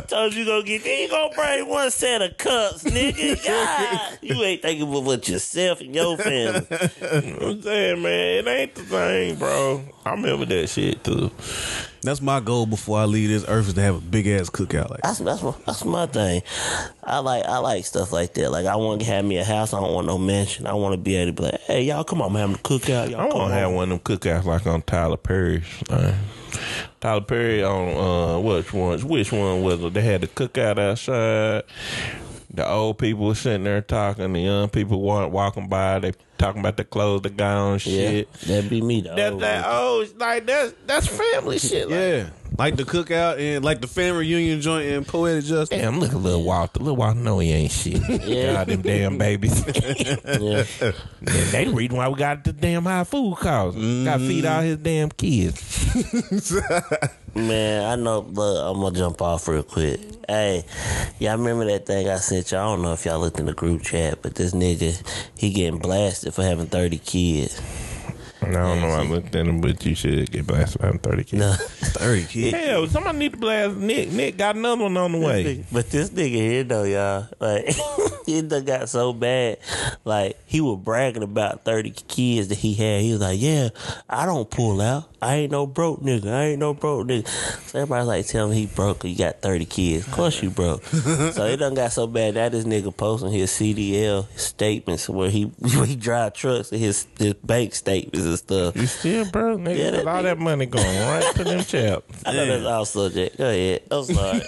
Told 0.06 0.34
you 0.34 0.44
gonna 0.44 0.62
get 0.62 0.84
there. 0.84 1.02
You 1.02 1.08
gonna 1.08 1.34
bring 1.34 1.68
one 1.68 1.90
set 1.90 2.22
of 2.22 2.36
cups, 2.38 2.84
nigga. 2.84 3.44
God, 3.46 4.18
you 4.22 4.42
ain't 4.42 4.62
thinking 4.62 4.94
about 4.94 5.28
yourself 5.28 5.80
and 5.80 5.94
your 5.94 6.16
family. 6.16 6.66
I'm 6.70 7.62
saying, 7.62 8.02
man, 8.02 8.38
it 8.38 8.46
ain't 8.46 8.74
the 8.74 8.84
same, 8.84 9.36
bro. 9.36 9.82
I 10.04 10.10
remember 10.12 10.46
that 10.46 10.68
shit 10.68 11.02
too. 11.02 11.30
That's 12.02 12.22
my 12.22 12.38
goal 12.38 12.66
before 12.66 13.00
I 13.00 13.04
leave 13.06 13.28
this 13.28 13.44
earth 13.48 13.66
is 13.66 13.74
to 13.74 13.80
have 13.80 13.96
a 13.96 14.00
big 14.00 14.28
ass 14.28 14.48
cookout. 14.48 14.90
Like, 14.90 15.00
That's 15.02 15.18
that's 15.18 15.42
my, 15.42 15.54
that's 15.66 15.84
my 15.84 16.06
thing. 16.06 16.42
I 17.02 17.18
like 17.18 17.44
I 17.44 17.58
like 17.58 17.84
stuff 17.84 18.12
like 18.12 18.32
that. 18.34 18.52
Like 18.52 18.66
I 18.66 18.76
want 18.76 19.00
to 19.00 19.06
have 19.08 19.24
me 19.24 19.38
a 19.38 19.44
house. 19.44 19.74
I 19.74 19.80
don't 19.80 19.92
want 19.92 20.06
no 20.06 20.16
mansion. 20.16 20.68
I 20.68 20.74
want 20.74 20.92
to 20.92 20.98
be 20.98 21.16
able 21.16 21.32
to 21.32 21.42
be 21.42 21.42
like, 21.48 21.60
hey 21.62 21.82
y'all, 21.82 22.04
come 22.04 22.22
on, 22.22 22.32
man, 22.32 22.42
I'm 22.44 22.50
having 22.50 22.64
a 22.64 22.68
cookout. 22.78 23.10
Y'all 23.10 23.22
I 23.22 23.28
come 23.28 23.38
want 23.40 23.50
to 23.50 23.54
have 23.56 23.72
one 23.72 23.90
of 23.90 24.04
them 24.04 24.18
cookouts 24.18 24.44
like 24.46 24.66
on 24.66 24.82
Tyler 24.82 25.16
Perry's. 25.16 25.64
Uh, 25.90 26.14
Tyler 27.00 27.20
Perry 27.20 27.62
on 27.62 27.88
uh, 27.96 28.40
which 28.40 28.72
ones? 28.72 29.04
Which 29.04 29.32
one 29.32 29.62
was 29.62 29.82
it? 29.82 29.94
They 29.94 30.00
had 30.02 30.22
the 30.22 30.28
cookout 30.28 30.78
outside. 30.78 31.64
The 32.52 32.66
old 32.66 32.98
people 32.98 33.26
were 33.26 33.34
sitting 33.34 33.64
there 33.64 33.82
talking. 33.82 34.32
The 34.32 34.40
young 34.40 34.68
people 34.70 35.02
weren't 35.02 35.32
walking 35.32 35.68
by. 35.68 35.98
They 35.98 36.12
talking 36.38 36.60
about 36.60 36.76
the 36.76 36.84
clothes 36.84 37.22
the 37.22 37.30
got 37.30 37.56
on, 37.56 37.72
Yeah, 37.74 37.78
shit. 37.78 38.32
that'd 38.32 38.70
be 38.70 38.80
me 38.80 39.02
though. 39.02 39.16
That 39.16 39.38
that 39.40 39.64
oh, 39.66 40.06
like 40.16 40.46
that's 40.46 40.74
that's 40.86 41.06
family 41.06 41.58
shit. 41.58 41.88
Like, 41.88 41.98
yeah, 41.98 42.30
like 42.58 42.76
the 42.76 42.84
cookout 42.84 43.38
and 43.38 43.64
like 43.64 43.80
the 43.80 43.86
family 43.86 44.20
reunion 44.20 44.60
joint 44.60 44.86
in 44.86 45.04
Poetic 45.04 45.44
Justice. 45.44 45.78
Damn, 45.78 45.98
look 45.98 46.10
at 46.10 46.16
Lil 46.16 46.42
Walter. 46.42 46.80
Little 46.80 46.96
Walter 46.96 47.18
know 47.18 47.38
he 47.38 47.52
ain't 47.52 47.72
shit. 47.72 48.02
Yeah. 48.26 48.54
God, 48.54 48.66
them 48.68 48.82
damn 48.82 49.18
babies. 49.18 49.64
yeah. 49.66 50.64
And 50.80 51.50
they 51.52 51.64
the 51.64 51.72
reason 51.72 51.96
why 51.96 52.08
we 52.08 52.16
got 52.16 52.44
the 52.44 52.52
damn 52.52 52.84
high 52.84 53.04
food 53.04 53.36
costs. 53.36 53.78
Got 53.78 54.18
to 54.18 54.26
feed 54.26 54.44
mm-hmm. 54.44 54.54
all 54.54 54.62
his 54.62 54.76
damn 54.78 55.10
kids. 55.10 56.64
Man, 57.34 57.84
I 57.84 58.02
know. 58.02 58.22
but 58.22 58.70
I'm 58.70 58.80
gonna 58.80 58.96
jump 58.96 59.20
off 59.20 59.46
real 59.46 59.62
quick. 59.62 60.00
Hey, 60.26 60.64
y'all 61.18 61.36
remember 61.36 61.66
that 61.66 61.84
thing 61.84 62.08
I 62.08 62.16
sent 62.16 62.50
y'all? 62.50 62.60
I 62.60 62.74
don't 62.74 62.82
know 62.82 62.94
if 62.94 63.04
y'all 63.04 63.20
looked 63.20 63.38
in 63.38 63.46
the 63.46 63.52
group 63.52 63.82
chat, 63.82 64.22
but 64.22 64.34
this 64.34 64.54
nigga, 64.54 65.06
he 65.36 65.50
getting 65.50 65.78
blasted 65.78 66.25
for 66.32 66.42
having 66.42 66.66
30 66.66 66.98
kids. 66.98 67.60
I 68.48 68.52
don't 68.52 68.80
know. 68.80 68.88
I 68.88 69.02
looked 69.02 69.34
at 69.34 69.46
him, 69.46 69.60
but 69.60 69.84
you 69.84 69.94
should 69.94 70.30
get 70.30 70.46
blasted 70.46 70.80
by 70.80 70.90
30 70.90 71.24
kids. 71.24 71.32
No. 71.40 71.52
30 71.96 72.24
kids. 72.24 72.56
Hell, 72.56 72.86
somebody 72.86 73.18
need 73.18 73.32
to 73.32 73.38
blast 73.38 73.76
Nick. 73.76 74.10
Nick 74.12 74.36
got 74.36 74.56
another 74.56 74.84
one 74.84 74.96
on 74.96 75.12
the 75.12 75.18
way. 75.18 75.64
But 75.72 75.90
this 75.90 76.10
nigga 76.10 76.34
here 76.34 76.64
though, 76.64 76.84
y'all, 76.84 77.28
like 77.40 77.68
he 78.26 78.42
done 78.42 78.64
got 78.64 78.88
so 78.88 79.12
bad. 79.12 79.58
Like 80.04 80.38
he 80.46 80.60
was 80.60 80.78
bragging 80.78 81.22
about 81.22 81.64
thirty 81.64 81.90
kids 81.90 82.48
that 82.48 82.58
he 82.58 82.74
had. 82.74 83.02
He 83.02 83.12
was 83.12 83.20
like, 83.20 83.40
"Yeah, 83.40 83.70
I 84.08 84.26
don't 84.26 84.48
pull 84.48 84.80
out. 84.80 85.10
I 85.20 85.36
ain't 85.36 85.52
no 85.52 85.66
broke 85.66 86.02
nigga. 86.02 86.32
I 86.32 86.44
ain't 86.44 86.60
no 86.60 86.74
broke 86.74 87.06
nigga." 87.08 87.26
So 87.68 87.78
everybody's 87.80 88.06
like, 88.06 88.26
"Tell 88.26 88.48
me 88.48 88.56
he 88.56 88.66
broke. 88.66 89.04
You 89.04 89.16
got 89.16 89.40
thirty 89.40 89.64
kids. 89.64 90.06
Of 90.06 90.12
course 90.12 90.42
you 90.42 90.50
broke." 90.50 90.84
so 90.84 91.46
it 91.46 91.56
done 91.56 91.74
got 91.74 91.92
so 91.92 92.06
bad 92.06 92.34
that 92.34 92.52
this 92.52 92.64
nigga 92.64 92.96
posting 92.96 93.32
his 93.32 93.50
CDL 93.50 94.26
statements 94.38 95.08
where 95.08 95.30
he 95.30 95.44
where 95.44 95.86
he 95.86 95.96
drive 95.96 96.34
trucks 96.34 96.70
and 96.72 96.80
his 96.80 97.06
his 97.18 97.34
bank 97.34 97.74
statements 97.74 98.35
and 98.36 98.74
stuff. 98.74 98.76
You 98.76 98.86
still 98.86 99.24
broke, 99.30 99.60
nigga. 99.60 99.78
Yeah, 99.78 99.90
that 99.92 100.04
Got 100.04 100.16
all 100.16 100.22
that 100.22 100.38
money 100.38 100.66
going 100.66 100.84
right 100.84 101.34
to 101.34 101.44
them 101.44 101.60
chaps. 101.64 102.22
I 102.24 102.32
know 102.32 102.46
that's 102.46 102.64
all 102.64 102.84
subject. 102.84 103.38
Go 103.38 103.48
ahead. 103.48 103.82
I'm 103.90 104.04
sorry. 104.04 104.40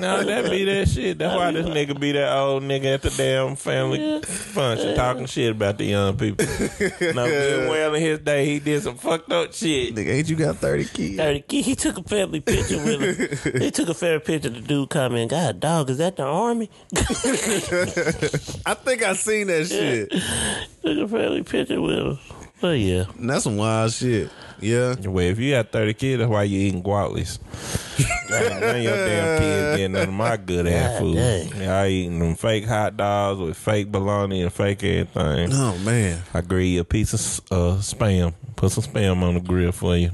No, 0.00 0.22
that 0.24 0.50
be 0.50 0.64
that 0.64 0.88
shit. 0.88 1.18
That's 1.18 1.36
why 1.36 1.50
this 1.52 1.66
nigga 1.66 1.98
be 1.98 2.12
that 2.12 2.36
old 2.36 2.62
nigga 2.62 2.94
at 2.94 3.02
the 3.02 3.10
damn 3.10 3.56
family 3.56 4.22
function 4.22 4.94
talking 4.94 5.26
shit 5.26 5.52
about 5.52 5.78
the 5.78 5.84
young 5.84 6.16
people. 6.16 6.46
no, 7.14 7.26
good 7.26 7.70
well 7.70 7.94
in 7.94 8.02
his 8.02 8.18
day 8.20 8.44
he 8.46 8.58
did 8.58 8.82
some 8.82 8.96
fucked 8.96 9.30
up 9.32 9.52
shit. 9.52 9.94
Nigga, 9.94 10.08
ain't 10.08 10.28
you 10.28 10.36
got 10.36 10.56
30 10.56 10.84
kids? 10.84 11.16
30 11.16 11.40
kid. 11.42 11.64
He 11.64 11.74
took 11.74 11.98
a 11.98 12.02
family 12.02 12.40
picture 12.40 12.76
with 12.78 13.44
him. 13.44 13.60
he 13.60 13.70
took 13.70 13.88
a 13.88 13.94
family 13.94 14.20
picture. 14.20 14.50
The 14.50 14.60
dude 14.60 14.90
comment, 14.90 15.30
God, 15.30 15.60
dog, 15.60 15.90
is 15.90 15.98
that 15.98 16.16
the 16.16 16.24
army? 16.24 16.70
I 16.94 18.74
think 18.74 19.02
I 19.02 19.14
seen 19.14 19.46
that 19.48 19.66
shit. 19.66 20.10
took 20.82 20.98
a 20.98 21.08
family 21.08 21.42
picture 21.42 21.80
with 21.80 21.98
him. 21.98 22.18
But 22.60 22.78
yeah, 22.78 23.04
And 23.18 23.28
That's 23.28 23.44
some 23.44 23.56
wild 23.58 23.92
shit. 23.92 24.30
Yeah. 24.60 24.94
Well, 25.04 25.24
if 25.24 25.38
you 25.38 25.52
got 25.52 25.70
30 25.70 25.92
kids, 25.94 26.18
that's 26.20 26.30
why 26.30 26.44
you 26.44 26.58
eating 26.58 26.82
guatless. 26.82 27.38
None 28.30 28.76
of 28.76 28.82
your 28.82 28.96
damn 28.96 29.38
kids 29.38 29.76
getting 29.76 29.92
none 29.92 30.08
of 30.08 30.14
my 30.14 30.36
good 30.38 30.66
ass 30.66 30.92
God 30.92 30.98
food. 31.00 31.14
dang. 31.16 31.62
Y'all 31.62 31.84
eating 31.86 32.18
them 32.18 32.34
fake 32.34 32.64
hot 32.64 32.96
dogs 32.96 33.38
with 33.40 33.56
fake 33.58 33.92
bologna 33.92 34.40
and 34.42 34.52
fake 34.52 34.82
everything. 34.82 35.50
Oh, 35.52 35.76
man. 35.84 36.22
I 36.32 36.40
grill 36.40 36.62
you 36.64 36.80
a 36.80 36.84
piece 36.84 37.12
of 37.12 37.20
uh, 37.52 37.76
spam. 37.80 38.32
Put 38.56 38.72
some 38.72 38.84
spam 38.84 39.22
on 39.22 39.34
the 39.34 39.40
grill 39.40 39.72
for 39.72 39.94
you. 39.96 40.10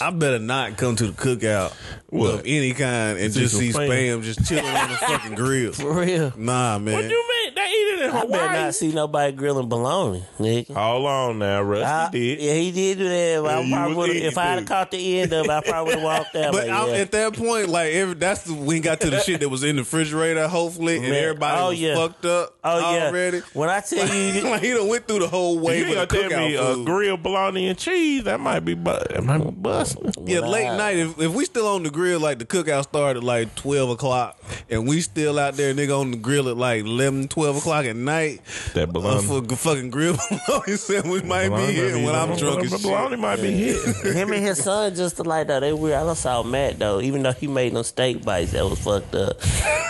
I 0.00 0.10
better 0.10 0.38
not 0.38 0.76
come 0.78 0.96
to 0.96 1.08
the 1.08 1.12
cookout 1.12 1.72
What? 2.08 2.34
of 2.34 2.42
any 2.46 2.72
kind 2.72 3.18
and 3.18 3.32
See 3.34 3.40
just 3.40 3.54
some 3.54 3.60
see 3.62 3.72
spam. 3.72 3.88
spam 3.88 4.22
just 4.22 4.46
chilling 4.48 4.64
on 4.64 4.88
the 4.90 4.96
fucking 4.96 5.34
grill. 5.36 5.72
for 5.72 5.92
real. 5.92 6.32
Nah, 6.36 6.78
man. 6.78 6.94
What 6.94 7.04
you 7.10 7.10
mean? 7.41 7.41
They 7.54 7.60
eat 7.60 7.94
it 7.94 8.02
in 8.02 8.10
I 8.10 8.12
better 8.26 8.26
Hawaii. 8.26 8.58
not 8.64 8.74
see 8.74 8.92
nobody 8.92 9.32
grilling 9.36 9.68
bologna, 9.68 10.22
nigga. 10.38 10.74
Hold 10.74 11.06
on 11.06 11.38
now, 11.38 11.62
Rusty 11.62 11.84
I- 11.86 12.10
did. 12.10 12.40
Yeah, 12.40 12.54
he 12.54 12.70
did 12.72 12.98
do 12.98 13.08
that. 13.08 13.44
I 13.46 13.60
Yeah, 13.60 13.74
probably 13.76 13.96
would've- 13.96 14.16
if 14.16 14.38
I 14.38 14.44
had 14.44 14.54
eating, 14.58 14.66
caught 14.66 14.90
the 14.90 15.20
end 15.20 15.32
of 15.32 15.44
it, 15.44 15.50
I 15.50 15.60
probably 15.60 15.94
would 15.94 16.02
have 16.02 16.04
walked 16.04 16.36
out. 16.36 16.52
But 16.52 16.68
like, 16.68 16.70
I'm, 16.76 16.88
yeah. 16.88 16.94
at 16.96 17.12
that 17.12 17.32
point, 17.36 17.68
like 17.68 17.92
every, 17.92 18.14
that's 18.14 18.42
the, 18.42 18.54
we 18.54 18.80
got 18.80 19.00
to 19.00 19.10
the 19.10 19.20
shit 19.20 19.40
that 19.40 19.48
was 19.48 19.62
in 19.64 19.76
the 19.76 19.82
refrigerator, 19.82 20.48
hopefully, 20.48 20.96
and 20.96 21.08
Man, 21.10 21.14
everybody 21.24 21.60
oh, 21.60 21.68
was 21.70 21.80
yeah. 21.80 21.94
fucked 21.94 22.24
up 22.24 22.54
oh 22.64 22.94
yeah. 22.94 23.06
already. 23.08 23.40
When 23.52 23.68
I 23.68 23.80
tell 23.80 24.08
you, 24.08 24.40
like 24.50 24.62
he 24.62 24.70
done 24.72 24.88
went 24.88 25.06
through 25.06 25.20
the 25.20 25.28
whole 25.28 25.54
You 25.56 25.60
wave 25.62 25.86
ain't 25.88 25.98
of 25.98 26.08
gonna 26.08 26.22
the 26.22 26.28
tell 26.34 26.40
me 26.40 26.54
cookout 26.54 26.70
a 26.70 26.74
food. 26.74 26.86
grilled 26.86 27.22
bologna 27.22 27.68
and 27.68 27.78
cheese? 27.78 28.24
That 28.24 28.40
might 28.40 28.60
be, 28.60 28.74
bu- 28.74 28.90
that 29.10 29.22
might 29.24 29.38
be 29.38 29.50
busting. 29.50 30.12
Yeah, 30.26 30.40
When 30.40 30.50
late 30.50 30.66
I- 30.68 30.76
night. 30.76 30.96
If, 30.98 31.18
if 31.20 31.32
we 31.34 31.44
still 31.44 31.66
on 31.68 31.82
the 31.82 31.90
grill, 31.90 32.20
like 32.20 32.38
the 32.38 32.44
cookout 32.46 32.84
started 32.84 33.22
like 33.24 33.54
twelve 33.54 33.90
o'clock, 33.90 34.38
and 34.70 34.86
we 34.88 35.00
still 35.00 35.38
out 35.38 35.54
there, 35.54 35.74
nigga, 35.74 35.98
on 35.98 36.10
the 36.12 36.16
grill 36.16 36.48
at 36.48 36.56
like 36.56 36.84
11, 36.84 37.28
12 37.28 37.41
o'clock 37.56 37.84
at 37.84 37.96
night. 37.96 38.40
That 38.74 38.88
Uh, 38.88 38.92
bologna. 38.92 39.22
for 39.26 39.40
g- 39.42 39.54
fucking 39.56 39.90
grill 39.90 40.16
said 40.76 41.04
we 41.04 41.22
might 41.22 41.48
Bologna 41.48 41.66
be 41.66 41.72
here 41.72 41.96
when 42.04 42.14
I'm 42.14 42.36
drunk 42.36 42.64
as 42.64 42.82
Bologna 42.82 43.10
shit. 43.10 43.18
might 43.18 43.36
be 43.36 43.50
here. 43.52 43.92
him 44.12 44.32
and 44.32 44.44
his 44.44 44.62
son 44.62 44.94
just 44.94 45.18
like 45.24 45.46
that. 45.48 45.60
They 45.60 45.72
weird. 45.72 45.96
I 45.96 46.04
done 46.04 46.16
saw 46.16 46.42
Matt 46.42 46.78
though, 46.78 47.00
even 47.00 47.22
though 47.22 47.32
he 47.32 47.46
made 47.46 47.72
them 47.74 47.82
steak 47.84 48.24
bites 48.24 48.52
that 48.52 48.64
was 48.64 48.78
fucked 48.78 49.14
up. 49.14 49.38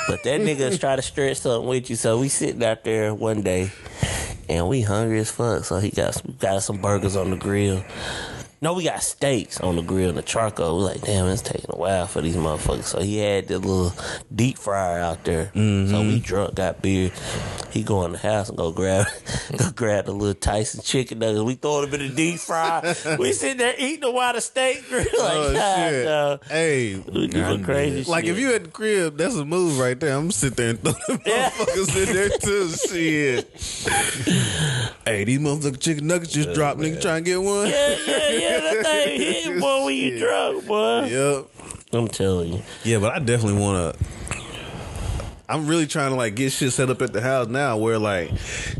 But 0.09 0.23
that 0.25 0.41
nigga 0.41 0.79
try 0.81 0.97
to 0.97 1.03
stretch 1.03 1.39
something 1.39 1.69
with 1.69 1.89
you. 1.91 1.97
So 1.97 2.19
we 2.19 2.29
sitting 2.29 2.63
out 2.65 2.83
there 2.85 3.15
one 3.15 3.43
day, 3.43 3.71
and 4.49 4.69
we 4.69 4.81
hungry 4.83 5.21
as 5.21 5.31
fuck. 5.31 5.65
So 5.65 5.79
he 5.79 5.91
got 5.91 6.15
some, 6.15 6.37
got 6.41 6.63
some 6.63 6.79
burgers 6.79 7.15
on 7.17 7.31
the 7.31 7.37
grill. 7.37 7.85
No, 8.63 8.75
we 8.75 8.85
got 8.85 9.03
steaks 9.03 9.61
on 9.61 9.75
the 9.75 9.83
grill 9.83 10.09
and 10.11 10.17
the 10.17 10.23
charcoal. 10.23 10.79
We're 10.79 10.85
like, 10.85 11.01
damn, 11.01 11.27
it's 11.27 11.43
taking 11.43 11.67
a 11.71 11.77
while 11.77 12.07
for 12.07 12.21
these 12.21 12.37
motherfuckers. 12.37 12.85
So 12.85 13.01
he 13.01 13.19
had 13.19 13.49
the 13.49 13.59
little 13.59 13.93
deep 14.33 14.57
fryer 14.57 15.01
out 15.01 15.25
there. 15.25 15.47
So 15.47 15.59
we 15.59 15.61
mm-hmm. 15.61 16.19
drunk, 16.19 16.55
got 16.55 16.81
beer. 16.81 17.11
He 17.73 17.83
go 17.83 18.05
in 18.05 18.13
the 18.13 18.19
house 18.19 18.51
and 18.51 18.57
go 18.57 18.71
grab, 18.71 19.09
go 19.57 19.73
grab 19.73 20.05
the 20.05 20.13
little 20.13 20.35
Tyson 20.35 20.81
chicken 20.81 21.19
nuggets. 21.19 21.43
We 21.43 21.55
throw 21.57 21.85
them 21.85 22.01
in 22.01 22.11
the 22.11 22.15
deep 22.15 22.39
fryer. 22.39 22.95
we 23.19 23.33
sitting 23.33 23.57
there 23.57 23.75
eating 23.77 24.03
the 24.03 24.13
while 24.13 24.33
the 24.33 24.41
steak 24.41 24.89
grill. 24.89 25.07
Like, 25.23 25.33
Oh 25.35 25.89
shit! 25.89 26.05
dog. 26.05 26.45
Hey, 26.47 26.97
We 26.97 27.27
doing 27.27 27.65
crazy 27.65 28.09
like 28.11 28.27
shit. 28.27 28.35
if 28.35 28.41
you 28.41 28.55
at 28.55 28.65
the 28.65 28.71
crib, 28.71 29.17
that's 29.17 29.35
a 29.35 29.45
move 29.45 29.79
right 29.79 29.99
there. 29.99 30.17
I'm 30.17 30.29
gonna 30.29 30.51
there 30.51 30.71
and 30.71 30.81
throw 30.81 30.93
them 31.09 31.21
Yeah. 31.27 31.51
motherfuckers 31.51 32.09
in 32.09 32.15
there 32.15 32.29
too. 32.29 32.69
Shit. 32.69 33.49
hey, 35.05 35.25
these 35.25 35.39
motherfucking 35.41 35.81
chicken 35.81 36.07
nuggets 36.07 36.33
just 36.33 36.55
dropped. 36.55 36.81
Nigga, 36.81 37.01
trying 37.01 37.25
to 37.25 37.31
get 37.31 37.43
one. 37.43 37.69
yeah, 37.69 37.97
yeah, 38.07 38.29
yeah, 38.31 38.52
that 38.61 38.83
thing 38.85 39.21
hit, 39.21 39.61
boy, 39.61 39.85
when 39.87 39.97
you 39.97 40.19
drunk, 40.19 40.67
boy. 40.67 41.05
Yep. 41.05 41.47
I'm 41.95 42.09
telling 42.09 42.53
you. 42.55 42.63
Yeah, 42.85 42.99
but 42.99 43.13
I 43.13 43.19
definitely 43.19 43.61
want 43.61 43.97
to. 43.97 44.05
I'm 45.49 45.67
really 45.67 45.87
trying 45.87 46.11
to 46.13 46.17
like 46.17 46.35
get 46.35 46.51
shit 46.53 46.73
set 46.73 46.89
up 46.89 47.03
at 47.03 47.13
the 47.13 47.21
house 47.21 47.49
now, 47.49 47.77
where 47.77 47.99
like, 47.99 48.31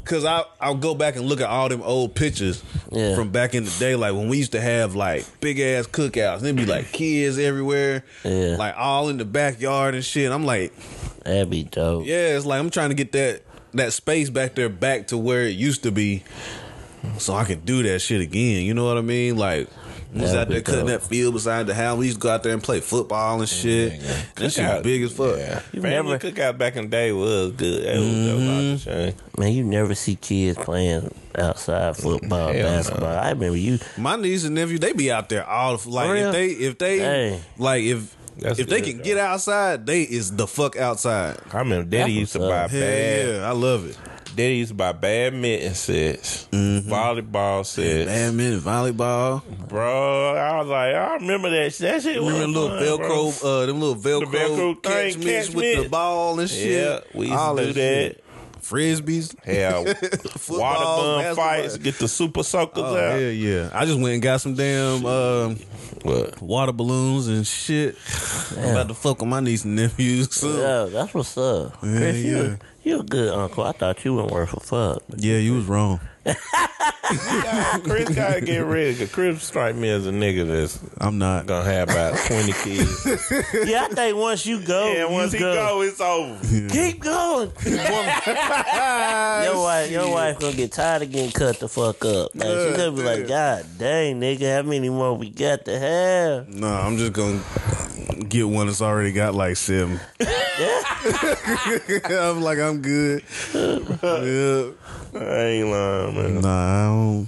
cause 0.05 0.25
I 0.25 0.45
I'll 0.59 0.75
go 0.77 0.95
back 0.95 1.17
and 1.17 1.27
look 1.27 1.41
at 1.43 1.49
all 1.51 1.69
them 1.69 1.83
old 1.83 2.15
pictures 2.15 2.63
Yeah. 2.91 3.15
from 3.15 3.31
back 3.31 3.55
in 3.55 3.65
the 3.65 3.75
day, 3.79 3.95
like 3.95 4.15
when 4.15 4.29
we 4.29 4.39
used 4.39 4.53
to 4.53 4.61
have 4.61 4.95
like 4.95 5.27
big 5.41 5.61
ass 5.61 5.87
cookouts, 5.87 6.37
and 6.37 6.45
there'd 6.47 6.57
be 6.57 6.65
like 6.65 6.91
kids 6.93 7.39
everywhere, 7.39 8.05
Yeah. 8.25 8.57
like 8.59 8.75
all 8.79 9.11
in 9.11 9.19
the 9.19 9.27
backyard 9.27 9.95
and 9.95 10.03
shit. 10.05 10.33
I'm 10.33 10.45
like, 10.47 10.73
That'd 11.25 11.51
be 11.51 11.65
dope. 11.65 12.07
yeah, 12.07 12.37
it's 12.37 12.47
like 12.47 12.59
I'm 12.61 12.71
trying 12.71 12.89
to 12.89 12.95
get 12.95 13.13
that 13.13 13.43
that 13.75 13.93
space 13.93 14.31
back 14.31 14.55
there 14.55 14.69
back 14.71 15.09
to 15.09 15.19
where 15.19 15.43
it 15.43 15.55
used 15.57 15.83
to 15.83 15.91
be, 15.91 16.23
so 17.19 17.35
I 17.35 17.45
can 17.45 17.61
do 17.61 17.83
that 17.85 18.01
shit 18.01 18.21
again. 18.21 18.65
You 18.65 18.75
know 18.75 18.85
what 18.85 18.99
I 18.99 19.03
mean? 19.03 19.37
Like. 19.37 19.69
we 20.15 20.21
Was 20.21 20.33
That'd 20.33 20.41
out 20.43 20.49
there 20.53 20.61
cutting 20.63 20.81
dope. 20.87 21.01
that 21.01 21.03
field 21.09 21.35
beside 21.35 21.67
the 21.67 21.75
house. 21.75 21.97
We 21.99 22.07
used 22.07 22.19
to 22.19 22.23
go 22.23 22.31
out 22.31 22.43
there 22.43 22.53
and 22.53 22.63
play 22.63 22.81
football 22.81 23.41
and 23.41 23.49
shit. 23.49 23.99
That 24.37 24.51
shit 24.53 24.65
was 24.65 24.83
big 24.83 25.03
as 25.03 25.13
fuck. 25.13 25.39
Yeah. 25.39 25.63
You 25.73 25.81
Family 25.83 26.13
never- 26.13 26.31
cookout 26.31 26.59
back 26.59 26.77
in 26.77 26.85
the 26.85 26.91
day 26.91 27.13
was 27.13 27.53
good. 27.53 27.85
That 27.85 27.99
was, 27.99 28.07
Mm-hmm. 28.09 28.75
off 28.75 28.85
the. 29.37 29.41
Man, 29.41 29.53
you 29.53 29.65
never 29.65 29.95
see 29.95 30.17
kids 30.17 30.59
playing 30.59 31.15
outside 31.39 31.97
football, 31.97 32.53
Hell 32.53 32.63
no. 32.63 32.77
basketball. 32.77 33.09
I 33.19 33.31
remember 33.31 33.57
you. 33.57 33.79
My 33.97 34.17
niece 34.17 34.45
and 34.45 34.55
nephew, 34.55 34.79
they 34.79 34.93
be 34.93 35.11
out 35.11 35.29
there 35.31 35.47
all 35.49 35.77
the 35.79 35.89
like 35.89 36.11
if 36.19 36.33
they 36.33 36.47
if 36.49 36.79
they 36.79 36.99
Hey. 36.99 37.41
like 37.59 37.83
if 37.85 38.15
That's 38.39 38.59
if 38.59 38.69
they 38.69 38.83
can 38.83 38.99
though. 38.99 39.05
get 39.05 39.17
outside, 39.19 39.87
they 39.87 40.03
is 40.03 40.31
the 40.37 40.47
fuck 40.47 40.77
outside. 40.77 41.39
I 41.53 41.59
remember 41.61 41.85
Daddy 41.89 42.13
That's 42.13 42.21
used 42.21 42.33
to 42.35 42.39
buy 42.41 42.65
up. 42.65 42.71
Hell 42.71 42.81
bad. 42.81 43.29
yeah, 43.29 43.49
I 43.49 43.53
love 43.53 43.87
it. 43.87 43.97
Daddy 44.35 44.57
used 44.57 44.71
to 44.71 44.75
buy 44.75 44.93
badminton 44.93 45.75
sets, 45.75 46.49
Mm-hmm. 46.53 46.91
volleyball 46.91 47.67
sets. 47.67 48.07
Badminton, 48.11 48.61
volleyball. 48.61 49.43
Bro, 49.69 50.35
I 50.37 50.59
was 50.59 50.69
like, 50.69 50.95
I 50.95 51.15
remember 51.17 51.51
that. 51.51 51.73
That 51.75 52.03
shit. 52.03 52.17
Remember 52.17 52.39
was 52.39 52.41
the 52.41 52.47
little 52.49 52.97
fun, 52.97 52.97
bro. 52.99 53.09
Velcro, 53.09 53.63
uh, 53.63 53.67
them 53.67 53.81
little 53.81 53.97
Velcro, 53.97 54.33
Velcro 54.33 54.83
catch 54.83 55.15
thing, 55.15 55.25
mitts 55.25 55.47
catch 55.49 55.55
with 55.57 55.83
the 55.85 55.89
ball 55.89 56.41
and 56.41 56.49
shit. 56.49 56.71
Yeah, 56.71 57.01
we 57.19 57.27
used 57.27 57.39
All 57.39 57.57
to 57.57 57.67
do 57.67 57.73
that. 57.75 57.75
shit. 57.75 58.25
Frisbees. 58.63 59.35
Hell, 59.45 59.83
water 59.85 59.95
Football, 60.39 61.21
gun 61.23 61.35
fights, 61.37 61.77
get 61.79 61.99
the 61.99 62.07
super 62.07 62.45
soakers 62.45 62.85
Oh, 62.85 62.97
out. 62.97 63.21
Yeah, 63.21 63.29
yeah. 63.31 63.71
I 63.73 63.85
just 63.85 63.99
went 63.99 64.15
and 64.15 64.23
got 64.23 64.41
some 64.41 64.55
damn 64.55 65.05
um, 65.05 65.57
What? 66.03 66.41
water 66.41 66.71
balloons 66.73 67.27
and 67.27 67.45
shit. 67.45 67.97
I'm 68.57 68.71
about 68.71 68.89
to 68.89 68.95
fuck 68.95 69.19
with 69.21 69.29
my 69.29 69.41
niece 69.41 69.65
and 69.65 69.75
nephews 69.75 70.33
soon. 70.33 70.59
Yeah, 70.61 70.85
that's 70.85 71.13
what's 71.13 71.37
up. 71.37 71.73
Yeah, 71.83 71.97
Chris, 71.99 72.17
yeah. 72.19 72.31
you 72.31 72.59
a 72.85 73.03
good 73.03 73.33
uncle. 73.33 73.65
I 73.65 73.73
thought 73.73 74.05
you 74.05 74.15
weren't 74.15 74.31
worth 74.31 74.55
a 74.55 74.61
fuck. 74.61 75.03
Yeah, 75.17 75.39
you 75.39 75.55
was 75.55 75.67
wrong. 75.67 76.01
Chris 77.83 78.09
gotta 78.11 78.41
get 78.41 78.61
ready. 78.61 78.95
Cause 78.95 79.11
Chris 79.11 79.43
strike 79.43 79.75
me 79.75 79.91
as 79.91 80.07
a 80.07 80.13
nigga 80.13 80.47
that's 80.47 80.79
I'm 80.99 81.19
not. 81.19 81.47
gonna 81.47 81.65
have 81.65 81.91
about 81.91 82.17
twenty 82.27 82.53
kids. 82.53 83.05
yeah, 83.67 83.85
I 83.85 83.89
think 83.89 84.17
once 84.17 84.47
you 84.47 84.65
go, 84.65 84.87
and 84.87 84.99
you 84.99 85.11
once 85.11 85.33
he 85.33 85.41
go. 85.41 85.55
go, 85.55 85.83
it's 85.83 86.01
over. 86.01 86.39
keep 86.69 87.01
going. 87.01 87.51
your 87.67 89.61
wife, 89.63 89.91
your 89.91 90.13
wife 90.13 90.39
gonna 90.39 90.55
get 90.55 90.71
tired 90.71 91.03
of 91.03 91.11
getting 91.11 91.33
cut 91.33 91.59
the 91.59 91.69
fuck 91.69 92.05
up. 92.05 92.31
Like, 92.37 92.47
she's 92.47 92.77
gonna 92.77 92.93
be 92.93 93.03
like, 93.03 93.27
God 93.27 93.67
dang, 93.79 94.21
nigga, 94.21 94.57
how 94.57 94.63
many 94.63 94.89
more 94.89 95.15
we 95.15 95.31
got 95.31 95.65
to 95.65 95.77
have? 95.79 96.49
No, 96.49 96.69
I'm 96.69 96.99
just 96.99 97.13
gonna 97.15 97.43
get 98.29 98.49
one 98.49 98.67
that's 98.67 98.81
already 98.81 99.11
got 99.13 99.35
like 99.35 99.57
seven. 99.57 99.99
I'm 102.05 102.41
like, 102.43 102.59
I'm 102.59 102.81
good. 102.81 103.25
yeah. 103.53 104.71
I 105.15 105.45
ain't 105.45 105.69
lying, 105.69 106.12
man. 106.13 106.41
Nah, 106.41 106.49
I 106.49 106.87
don't. 106.87 107.27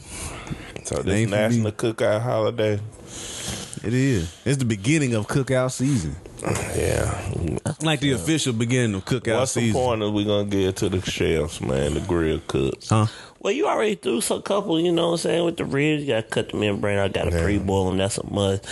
So 0.87 0.97
It 0.99 1.07
this 1.07 1.15
ain't 1.15 1.31
for 1.31 1.37
me. 1.37 1.43
national 1.43 1.73
cookout 1.73 2.21
holiday. 2.23 2.75
It 3.85 3.93
is. 3.93 4.35
It's 4.47 4.57
the 4.59 4.65
beginning 4.65 5.15
of 5.15 5.27
cookout 5.27 5.73
season. 5.73 6.17
Yeah. 6.43 7.59
Like 7.83 8.01
the 8.01 8.13
official 8.13 8.53
beginning 8.53 8.95
of 8.97 9.05
cookout 9.05 9.39
What's 9.41 9.55
the 9.55 9.61
season. 9.61 9.81
pointers 9.81 10.11
we 10.11 10.25
gonna 10.25 10.45
get 10.47 10.77
to 10.77 10.89
the 10.89 11.01
chefs, 11.03 11.61
man? 11.61 11.95
The 11.95 12.01
grill 12.01 12.41
cooks. 12.47 12.89
Huh? 12.89 13.07
Well, 13.41 13.53
you 13.53 13.67
already 13.67 13.95
threw 13.95 14.21
some 14.23 14.41
couple, 14.43 14.81
you 14.81 14.91
know 14.91 15.09
what 15.09 15.13
I'm 15.13 15.19
saying, 15.19 15.45
with 15.45 15.59
the 15.59 15.67
ribs. 15.67 16.03
You 16.03 16.09
got 16.09 16.23
to 16.23 16.29
cut 16.29 16.51
the 16.51 16.57
membrane. 16.57 16.99
I 16.99 17.09
got 17.09 17.25
to 17.25 17.31
Yeah. 17.37 17.43
pre-boil 17.43 17.89
them. 17.89 17.99
That's 17.99 18.17
a 18.17 18.25
must. 18.31 18.65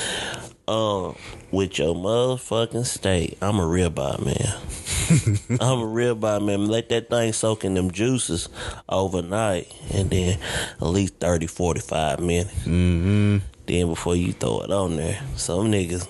Um, 0.69 1.17
with 1.51 1.79
your 1.79 1.95
motherfucking 1.95 2.87
steak, 2.87 3.37
I'm 3.43 3.59
a 3.59 3.63
ribeye 3.63 4.25
man. 4.25 5.59
I'm 5.61 5.81
a 5.81 5.85
ribeye 5.87 6.45
man. 6.45 6.67
Let 6.67 6.89
that 6.91 7.11
thing 7.11 7.33
soak 7.33 7.65
in 7.65 7.75
them 7.75 7.91
juices 7.91 8.49
overnight, 8.89 9.73
and 9.93 10.09
then 10.09 10.39
at 10.81 10.87
least 10.87 11.15
30, 11.17 11.47
45 11.49 12.21
minutes. 12.21 12.55
Mm-hmm. 12.61 13.39
Then 13.67 13.87
before 13.89 14.17
you 14.17 14.33
throw 14.33 14.61
it 14.61 14.71
on 14.71 14.97
there, 14.97 15.21
some 15.37 15.71
niggas, 15.71 16.09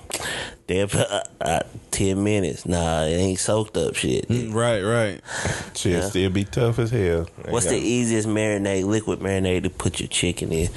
they 0.67 0.81
uh, 0.83 1.21
uh, 1.41 1.61
ten 1.91 2.23
minutes. 2.25 2.65
Nah, 2.65 3.03
it 3.03 3.13
ain't 3.15 3.39
soaked 3.39 3.77
up 3.77 3.95
shit. 3.95 4.25
Right, 4.31 4.81
right. 4.81 5.21
Shit 5.75 5.93
Yeah. 5.93 6.01
still 6.09 6.31
be 6.31 6.45
tough 6.45 6.79
as 6.79 6.91
hell. 6.91 7.27
What's 7.49 7.67
the 7.67 7.75
Ain't 7.75 7.85
easiest 7.85 8.27
marinade, 8.29 8.85
liquid 8.85 9.19
marinade 9.21 9.65
to 9.65 9.71
put 9.71 10.01
your 10.01 10.09
chicken 10.09 10.51
in? 10.53 10.71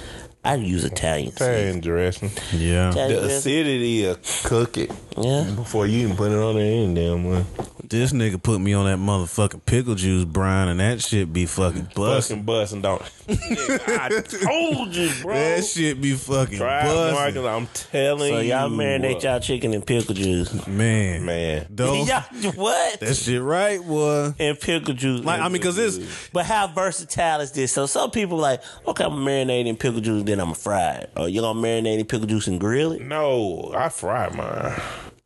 I 0.46 0.56
use 0.56 0.84
Italian 0.86 1.30
Italian 1.30 1.82
seasoning. 1.82 1.82
dressing. 1.82 2.32
Yeah. 2.54 2.92
Italian 2.92 3.22
The 3.22 3.28
acidity 3.28 4.06
of 4.06 4.20
cook 4.44 4.78
it 4.78 4.92
Yeah. 5.18 5.50
before 5.56 5.88
you 5.88 6.04
even 6.04 6.16
put 6.16 6.32
it 6.32 6.38
on 6.38 6.56
there. 6.56 6.64
Ain't 6.66 6.96
damn 6.96 7.24
one. 7.24 7.46
This 7.88 8.14
nigga 8.14 8.42
put 8.42 8.60
me 8.62 8.74
on 8.74 8.86
that 8.86 8.98
motherfucking 8.98 9.64
pickle 9.68 9.94
juice, 9.94 10.26
Brian, 10.26 10.70
and 10.70 10.80
that 10.80 11.02
shit 11.04 11.32
be 11.32 11.46
fucking 11.46 11.90
busting. 11.96 12.38
Fucking 12.38 12.44
busting, 12.44 12.82
don't. 12.82 13.02
I 13.30 14.10
told 14.10 14.96
you, 14.96 15.12
bro. 15.22 15.36
That 15.36 15.64
shit 15.64 16.02
be 16.02 16.14
fucking 16.14 16.58
busting. 16.58 17.46
I'm 17.46 17.68
telling 17.68 18.34
So 18.34 18.40
you. 18.40 18.50
y'all 18.50 18.70
marinate 18.72 19.22
y'all 19.22 19.40
chicken 19.40 19.74
in 19.76 19.84
pickle 19.84 20.16
juice. 20.16 20.66
Man. 20.66 21.26
Man. 21.26 21.68
Don't, 21.76 22.08
y'all 22.08 22.24
what? 22.54 23.00
that 23.02 23.14
shit 23.16 23.40
right, 23.42 23.80
boy. 23.80 24.34
And 24.40 24.60
pickle 24.60 24.96
juice. 24.96 25.24
Like, 25.24 25.42
I 25.42 25.50
mean, 25.50 25.62
cause 25.62 25.76
this. 25.76 26.30
but 26.34 26.46
how 26.48 26.66
versatile 26.68 27.42
is 27.42 27.52
this? 27.52 27.72
So 27.72 27.86
some 27.86 28.10
people 28.10 28.38
like, 28.40 28.64
okay, 28.88 29.04
I'm 29.04 29.12
marinating 29.12 29.78
pickle 29.78 30.02
juice, 30.02 30.24
then 30.36 30.42
I'm 30.42 30.54
gonna 30.54 30.56
fry 30.56 31.06
oh, 31.16 31.26
you 31.26 31.42
gonna 31.42 31.60
marinate 31.60 32.00
in 32.00 32.06
pickle 32.06 32.28
juice 32.28 32.48
and 32.48 32.60
grill 32.60 32.92
it? 32.92 33.02
No, 33.02 33.74
I 33.76 33.90
fry 33.90 34.30
mine. 34.30 34.82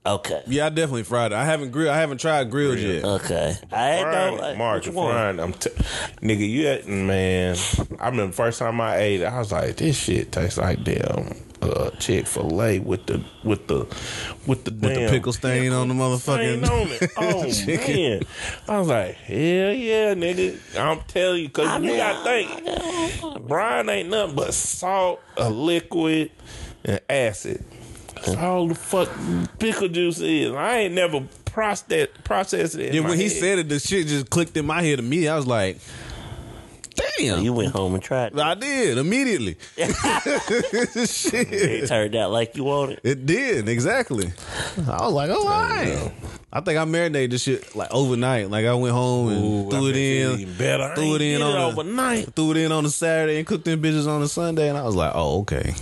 Okay. 0.05 0.41
yeah, 0.47 0.67
I 0.67 0.69
definitely 0.69 1.03
fried 1.03 1.33
it. 1.33 1.35
I 1.35 1.43
haven't 1.43 1.71
grilled, 1.71 1.89
I 1.89 1.97
haven't 1.97 2.19
tried 2.19 2.49
grilled 2.49 2.79
yet. 2.79 3.03
Okay. 3.03 3.55
I 3.71 3.91
ain't 3.91 4.11
know. 4.11 4.37
Like, 4.41 4.57
Mark, 4.57 4.85
which 4.85 4.93
one? 4.93 5.13
frying. 5.13 5.39
I'm 5.39 5.53
t- 5.53 5.69
nigga, 6.21 6.49
you 6.49 6.67
at, 6.67 6.87
man. 6.87 7.57
I 7.99 8.05
remember 8.05 8.27
the 8.27 8.33
first 8.33 8.59
time 8.59 8.79
I 8.79 8.97
ate 8.97 9.21
it, 9.21 9.25
I 9.25 9.37
was 9.37 9.51
like, 9.51 9.75
this 9.75 9.97
shit 9.97 10.31
tastes 10.31 10.57
like 10.57 10.83
damn 10.83 11.35
uh, 11.61 11.89
Chick 11.99 12.25
Fil 12.27 12.61
A 12.63 12.79
with 12.79 13.05
the 13.05 13.21
with 13.43 13.67
the 13.67 13.79
with 14.47 14.63
the 14.65 14.71
With 14.71 14.81
the 14.81 14.89
damn 14.95 15.09
pickle 15.09 15.33
stain 15.33 15.71
on 15.73 15.87
the 15.89 16.17
stain 16.17 16.61
motherfucking. 16.61 16.69
on 16.69 16.87
it. 16.91 17.11
Oh 17.17 17.49
chicken. 17.51 17.95
man, 17.95 18.21
I 18.67 18.79
was 18.79 18.87
like, 18.87 19.15
hell 19.15 19.37
yeah, 19.37 20.13
nigga. 20.13 20.59
I'm 20.79 21.01
telling 21.07 21.41
you, 21.43 21.49
cause 21.49 21.67
I 21.67 21.77
you 21.77 21.87
mean, 21.89 21.97
gotta 21.97 22.23
think, 22.23 23.47
brine 23.47 23.89
ain't 23.89 24.09
nothing 24.09 24.35
but 24.35 24.53
salt, 24.53 25.21
a 25.37 25.49
liquid, 25.49 26.31
and 26.85 26.99
acid. 27.09 27.63
That's 28.15 28.35
all 28.35 28.67
the 28.67 28.75
fuck 28.75 29.09
pickle 29.59 29.87
juice 29.87 30.19
is. 30.19 30.53
I 30.53 30.77
ain't 30.79 30.93
never 30.93 31.21
processed 31.45 32.23
processed 32.23 32.75
it. 32.75 32.89
in 32.89 32.95
Yeah, 32.95 33.01
my 33.01 33.09
when 33.09 33.17
he 33.17 33.23
head. 33.29 33.31
said 33.33 33.59
it, 33.59 33.69
the 33.69 33.79
shit 33.79 34.07
just 34.07 34.29
clicked 34.29 34.55
in 34.57 34.65
my 34.65 34.81
head 34.81 34.97
To 34.97 35.01
me, 35.03 35.27
I 35.27 35.35
was 35.35 35.47
like, 35.47 35.77
damn. 37.17 37.43
You 37.43 37.53
went 37.53 37.71
home 37.71 37.93
and 37.93 38.03
tried 38.03 38.33
it. 38.33 38.39
I 38.39 38.55
did 38.55 38.97
immediately. 38.97 39.57
shit. 39.77 41.47
It 41.51 41.87
turned 41.87 42.15
out 42.15 42.31
like 42.31 42.55
you 42.55 42.63
wanted. 42.63 42.99
It 43.03 43.25
did 43.25 43.67
exactly. 43.69 44.31
I 44.87 45.05
was 45.05 45.13
like, 45.13 45.29
oh, 45.29 45.41
all 45.47 45.47
right. 45.47 46.11
I 46.51 46.61
think 46.61 46.79
I 46.79 46.85
marinated 46.85 47.31
this 47.31 47.43
shit 47.43 47.75
like 47.75 47.89
overnight. 47.91 48.49
Like 48.49 48.65
I 48.65 48.73
went 48.73 48.93
home 48.93 49.29
and 49.29 49.43
Ooh, 49.43 49.69
threw 49.69 49.87
I 49.87 49.89
it 49.89 49.93
bet 49.93 50.01
you 50.01 50.29
in, 50.31 50.39
even 50.39 50.57
better. 50.57 50.83
I 50.83 50.95
threw 50.95 51.15
it 51.15 51.21
in 51.21 51.39
did 51.39 51.41
on 51.41 51.55
it 51.55 51.59
a- 51.59 51.65
overnight. 51.65 52.35
threw 52.35 52.51
it 52.51 52.57
in 52.57 52.71
on 52.71 52.85
a 52.85 52.89
Saturday 52.89 53.37
and 53.37 53.45
cooked 53.47 53.65
them 53.65 53.81
bitches 53.81 54.07
on 54.07 54.21
a 54.21 54.27
Sunday. 54.27 54.69
And 54.69 54.77
I 54.77 54.83
was 54.83 54.95
like, 54.95 55.11
oh, 55.13 55.41
okay. 55.41 55.73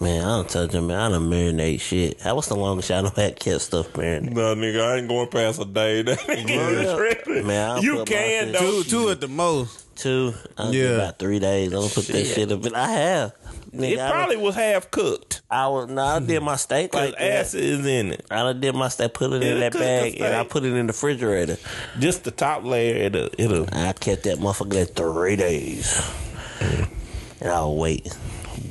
Man, 0.00 0.22
I 0.24 0.28
don't 0.28 0.48
touch 0.48 0.70
them, 0.70 0.86
man. 0.86 0.96
I 0.98 1.08
don't 1.08 1.28
marinate 1.28 1.80
shit. 1.80 2.20
That 2.20 2.36
was 2.36 2.46
the 2.46 2.54
longest 2.54 2.88
y'all 2.90 3.02
done 3.02 3.12
had 3.16 3.38
kept 3.40 3.62
stuff 3.62 3.96
marinated? 3.96 4.36
No, 4.36 4.54
nigga, 4.54 4.80
I 4.80 4.96
ain't 4.98 5.08
going 5.08 5.26
past 5.28 5.60
a 5.60 5.64
day. 5.64 6.02
That 6.02 6.18
nigga 6.20 6.84
is 6.84 6.94
tripping. 6.96 7.46
Man, 7.46 7.70
I'll 7.70 7.82
you 7.82 8.04
can 8.04 8.44
shit- 8.46 8.52
though. 8.52 8.82
Two, 8.82 8.84
two 8.84 9.10
at 9.10 9.20
the 9.20 9.26
most. 9.28 9.84
Two. 9.96 10.32
I 10.56 10.70
Yeah. 10.70 10.82
yeah. 10.82 10.88
about 10.90 11.18
three 11.18 11.40
days. 11.40 11.72
I'm 11.72 11.80
gonna 11.80 11.90
put 11.92 12.06
that 12.06 12.24
shit 12.24 12.52
up. 12.52 12.62
but 12.62 12.76
I 12.76 12.88
have. 12.92 13.32
Nigga, 13.72 13.92
It 13.94 14.10
probably 14.10 14.36
was 14.36 14.54
half 14.54 14.90
cooked. 14.92 15.42
I 15.50 15.66
was 15.68 15.88
no, 15.90 16.02
I 16.02 16.20
did 16.20 16.40
my 16.42 16.54
steak 16.56 16.94
like 16.94 17.12
that. 17.18 17.20
acid 17.20 17.60
is 17.62 17.84
in 17.84 18.12
it. 18.12 18.24
I 18.30 18.36
done 18.44 18.60
did 18.60 18.74
my 18.76 18.88
steak, 18.88 19.12
put 19.14 19.32
it 19.32 19.36
in 19.36 19.42
It'll 19.42 19.60
that 19.60 19.72
bag, 19.72 20.20
and 20.20 20.34
I 20.36 20.44
put 20.44 20.62
it 20.64 20.68
in 20.72 20.86
the 20.86 20.92
refrigerator. 20.92 21.58
Just 21.98 22.22
the 22.24 22.30
top 22.30 22.64
layer. 22.64 22.94
It'll. 22.96 23.28
it'll 23.36 23.66
I 23.72 23.92
kept 23.94 24.22
that 24.22 24.38
motherfucker 24.38 24.70
there 24.70 24.84
three 24.86 25.36
days, 25.36 26.00
and 27.40 27.50
I 27.50 27.60
was 27.64 28.00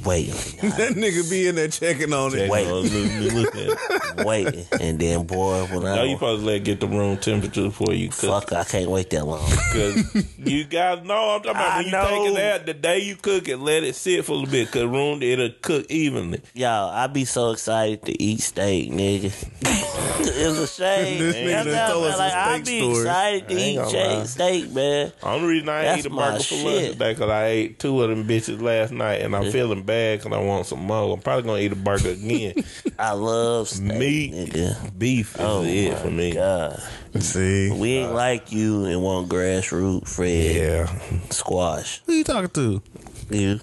waiting, 0.08 0.34
waiting, 0.34 0.70
That 0.78 0.94
nigga 0.94 1.30
be 1.30 1.48
in 1.48 1.56
there 1.56 1.68
checking 1.68 2.14
on 2.14 2.34
it. 2.36 2.50
Wait. 2.50 2.68
Look, 2.68 2.92
look, 2.92 3.34
look 3.34 3.56
at 3.56 3.62
it. 4.20 4.26
waiting, 4.26 4.66
and 4.82 5.00
then 5.00 5.26
boy, 5.28 5.66
when 5.66 5.84
No, 5.84 5.94
I 5.94 6.04
you 6.04 6.16
supposed 6.16 6.42
to 6.42 6.48
let 6.48 6.56
it 6.58 6.64
get 6.64 6.80
the 6.80 6.88
room 6.88 7.18
temperature 7.18 7.64
before 7.64 7.94
you 7.94 8.10
cook. 8.10 8.44
fuck, 8.48 8.54
I 8.54 8.64
can't 8.64 8.90
wait 8.90 9.10
that 9.12 9.26
long. 9.26 9.40
Cause 9.74 10.26
you 10.38 10.64
guys 10.66 11.04
know 11.06 11.36
I'm 11.36 11.42
talking 11.44 11.52
about 11.52 11.72
I 11.72 11.78
when 11.78 11.86
you 11.86 11.92
know. 11.92 12.08
take 12.26 12.38
it 12.38 12.54
out 12.62 12.66
the 12.66 12.74
day 12.74 13.00
you 13.00 13.16
cook 13.16 13.48
it, 13.48 13.58
let 13.58 13.84
it 13.84 13.96
sit 13.96 14.26
for 14.26 14.32
a 14.32 14.36
little 14.36 14.52
bit. 14.52 14.72
Cause 14.72 14.84
room 14.86 15.22
it'll 15.22 15.50
cook 15.62 15.86
evenly. 15.92 16.42
Y'all, 16.54 16.90
I 16.90 17.08
be 17.08 17.26
so 17.26 17.52
excited 17.52 18.04
to 18.06 18.22
eat 18.24 18.40
steak, 18.42 18.92
nigga. 18.92 19.32
it's 20.20 20.60
a 20.60 20.68
shame. 20.68 21.20
This 21.20 21.36
nigga 21.36 21.66
done 21.66 21.92
told 21.92 22.06
us 22.06 22.16
a 22.16 22.18
like, 22.18 22.34
I 22.34 22.62
steak 22.62 22.66
be 22.66 22.80
story. 22.80 22.98
excited 23.02 23.48
to 23.50 23.56
eat 23.56 23.88
steak, 23.88 24.18
lie. 24.18 24.24
steak, 24.26 24.72
man. 24.72 25.12
Only 25.24 25.48
reason 25.48 25.70
I 25.70 25.78
ain't 25.80 25.86
That's 25.88 26.00
eat 26.00 26.06
a 26.06 26.10
my 26.10 26.32
burger 26.32 26.44
for 26.44 26.56
lunch 26.56 26.92
today 26.94 27.14
because 27.14 27.30
I 27.30 27.46
ate 27.48 27.80
two 27.80 28.02
of 28.04 28.10
them 28.10 28.28
bitches 28.28 28.62
last 28.62 28.92
night 28.92 29.22
and 29.22 29.36
I'm 29.36 29.52
feeling 29.52 29.84
bad 29.84 29.97
because 30.18 30.32
I 30.32 30.40
want 30.40 30.66
some 30.66 30.80
more. 30.80 31.14
I'm 31.14 31.22
probably 31.22 31.44
gonna 31.44 31.60
eat 31.62 31.72
a 31.72 31.76
burger 31.76 32.10
again. 32.10 32.54
I 33.00 33.12
love 33.14 33.68
steak, 33.70 33.84
Meat. 33.84 34.34
nigga. 34.34 34.98
Beef 34.98 35.36
is 35.36 35.42
Oh 35.42 35.64
it 35.64 35.92
my 35.94 35.96
for 36.00 36.10
me. 36.12 36.34
God. 36.34 36.82
See, 37.20 37.72
We 37.72 37.94
ain't 37.94 38.14
like 38.14 38.52
you 38.52 38.86
and 38.86 39.02
want 39.02 39.28
grassroots 39.30 40.08
Fred 40.10 40.56
Yeah. 40.56 41.00
squash. 41.30 42.02
who 42.06 42.14
you 42.14 42.24
talking 42.24 42.50
to? 42.50 42.82
You. 43.30 43.60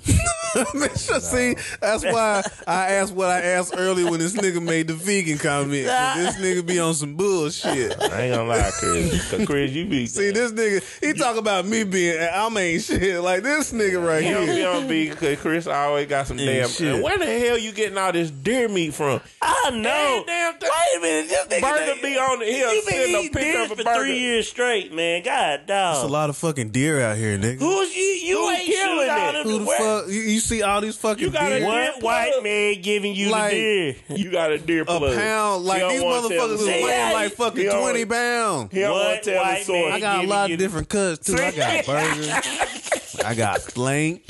Man, 0.75 0.89
sure, 0.97 1.19
See, 1.19 1.57
that's 1.81 2.05
why 2.05 2.41
I 2.65 2.93
asked 2.93 3.13
what 3.13 3.29
I 3.29 3.41
asked 3.41 3.75
earlier 3.77 4.09
when 4.09 4.21
this 4.21 4.35
nigga 4.35 4.63
made 4.63 4.87
the 4.87 4.95
vegan 4.95 5.37
comment. 5.39 5.89
'Cause 5.89 6.17
This 6.17 6.37
nigga 6.37 6.65
be 6.65 6.79
on 6.79 6.95
some 6.95 7.15
bullshit. 7.17 8.01
I 8.01 8.23
ain't 8.23 8.35
gonna 8.37 8.49
lie, 8.49 8.71
Chris. 8.79 9.31
'Cause 9.31 9.47
Chris, 9.47 9.73
you 9.73 9.85
be 9.87 10.07
See, 10.07 10.31
this 10.31 10.53
nigga, 10.53 10.81
he 11.01 11.13
talk 11.15 11.39
about 11.39 11.67
me 11.67 11.83
being, 11.83 12.17
I'm 12.33 12.57
ain't 12.57 12.83
shit. 12.85 13.21
Like 13.21 13.43
this 13.43 13.73
nigga 13.73 14.07
right 14.07 14.23
He 14.23 14.31
don't 14.31 14.47
be 14.47 14.53
here. 14.53 14.69
on 14.69 14.87
beat 14.87 15.11
because 15.11 15.41
Chris 15.41 15.67
always 15.67 16.07
got 16.07 16.29
some 16.29 16.37
damn. 16.37 16.69
shit. 16.69 17.03
Where 17.03 17.19
the 17.19 17.27
hell 17.27 17.59
you 17.59 17.73
getting 17.73 17.99
all 17.99 18.13
this 18.13 18.31
deer 18.31 18.69
meat 18.69 18.95
from? 18.95 19.21
I 19.43 19.71
know. 19.71 20.23
Damn, 20.25 20.55
damn, 20.61 20.71
Wait 20.71 20.99
a 20.99 21.01
minute. 21.01 21.29
This 21.31 21.47
nigga 21.59 21.61
Burger 21.63 22.01
be 22.03 22.17
on 22.17 22.39
the 22.39 22.45
hill 22.47 22.73
You 22.75 22.83
been 22.83 22.93
sitting 22.95 23.15
up 23.17 23.21
eating 23.23 23.33
picking 23.35 23.53
deer 23.53 23.63
up 23.63 23.71
a 23.73 23.77
for 23.77 23.83
burger. 23.85 23.99
three 23.99 24.19
years 24.19 24.49
straight, 24.49 24.93
man. 24.95 25.23
God 25.25 25.61
There's 25.67 25.99
a 25.99 26.03
dog. 26.03 26.11
lot 26.11 26.31
of 26.31 26.37
fucking 26.37 26.69
deer 26.69 27.01
out 27.01 27.17
here, 27.17 27.37
nigga. 27.39 27.59
Who's 27.59 27.97
you? 27.97 28.03
You 28.05 28.37
Who 28.39 28.51
ain't 28.51 28.67
killing 28.67 28.99
shooting 28.99 29.11
all 29.11 29.29
it? 29.31 29.33
them 29.33 29.49
Who 29.55 29.59
the 29.61 29.65
where- 29.67 29.79
fuck? 30.03 30.09
You, 30.09 30.21
you 30.21 30.41
see 30.41 30.63
all 30.63 30.81
these 30.81 30.97
fucking 30.97 31.25
You 31.25 31.31
gotta 31.31 31.49
deer? 31.51 31.61
get- 31.61 31.67
What 31.95 32.03
white 32.03 32.43
man 32.43 32.81
giving 32.83 33.15
you 33.15 33.31
Like- 33.31 33.51
the 33.53 33.57
deer? 33.57 33.97
You 34.17 34.31
got 34.31 34.51
a 34.53 34.59
deer 34.59 34.85
plug. 34.85 35.03
A 35.03 35.15
pound, 35.17 35.65
like 35.65 35.89
these 35.89 36.03
motherfuckers 36.03 36.59
the 36.59 36.71
is 36.71 36.85
weighing 36.85 37.13
like 37.13 37.33
fucking 37.33 37.71
twenty 37.71 38.05
pounds. 38.05 38.73
He 38.73 38.81
don't 38.81 38.93
What 38.93 39.05
want 39.07 39.23
to 39.23 39.31
tell 39.33 39.43
the 39.45 39.49
white 39.51 39.65
source. 39.65 39.85
man 39.85 39.93
I 39.93 40.01
got 40.01 40.25
a 40.25 40.29
lot 40.29 40.51
of 40.51 40.59
different 40.59 40.89
cuts 40.89 41.27
too. 41.27 41.37
I 41.37 41.51
got 41.85 41.87
burgers. 41.87 42.84
I 43.25 43.35
got 43.35 43.61
flank. 43.63 44.23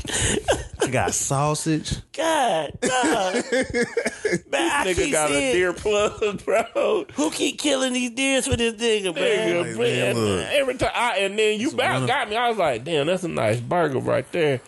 I 0.81 0.89
got 0.89 1.15
sausage. 1.15 1.97
God 2.13 2.79
dog. 2.81 3.35
man, 3.35 3.41
I 4.53 4.85
Nigga 4.87 4.95
keep 4.97 5.13
got 5.13 5.31
a 5.31 5.53
deer 5.53 5.73
plug, 5.73 6.45
bro. 6.45 7.05
Who 7.15 7.31
keep 7.31 7.59
killing 7.59 7.93
these 7.95 8.11
deers 8.11 8.47
for 8.47 8.57
this 8.57 8.75
nigga, 8.75 9.15
man? 9.15 9.15
Nigga, 9.15 9.67
Like, 9.67 9.79
man, 9.79 10.15
man, 10.15 10.49
every 10.53 10.75
time, 10.75 10.91
I, 10.95 11.19
and 11.19 11.39
then 11.39 11.59
you 11.59 11.71
about 11.71 12.07
got 12.07 12.29
me. 12.29 12.37
I 12.37 12.49
was 12.49 12.59
like, 12.59 12.85
"Damn, 12.85 13.07
that's 13.07 13.25
a 13.25 13.29
nice 13.29 13.61
burger 13.61 13.99
right 13.99 14.31
there." 14.33 14.61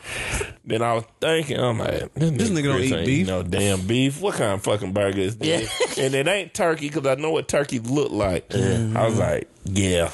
Then 0.64 0.82
I 0.82 0.94
was 0.94 1.04
thinking, 1.20 1.58
I'm 1.60 1.78
like, 1.78 2.12
"This, 2.14 2.30
This 2.30 2.50
nigga 2.50 2.64
don't 2.64 2.80
eat 2.80 3.06
beef. 3.06 3.26
No 3.26 3.42
damn 3.42 3.86
beef. 3.86 4.20
What 4.20 4.34
kind 4.34 4.52
of 4.52 4.62
fucking 4.62 4.92
burger 4.92 5.20
is 5.20 5.36
this? 5.36 5.70
Yeah. 5.96 6.04
and 6.04 6.14
it 6.14 6.26
ain't 6.26 6.54
turkey 6.54 6.88
because 6.88 7.06
I 7.06 7.14
know 7.20 7.30
what 7.30 7.46
turkey 7.46 7.78
look 7.78 8.10
like. 8.10 8.52
I 8.54 9.06
was 9.06 9.18
like, 9.18 9.48
"Yeah, 9.64 10.10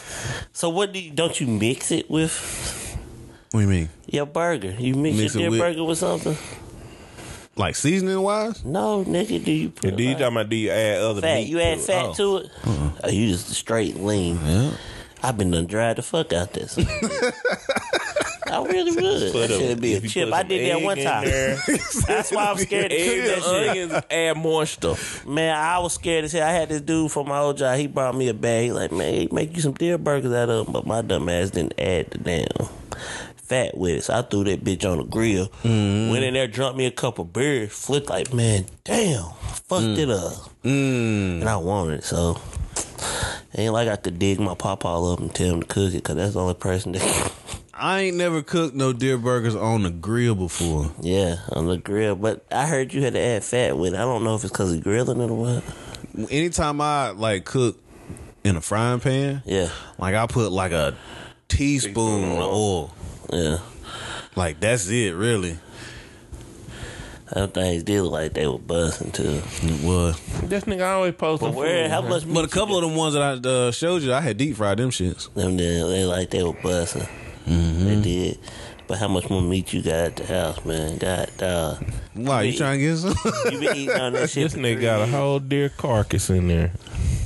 So 0.53 0.69
what 0.69 0.93
do 0.93 0.99
you, 0.99 1.11
don't 1.13 1.41
you 1.41 1.47
mix 1.47 1.91
it 1.91 2.11
with 2.11 2.31
What 3.53 3.61
do 3.61 3.67
you 3.67 3.69
mean? 3.69 3.89
your 4.07 4.27
burger? 4.27 4.75
You 4.79 4.95
mix, 4.95 5.17
Mix 5.17 5.35
it 5.35 5.41
your 5.41 5.51
deer 5.51 5.51
with- 5.51 5.61
burger 5.61 5.85
with 5.85 5.99
something? 5.99 6.37
Like 7.55 7.77
seasoning 7.77 8.21
wise? 8.23 8.65
No, 8.65 9.05
nigga. 9.05 9.45
Do 9.45 9.53
you 9.53 9.69
put 9.69 9.85
And 9.85 9.97
do 9.99 10.03
you 10.03 10.11
like, 10.11 10.19
talking 10.21 10.37
about 10.39 10.49
do 10.49 10.57
you 10.57 10.71
add 10.71 10.99
other 11.03 11.21
fat? 11.21 11.35
meat? 11.37 11.49
You 11.49 11.61
add 11.61 11.79
to 11.79 11.83
it? 11.83 11.87
fat 11.87 12.05
Oh. 12.07 12.15
to 12.15 12.37
it? 12.39 12.51
Uh-uh. 12.65 12.91
Oh, 13.05 13.09
you 13.11 13.29
just 13.29 13.49
straight 13.51 13.97
lean. 13.97 14.39
Yeah. 14.45 14.71
I've 15.23 15.37
been 15.37 15.51
done 15.51 15.67
dried 15.67 15.97
the 15.97 16.03
fuck 16.03 16.33
out 16.33 16.53
this. 16.55 16.79
I 18.47 18.63
really 18.65 18.91
would. 18.93 19.33
Put 19.33 19.49
That 19.49 19.51
should 19.51 19.81
be 19.81 19.95
a 19.95 20.01
chip. 20.01 20.33
I 20.33 20.43
did 20.43 20.71
that 20.71 20.83
one 20.83 20.97
time. 20.99 21.25
That's 22.07 22.33
why 22.33 22.47
I'm 22.47 22.59
scared 22.59 22.91
to 22.91 22.97
cook 22.97 23.07
Egg, 23.07 23.25
that 23.25 23.43
shit. 23.43 23.69
onions, 23.69 24.05
add 24.11 24.37
moisture. 24.37 24.95
Man, 25.27 25.57
I 25.57 25.79
was 25.79 25.95
scared 25.95 26.25
as 26.25 26.33
hell. 26.33 26.47
I 26.47 26.53
had 26.53 26.69
this 26.71 26.81
dude 26.81 27.11
from 27.13 27.29
my 27.29 27.39
old 27.39 27.57
job. 27.59 27.79
He 27.79 27.87
brought 27.87 28.15
me 28.15 28.29
a 28.29 28.35
bag. 28.35 28.65
He 28.65 28.73
like, 28.73 28.93
man, 28.93 29.15
he 29.15 29.29
make 29.31 29.55
you 29.55 29.63
some 29.63 29.73
deer 29.73 29.97
burgers 29.97 30.33
out 30.33 30.51
of 30.51 30.67
them. 30.67 30.73
But 30.73 30.87
my 30.87 31.03
dumb 31.03 31.29
ass 31.29 31.51
didn't 31.51 31.79
add 31.79 32.11
the 32.11 32.19
damn 32.19 32.69
fat 33.53 33.77
with 33.77 33.91
it. 33.91 34.05
So 34.05 34.15
I 34.15 34.23
threw 34.23 34.45
that 34.45 34.65
bitch 34.65 34.91
on 34.91 34.97
the 34.99 35.05
grill. 35.05 35.49
Mm-hmm. 35.63 36.11
Went 36.11 36.25
in 36.25 36.33
there, 36.33 36.49
drunk 36.49 36.75
me 36.77 36.87
a 36.87 36.91
couple 36.91 37.25
beers. 37.25 37.71
Flipped 37.71 38.09
like, 38.09 38.33
man, 38.33 38.65
damn, 38.85 39.31
fucked 39.67 39.99
it 39.99 40.09
mm. 40.09 40.17
up. 40.17 40.51
Mm. 40.65 41.41
And 41.41 41.49
I 41.49 41.57
wanted 41.57 41.99
it. 41.99 42.05
So 42.05 42.41
ain't 43.55 43.75
like 43.75 43.89
I 43.89 43.97
could 43.97 44.19
dig 44.19 44.41
my 44.41 44.55
pop 44.55 44.87
all 44.87 45.13
up 45.13 45.21
and 45.21 45.35
tell 45.35 45.55
him 45.55 45.61
to 45.61 45.67
cook 45.67 45.93
it 45.93 45.99
because 45.99 46.17
that's 46.17 46.33
the 46.33 46.41
only 46.41 46.55
person 46.55 46.93
that 46.93 47.33
I 47.75 48.01
ain't 48.01 48.17
never 48.17 48.43
cooked 48.43 48.75
no 48.75 48.95
deer 48.95 49.19
burgers 49.19 49.57
on 49.57 49.83
the 49.83 49.91
grill 49.91 50.35
before. 50.35 50.91
Yeah, 51.01 51.37
on 51.51 51.67
the 51.67 51.77
grill. 51.77 52.15
But 52.15 52.47
I 52.51 52.67
heard 52.67 52.95
you 52.95 53.03
had 53.03 53.15
to 53.15 53.21
add 53.21 53.45
fat 53.45 53.77
with 53.77 53.93
it. 53.93 53.97
I 53.97 54.03
don't 54.03 54.25
know 54.25 54.35
if 54.37 54.45
it's 54.45 54.53
because 54.53 54.73
of 54.73 54.83
grilling 54.83 55.21
it 55.21 55.31
or 55.31 55.35
what. 55.35 56.31
Anytime 56.31 56.81
I 56.81 57.11
like 57.11 57.45
cook 57.45 57.79
in 58.45 58.57
a 58.57 58.61
frying 58.61 59.01
pan, 59.01 59.43
Yeah, 59.45 59.69
like 59.99 60.15
I 60.15 60.27
put 60.27 60.53
like 60.53 60.73
a 60.73 60.97
teaspoon 61.49 62.33
of 62.33 62.39
oil. 62.39 62.95
Yeah. 63.33 63.59
Like 64.37 64.61
that's 64.61 64.89
it, 64.89 65.15
really. 65.15 65.59
Them 67.33 67.51
things 67.51 67.83
did 67.83 68.03
look 68.03 68.13
like 68.13 68.35
they 68.35 68.47
were 68.47 68.59
busting 68.59 69.11
too. 69.13 69.41
It 69.63 69.83
was. 69.83 70.21
This 70.43 70.65
nigga 70.65 70.87
always 70.87 71.15
posting. 71.15 71.49
But 71.49 71.57
where? 71.57 71.85
food, 71.85 71.91
How 71.91 72.01
man. 72.03 72.11
much? 72.11 72.33
But 72.35 72.45
a 72.45 72.49
couple 72.49 72.77
of 72.77 72.83
them 72.83 72.95
ones 72.95 73.15
that 73.15 73.23
I 73.23 73.49
uh, 73.49 73.71
showed 73.73 74.03
you, 74.03 74.13
I 74.13 74.21
had 74.21 74.37
deep 74.37 74.57
fried 74.57 74.77
them 74.79 74.91
shits. 74.91 75.33
them 75.33 75.57
they, 75.57 75.65
they 75.65 76.05
like 76.05 76.29
they 76.31 76.43
were 76.43 76.53
busting. 76.53 77.07
They 77.47 78.01
did. 78.03 78.39
But 78.87 78.99
how 78.99 79.09
much 79.09 79.31
more 79.31 79.41
meat 79.41 79.73
you 79.73 79.81
got 79.83 79.95
at 79.95 80.17
the 80.17 80.27
house, 80.27 80.63
man? 80.67 80.99
God, 80.99 81.31
dog. 81.39 81.85
Why 82.15 82.43
you 82.43 82.57
trying 82.57 82.79
to 82.81 82.85
get 82.85 82.97
some? 82.99 83.15
You 83.51 83.61
been 83.61 83.77
eating 83.77 83.91
on 83.99 84.13
that 84.13 84.29
shit. 84.31 84.51
This 84.51 84.55
nigga 84.61 84.75
three 84.75 84.83
got 84.83 85.01
a 85.01 85.07
whole 85.07 85.39
deer 85.39 85.71
carcass 85.71 86.29
in 86.29 86.49
there. 86.49 86.73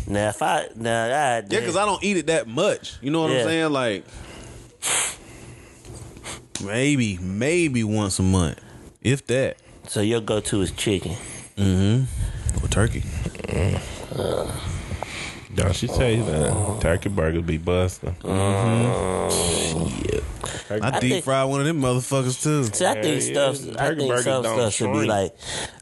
Now 0.06 0.28
if 0.28 0.40
I 0.40 0.68
now 0.76 1.04
I 1.06 1.08
yeah, 1.08 1.40
because 1.40 1.76
I 1.76 1.84
don't 1.84 2.02
eat 2.04 2.16
it 2.18 2.26
that 2.28 2.46
much. 2.46 2.94
You 3.02 3.10
know 3.10 3.22
what 3.22 3.32
Yeah. 3.32 3.38
I'm 3.40 3.44
saying? 3.46 3.72
Like 3.72 4.04
maybe, 6.64 7.18
maybe 7.18 7.84
once 7.84 8.18
a 8.18 8.22
month, 8.22 8.60
if 9.02 9.26
that. 9.26 9.56
so 9.88 10.00
your 10.00 10.20
go 10.20 10.40
to 10.40 10.62
is 10.62 10.72
chicken. 10.72 11.16
Mm-hmm. 11.56 12.64
Or 12.64 12.68
turkey. 12.68 13.02
Don't 15.56 15.74
she 15.74 15.86
say 15.88 16.16
that 16.20 16.78
turkey 16.80 17.08
burgers 17.08 17.42
be 17.42 17.56
busting? 17.58 18.14
I, 20.68 20.98
deep 21.00 21.10
think- 21.12 21.24
fry 21.24 21.44
one 21.44 21.60
of 21.60 21.66
them 21.66 21.80
motherfuckers 21.80 22.42
too. 22.42 22.64
See, 22.64 22.84
I 22.84 22.94
think 23.00 23.04
Yeah, 23.04 23.12
yeah. 23.12 23.52
stuff. 23.52 23.76
I 23.80 23.86
Turkey 23.88 23.96
think 24.00 24.08
burgers 24.10 24.24
some 24.24 24.42
don't 24.42 24.58
stuff 24.58 24.72
should 24.74 24.92
be 24.92 24.98
shrink. 24.98 25.08
like. 25.10 25.34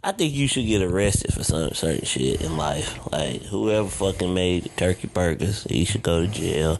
I 0.05 0.13
think 0.13 0.35
you 0.35 0.47
should 0.47 0.67
get 0.67 0.83
arrested 0.83 1.33
for 1.35 1.43
some 1.43 1.71
certain 1.73 2.05
shit 2.05 2.41
in 2.43 2.57
life. 2.57 2.99
Like 3.11 3.43
whoever 3.43 3.89
fucking 3.89 4.33
made 4.35 4.71
turkey 4.77 5.09
burgers, 5.09 5.65
he 5.65 5.85
should 5.85 6.03
go 6.03 6.27
to 6.27 6.29
jail. 6.31 6.79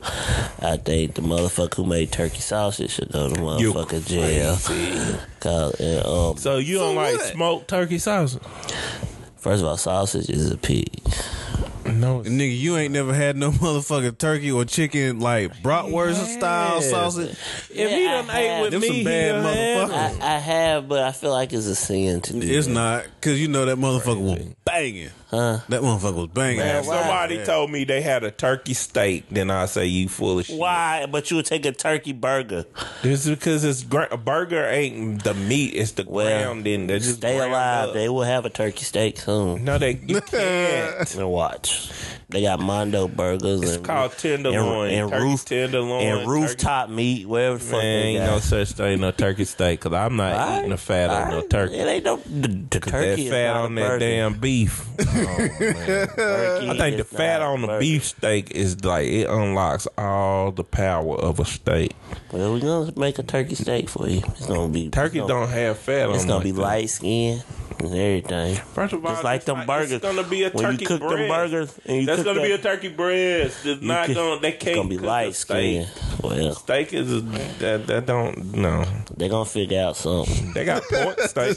I 0.61 0.77
think 0.77 1.15
the 1.15 1.23
motherfucker 1.23 1.75
who 1.75 1.87
made 1.87 2.13
turkey 2.13 2.41
sausage 2.41 2.91
should 2.93 3.11
go 3.11 3.31
to 3.31 3.41
You 3.61 3.73
motherfucker 3.73 4.07
jail. 4.07 4.57
Cause 5.41 5.75
and, 5.81 6.07
um, 6.07 6.37
So 6.37 6.59
you 6.59 6.79
don't 6.79 6.95
like 6.97 7.17
what? 7.17 7.33
smoked 7.33 7.69
turkey 7.69 7.99
sausage? 7.99 8.43
first 9.37 9.63
of 9.63 9.69
all, 9.69 9.77
sausage 9.77 10.29
is 10.31 10.51
a 10.51 10.57
pig. 10.57 10.89
No, 11.95 12.21
it's 12.21 12.29
Nigga, 12.29 12.59
you 12.59 12.77
ain't 12.77 12.93
never 12.93 13.13
had 13.15 13.37
no 13.37 13.51
motherfucking 13.53 14.19
turkey 14.19 14.51
or 14.53 14.65
chicken 14.65 15.21
like 15.21 15.53
bratwurst 15.63 16.37
style 16.37 16.77
Yes. 16.77 16.91
sausage. 16.91 17.31
If 17.71 17.77
Yeah, 17.77 17.89
he 17.89 18.07
I 18.07 18.11
done 18.13 18.31
ate 18.37 18.49
have. 18.49 18.61
with 18.63 18.71
Them 18.73 18.81
me, 18.81 18.87
some 18.89 19.05
bad 19.05 19.33
done 19.33 19.45
motherfuckers. 19.91 20.21
I, 20.23 20.35
I 20.35 20.39
have, 20.39 20.89
but 20.89 21.03
I 21.03 21.13
feel 21.13 21.31
like 21.31 21.53
it's 21.53 21.67
a 21.67 21.75
sin 21.77 22.21
to 22.23 22.33
do. 22.33 22.41
It's 22.47 22.67
that. 22.67 22.73
not 22.73 23.05
because 23.21 23.41
you 23.41 23.49
know 23.49 23.65
that 23.67 23.77
motherfucker 23.79 24.21
was 24.21 24.55
banging. 24.65 25.11
Huh? 25.31 25.59
That 25.69 25.83
motherfucker 25.83 26.15
was 26.15 26.29
banging. 26.29 26.59
Man, 26.59 26.77
If 26.77 26.87
why? 26.87 27.01
somebody 27.01 27.45
told 27.45 27.69
me 27.71 27.83
they 27.85 28.01
had 28.03 28.23
a 28.23 28.31
turkey 28.31 28.75
steak, 28.75 29.25
then 29.31 29.51
I 29.51 29.67
say 29.67 29.87
you 29.87 30.09
full 30.09 30.39
of 30.39 30.47
shit. 30.47 30.57
Why? 30.59 31.07
But 31.11 31.31
you 31.31 31.37
would 31.39 31.47
take 31.47 31.67
a 31.67 31.73
turkey 31.73 32.13
burger. 32.13 32.65
It's 33.03 33.29
because 33.29 33.65
it's 33.65 33.83
gra- 33.83 34.09
a 34.13 34.17
burger 34.17 34.65
ain't 34.65 35.25
the 35.25 35.35
meat; 35.35 35.75
it's 35.75 35.93
the 35.93 36.05
Well, 36.07 36.27
ground. 36.45 36.65
Then 36.67 36.87
they 36.87 36.99
just 37.01 37.17
Stay 37.17 37.37
ground 37.37 37.51
alive. 37.53 37.89
up. 37.89 37.95
They 37.95 38.09
will 38.09 38.23
have 38.23 38.45
a 38.45 38.51
turkey 38.51 38.85
steak 38.85 39.19
soon. 39.19 39.65
no, 39.65 39.77
they 39.79 39.95
you 40.07 40.21
can't. 40.21 41.15
And 41.17 41.29
watch. 41.31 41.84
They 42.29 42.43
got 42.43 42.59
Mondo 42.61 43.07
burgers. 43.07 43.63
It's 43.63 43.77
and, 43.77 43.85
called 43.85 44.13
tenderloin, 44.19 44.91
and, 44.91 45.13
and 45.13 45.23
roof 45.23 45.45
tenderloin, 45.45 46.03
and 46.05 46.29
rooftop 46.29 46.89
meat. 46.91 47.27
Wherever 47.29 47.59
the 47.59 47.65
fuck 47.65 47.83
Man, 47.83 47.83
they 48.03 48.09
ain't 48.09 48.27
got. 48.27 48.33
no 48.33 48.39
such 48.41 48.73
thing, 48.73 49.01
no 49.01 49.11
turkey 49.11 49.45
steak. 49.45 49.81
Cause 49.81 49.93
I'm 49.93 50.17
not 50.17 50.33
Alright, 50.33 50.59
eating 50.59 50.71
the 50.71 50.77
fat 50.77 51.11
on 51.11 51.31
no 51.31 51.47
turkey. 51.47 51.75
It 51.77 51.87
ain't 51.87 52.05
no 52.05 52.17
the, 52.17 52.49
the 52.49 52.81
turkey. 52.81 52.91
that 52.91 53.19
is 53.19 53.31
fat 53.31 53.53
not 53.55 53.65
on 53.67 53.73
a 53.73 53.81
that 53.81 53.89
burger. 53.89 53.99
damn 54.01 54.35
beef. 54.35 54.87
Oh, 55.17 55.37
turkey 56.17 56.71
I 56.71 56.77
think 56.77 56.97
the 56.97 57.05
fat 57.05 57.43
on 57.43 57.61
the 57.61 57.65
a 57.67 57.69
burger. 57.69 57.81
beef 57.81 58.05
steak 58.05 58.51
is 58.53 58.85
like 58.85 59.07
it 59.07 59.29
unlocks 59.29 59.87
all 59.99 60.51
the 60.53 60.65
power 60.65 61.17
of 61.17 61.39
a 61.41 61.45
steak. 61.45 61.93
Well, 62.33 62.53
we're 62.55 62.61
gonna 62.61 62.93
make 62.97 63.19
a 63.19 63.23
turkey 63.23 63.55
steak 63.55 63.89
for 63.89 64.09
you. 64.09 64.23
It's 64.27 64.47
gonna 64.47 64.69
be 64.73 64.89
Turkey 64.91 65.19
gonna, 65.19 65.29
don't 65.29 65.49
have 65.49 65.79
fat 65.79 66.09
on 66.09 66.15
It's 66.17 66.25
gonna 66.25 66.37
like 66.37 66.45
be 66.45 66.51
that. 66.53 66.61
light 66.61 66.91
skin 66.91 67.43
and 67.81 67.89
everything. 67.95 68.57
First 68.57 68.93
of 68.93 69.05
all, 69.05 69.13
Just 69.13 69.25
like 69.25 69.37
it's 69.39 69.45
them 69.47 69.67
burgers. 69.67 69.93
It's 69.93 70.03
gonna 70.05 70.23
be 70.23 70.45
a 70.45 70.51
When 70.51 70.65
you 70.65 70.71
turkey 70.73 70.85
cook 70.87 71.01
them 71.01 71.29
burgers 71.29 71.79
and 71.87 71.97
you 72.01 72.07
That's 72.07 72.23
cook 72.23 72.35
gonna 72.35 72.47
be 72.47 72.53
a 72.53 72.59
turkey 72.59 72.89
breast. 72.89 73.67
It's 73.67 73.83
not 73.83 74.07
could- 74.07 74.17
gonna. 74.17 74.41
They 74.41 74.49
It's 74.55 74.65
can't. 74.65 74.77
gonna 74.77 74.89
be 74.89 74.97
cook 74.97 75.05
a 75.05 75.09
light 75.09 75.35
steak. 75.35 75.87
skin. 75.89 76.19
Well, 76.23 76.55
Steak 76.55 76.93
is 76.95 77.13
a, 77.13 77.21
that 77.21 77.87
that 77.87 78.07
don't 78.07 78.55
no. 78.55 78.85
they 79.17 79.29
gonna 79.29 79.45
figure 79.45 79.81
out 79.81 79.97
something. 79.97 80.53
They 80.53 80.65
got 80.65 80.83
pork 80.85 81.21
steak. 81.21 81.57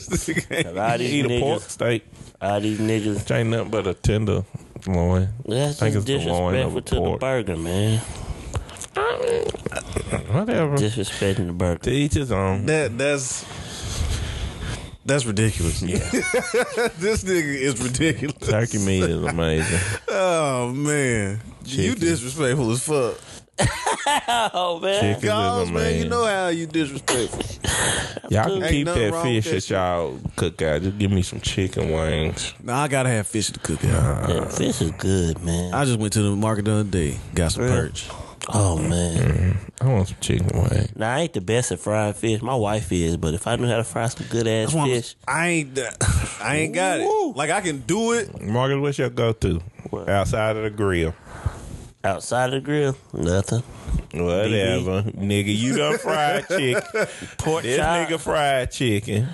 A 0.65 0.71
lot 0.71 0.93
of 0.95 0.99
these 0.99 1.13
eat 1.13 1.25
a 1.25 1.39
pork 1.39 1.61
niggas, 1.61 1.69
steak. 1.69 2.05
all 2.41 2.59
these 2.59 2.79
niggas. 2.79 3.15
Which 3.19 3.31
ain't 3.31 3.49
nothing 3.49 3.69
but 3.71 3.87
a 3.87 3.93
tender 3.93 4.43
loin. 4.85 5.29
That's 5.45 5.79
think 5.79 5.93
just 5.95 6.09
it's 6.09 6.25
the 6.25 6.31
loin 6.31 6.55
of 6.55 6.73
disrespectful 6.73 6.77
a 6.77 6.81
to 6.81 7.11
the 7.13 7.17
burger, 7.19 7.57
man. 7.57 8.01
Whatever. 10.31 10.75
Disrespecting 10.77 11.47
the 11.47 11.53
burger. 11.53 11.79
to 11.79 11.91
each 11.91 12.13
his 12.13 12.31
own. 12.31 12.65
That 12.65 12.97
that's 12.97 13.43
that's 15.07 15.25
ridiculous. 15.25 15.81
Yeah, 15.81 15.97
this 16.99 17.23
nigga 17.23 17.55
is 17.55 17.81
ridiculous. 17.81 18.35
Turkey 18.47 18.79
meat 18.79 19.03
is 19.03 19.23
amazing. 19.23 19.79
Oh 20.09 20.71
man, 20.73 21.39
you 21.65 21.95
disrespectful 21.95 22.71
as 22.71 22.83
fuck. 22.83 23.17
Oh 24.29 24.79
man, 24.81 25.01
Chicken 25.01 25.17
is 25.17 25.23
Guys, 25.23 25.67
man, 25.67 25.75
amazing. 25.75 26.03
you 26.03 26.09
know 26.09 26.25
how 26.25 26.47
you 26.47 26.67
disrespectful. 26.67 27.41
Y'all 28.29 28.43
can 28.45 28.63
Ain't 28.63 28.71
keep 28.71 28.85
that 28.85 29.23
fish 29.23 29.45
with 29.45 29.45
that 29.45 29.51
that 29.51 29.69
y'all 29.69 30.19
cook 30.35 30.61
out. 30.61 30.81
Just 30.81 30.97
give 30.97 31.11
me 31.11 31.21
some 31.21 31.41
chicken 31.41 31.91
wings. 31.91 32.53
Now 32.63 32.77
I 32.83 32.87
gotta 32.87 33.09
have 33.09 33.27
fish 33.27 33.47
to 33.47 33.59
cook 33.59 33.83
out. 33.83 34.29
Yeah, 34.29 34.47
fish 34.47 34.81
is 34.81 34.91
good, 34.91 35.43
man. 35.43 35.73
I 35.73 35.83
just 35.85 35.99
went 35.99 36.13
to 36.13 36.21
the 36.21 36.35
market 36.35 36.65
the 36.65 36.71
other 36.73 36.83
day, 36.83 37.17
got 37.33 37.51
some 37.51 37.63
Real? 37.63 37.73
perch. 37.73 38.07
Oh 38.53 38.77
man. 38.77 39.17
Mm-hmm. 39.17 39.87
I 39.87 39.93
want 39.93 40.07
some 40.07 40.17
chicken 40.21 40.47
wings. 40.53 40.95
Now 40.95 41.15
I 41.15 41.19
ain't 41.21 41.33
the 41.33 41.41
best 41.41 41.71
at 41.71 41.79
frying 41.79 42.13
fish. 42.13 42.41
My 42.41 42.55
wife 42.55 42.91
is, 42.91 43.17
but 43.17 43.33
if 43.33 43.45
I 43.47 43.55
knew 43.57 43.67
how 43.67 43.77
to 43.77 43.83
fry 43.83 44.07
some 44.07 44.25
good 44.27 44.47
ass 44.47 44.67
That's 44.67 44.73
why 44.73 44.81
I'm- 44.83 44.91
fish, 44.91 45.15
I 45.27 45.47
ain't, 45.47 45.79
I 46.41 46.55
ain't 46.57 46.73
got 46.73 46.99
Woo. 46.99 47.31
it. 47.31 47.37
Like 47.37 47.49
I 47.49 47.61
can 47.61 47.79
do 47.81 48.13
it. 48.13 48.41
Marcus, 48.41 48.77
what's 48.79 48.97
your 48.97 49.09
go 49.09 49.33
to? 49.33 49.59
What? 49.89 50.09
Outside 50.09 50.55
of 50.57 50.63
the 50.63 50.69
grill. 50.69 51.13
Outside 52.07 52.45
of 52.47 52.51
the 52.53 52.61
grill, 52.61 52.95
nothing. 53.13 53.63
Whatever. 54.13 55.03
Nigga, 55.11 55.55
you 55.55 55.75
done 55.77 55.97
fried 55.97 56.47
chicken. 56.49 56.81
Pork 57.37 57.63
This 57.63 57.77
chop, 57.77 58.07
nigga 58.09 58.19
fried 58.19 58.71
chicken. 58.71 59.27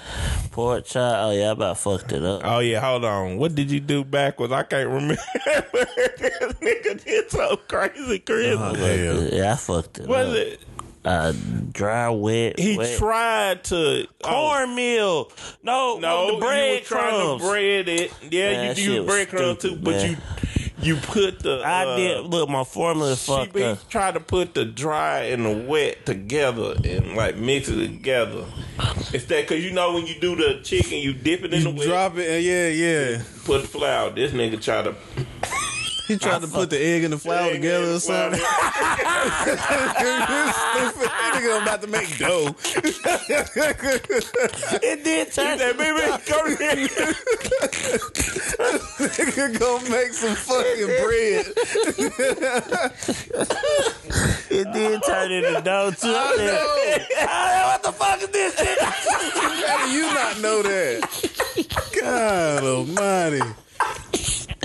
pork 0.51 0.85
chop. 0.85 1.15
Oh 1.19 1.31
yeah, 1.31 1.49
I 1.49 1.51
about 1.51 1.77
fucked 1.77 2.11
it 2.11 2.23
up. 2.23 2.41
Oh 2.43 2.59
yeah, 2.59 2.79
hold 2.79 3.05
on. 3.05 3.37
What 3.37 3.55
did 3.55 3.69
you 3.71 3.79
do 3.79 4.03
backwards? 4.03 4.51
I 4.51 4.63
can't 4.63 4.89
remember. 4.89 5.15
this 5.45 6.53
nigga 6.61 7.03
did 7.03 7.31
so 7.31 7.57
crazy, 7.67 8.19
Chris. 8.19 8.57
Oh, 8.59 8.73
hell. 8.73 9.23
Yeah, 9.31 9.53
I 9.53 9.55
fucked 9.55 9.99
it 9.99 10.07
What 10.07 10.25
up. 10.27 10.35
it? 10.35 10.59
Uh, 11.05 11.33
dry, 11.73 12.09
wet. 12.09 12.57
He 12.57 12.77
wet. 12.77 12.97
tried 12.97 13.63
to 13.65 14.07
oh, 14.23 14.27
cornmeal. 14.27 15.31
No, 15.61 15.99
No, 15.99 16.27
the 16.27 16.33
you 16.35 16.39
bread 16.39 16.79
were 16.81 16.85
trying 16.85 17.11
crumbs. 17.11 17.41
to 17.41 17.47
bread 17.49 17.89
it. 17.89 18.13
Yeah, 18.31 18.51
Man, 18.53 18.69
you 18.69 18.75
shit 18.75 18.85
use 18.85 18.99
was 18.99 19.07
breadcrumbs 19.07 19.57
too, 19.61 19.75
but 19.75 19.91
man. 19.95 20.11
you 20.11 20.17
you 20.81 20.95
put 20.97 21.39
the. 21.39 21.61
I 21.63 21.85
uh, 21.85 21.95
did. 21.95 22.25
Look, 22.25 22.49
my 22.49 22.63
formula 22.63 23.15
She 23.15 23.31
fucked 23.31 23.53
be 23.53 23.63
up. 23.63 23.89
trying 23.89 24.13
to 24.13 24.19
put 24.19 24.53
the 24.53 24.65
dry 24.65 25.21
and 25.23 25.45
the 25.45 25.65
wet 25.67 26.05
together 26.05 26.75
and 26.83 27.15
like 27.15 27.37
mix 27.37 27.69
it 27.69 27.85
together. 27.87 28.45
It's 29.13 29.25
that 29.25 29.47
because 29.47 29.63
you 29.63 29.71
know 29.71 29.93
when 29.93 30.07
you 30.07 30.15
do 30.19 30.35
the 30.35 30.61
chicken, 30.63 30.97
you 30.99 31.13
dip 31.13 31.43
it 31.43 31.53
in 31.53 31.59
You 31.61 31.71
the 31.71 31.77
wet, 31.77 31.87
drop 31.87 32.17
it, 32.17 32.27
and 32.29 32.43
yeah, 32.43 32.67
yeah. 32.69 33.23
put 33.45 33.61
the 33.61 33.67
flour. 33.67 34.09
This 34.11 34.31
nigga 34.31 34.61
try 34.61 34.81
to 34.81 34.95
He 36.07 36.17
tried 36.17 36.41
to 36.41 36.47
put 36.47 36.69
the 36.69 36.77
egg 36.77 37.05
and 37.05 37.13
the 37.13 37.17
flour 37.17 37.47
Egg 37.47 37.53
together 37.61 37.85
and 37.85 37.95
or 37.95 37.99
something. 37.99 38.39
flour. 38.39 39.53
Stupid. 40.51 41.09
Nigga 41.34 41.61
about 41.61 41.81
to 41.81 41.88
make 41.88 42.17
dough. 42.17 42.55
It 44.84 45.03
did 45.03 45.31
turn. 45.31 45.57
That 45.57 45.77
baby, 45.77 46.01
come 46.27 46.47
here. 46.57 47.13
Nigga 49.07 49.59
gonna 49.59 49.89
make 49.89 50.13
some 50.13 50.35
fucking 50.35 50.88
bread. 50.88 51.45
It 54.49 54.73
did 54.73 55.01
turn 55.03 55.31
into 55.31 55.61
dough 55.61 55.91
too. 55.91 56.07
I, 56.09 56.35
know. 56.38 56.67
I 57.25 57.91
fuck 57.91 58.21
is 58.21 58.27
this 58.30 58.55
shit? 58.57 58.80
How 58.81 59.85
do 59.85 59.91
you 59.91 60.03
not 60.13 60.39
know 60.41 60.61
that? 60.63 61.01
God 62.01 62.63
almighty. 62.63 63.41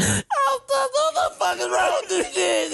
What 0.02 1.14
the 1.14 1.34
fuck 1.38 1.58
is 1.58 1.68
wrong 1.68 1.92
with 2.00 2.08
this 2.08 2.34
shit? 2.34 2.72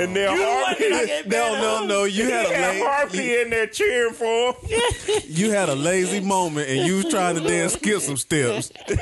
And 0.00 0.14
then 0.16 0.32
You 0.32 0.38
the 0.38 0.44
Harvey, 0.44 0.90
that 0.90 1.02
I 1.02 1.06
get 1.06 1.28
No, 1.28 1.60
no, 1.60 1.86
no. 1.86 2.04
You 2.04 2.24
had 2.30 2.46
a 2.46 2.54
had 2.54 2.82
Harvey 2.82 3.40
in 3.40 3.50
there 3.50 3.66
cheering 3.66 4.12
for 4.14 4.52
him. 4.54 5.20
you 5.26 5.50
had 5.50 5.68
a 5.68 5.74
lazy 5.74 6.20
moment, 6.20 6.68
and 6.68 6.86
you 6.86 6.96
was 6.96 7.06
trying 7.06 7.34
to 7.36 7.40
then 7.40 7.68
skip 7.68 8.00
some 8.00 8.16
steps. 8.16 8.70
and 8.88 8.96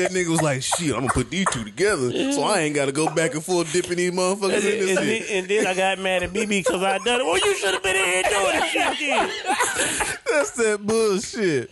that 0.00 0.10
nigga 0.12 0.28
was 0.28 0.42
like, 0.42 0.62
"Shit, 0.62 0.92
I'm 0.94 1.00
gonna 1.02 1.12
put 1.12 1.30
these 1.30 1.46
two 1.52 1.64
together, 1.64 2.10
so 2.32 2.42
I 2.42 2.60
ain't 2.60 2.74
got 2.74 2.86
to 2.86 2.92
go 2.92 3.12
back 3.14 3.34
and 3.34 3.44
forth 3.44 3.72
dipping 3.72 3.96
these 3.96 4.12
motherfuckers 4.12 4.54
And, 4.56 4.64
in 4.64 4.86
this 4.86 4.96
then- 4.96 5.04
shit." 5.06 5.30
and 5.30 5.48
then 5.48 5.66
I 5.66 5.74
got 5.74 5.98
mad 5.98 6.22
at 6.22 6.30
BB 6.30 6.48
because 6.64 6.82
I 6.82 6.98
done 6.98 7.20
it. 7.20 7.24
Well, 7.24 7.38
you 7.38 7.54
should 7.56 7.74
have 7.74 7.82
been 7.82 7.96
in 7.96 8.04
here 8.04 8.22
doing 8.22 8.60
this 8.60 8.70
shit. 8.70 8.98
Then. 8.98 9.30
That's 10.30 10.50
that 10.52 10.78
bullshit. 10.84 11.70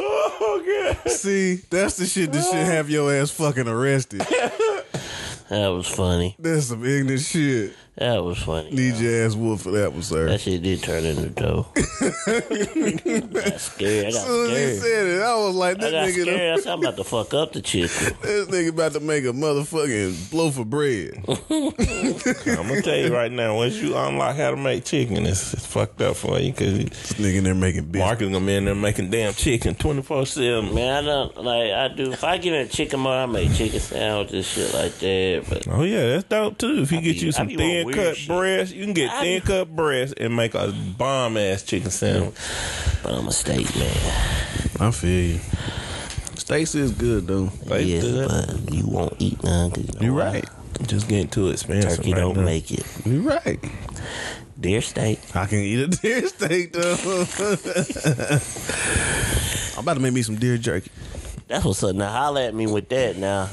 Oh, 0.00 0.94
God. 1.02 1.10
See, 1.10 1.56
that's 1.68 1.96
the 1.96 2.06
shit 2.06 2.30
that 2.32 2.44
should 2.44 2.54
have 2.54 2.88
your 2.88 3.12
ass 3.12 3.30
fucking 3.38 3.68
arrested. 3.68 4.26
That 5.48 5.68
was 5.68 5.86
funny. 5.88 6.36
That's 6.38 6.66
some 6.66 6.84
ignorant 6.84 7.22
shit. 7.22 7.72
That 7.98 8.22
was 8.22 8.38
funny. 8.38 8.70
Need 8.70 8.94
your 8.96 9.26
ass 9.26 9.34
whooped 9.34 9.62
for 9.64 9.72
that 9.72 9.92
one, 9.92 10.02
sir. 10.02 10.26
That 10.28 10.40
shit 10.40 10.62
did 10.62 10.82
turn 10.84 11.04
into 11.04 11.30
dough. 11.30 11.66
got 11.74 13.60
scared. 13.60 14.06
I 14.06 14.10
got 14.10 14.14
As 14.14 14.24
soon 14.24 14.50
as 14.50 14.56
he 14.56 14.76
scared. 14.76 14.78
said 14.78 15.06
it, 15.06 15.22
I 15.22 15.34
was 15.36 15.54
like, 15.56 15.76
I 15.78 15.80
this 15.80 15.90
got 15.92 16.06
nigga, 16.08 16.22
scared. 16.22 16.58
I 16.58 16.62
said, 16.62 16.72
I'm 16.72 16.78
about 16.80 16.96
to 16.96 17.04
fuck 17.04 17.34
up 17.34 17.52
the 17.52 17.60
chicken. 17.62 17.88
this 18.22 18.46
nigga 18.48 18.68
about 18.68 18.92
to 18.92 19.00
make 19.00 19.24
a 19.24 19.28
motherfucking 19.28 20.32
loaf 20.32 20.58
of 20.58 20.70
bread. 20.70 21.10
I'm 22.58 22.68
gonna 22.68 22.82
tell 22.82 22.96
you 22.96 23.12
right 23.12 23.32
now. 23.32 23.56
Once 23.56 23.74
you 23.76 23.96
unlock 23.96 24.36
how 24.36 24.50
to 24.52 24.56
make 24.56 24.84
chicken, 24.84 25.26
it's, 25.26 25.52
it's 25.54 25.66
fucked 25.66 26.00
up 26.00 26.14
for 26.16 26.38
you 26.38 26.52
because 26.52 26.78
This 26.78 27.12
nigga 27.14 27.38
in 27.38 27.44
there 27.44 27.54
making 27.54 27.86
biscuits. 27.86 27.98
Marcus 27.98 28.28
gonna 28.32 28.46
be 28.46 28.54
in 28.54 28.64
there 28.66 28.74
making 28.76 29.10
damn 29.10 29.32
chicken 29.34 29.74
twenty 29.74 30.02
four 30.02 30.24
seven. 30.24 30.72
Man, 30.74 31.02
I 31.04 31.06
don't 31.06 31.36
like. 31.44 31.72
I 31.72 31.88
do. 31.88 32.12
If 32.12 32.22
I 32.22 32.38
get 32.38 32.52
in 32.54 32.60
a 32.66 32.68
chicken 32.68 33.00
mode, 33.00 33.14
I 33.14 33.26
make 33.26 33.52
chicken 33.54 33.80
sandwiches, 33.80 34.46
shit 34.46 34.72
like 34.72 34.94
that. 34.98 35.44
But 35.48 35.66
Oh 35.68 35.82
yeah, 35.82 36.06
that's 36.10 36.24
dope 36.24 36.58
too. 36.58 36.82
If 36.82 36.92
you 36.92 37.00
get 37.00 37.14
be- 37.18 37.26
you 37.26 37.32
some 37.32 37.48
thin 37.48 37.87
weird 37.88 37.98
cut 38.08 38.16
shit. 38.16 38.28
breast, 38.28 38.74
you 38.74 38.84
can 38.84 38.94
get 38.94 39.10
I 39.10 39.20
thin 39.22 39.40
be- 39.40 39.46
cut 39.46 39.74
breast 39.76 40.14
and 40.16 40.34
make 40.36 40.54
a 40.54 40.72
bomb 40.96 41.36
ass 41.36 41.62
chicken 41.62 41.90
sandwich. 41.90 42.34
but 43.02 43.12
I'm 43.14 43.28
a 43.28 43.32
steak 43.32 43.74
man. 43.76 44.14
I 44.80 44.90
feel 44.90 45.34
you. 45.34 45.40
Stacy 46.36 46.80
is 46.80 46.92
good 46.92 47.26
though. 47.26 47.46
They 47.66 47.82
yeah, 47.82 48.00
good. 48.00 48.28
but 48.28 48.74
you 48.74 48.86
won't 48.86 49.14
eat 49.18 49.42
none. 49.44 49.70
'cause 49.70 49.84
you 49.86 49.92
know 50.00 50.06
You 50.06 50.14
why? 50.14 50.24
right. 50.24 50.44
Just 50.86 51.08
getting 51.08 51.28
too 51.28 51.48
expensive. 51.48 51.96
Turkey 51.96 52.12
right 52.12 52.20
don't 52.20 52.36
now. 52.36 52.44
make 52.44 52.70
it. 52.70 52.86
You're 53.04 53.22
right. 53.22 53.58
Deer 54.60 54.80
steak. 54.80 55.18
I 55.34 55.46
can 55.46 55.58
eat 55.58 55.80
a 55.80 55.86
deer 55.88 56.26
steak 56.28 56.72
though. 56.72 56.96
I'm 59.76 59.82
about 59.82 59.94
to 59.94 60.00
make 60.00 60.12
me 60.12 60.22
some 60.22 60.36
deer 60.36 60.58
jerky. 60.58 60.90
That's 61.48 61.64
what's 61.64 61.82
up. 61.82 61.96
Now 61.96 62.12
holler 62.12 62.42
at 62.42 62.54
me 62.54 62.66
with 62.66 62.88
that. 62.90 63.16
Now 63.16 63.48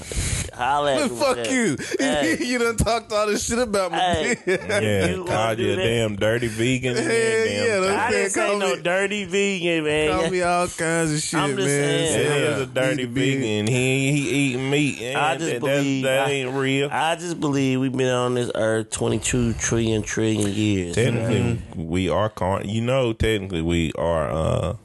holla 0.56 0.96
at 0.96 1.04
me. 1.04 1.10
with 1.10 1.20
Fuck 1.20 1.36
that. 1.38 1.52
you. 1.52 1.78
Hey. 2.00 2.38
you 2.44 2.58
done 2.60 2.78
talked 2.78 3.12
all 3.12 3.28
this 3.28 3.46
shit 3.46 3.60
about 3.60 3.92
me. 3.92 3.98
Hey. 3.98 4.36
Yeah, 4.46 5.06
You 5.08 5.20
wanna 5.24 5.32
called 5.32 5.60
you 5.60 5.74
a 5.74 5.76
damn 5.76 6.16
dirty 6.16 6.48
vegan. 6.48 6.98
and 6.98 7.06
Hell 7.06 7.10
damn 7.10 7.68
yeah, 7.68 7.82
thing. 7.90 7.98
I 8.00 8.12
didn't 8.12 8.30
say 8.32 8.48
Call 8.50 8.60
no 8.60 8.76
me- 8.76 8.82
dirty 8.82 9.26
vegan, 9.26 9.84
man. 9.86 10.10
Call 10.20 10.30
me 10.30 10.42
all 10.42 10.68
kinds 10.68 11.14
of 11.14 11.20
shit, 11.22 11.40
I'm 11.40 11.50
man. 11.50 11.58
just 11.58 11.70
saying. 11.70 12.14
Yeah, 12.30 12.36
Yeah. 12.38 12.54
he's 12.54 12.62
a 12.62 12.66
dirty 12.68 13.04
Need 13.08 13.12
vegan. 13.12 13.68
He 13.68 14.12
he 14.12 14.30
eating 14.30 14.70
meat. 14.70 15.02
And 15.02 15.18
I 15.18 15.38
just 15.38 15.52
that, 15.52 15.62
believe 15.62 16.04
that 16.04 16.28
I- 16.28 16.32
ain't 16.32 16.54
real. 16.56 16.90
I 16.92 17.16
just 17.16 17.40
believe 17.40 17.80
we've 17.80 17.92
been 17.92 18.08
on 18.14 18.36
this 18.36 18.52
earth 18.56 18.90
22 18.92 19.54
trillion 19.54 20.02
trillion 20.04 20.52
years. 20.52 20.96
Technically, 20.96 21.62
we 21.76 22.10
are 22.10 22.30
carn. 22.30 22.68
You 22.70 22.82
know, 22.82 23.14
technically, 23.14 23.62
we 23.62 23.92
are 23.94 24.30
uh, 24.30 24.76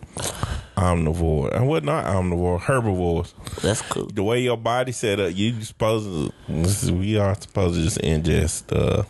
omnivore. 0.76 1.54
And 1.54 1.66
what 1.68 1.84
not 1.84 2.04
omnivore? 2.06 2.60
Herbivores. 2.60 3.34
That's 3.62 3.82
cool. 3.82 4.06
The 4.06 4.22
way 4.22 4.40
your 4.40 4.56
body 4.56 4.92
set 4.92 5.20
up, 5.20 5.32
you 5.34 5.60
supposed 5.62 6.06
to. 6.48 6.92
We 6.94 7.16
are 7.18 7.34
supposed 7.40 7.76
to 7.76 7.82
just 7.84 7.98
ingest 7.98 8.64
uh, 8.76 9.02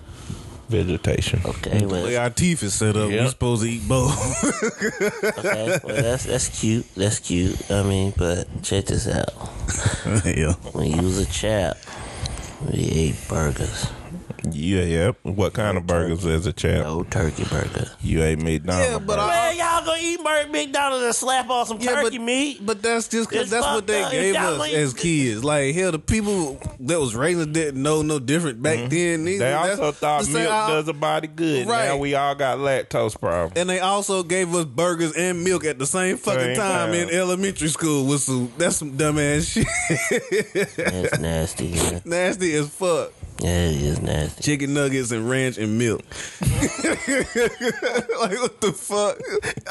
vegetation. 0.69 1.41
Okay, 1.45 1.79
The 1.79 1.89
way 1.89 2.03
well, 2.15 2.23
our 2.23 2.31
teeth 2.31 2.63
is 2.63 2.75
set 2.75 2.97
up, 2.97 3.09
we 3.09 3.17
Yeah. 3.17 3.29
supposed 3.29 3.63
to 3.63 3.69
eat 3.71 3.87
both. 3.89 4.15
okay, 5.39 5.79
well 5.85 6.03
that's 6.03 6.25
that's 6.25 6.61
cute. 6.61 6.87
That's 6.95 7.19
cute. 7.19 7.71
I 7.71 7.83
mean, 7.83 8.13
but 8.17 8.47
check 8.63 8.87
this 8.87 9.07
out. 9.09 9.33
yeah. 10.25 10.55
When 10.73 10.87
you 10.91 11.03
was 11.03 11.19
a 11.19 11.27
chap, 11.27 11.77
we 12.73 12.79
ate 12.85 13.17
burgers. 13.29 13.87
Yeah, 14.51 14.83
yeah. 14.83 15.11
What 15.23 15.53
kind 15.53 15.77
of 15.77 15.87
burgers 15.87 16.25
as 16.27 16.47
a 16.47 16.53
child? 16.53 16.85
No 16.85 17.03
turkey 17.05 17.45
burger. 17.45 17.91
You 18.01 18.23
ate 18.23 18.39
McDonald's. 18.39 18.91
Yeah, 18.91 18.99
but 18.99 19.17
burger. 19.17 19.27
Man, 19.27 19.57
y'all 19.59 19.85
gonna 19.85 19.99
eat 20.01 20.21
Mc- 20.23 20.51
McDonald's 20.51 21.05
and 21.05 21.15
slap 21.15 21.51
on 21.51 21.67
some 21.67 21.79
turkey 21.79 22.19
but, 22.19 22.25
meat? 22.25 22.65
But 22.65 22.83
that's 22.83 23.09
just 23.09 23.29
because 23.29 23.45
It's 23.45 23.51
that's 23.53 23.67
what 23.67 23.87
they 23.87 24.03
up. 24.03 24.11
gave 24.13 24.37
us 24.37 24.67
ain't- 24.67 24.75
as 24.77 24.95
kids. 24.95 25.45
Like 25.45 25.75
hell, 25.75 25.93
the 25.93 25.99
people 25.99 26.59
that 26.81 26.99
was 27.01 27.15
raising 27.15 27.43
us 27.43 27.47
didn't 27.49 27.83
know 27.83 28.03
no 28.03 28.19
different 28.19 28.63
back 28.63 28.89
then. 28.91 29.25
Neither. 29.25 29.27
Mm-hmm. 29.27 29.27
they 29.27 29.39
That's 29.39 29.81
also 29.81 29.93
thought 29.93 30.23
the 30.25 30.33
milk 30.33 30.49
does 30.49 30.89
a 30.89 30.93
body 30.93 31.29
good. 31.29 31.67
Right. 31.69 31.87
Now 31.87 31.97
we 31.99 32.15
all 32.15 32.35
got 32.35 32.59
lactose 32.59 33.19
problems. 33.19 33.53
And 33.57 33.69
they 33.69 33.81
also 33.81 34.23
gave 34.23 34.55
us 34.55 34.65
burgers 34.65 35.13
and 35.15 35.45
milk 35.45 35.65
at 35.65 35.79
the 35.79 35.87
same 35.87 36.17
fucking 36.17 36.41
Same 36.41 36.57
time, 36.57 36.93
time. 36.93 36.95
in 36.95 37.11
elementary 37.11 37.69
school. 37.69 38.07
With 38.07 38.21
some 38.21 38.53
that's 38.57 38.77
some 38.77 38.97
dumbass 38.97 39.53
shit. 39.53 40.77
That's 40.77 41.19
nasty. 41.19 41.71
Man. 41.73 42.03
Nasty 42.11 42.55
as 42.55 42.69
fuck. 42.71 43.13
Yeah, 43.41 43.69
it 43.69 43.81
is 43.81 44.01
nasty. 44.03 44.43
Chicken 44.43 44.75
nuggets 44.75 45.11
and 45.13 45.29
ranch 45.29 45.57
and 45.57 45.79
milk. 45.79 46.03
like 46.41 46.51
what 48.39 48.61
the 48.61 48.73
fuck? 48.77 49.19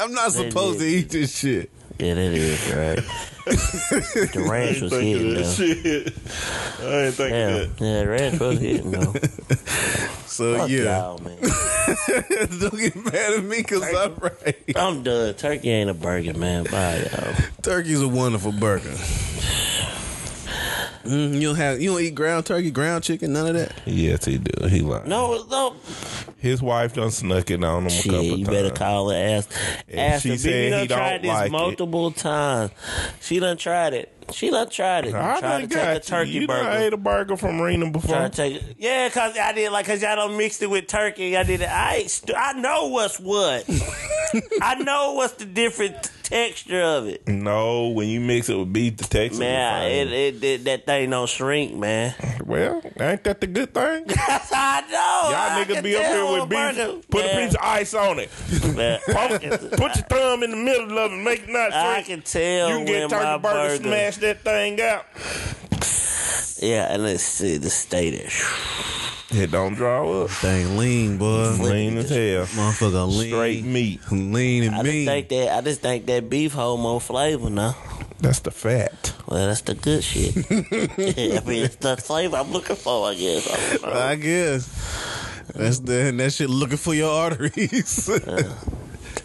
I'm 0.00 0.12
not 0.12 0.32
They 0.32 0.48
supposed 0.50 0.80
to 0.80 0.84
eat 0.86 1.10
this 1.10 1.38
shit. 1.38 1.70
Yeah, 1.98 2.14
that 2.14 2.32
is 2.32 2.72
right. 2.72 2.96
the 4.32 4.46
ranch 4.50 4.80
was 4.80 4.92
hitting 4.92 5.34
though. 5.34 5.52
shit. 5.52 6.14
I 6.82 7.04
ain't 7.06 7.14
thinking 7.14 7.86
yeah, 7.86 8.02
the 8.02 8.08
ranch 8.08 8.40
was 8.40 8.58
hitting 8.58 8.90
though. 8.90 9.14
So 10.30 10.56
Fuck 10.56 10.70
yeah, 10.70 11.16
man. 11.22 11.38
don't 12.60 12.78
get 12.78 12.96
mad 12.96 13.32
at 13.34 13.44
me 13.44 13.58
because 13.58 13.82
I'm 13.82 14.14
right. 14.14 14.56
I'm 14.76 15.02
done. 15.02 15.34
Turkey 15.34 15.68
ain't 15.70 15.90
a 15.90 15.94
burger, 15.94 16.32
man. 16.32 16.64
Bye, 16.64 16.98
y'all. 17.12 17.34
Turkey's 17.62 18.00
a 18.00 18.08
wonderful 18.08 18.52
burger. 18.52 18.94
Mm, 21.04 21.34
you 21.36 21.40
don't 21.48 21.56
have 21.56 21.80
you 21.80 21.92
don't 21.92 22.00
eat 22.02 22.14
ground 22.14 22.44
turkey, 22.46 22.70
ground 22.70 23.02
chicken, 23.04 23.32
none 23.32 23.46
of 23.48 23.54
that. 23.54 23.72
Yes, 23.86 24.24
he 24.26 24.38
do. 24.38 24.66
He 24.68 24.80
lied. 24.80 25.06
No, 25.06 25.44
no. 25.50 25.74
His 26.36 26.60
wife 26.62 26.94
done 26.94 27.10
snuck 27.10 27.50
it 27.50 27.62
on 27.64 27.82
him 27.82 27.86
a 27.86 27.90
Shit, 27.90 28.04
couple 28.12 28.24
you 28.24 28.44
times. 28.44 28.48
better 28.48 28.70
call 28.70 29.10
her 29.10 29.16
ass. 29.16 29.48
And 29.88 30.00
Ask 30.00 30.22
she 30.22 30.28
her. 30.30 30.36
said 30.38 30.50
you 30.50 30.64
he 30.64 30.70
done 30.70 30.88
don't 30.88 30.98
tried 30.98 31.22
this 31.22 31.28
like 31.28 31.46
it. 31.48 31.52
multiple 31.52 32.10
times. 32.12 32.70
She 33.20 33.40
done 33.40 33.56
tried 33.56 33.94
it. 33.94 34.12
She 34.32 34.50
done 34.50 34.68
tried 34.70 35.06
it. 35.06 35.14
I 35.14 35.40
tried 35.40 35.60
to 35.62 35.66
take 35.68 35.76
a 35.84 35.94
you. 35.94 36.00
turkey 36.00 36.30
you 36.30 36.46
done 36.46 36.64
burger. 36.64 36.78
ate 36.78 36.92
a 36.92 36.96
burger 36.96 37.36
from 37.36 37.60
Rena 37.60 37.90
before. 37.90 38.16
Try 38.16 38.28
to 38.28 38.34
take 38.36 38.56
it. 38.62 38.76
Yeah, 38.78 39.08
cause 39.10 39.36
I 39.36 39.52
did 39.52 39.70
like 39.72 39.86
cause 39.86 40.02
y'all 40.02 40.16
don't 40.16 40.36
mixed 40.36 40.62
it 40.62 40.70
with 40.70 40.86
turkey. 40.86 41.36
I 41.36 41.42
did 41.42 41.60
it. 41.62 41.68
I 41.68 41.96
ain't 41.96 42.10
st- 42.10 42.36
I 42.36 42.52
know 42.52 42.86
what's 42.88 43.18
what. 43.20 43.64
I 44.62 44.74
know 44.76 45.14
what's 45.14 45.34
the 45.34 45.44
different 45.44 46.02
t- 46.04 46.10
texture 46.22 46.80
of 46.80 47.06
it. 47.08 47.26
No, 47.26 47.88
when 47.88 48.08
you 48.08 48.20
mix 48.20 48.48
it 48.48 48.56
with 48.56 48.72
beef, 48.72 48.96
the 48.96 49.04
texture. 49.04 49.40
Man, 49.40 49.90
is 49.90 50.12
it, 50.12 50.14
it, 50.14 50.44
it 50.44 50.64
that 50.66 50.86
thing 50.86 51.10
don't 51.10 51.28
shrink, 51.28 51.74
man. 51.74 52.14
well, 52.44 52.80
ain't 53.00 53.24
that 53.24 53.40
the 53.40 53.48
good 53.48 53.74
thing? 53.74 54.04
I 54.08 54.82
know. 54.88 55.30
Y'all 55.30 55.34
I 55.34 55.64
niggas 55.64 55.82
be 55.82 55.96
up 55.96 56.02
here 56.04 56.24
with 56.40 56.48
beef. 56.48 56.58
burger- 56.76 57.00
Put 57.10 57.24
man, 57.24 57.38
a 57.42 57.46
piece 57.46 57.54
of 57.54 57.60
ice 57.62 57.94
on 57.94 58.18
it. 58.20 58.30
man, 58.76 59.00
Put 59.72 59.96
your 59.96 60.04
thumb 60.08 60.42
in 60.44 60.50
the 60.52 60.56
middle 60.56 60.96
of 60.98 61.12
it, 61.12 61.16
make 61.16 61.42
it 61.42 61.48
not 61.48 61.72
shrink. 61.72 61.74
I 61.84 62.02
can 62.02 62.22
tell 62.22 62.68
You 62.68 62.76
can 62.76 62.84
get 62.86 63.10
turkey 63.10 63.24
burger, 63.24 63.78
burger. 63.78 63.82
smash 63.82 64.16
that 64.20 64.40
thing 64.42 64.80
out. 64.80 65.06
Yeah, 66.62 66.92
and 66.92 67.02
let's 67.02 67.22
see 67.22 67.56
the 67.56 67.70
status. 67.70 68.44
It 69.32 69.52
don't 69.52 69.74
draw 69.74 70.24
up. 70.24 70.30
Dang 70.42 70.76
lean, 70.76 71.16
boy. 71.16 71.50
Lean 71.60 71.98
as 71.98 72.10
hell. 72.10 72.46
Motherfucker 72.46 73.08
lean. 73.08 73.28
Straight 73.28 73.64
meat. 73.64 74.00
Lean 74.10 74.64
and 74.64 74.74
I 74.74 74.82
just 74.82 74.92
mean. 74.92 75.06
think 75.06 75.28
that 75.28 75.56
I 75.56 75.60
just 75.60 75.80
think 75.80 76.06
that 76.06 76.28
beef 76.28 76.52
hold 76.52 76.80
more 76.80 77.00
flavor 77.00 77.48
now. 77.48 77.76
That's 78.18 78.40
the 78.40 78.50
fat. 78.50 79.14
Well, 79.28 79.46
that's 79.46 79.62
the 79.62 79.74
good 79.74 80.02
shit. 80.02 80.36
I 80.50 81.46
mean, 81.46 81.64
it's 81.64 81.76
the 81.76 81.96
flavor 81.96 82.36
I'm 82.36 82.50
looking 82.50 82.76
for, 82.76 83.08
I 83.08 83.14
guess. 83.14 83.84
I. 83.84 84.10
I 84.10 84.16
guess. 84.16 85.46
That's 85.54 85.78
the 85.80 86.12
that 86.16 86.32
shit 86.32 86.50
looking 86.50 86.76
for 86.76 86.94
your 86.94 87.10
arteries. 87.10 88.10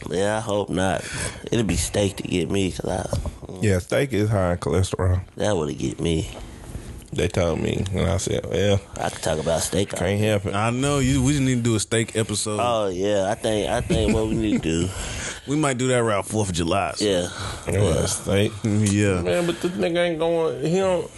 Uh, 0.08 0.14
yeah, 0.14 0.38
I 0.38 0.40
hope 0.40 0.70
not. 0.70 1.04
It'll 1.52 1.66
be 1.66 1.78
steak 1.78 2.18
to 2.18 2.24
get 2.24 2.50
me, 2.52 2.72
cause 2.72 2.86
I, 2.86 3.06
Yeah, 3.62 3.80
steak 3.80 4.14
is 4.14 4.30
high 4.30 4.54
in 4.54 4.58
cholesterol. 4.60 5.22
that 5.38 5.56
would 5.56 5.70
have 5.70 5.78
get 5.80 6.00
me. 6.00 6.30
They 7.14 7.30
told 7.30 7.62
me, 7.62 7.86
and 7.94 8.10
I 8.10 8.18
said, 8.18 8.46
"Well, 8.46 8.82
I 9.00 9.10
could 9.10 9.22
talk 9.24 9.40
about 9.40 9.62
steak. 9.62 9.94
all 9.94 10.00
can't 10.00 10.20
help 10.20 10.48
it." 10.48 10.54
I 10.56 10.70
know 10.72 11.00
you. 11.00 11.24
We 11.24 11.32
just 11.32 11.44
need 11.44 11.56
to 11.56 11.62
do 11.62 11.76
a 11.76 11.80
steak 11.80 12.16
episode. 12.18 12.60
Oh 12.62 12.88
yeah, 12.88 13.30
I 13.32 13.36
think 13.36 13.70
I 13.70 13.80
think 13.82 14.14
what 14.14 14.28
we 14.28 14.36
need 14.36 14.64
to 14.64 14.88
do. 14.88 14.90
we 15.48 15.56
might 15.56 15.78
do 15.78 15.88
that 15.90 16.00
around 16.00 16.24
Fourth 16.24 16.50
of 16.50 16.56
July. 16.56 16.92
so- 16.96 17.06
Yeah, 17.06 17.30
Yeah, 17.72 18.06
steak. 18.08 18.52
yeah. 18.64 19.22
Man, 19.22 19.46
but 19.46 19.62
this 19.62 19.72
nigga 19.74 20.10
ain't 20.10 20.20
going. 20.20 20.66
He 20.66 20.78
don't. 20.78 21.10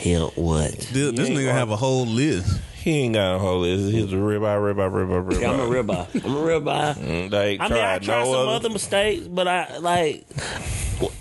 he 0.00 0.14
don't 0.14 0.36
what? 0.36 0.72
This, 0.72 0.88
this 1.12 1.28
ain't 1.28 1.38
nigga 1.38 1.44
gonna- 1.46 1.52
have 1.52 1.70
a 1.70 1.76
whole 1.76 2.06
list. 2.06 2.60
He 2.82 3.00
ain't 3.02 3.14
got 3.14 3.36
a 3.36 3.38
hole. 3.38 3.60
list. 3.60 3.92
He's 3.92 4.12
a 4.12 4.16
ribeye, 4.16 4.40
ribeye, 4.74 4.90
ribeye, 4.90 5.24
ribeye. 5.26 5.40
Yeah, 5.42 5.50
I'm 5.52 5.60
a 5.60 5.64
ribeye. 5.64 6.24
I'm 6.24 6.34
a 6.36 6.40
ribeye. 6.40 6.94
Mm, 7.00 7.30
They 7.30 7.48
ain't 7.52 7.60
I 7.62 7.68
mean, 7.68 7.78
I 7.78 7.98
tried 7.98 8.06
no 8.06 8.24
some 8.24 8.34
other. 8.48 8.50
other 8.52 8.70
mistakes, 8.70 9.26
but 9.28 9.46
I 9.48 9.78
like. 9.78 10.26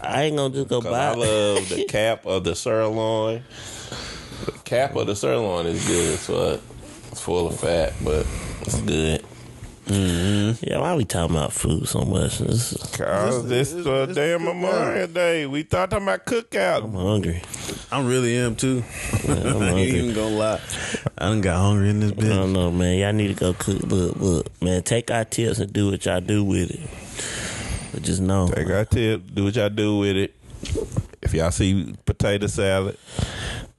I 0.02 0.24
ain't 0.24 0.38
gonna 0.38 0.54
just 0.54 0.68
go 0.70 0.82
buy. 0.82 0.90
I 1.10 1.14
love 1.16 1.70
the 1.70 1.86
cap 1.90 2.26
of 2.26 2.44
the 2.44 2.56
sirloin. 2.56 3.44
The 4.46 4.52
cap 4.64 4.96
of 4.96 5.08
the 5.08 5.16
sirloin 5.16 5.66
is 5.68 5.86
good, 5.86 6.18
so 6.20 6.60
it's 7.12 7.22
full 7.22 7.48
of 7.48 7.60
fat, 7.60 7.94
but 8.04 8.26
it's 8.62 8.80
good. 8.82 9.24
Yeah, 9.90 10.80
why 10.80 10.96
we 10.96 11.04
talking 11.06 11.36
about 11.36 11.52
food 11.54 11.88
so 11.88 12.02
much? 12.02 12.40
This 12.40 12.74
is- 12.74 12.92
Cause 12.96 13.48
this 13.48 13.72
it's- 13.72 13.86
uh, 13.88 14.06
it's 14.08 14.16
damn 14.16 14.46
the 14.46 14.54
Memorial 14.54 15.08
Day. 15.08 15.46
We 15.46 15.64
thought 15.64 15.90
talking 15.90 16.06
about 16.08 16.26
cookout. 16.26 16.84
I'm 16.84 16.94
hungry. 16.94 17.42
I 17.92 18.02
really 18.04 18.36
am 18.38 18.56
too. 18.56 18.84
I'm 19.28 19.32
I 19.64 19.70
ain't 19.72 19.96
even 19.96 20.14
gonna 20.14 20.36
lie. 20.36 20.60
I 21.18 21.26
done 21.30 21.42
got 21.42 21.58
hungry 21.60 21.90
in 21.90 22.00
this 22.02 22.12
bitch. 22.12 22.32
I 22.32 22.36
don't 22.36 22.54
know, 22.54 22.70
man. 22.72 22.98
Y'all 23.00 23.14
need 23.14 23.30
to 23.30 23.34
go 23.34 23.54
cook. 23.54 23.82
Look, 23.84 24.16
look, 24.18 24.62
man. 24.62 24.84
Take 24.84 25.10
our 25.10 25.26
tips 25.26 25.60
and 25.60 25.74
do 25.74 25.90
what 25.90 26.06
y'all 26.06 26.22
do 26.22 26.44
with 26.44 26.72
it. 26.72 27.92
But 27.94 28.04
just 28.04 28.22
know, 28.22 28.48
Take 28.48 28.70
our 28.70 28.86
tip. 28.86 29.24
Do 29.34 29.46
what 29.46 29.56
y'all 29.56 29.70
do 29.70 29.98
with 29.98 30.16
it. 30.16 30.36
If 31.22 31.34
y'all 31.34 31.52
see 31.52 31.96
potato 32.06 32.48
salad 32.48 32.98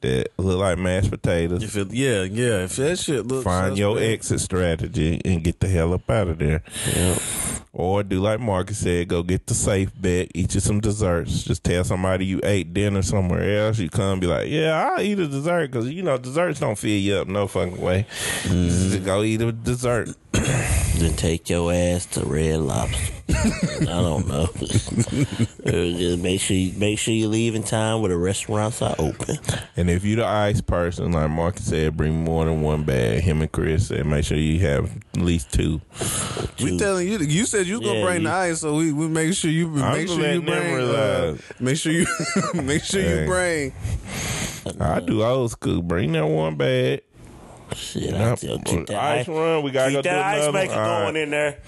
that 0.01 0.29
look 0.39 0.59
like 0.59 0.79
mashed 0.79 1.11
potatoes, 1.11 1.63
If 1.63 1.77
it, 1.77 1.93
yeah, 1.93 2.23
yeah. 2.23 2.65
If 2.65 2.77
that 2.77 2.99
shit 2.99 3.27
looks 3.27 3.45
find 3.45 3.77
your 3.77 3.97
suspect- 3.97 4.13
exit 4.15 4.41
strategy 4.41 5.21
and 5.25 5.43
get 5.45 5.61
the 5.61 5.69
hell 5.69 5.93
up 5.95 6.09
out 6.11 6.29
of 6.29 6.39
there. 6.39 6.63
yeah. 6.95 7.19
Or 7.73 8.03
do 8.03 8.19
like 8.21 8.41
Marcus 8.41 8.79
said, 8.79 9.07
go 9.07 9.23
get 9.23 9.47
the 9.47 9.55
safe 9.55 9.91
bet, 9.95 10.33
eat 10.35 10.55
you 10.55 10.61
some 10.61 10.81
desserts. 10.81 11.45
Just 11.45 11.63
tell 11.63 11.85
somebody 11.85 12.27
you 12.27 12.41
ate 12.43 12.75
dinner 12.75 13.01
somewhere 13.01 13.67
else. 13.67 13.79
You 13.79 13.89
come 13.89 14.19
be 14.19 14.27
like, 14.27 14.49
yeah, 14.49 14.91
I'll 14.93 15.01
eat 15.01 15.19
a 15.21 15.29
dessert 15.29 15.71
because, 15.71 15.89
you 15.89 16.03
know, 16.03 16.19
desserts 16.19 16.59
don't 16.59 16.77
fill 16.77 16.91
you 16.91 17.15
up 17.17 17.29
no 17.29 17.47
fucking 17.47 17.81
way. 17.81 18.07
Mm. 18.43 18.69
Just 18.91 19.05
go 19.05 19.23
eat 19.23 19.41
a 19.41 19.53
dessert. 19.53 20.09
then 21.01 21.15
take 21.15 21.49
your 21.51 21.73
ass 21.73 22.07
to 22.07 22.25
Red 22.25 22.61
Lobster. 22.61 23.15
I 23.33 23.85
don't 23.85 24.27
know. 24.29 24.49
Just 24.59 26.23
make 26.23 26.41
sure 26.41 26.57
you 26.57 26.73
make 26.79 26.99
sure 26.99 27.15
you 27.15 27.29
leave 27.29 27.55
in 27.55 27.63
time 27.63 28.01
where 28.01 28.09
the 28.11 28.17
restaurants 28.17 28.83
are 28.83 28.95
open. 28.99 29.37
And 29.77 29.89
if 29.89 30.05
you're 30.05 30.17
the 30.17 30.27
ice 30.27 30.61
person, 30.61 31.13
like 31.13 31.31
Marcus 31.31 31.67
said, 31.67 31.97
bring 31.97 32.25
more 32.25 32.45
than 32.45 32.61
one 32.63 32.83
bag. 32.85 33.21
Him 33.23 33.41
and 33.41 33.51
Chris 33.51 33.89
said, 33.89 34.05
make 34.07 34.25
sure 34.25 34.37
you 34.37 34.61
have 34.61 34.91
at 35.15 35.21
least 35.23 35.53
two. 35.53 35.81
We 36.63 36.77
telling 36.79 37.09
you, 37.09 37.19
you 37.19 37.47
said 37.47 37.67
you 37.67 37.81
gonna 37.81 37.95
Yeah, 38.01 38.05
bring 38.05 38.23
you- 38.23 38.29
the 38.29 38.33
ice, 38.35 38.61
so 38.61 38.75
we, 38.77 38.93
we 38.93 39.09
make 39.09 39.33
sure 39.35 39.51
you 39.51 39.69
I'm 39.81 39.93
make 39.99 40.09
sure 40.09 40.33
you 40.33 40.43
bring. 40.43 40.75
Uh, 40.75 41.37
make 41.61 41.77
sure 41.77 41.93
you 41.93 42.07
make 42.55 42.83
sure 42.85 43.01
Hey. 43.01 43.21
you 43.21 43.27
bring. 43.27 44.81
I 44.81 45.01
do 45.01 45.23
old 45.25 45.51
school. 45.53 45.83
Bring 45.83 46.13
that 46.13 46.27
one 46.27 46.57
bag. 46.57 47.03
Shit, 47.75 48.15
I 48.15 48.19
Yep. 48.31 48.39
tell 48.41 48.59
keep 48.61 48.87
that 48.87 49.03
ice 49.03 49.21
ice, 49.21 49.29
run. 49.29 49.63
We 49.63 49.71
gotta 49.71 49.91
keep 49.91 49.99
go 49.99 50.03
do 50.03 50.09
that 50.11 50.25
ice 50.25 50.43
another. 50.43 50.53
maker 50.53 50.73
All 50.75 51.01
going 51.03 51.15
right. 51.15 51.23
in 51.23 51.31
there. 51.31 51.59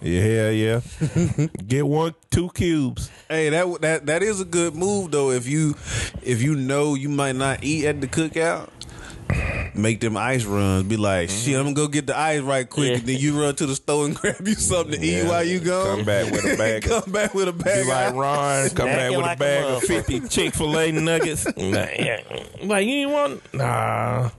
Yeah, 0.00 0.50
yeah. 0.50 0.80
Get 1.66 1.86
one, 1.86 2.14
two 2.30 2.50
cubes. 2.54 3.10
Hey, 3.28 3.48
that 3.50 3.80
that 3.80 4.06
that 4.06 4.22
is 4.22 4.40
a 4.40 4.44
good 4.44 4.74
move 4.74 5.10
though. 5.10 5.30
If 5.30 5.46
you 5.48 5.74
if 6.22 6.42
you 6.42 6.54
know 6.54 6.94
you 6.94 7.08
might 7.08 7.36
not 7.36 7.62
eat 7.64 7.86
at 7.86 8.00
the 8.00 8.06
cookout, 8.06 8.68
make 9.74 10.00
them 10.00 10.16
ice 10.16 10.44
runs. 10.44 10.84
Be 10.84 10.96
like, 10.96 11.28
mm-hmm. 11.28 11.38
shit, 11.44 11.56
I'm 11.56 11.64
gonna 11.64 11.74
go 11.74 11.88
get 11.88 12.06
the 12.06 12.16
ice 12.18 12.40
right 12.42 12.68
quick, 12.68 12.90
Yeah. 12.90 12.96
and 12.98 13.06
then 13.06 13.18
you 13.18 13.40
run 13.40 13.54
to 13.56 13.66
the 13.66 13.74
store 13.74 14.04
and 14.06 14.14
grab 14.20 14.46
you 14.46 14.54
something 14.54 15.00
to 15.00 15.04
eat 15.06 15.22
Yeah. 15.22 15.28
while 15.28 15.44
you 15.44 15.60
go. 15.60 15.84
Come 15.96 16.04
back 16.04 16.30
with 16.30 16.44
a 16.44 16.56
bag 16.56 16.84
of- 16.86 17.04
Come 17.04 17.12
back 17.12 17.34
with 17.34 17.48
a 17.48 17.52
bag. 17.52 17.84
Be 17.84 17.90
like 17.90 18.08
of 18.10 18.16
Ron, 18.16 18.70
come 18.70 18.86
back 18.86 19.10
Snacking 19.10 19.16
with 19.16 19.26
like 19.26 19.40
a 19.40 19.42
a 19.42 19.46
bag 19.46 19.64
of 19.64 19.82
motherfucker. 19.82 20.04
50 20.06 20.28
Chick 20.28 20.54
fil 20.54 20.78
A 20.78 20.92
nuggets. 20.92 21.46
Nah, 21.56 21.86
yeah. 21.98 22.20
Like, 22.62 22.86
you 22.86 22.92
ain't 22.94 23.10
want. 23.10 23.54
Nah. 23.54 24.30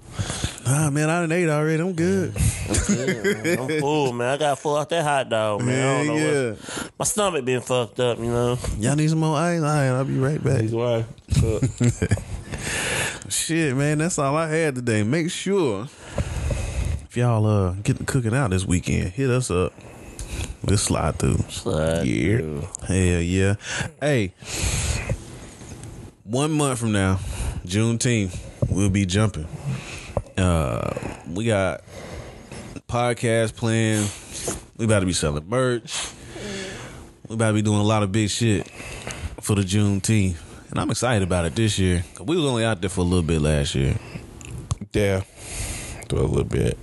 Ah 0.67 0.89
man, 0.89 1.09
I 1.11 1.21
done 1.21 1.31
ate 1.31 1.47
already. 1.47 1.81
I'm 1.81 1.93
good. 1.93 2.29
I'm 2.35 2.35
full, 3.79 4.13
man. 4.13 4.33
I 4.33 4.37
got 4.37 4.57
full 4.59 4.75
off 4.75 4.89
that 4.89 5.03
hot 5.03 5.29
dog, 5.29 5.61
man. 5.63 5.87
I 5.87 5.97
don't 5.97 6.07
know 6.07 6.15
Yeah, 6.15 6.49
what- 6.51 6.91
My 6.97 7.05
stomach 7.05 7.45
been 7.45 7.61
fucked 7.61 7.99
up, 7.99 8.17
you 8.17 8.25
know. 8.25 8.57
Y'all 8.79 8.95
need 8.95 9.09
some 9.09 9.19
more 9.19 9.37
ice? 9.37 9.59
All 9.59 9.65
right, 9.67 9.87
I'll 9.89 10.05
be 10.05 10.17
right 10.17 10.43
back. 10.43 10.61
He's 10.61 10.73
wife. 10.73 11.05
Shit, 13.29 13.75
man, 13.75 13.99
that's 13.99 14.17
all 14.17 14.35
I 14.35 14.47
had 14.49 14.75
today. 14.75 15.03
Make 15.03 15.29
sure 15.29 15.83
if 16.17 17.15
y'all 17.15 17.45
uh 17.45 17.73
getting 17.83 18.05
cooking 18.05 18.33
out 18.33 18.49
this 18.49 18.65
weekend, 18.65 19.09
hit 19.11 19.29
us 19.29 19.51
up. 19.51 19.73
We'll 20.63 20.77
slide 20.77 21.19
through. 21.19 21.37
Slide 21.49 22.03
Yeah. 22.07 22.37
through. 22.37 22.67
Hell 22.87 23.21
yeah. 23.21 23.55
Hey, 23.99 24.33
one 26.23 26.51
month 26.51 26.79
from 26.79 26.91
now, 26.91 27.19
Juneteenth, 27.65 28.37
we'll 28.69 28.89
be 28.89 29.05
jumping. 29.05 29.47
Uh, 30.37 30.93
we 31.33 31.45
got 31.45 31.81
podcast 32.87 33.55
planned. 33.55 34.09
We 34.77 34.85
about 34.85 34.99
to 35.01 35.05
be 35.05 35.13
selling 35.13 35.47
merch. 35.47 36.09
We 37.27 37.35
about 37.35 37.49
to 37.49 37.53
be 37.53 37.61
doing 37.61 37.79
a 37.79 37.83
lot 37.83 38.03
of 38.03 38.11
big 38.11 38.29
shit 38.29 38.67
for 39.41 39.55
the 39.55 39.61
Juneteenth. 39.61 40.37
And 40.71 40.79
I'm 40.79 40.89
excited 40.91 41.23
about 41.23 41.45
it 41.45 41.55
this 41.55 41.79
year. 41.79 42.03
we 42.21 42.35
was 42.35 42.45
only 42.45 42.65
out 42.65 42.81
there 42.81 42.89
for 42.89 43.01
a 43.01 43.05
little 43.05 43.23
bit 43.23 43.41
last 43.41 43.75
year. 43.75 43.95
Yeah. 44.93 45.21
Do 46.09 46.17
a 46.17 46.21
little 46.21 46.43
bit. 46.43 46.77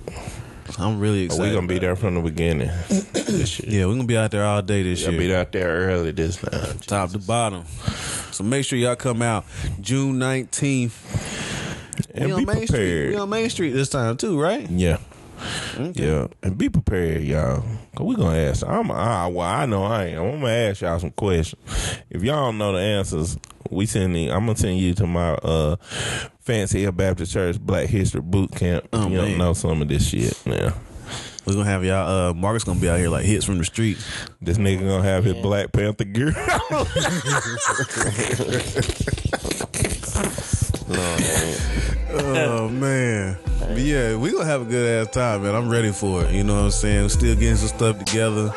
I'm 0.79 0.99
really 0.99 1.23
excited. 1.23 1.43
We're 1.43 1.51
going 1.53 1.67
to 1.67 1.73
be 1.73 1.79
there 1.79 1.95
from 1.95 2.15
the 2.15 2.21
beginning. 2.21 2.71
this 3.13 3.59
year. 3.59 3.81
Yeah, 3.81 3.85
we're 3.85 3.93
gonna 3.95 4.05
be 4.05 4.17
out 4.17 4.31
there 4.31 4.43
all 4.43 4.61
day 4.61 4.83
this 4.83 5.01
year. 5.01 5.17
be 5.17 5.33
out 5.33 5.51
there 5.51 5.67
early 5.67 6.11
this 6.11 6.37
time. 6.37 6.79
top 6.79 7.11
to 7.11 7.19
bottom. 7.19 7.65
So 8.31 8.43
make 8.43 8.65
sure 8.65 8.77
y'all 8.79 8.95
come 8.95 9.21
out 9.21 9.45
June 9.81 10.17
19th. 10.19 11.52
And 12.13 12.35
we 12.35 12.43
be 12.43 12.43
on 12.43 12.45
Main 12.45 12.55
Street. 12.67 12.69
prepared. 12.69 13.09
We 13.09 13.15
on 13.17 13.29
Main 13.29 13.49
Street 13.49 13.71
this 13.71 13.89
time 13.89 14.17
too, 14.17 14.39
right? 14.39 14.69
Yeah. 14.69 14.97
Yeah, 15.93 16.27
and 16.41 16.57
be 16.57 16.69
prepared, 16.69 17.23
y'all. 17.23 17.63
Cause 17.95 18.07
we 18.07 18.15
gonna 18.15 18.37
ask. 18.37 18.65
I'm. 18.65 18.89
I, 18.91 19.27
well, 19.27 19.45
I 19.47 19.65
know 19.65 19.83
I 19.83 20.05
am. 20.05 20.21
I'm 20.23 20.39
gonna 20.41 20.53
ask 20.53 20.81
y'all 20.81 20.99
some 20.99 21.11
questions. 21.11 21.61
If 22.09 22.23
y'all 22.23 22.45
don't 22.45 22.57
know 22.59 22.71
the 22.71 22.79
answers, 22.79 23.37
we 23.69 23.85
sending. 23.85 24.31
I'm 24.31 24.45
gonna 24.45 24.57
send 24.57 24.77
you 24.77 24.93
to 24.93 25.05
my 25.07 25.31
uh 25.33 25.75
Fancy 26.39 26.81
Hill 26.83 26.93
Baptist 26.93 27.33
Church 27.33 27.59
Black 27.59 27.89
History 27.89 28.21
Boot 28.21 28.55
Camp. 28.55 28.87
Oh, 28.93 29.05
if 29.05 29.11
you 29.11 29.17
man. 29.17 29.29
don't 29.31 29.37
know 29.37 29.53
some 29.53 29.81
of 29.81 29.89
this 29.89 30.07
shit. 30.07 30.39
Yeah, 30.45 30.73
We're 31.45 31.53
gonna 31.55 31.65
have 31.65 31.83
y'all. 31.83 32.29
Uh, 32.29 32.33
Marcus 32.33 32.63
gonna 32.63 32.79
be 32.79 32.87
out 32.87 32.99
here 32.99 33.09
like 33.09 33.25
hits 33.25 33.43
from 33.45 33.57
the 33.57 33.65
streets. 33.65 34.05
this 34.41 34.57
nigga 34.57 34.87
gonna 34.87 35.03
have 35.03 35.25
his 35.25 35.33
Black 35.41 35.73
Panther 35.73 36.05
gear. 36.05 36.29
Oh 40.89 42.69
man, 42.69 43.37
but 43.59 43.77
yeah, 43.79 44.15
we 44.15 44.31
gonna 44.31 44.45
have 44.45 44.61
a 44.61 44.65
good 44.65 45.07
ass 45.07 45.13
time, 45.13 45.43
man. 45.43 45.55
I'm 45.55 45.69
ready 45.69 45.91
for 45.91 46.23
it. 46.25 46.31
You 46.31 46.43
know 46.43 46.55
what 46.55 46.65
I'm 46.65 46.71
saying? 46.71 47.03
We're 47.03 47.09
still 47.09 47.35
getting 47.35 47.55
some 47.55 47.69
stuff 47.69 47.99
together. 48.03 48.53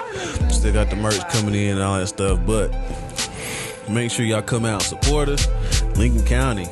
Still 0.50 0.72
got 0.72 0.90
the 0.90 0.96
merch 0.96 1.20
coming 1.28 1.54
in 1.54 1.74
and 1.74 1.82
all 1.82 1.98
that 1.98 2.08
stuff, 2.08 2.40
but 2.44 2.70
make 3.88 4.10
sure 4.10 4.24
y'all 4.26 4.42
come 4.42 4.64
out 4.64 4.82
and 4.90 5.00
support 5.00 5.28
us. 5.28 5.46
Lincoln 5.96 6.24
County, 6.26 6.66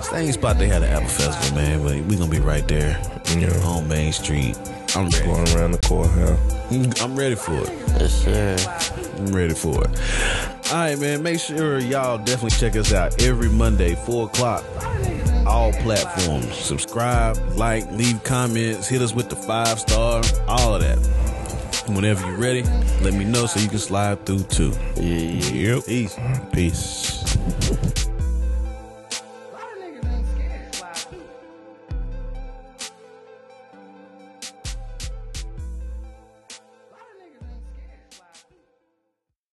same 0.00 0.32
spot 0.32 0.58
they 0.58 0.66
had 0.68 0.82
the 0.82 0.88
Apple 0.88 1.08
Festival, 1.08 1.56
man. 1.56 1.82
But 1.82 1.96
we 2.06 2.16
gonna 2.16 2.30
be 2.30 2.40
right 2.40 2.66
there 2.66 3.00
Yeah. 3.36 3.50
on 3.64 3.86
Main 3.88 4.12
Street. 4.12 4.56
I'm 4.96 5.04
ready. 5.10 5.24
Going 5.26 5.48
around 5.56 5.72
the 5.72 5.78
courthouse. 5.86 7.00
I'm 7.02 7.14
ready 7.16 7.34
for 7.34 7.52
it. 7.52 7.70
Yes, 8.00 8.12
sir. 8.24 8.56
I'm 9.16 9.34
ready 9.34 9.54
for 9.54 9.82
it. 9.82 9.90
All 10.70 10.78
right, 10.78 10.98
man. 10.98 11.22
Make 11.22 11.40
sure 11.40 11.78
y'all 11.78 12.18
definitely 12.18 12.50
check 12.50 12.76
us 12.76 12.92
out 12.92 13.22
every 13.22 13.48
Monday, 13.48 13.94
four 13.94 14.26
o'clock. 14.26 14.64
All 15.46 15.72
platforms. 15.72 16.54
Subscribe, 16.56 17.38
like, 17.54 17.90
leave 17.92 18.22
comments, 18.24 18.88
hit 18.88 19.00
us 19.00 19.14
with 19.14 19.28
the 19.28 19.36
five 19.36 19.78
star, 19.78 20.22
all 20.48 20.74
of 20.74 20.82
that. 20.82 20.98
Whenever 21.88 22.26
you're 22.26 22.38
ready, 22.38 22.64
let 23.02 23.14
me 23.14 23.24
know 23.24 23.46
so 23.46 23.60
you 23.60 23.68
can 23.68 23.78
slide 23.78 24.26
through 24.26 24.42
too. 24.44 24.72
Yeah, 24.96 25.02
yeah. 25.02 25.74
Yep. 25.76 25.84
Peace. 25.86 26.18
Peace. 26.52 28.05